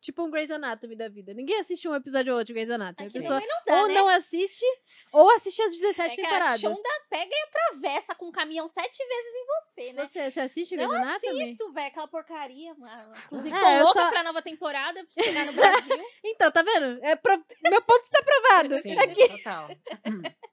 Tipo 0.00 0.22
um 0.22 0.30
Grey's 0.30 0.50
Anatomy 0.50 0.94
da 0.94 1.08
vida. 1.08 1.34
Ninguém 1.34 1.58
assiste 1.58 1.88
um 1.88 1.94
episódio 1.94 2.32
ou 2.32 2.38
outro 2.38 2.46
de 2.46 2.52
Grey's 2.52 2.70
Anatomy. 2.70 3.08
É 3.12 3.18
A 3.18 3.20
pessoa 3.20 3.40
não 3.40 3.64
dá, 3.66 3.80
ou 3.82 3.88
né? 3.88 3.94
não 3.94 4.08
assiste, 4.08 4.64
ou 5.12 5.28
assiste 5.34 5.60
as 5.60 5.72
17 5.72 6.12
É 6.12 6.14
que 6.14 6.20
a 6.20 6.24
temporadas. 6.30 6.60
Shonda 6.60 6.88
pega 7.10 7.30
e 7.34 7.42
atravessa 7.48 8.14
com 8.14 8.26
um 8.28 8.32
caminhão 8.32 8.68
sete 8.68 8.96
vezes 8.96 9.32
em 9.34 9.46
você, 9.46 9.92
né? 9.92 10.06
Você, 10.06 10.30
você 10.30 10.40
assiste 10.40 10.76
Não 10.76 10.88
Grey's 10.88 11.02
Anatomy? 11.08 11.42
assisto, 11.42 11.72
velho, 11.72 11.86
aquela 11.88 12.06
porcaria. 12.08 12.74
mano. 12.74 13.12
Inclusive, 13.26 13.56
É, 13.56 13.60
tô 13.78 13.84
louca 13.86 14.00
só- 14.02 14.08
pra 14.08 14.22
nova 14.22 14.40
temporada, 14.40 15.04
pra 15.04 15.24
chegar 15.24 15.46
no 15.46 15.52
Brasil. 15.52 15.98
Então, 16.24 16.52
tá 16.52 16.62
vendo? 16.62 17.04
É 17.04 17.16
pro- 17.16 17.44
Meu 17.64 17.82
ponto 17.82 18.04
está 18.04 18.22
provado. 18.22 18.80
Sim, 18.80 18.96
Aqui. 18.98 19.28
total. 19.28 19.68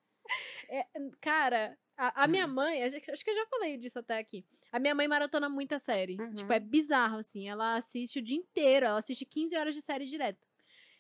É, 0.70 0.84
Cara, 1.22 1.78
a, 1.98 2.24
a 2.24 2.28
minha 2.28 2.46
Hum. 2.46 2.54
mãe, 2.54 2.84
acho 2.84 3.00
que 3.00 3.30
eu 3.30 3.36
já 3.36 3.46
falei 3.48 3.78
disso 3.78 4.00
até 4.00 4.18
aqui. 4.18 4.46
A 4.72 4.80
minha 4.80 4.94
mãe 4.96 5.08
maratona 5.08 5.48
muita 5.50 5.80
série. 5.80 6.18
Tipo, 6.36 6.50
Uhum. 6.50 6.56
é 6.56 6.60
bizarro, 6.60 7.18
assim. 7.18 7.48
Ela 7.50 7.76
assiste 7.78 8.20
o 8.20 8.22
dia 8.22 8.38
inteiro, 8.38 8.86
ela 8.86 9.00
assiste 9.00 9.26
15 9.26 9.56
horas 9.56 9.74
de 9.76 9.82
série 9.82 10.06
direto. 10.06 10.48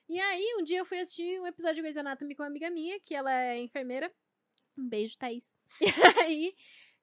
E 0.08 0.20
aí, 0.20 0.56
um 0.60 0.64
dia 0.64 0.78
eu 0.80 0.86
fui 0.86 1.00
assistir 1.00 1.42
um 1.42 1.48
episódio 1.48 1.76
de 1.78 1.82
Grey's 1.82 1.98
Anatomy 1.98 2.36
com 2.36 2.44
uma 2.44 2.50
amiga 2.50 2.70
minha, 2.70 3.00
que 3.00 3.14
ela 3.16 3.32
é 3.34 3.60
enfermeira. 3.60 4.12
Um 4.78 4.88
beijo, 4.88 5.18
Thaís. 5.18 5.44
E 5.82 6.22
aí, 6.22 6.56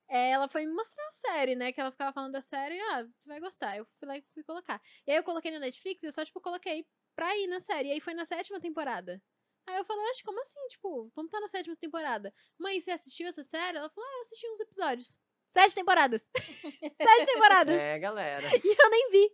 é, 0.08 0.30
ela 0.30 0.48
foi 0.48 0.64
me 0.64 0.72
mostrar 0.72 1.04
a 1.06 1.10
série, 1.32 1.54
né? 1.56 1.72
Que 1.72 1.80
ela 1.80 1.90
ficava 1.90 2.12
falando 2.12 2.32
da 2.32 2.40
série, 2.40 2.78
ah, 2.92 3.02
você 3.18 3.28
vai 3.28 3.40
gostar. 3.40 3.76
Eu 3.76 3.84
fui 3.98 4.06
lá 4.08 4.16
e 4.16 4.22
fui 4.32 4.42
colocar. 4.44 4.80
E 5.06 5.10
aí 5.10 5.16
eu 5.18 5.24
coloquei 5.24 5.50
na 5.50 5.58
Netflix, 5.58 6.02
eu 6.04 6.12
só, 6.12 6.24
tipo, 6.24 6.40
coloquei 6.40 6.86
pra 7.16 7.36
ir 7.36 7.46
na 7.48 7.60
série. 7.60 7.88
E 7.88 7.92
aí 7.92 8.00
foi 8.00 8.14
na 8.14 8.24
sétima 8.24 8.60
temporada. 8.60 9.20
Aí 9.66 9.76
eu 9.76 9.84
falei, 9.84 10.04
acho 10.10 10.22
como 10.24 10.40
assim? 10.40 10.58
Tipo, 10.68 11.10
vamos 11.14 11.28
estar 11.28 11.40
na 11.40 11.48
sétima 11.48 11.76
temporada. 11.76 12.32
Mãe, 12.58 12.80
você 12.80 12.90
assistiu 12.90 13.28
essa 13.28 13.44
série? 13.44 13.78
Ela 13.78 13.88
falou, 13.90 14.08
ah, 14.08 14.16
eu 14.18 14.22
assisti 14.22 14.48
uns 14.48 14.60
episódios. 14.60 15.18
Sete 15.52 15.74
temporadas. 15.74 16.28
Sete 17.00 17.26
temporadas. 17.26 17.80
É, 17.80 17.98
galera. 17.98 18.48
E 18.64 18.82
eu 18.82 18.90
nem 18.90 19.10
vi. 19.10 19.30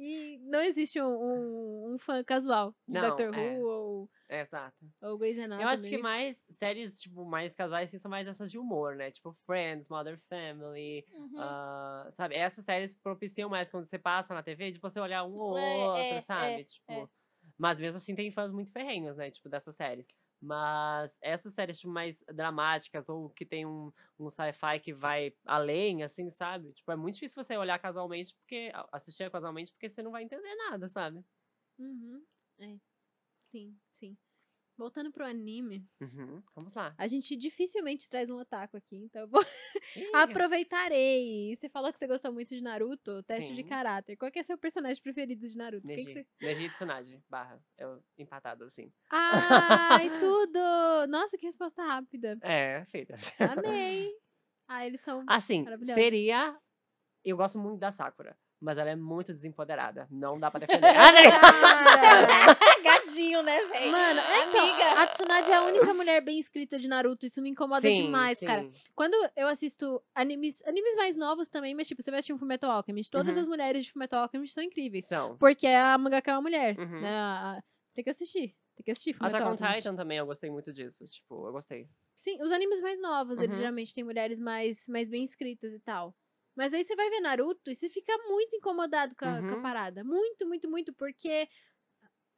E 0.00 0.38
não 0.44 0.60
existe 0.60 1.00
um, 1.02 1.08
um, 1.08 1.94
um 1.94 1.98
fã 1.98 2.22
casual 2.22 2.72
de 2.86 2.94
Não, 2.94 3.08
Doctor 3.08 3.30
Who 3.34 3.40
é. 3.40 3.58
ou, 3.58 4.10
É, 4.28 4.40
exato. 4.42 4.76
ou 5.02 5.18
Grey's 5.18 5.36
Anatomy. 5.40 5.62
Eu 5.64 5.68
acho 5.68 5.82
que 5.82 5.98
mais 5.98 6.40
séries, 6.50 7.00
tipo, 7.00 7.24
mais 7.24 7.52
casuais, 7.56 7.88
assim, 7.88 7.98
são 7.98 8.08
mais 8.08 8.28
essas 8.28 8.48
de 8.52 8.58
humor, 8.60 8.94
né? 8.94 9.10
Tipo, 9.10 9.36
Friends, 9.44 9.88
Mother 9.88 10.16
Family, 10.28 11.04
Uhum. 11.12 11.40
ah, 11.40 12.08
sabe? 12.12 12.36
Essas 12.36 12.64
séries 12.64 12.94
propiciam 12.94 13.50
mais 13.50 13.68
quando 13.68 13.86
você 13.86 13.98
passa 13.98 14.32
na 14.32 14.42
TV, 14.42 14.70
de 14.70 14.78
você 14.78 15.00
olhar 15.00 15.24
um 15.24 15.36
ou 15.36 15.58
É, 15.58 15.76
outro, 15.88 16.00
é, 16.00 16.22
sabe? 16.22 16.60
é, 16.60 16.64
tipo, 16.64 16.92
é. 16.92 17.08
Mas 17.58 17.78
mesmo 17.80 17.96
assim 17.98 18.14
tem 18.14 18.30
fãs 18.30 18.52
muito 18.52 18.72
ferrenhos, 18.72 19.16
né? 19.16 19.30
Tipo, 19.30 19.48
dessas 19.48 19.74
séries. 19.76 20.06
Mas 20.40 21.18
essas 21.20 21.52
séries 21.54 21.78
tipo, 21.80 21.92
mais 21.92 22.22
dramáticas 22.32 23.08
ou 23.08 23.28
que 23.30 23.44
tem 23.44 23.66
um, 23.66 23.92
um 24.18 24.30
sci-fi 24.30 24.78
que 24.80 24.94
vai 24.94 25.34
além, 25.44 26.02
assim, 26.04 26.30
sabe? 26.30 26.72
Tipo, 26.72 26.92
é 26.92 26.96
muito 26.96 27.14
difícil 27.14 27.42
você 27.42 27.56
olhar 27.56 27.78
casualmente, 27.80 28.34
porque 28.36 28.70
assistir 28.92 29.30
casualmente, 29.30 29.72
porque 29.72 29.88
você 29.90 30.02
não 30.02 30.12
vai 30.12 30.22
entender 30.22 30.54
nada, 30.56 30.88
sabe? 30.88 31.24
Uhum. 31.78 32.26
É. 32.60 32.78
Sim, 33.52 33.80
sim. 33.92 34.18
Voltando 34.78 35.10
pro 35.10 35.26
anime, 35.26 35.84
Uhum. 36.00 36.40
Vamos 36.54 36.72
lá. 36.72 36.94
a 36.96 37.06
gente 37.08 37.34
dificilmente 37.36 38.08
traz 38.08 38.30
um 38.30 38.38
otaku 38.38 38.76
aqui, 38.76 38.96
então 38.96 39.22
eu 39.22 39.28
vou 39.28 39.44
aproveitarei. 40.14 41.54
Você 41.56 41.68
falou 41.68 41.92
que 41.92 41.98
você 41.98 42.06
gostou 42.06 42.32
muito 42.32 42.50
de 42.54 42.62
Naruto, 42.62 43.22
teste 43.24 43.50
de 43.54 43.62
Sim. 43.62 43.68
caráter. 43.68 44.16
Qual 44.16 44.30
que 44.30 44.38
é 44.38 44.42
seu 44.44 44.56
personagem 44.56 45.02
preferido 45.02 45.46
de 45.48 45.56
Naruto? 45.58 45.86
Quem 45.86 45.96
que 45.96 46.04
Neji. 46.14 46.26
você... 46.40 46.46
Neji 46.46 46.70
Tsunade, 46.70 47.20
barra. 47.28 47.60
Eu 47.76 48.00
empatado, 48.16 48.64
assim. 48.64 48.92
Ai, 49.10 50.08
tudo! 50.20 50.58
Nossa, 51.08 51.36
que 51.36 51.46
resposta 51.46 51.82
rápida. 51.82 52.38
É, 52.42 52.84
filha. 52.86 53.16
Amei. 53.38 54.10
Ah, 54.70 54.86
eles 54.86 55.00
são 55.00 55.24
Assim, 55.26 55.62
Maravilhosos. 55.64 55.94
seria. 56.02 56.54
Eu 57.24 57.38
gosto 57.38 57.58
muito 57.58 57.78
da 57.80 57.90
Sakura, 57.90 58.36
mas 58.60 58.76
ela 58.76 58.90
é 58.90 58.94
muito 58.96 59.32
desempoderada. 59.32 60.06
Não 60.10 60.38
dá 60.38 60.50
pra 60.50 60.60
defender. 60.60 60.92
Ah, 62.86 63.42
né? 63.42 63.58
Cara, 63.60 63.68
velho? 63.68 63.90
Mano, 63.92 64.20
então, 64.48 64.64
Amiga. 64.68 65.02
a 65.02 65.06
Tsunade 65.08 65.50
é 65.50 65.54
a 65.54 65.62
única 65.64 65.92
mulher 65.94 66.20
bem 66.22 66.38
escrita 66.38 66.78
de 66.78 66.88
Naruto. 66.88 67.26
Isso 67.26 67.42
me 67.42 67.50
incomoda 67.50 67.88
Sim, 67.88 68.04
demais, 68.06 68.38
cara. 68.40 68.62
sim. 68.62 68.72
Quando 68.94 69.14
eu 69.36 69.48
assisto 69.48 70.02
animes, 70.14 70.62
animes 70.64 70.94
mais 70.96 71.16
novos 71.16 71.48
também, 71.48 71.74
mas 71.74 71.86
tipo, 71.88 72.02
você 72.02 72.10
vai 72.10 72.18
assistir 72.18 72.32
um 72.32 72.38
Fullmetal 72.38 72.70
Alchemist, 72.70 73.10
todas 73.10 73.34
Uhum. 73.36 73.42
as 73.42 73.48
mulheres 73.48 73.84
de 73.86 73.92
Fullmetal 73.92 74.22
Alchemist 74.22 74.54
são 74.54 74.62
incríveis. 74.62 75.06
São. 75.06 75.36
Porque 75.38 75.66
a 75.66 75.96
mangaka 75.98 76.30
é 76.30 76.34
uma 76.34 76.42
mulher, 76.42 76.78
Uhum. 76.78 77.00
né? 77.00 77.60
Tem 77.94 78.04
que 78.04 78.10
assistir. 78.10 78.54
Tem 78.76 78.84
que 78.84 78.90
assistir 78.92 79.10
Attack 79.10 79.18
Fullmetal 79.42 79.48
on 79.48 79.50
Alchemist. 79.52 79.76
Titan 79.78 79.96
também, 79.96 80.18
eu 80.18 80.26
gostei 80.26 80.50
muito 80.50 80.72
disso. 80.72 81.04
Tipo, 81.06 81.46
eu 81.48 81.52
gostei. 81.52 81.88
Sim, 82.14 82.40
os 82.42 82.50
animes 82.52 82.80
mais 82.80 83.00
novos, 83.00 83.38
eles 83.38 83.50
Uhum. 83.50 83.56
geralmente 83.56 83.94
têm 83.94 84.04
mulheres 84.04 84.38
mais, 84.38 84.86
mais 84.88 85.08
bem 85.08 85.24
escritas 85.24 85.72
e 85.72 85.80
tal. 85.80 86.14
Mas 86.56 86.74
aí 86.74 86.82
você 86.84 86.96
vai 86.96 87.08
ver 87.08 87.20
Naruto 87.20 87.70
e 87.70 87.74
você 87.76 87.88
fica 87.88 88.12
muito 88.28 88.56
incomodado 88.56 89.14
com 89.14 89.24
a, 89.24 89.38
com 89.42 89.46
a 89.46 89.56
Uhum. 89.56 89.62
parada. 89.62 90.02
Muito, 90.02 90.44
muito, 90.46 90.68
muito, 90.68 90.92
porque 90.92 91.48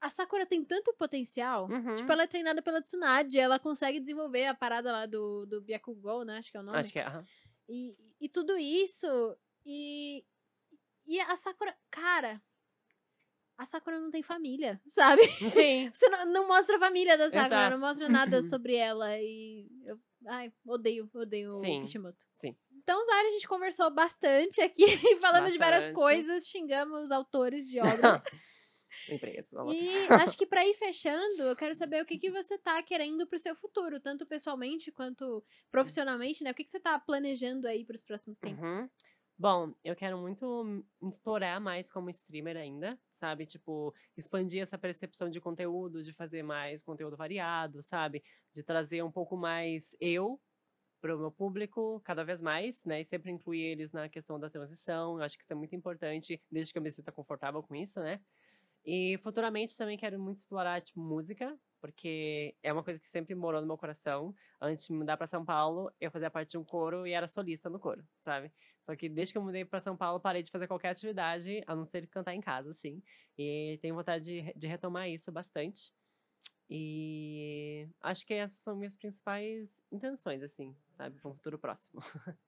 a 0.01 0.09
Sakura 0.11 0.47
tem 0.47 0.65
tanto 0.65 0.95
potencial. 0.95 1.69
Uhum. 1.69 1.95
Tipo, 1.95 2.11
ela 2.13 2.23
é 2.23 2.27
treinada 2.27 2.63
pela 2.63 2.81
Tsunade, 2.81 3.39
ela 3.39 3.59
consegue 3.59 4.01
desenvolver 4.01 4.47
a 4.47 4.55
parada 4.55 4.91
lá 4.91 5.07
do, 5.07 5.45
do 5.47 5.61
Byakugou, 5.61 6.25
né? 6.25 6.39
Acho 6.39 6.51
que 6.51 6.57
é 6.57 6.61
o 6.61 6.63
nome. 6.63 6.79
Acho 6.79 6.93
que 6.93 6.99
é. 6.99 7.07
aham. 7.07 7.25
E, 7.69 7.97
e 8.21 8.29
tudo 8.29 8.57
isso. 8.59 9.07
E, 9.65 10.25
e 11.07 11.21
a 11.21 11.37
Sakura. 11.37 11.77
Cara. 11.91 12.41
A 13.59 13.67
Sakura 13.67 14.01
não 14.01 14.11
tem 14.11 14.23
família, 14.23 14.81
sabe? 14.89 15.27
Sim. 15.51 15.91
Você 15.93 16.09
não, 16.09 16.25
não 16.27 16.49
mostra 16.49 16.77
a 16.77 16.81
família 16.81 17.19
da 17.19 17.29
Sakura, 17.29 17.47
Exato. 17.47 17.71
não 17.73 17.79
mostra 17.87 18.09
nada 18.09 18.43
sobre 18.49 18.75
ela. 18.75 19.19
E. 19.19 19.69
Eu, 19.85 20.01
ai, 20.27 20.51
odeio, 20.67 21.11
odeio 21.15 21.51
o 21.51 21.61
Sim, 21.61 21.83
Kishimoto. 21.83 22.25
sim. 22.33 22.57
Então, 22.83 23.05
Zara, 23.05 23.29
a 23.29 23.31
gente 23.33 23.47
conversou 23.47 23.91
bastante 23.91 24.61
aqui, 24.63 24.85
falamos 25.21 25.53
de 25.53 25.59
várias 25.59 25.81
Bastante. 25.81 25.95
coisas, 25.95 26.49
xingamos 26.49 27.05
os 27.05 27.11
autores 27.11 27.69
de 27.69 27.79
obras. 27.79 28.23
Empresa. 29.09 29.63
E 29.69 30.07
acho 30.09 30.37
que 30.37 30.47
pra 30.47 30.67
ir 30.67 30.75
fechando, 30.75 31.43
eu 31.43 31.57
quero 31.57 31.75
saber 31.75 32.03
o 32.03 32.07
que, 32.07 32.19
que 32.19 32.31
você 32.45 32.59
tá 32.59 32.83
querendo 32.83 33.27
pro 33.27 33.39
seu 33.39 33.55
futuro, 33.57 34.01
tanto 34.01 34.27
pessoalmente 34.27 34.93
quanto 34.93 35.45
profissionalmente, 35.71 36.45
né? 36.45 36.51
O 36.51 36.55
que, 36.55 36.65
que 36.65 36.71
você 36.71 36.81
tá 36.81 36.99
planejando 36.99 37.67
aí 37.67 37.85
pros 37.85 38.03
próximos 38.03 38.39
tempos? 38.39 38.71
Uhum. 38.71 38.89
Bom, 39.39 39.75
eu 39.83 39.97
quero 39.97 40.19
muito 40.19 40.85
explorar 41.11 41.59
mais 41.61 41.91
como 41.91 42.11
streamer 42.11 42.59
ainda, 42.59 43.01
sabe? 43.11 43.47
Tipo, 43.47 43.95
expandir 44.15 44.63
essa 44.63 44.77
percepção 44.77 45.31
de 45.31 45.41
conteúdo, 45.41 46.03
de 46.03 46.13
fazer 46.13 46.43
mais 46.43 46.83
conteúdo 46.83 47.17
variado, 47.17 47.83
sabe? 47.83 48.23
De 48.53 48.63
trazer 48.63 49.03
um 49.03 49.11
pouco 49.11 49.37
mais 49.39 49.97
eu 49.99 50.39
para 51.01 51.17
o 51.17 51.19
meu 51.19 51.33
público 51.33 52.01
cada 52.05 52.25
vez 52.25 52.41
mais, 52.41 52.85
né? 52.85 53.01
E 53.01 53.05
sempre 53.05 53.31
incluir 53.31 53.63
eles 53.63 53.93
na 53.93 54.09
questão 54.09 54.39
da 54.39 54.51
transição. 54.51 55.17
Eu 55.19 55.25
acho 55.25 55.39
que 55.39 55.45
isso 55.45 55.53
é 55.53 55.57
muito 55.57 55.75
importante, 55.75 56.43
desde 56.51 56.73
que 56.73 56.79
eu 56.79 56.83
me 56.83 56.93
sinta 56.93 57.11
confortável 57.11 57.63
com 57.63 57.75
isso, 57.75 57.99
né? 58.01 58.21
E 58.85 59.19
futuramente 59.19 59.77
também 59.77 59.99
quero 59.99 60.19
muito 60.19 60.39
explorar, 60.39 60.81
tipo, 60.81 60.99
música, 61.01 61.59
porque 61.81 62.55
é 62.63 62.73
uma 62.73 62.83
coisa 62.83 62.99
que 62.99 63.09
sempre 63.09 63.35
morou 63.35 63.61
no 63.61 63.67
meu 63.67 63.79
coração. 63.79 64.35
Antes 64.61 64.87
de 64.87 64.93
me 64.93 64.99
mudar 64.99 65.17
para 65.17 65.27
São 65.27 65.45
Paulo, 65.45 65.93
eu 66.01 66.11
fazia 66.11 66.31
parte 66.31 66.51
de 66.51 66.59
um 66.59 66.65
coro 66.65 67.07
e 67.07 67.13
era 67.13 67.29
solista 67.29 67.69
no 67.69 67.79
coro, 67.79 68.05
sabe? 68.19 68.53
Só 68.85 68.97
que 68.97 69.09
desde 69.09 69.33
que 69.33 69.39
eu 69.39 69.43
mudei 69.43 69.65
para 69.65 69.81
São 69.81 69.97
Paulo, 69.97 70.21
parei 70.21 70.43
de 70.43 70.51
fazer 70.51 70.67
qualquer 70.67 70.91
atividade, 70.91 71.63
a 71.67 71.75
não 71.75 71.85
ser 71.85 72.07
cantar 72.09 72.35
em 72.35 72.41
casa, 72.41 72.71
assim. 72.71 73.03
E 73.39 73.79
tenho 73.81 73.95
vontade 73.95 74.25
de, 74.25 74.53
de 74.55 74.67
retomar 74.67 75.09
isso 75.09 75.31
bastante. 75.31 75.93
E 76.69 77.89
acho 78.01 78.25
que 78.25 78.35
essas 78.35 78.59
são 78.59 78.77
minhas 78.77 78.97
principais 78.97 79.83
intenções, 79.91 80.43
assim, 80.43 80.77
sabe? 80.93 81.19
Para 81.19 81.31
um 81.31 81.35
futuro 81.35 81.59
próximo. 81.59 82.01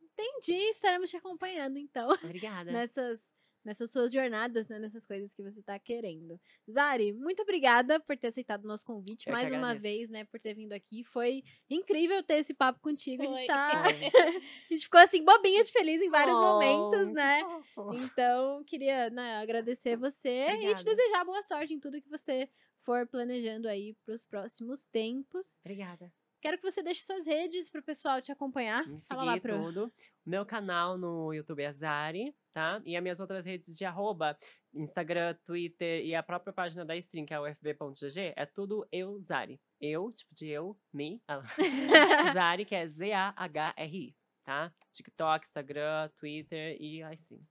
Entendi, 0.00 0.56
estaremos 0.70 1.10
te 1.10 1.16
acompanhando 1.16 1.76
então, 1.76 2.08
Obrigada. 2.24 2.70
nessas, 2.72 3.30
nessas 3.66 3.90
suas 3.90 4.12
jornadas, 4.12 4.68
né? 4.68 4.78
Nessas 4.78 5.04
coisas 5.06 5.34
que 5.34 5.42
você 5.42 5.60
tá 5.60 5.76
querendo. 5.78 6.40
Zari, 6.70 7.12
muito 7.12 7.42
obrigada 7.42 7.98
por 7.98 8.16
ter 8.16 8.28
aceitado 8.28 8.64
o 8.64 8.68
nosso 8.68 8.86
convite 8.86 9.26
Eu 9.26 9.32
mais 9.32 9.52
uma 9.52 9.74
vez, 9.74 10.08
né? 10.08 10.24
Por 10.24 10.38
ter 10.38 10.54
vindo 10.54 10.72
aqui. 10.72 11.02
Foi 11.02 11.42
incrível 11.68 12.22
ter 12.22 12.34
esse 12.38 12.54
papo 12.54 12.80
contigo. 12.80 13.24
A 13.24 13.26
gente 13.26 13.38
Foi. 13.38 13.46
tá. 13.46 13.82
Foi. 13.82 14.06
A 14.70 14.72
gente 14.74 14.84
ficou 14.84 15.00
assim, 15.00 15.24
bobinha 15.24 15.64
de 15.64 15.72
feliz 15.72 16.00
em 16.00 16.08
vários 16.10 16.36
Oh, 16.36 16.40
momentos, 16.40 17.12
né? 17.12 17.42
fofo. 17.74 17.94
Então, 17.94 18.62
queria 18.64 19.10
né, 19.10 19.36
agradecer 19.36 19.96
você 19.96 20.28
e 20.28 20.46
te 20.46 20.52
Obrigada. 20.54 20.84
desejar 20.84 21.24
boa 21.24 21.42
sorte 21.42 21.74
em 21.74 21.80
tudo 21.80 22.00
que 22.00 22.08
você 22.08 22.48
for 22.78 23.06
planejando 23.08 23.68
aí 23.68 23.94
para 24.04 24.14
os 24.14 24.24
próximos 24.24 24.86
tempos. 24.86 25.58
Obrigada. 25.64 26.12
Quero 26.40 26.58
que 26.58 26.70
você 26.70 26.82
deixe 26.82 27.02
suas 27.02 27.26
redes 27.26 27.68
para 27.70 27.80
o 27.80 27.84
pessoal 27.84 28.20
te 28.22 28.30
acompanhar. 28.30 28.86
Me 28.86 29.00
Fala 29.02 29.24
lá 29.24 29.40
pro. 29.40 29.56
tudo. 29.56 29.92
O 30.24 30.30
meu 30.30 30.44
canal 30.46 30.96
no 30.98 31.32
YouTube 31.32 31.62
é 31.62 31.72
Zari, 31.72 32.34
tá? 32.52 32.80
E 32.84 32.96
as 32.96 33.02
minhas 33.02 33.20
outras 33.20 33.44
redes 33.46 33.76
de 33.76 33.84
arroba, 33.84 34.38
Instagram, 34.74 35.34
Twitter 35.44 36.04
e 36.04 36.14
a 36.14 36.22
própria 36.22 36.52
página 36.52 36.84
da 36.84 36.96
stream, 36.96 37.24
que 37.26 37.32
é 37.34 37.40
ufb.gg, 37.40 38.32
é 38.36 38.46
tudo 38.46 38.86
eu, 38.92 39.18
Zari. 39.20 39.60
Eu, 39.80 40.12
tipo 40.12 40.34
de 40.34 40.48
eu, 40.48 40.78
me. 40.92 41.20
ah, 41.28 41.42
Zari, 42.34 42.64
que 42.64 42.74
é 42.74 42.86
Z-A-H-R-I, 42.86 44.14
tá? 44.44 44.72
TikTok, 44.92 45.46
Instagram, 45.46 46.10
Twitter 46.18 46.76
e 46.80 47.02
a 47.02 47.12
stream. 47.14 47.42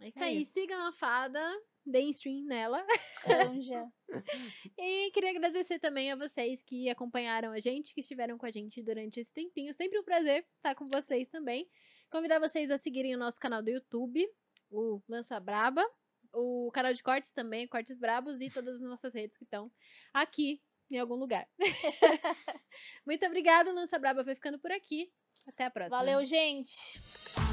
É 0.00 0.08
isso 0.08 0.18
É 0.18 0.24
aí, 0.24 0.42
isso. 0.42 0.52
sigam 0.52 0.86
a 0.86 0.92
fada, 0.92 1.40
deem 1.84 2.10
stream 2.10 2.44
nela. 2.44 2.84
Anja. 3.26 3.86
E 4.78 5.10
queria 5.12 5.30
agradecer 5.30 5.78
também 5.78 6.12
a 6.12 6.16
vocês 6.16 6.62
que 6.62 6.90
acompanharam 6.90 7.50
a 7.50 7.58
gente, 7.58 7.94
que 7.94 8.02
estiveram 8.02 8.36
com 8.36 8.44
a 8.44 8.50
gente 8.50 8.82
durante 8.82 9.20
esse 9.20 9.32
tempinho. 9.32 9.72
Sempre 9.72 9.98
um 9.98 10.04
prazer 10.04 10.46
estar 10.56 10.74
com 10.74 10.86
vocês 10.86 11.30
também. 11.30 11.66
Convidar 12.10 12.38
vocês 12.38 12.70
a 12.70 12.76
seguirem 12.76 13.14
o 13.14 13.18
nosso 13.18 13.40
canal 13.40 13.62
do 13.62 13.70
YouTube, 13.70 14.28
o 14.70 15.00
Lança 15.08 15.40
Braba, 15.40 15.82
o 16.34 16.70
canal 16.72 16.92
de 16.92 17.02
cortes 17.02 17.32
também, 17.32 17.66
Cortes 17.66 17.98
Brabos, 17.98 18.40
e 18.40 18.50
todas 18.50 18.76
as 18.76 18.82
nossas 18.82 19.14
redes 19.14 19.36
que 19.36 19.44
estão 19.44 19.72
aqui 20.12 20.60
em 20.90 20.98
algum 20.98 21.14
lugar. 21.14 21.48
Muito 23.06 23.24
obrigada, 23.24 23.72
Lança 23.72 23.98
Braba 23.98 24.22
vai 24.22 24.34
ficando 24.34 24.58
por 24.58 24.72
aqui. 24.72 25.10
Até 25.46 25.64
a 25.64 25.70
próxima. 25.70 25.96
Valeu, 25.96 26.24
gente. 26.24 27.51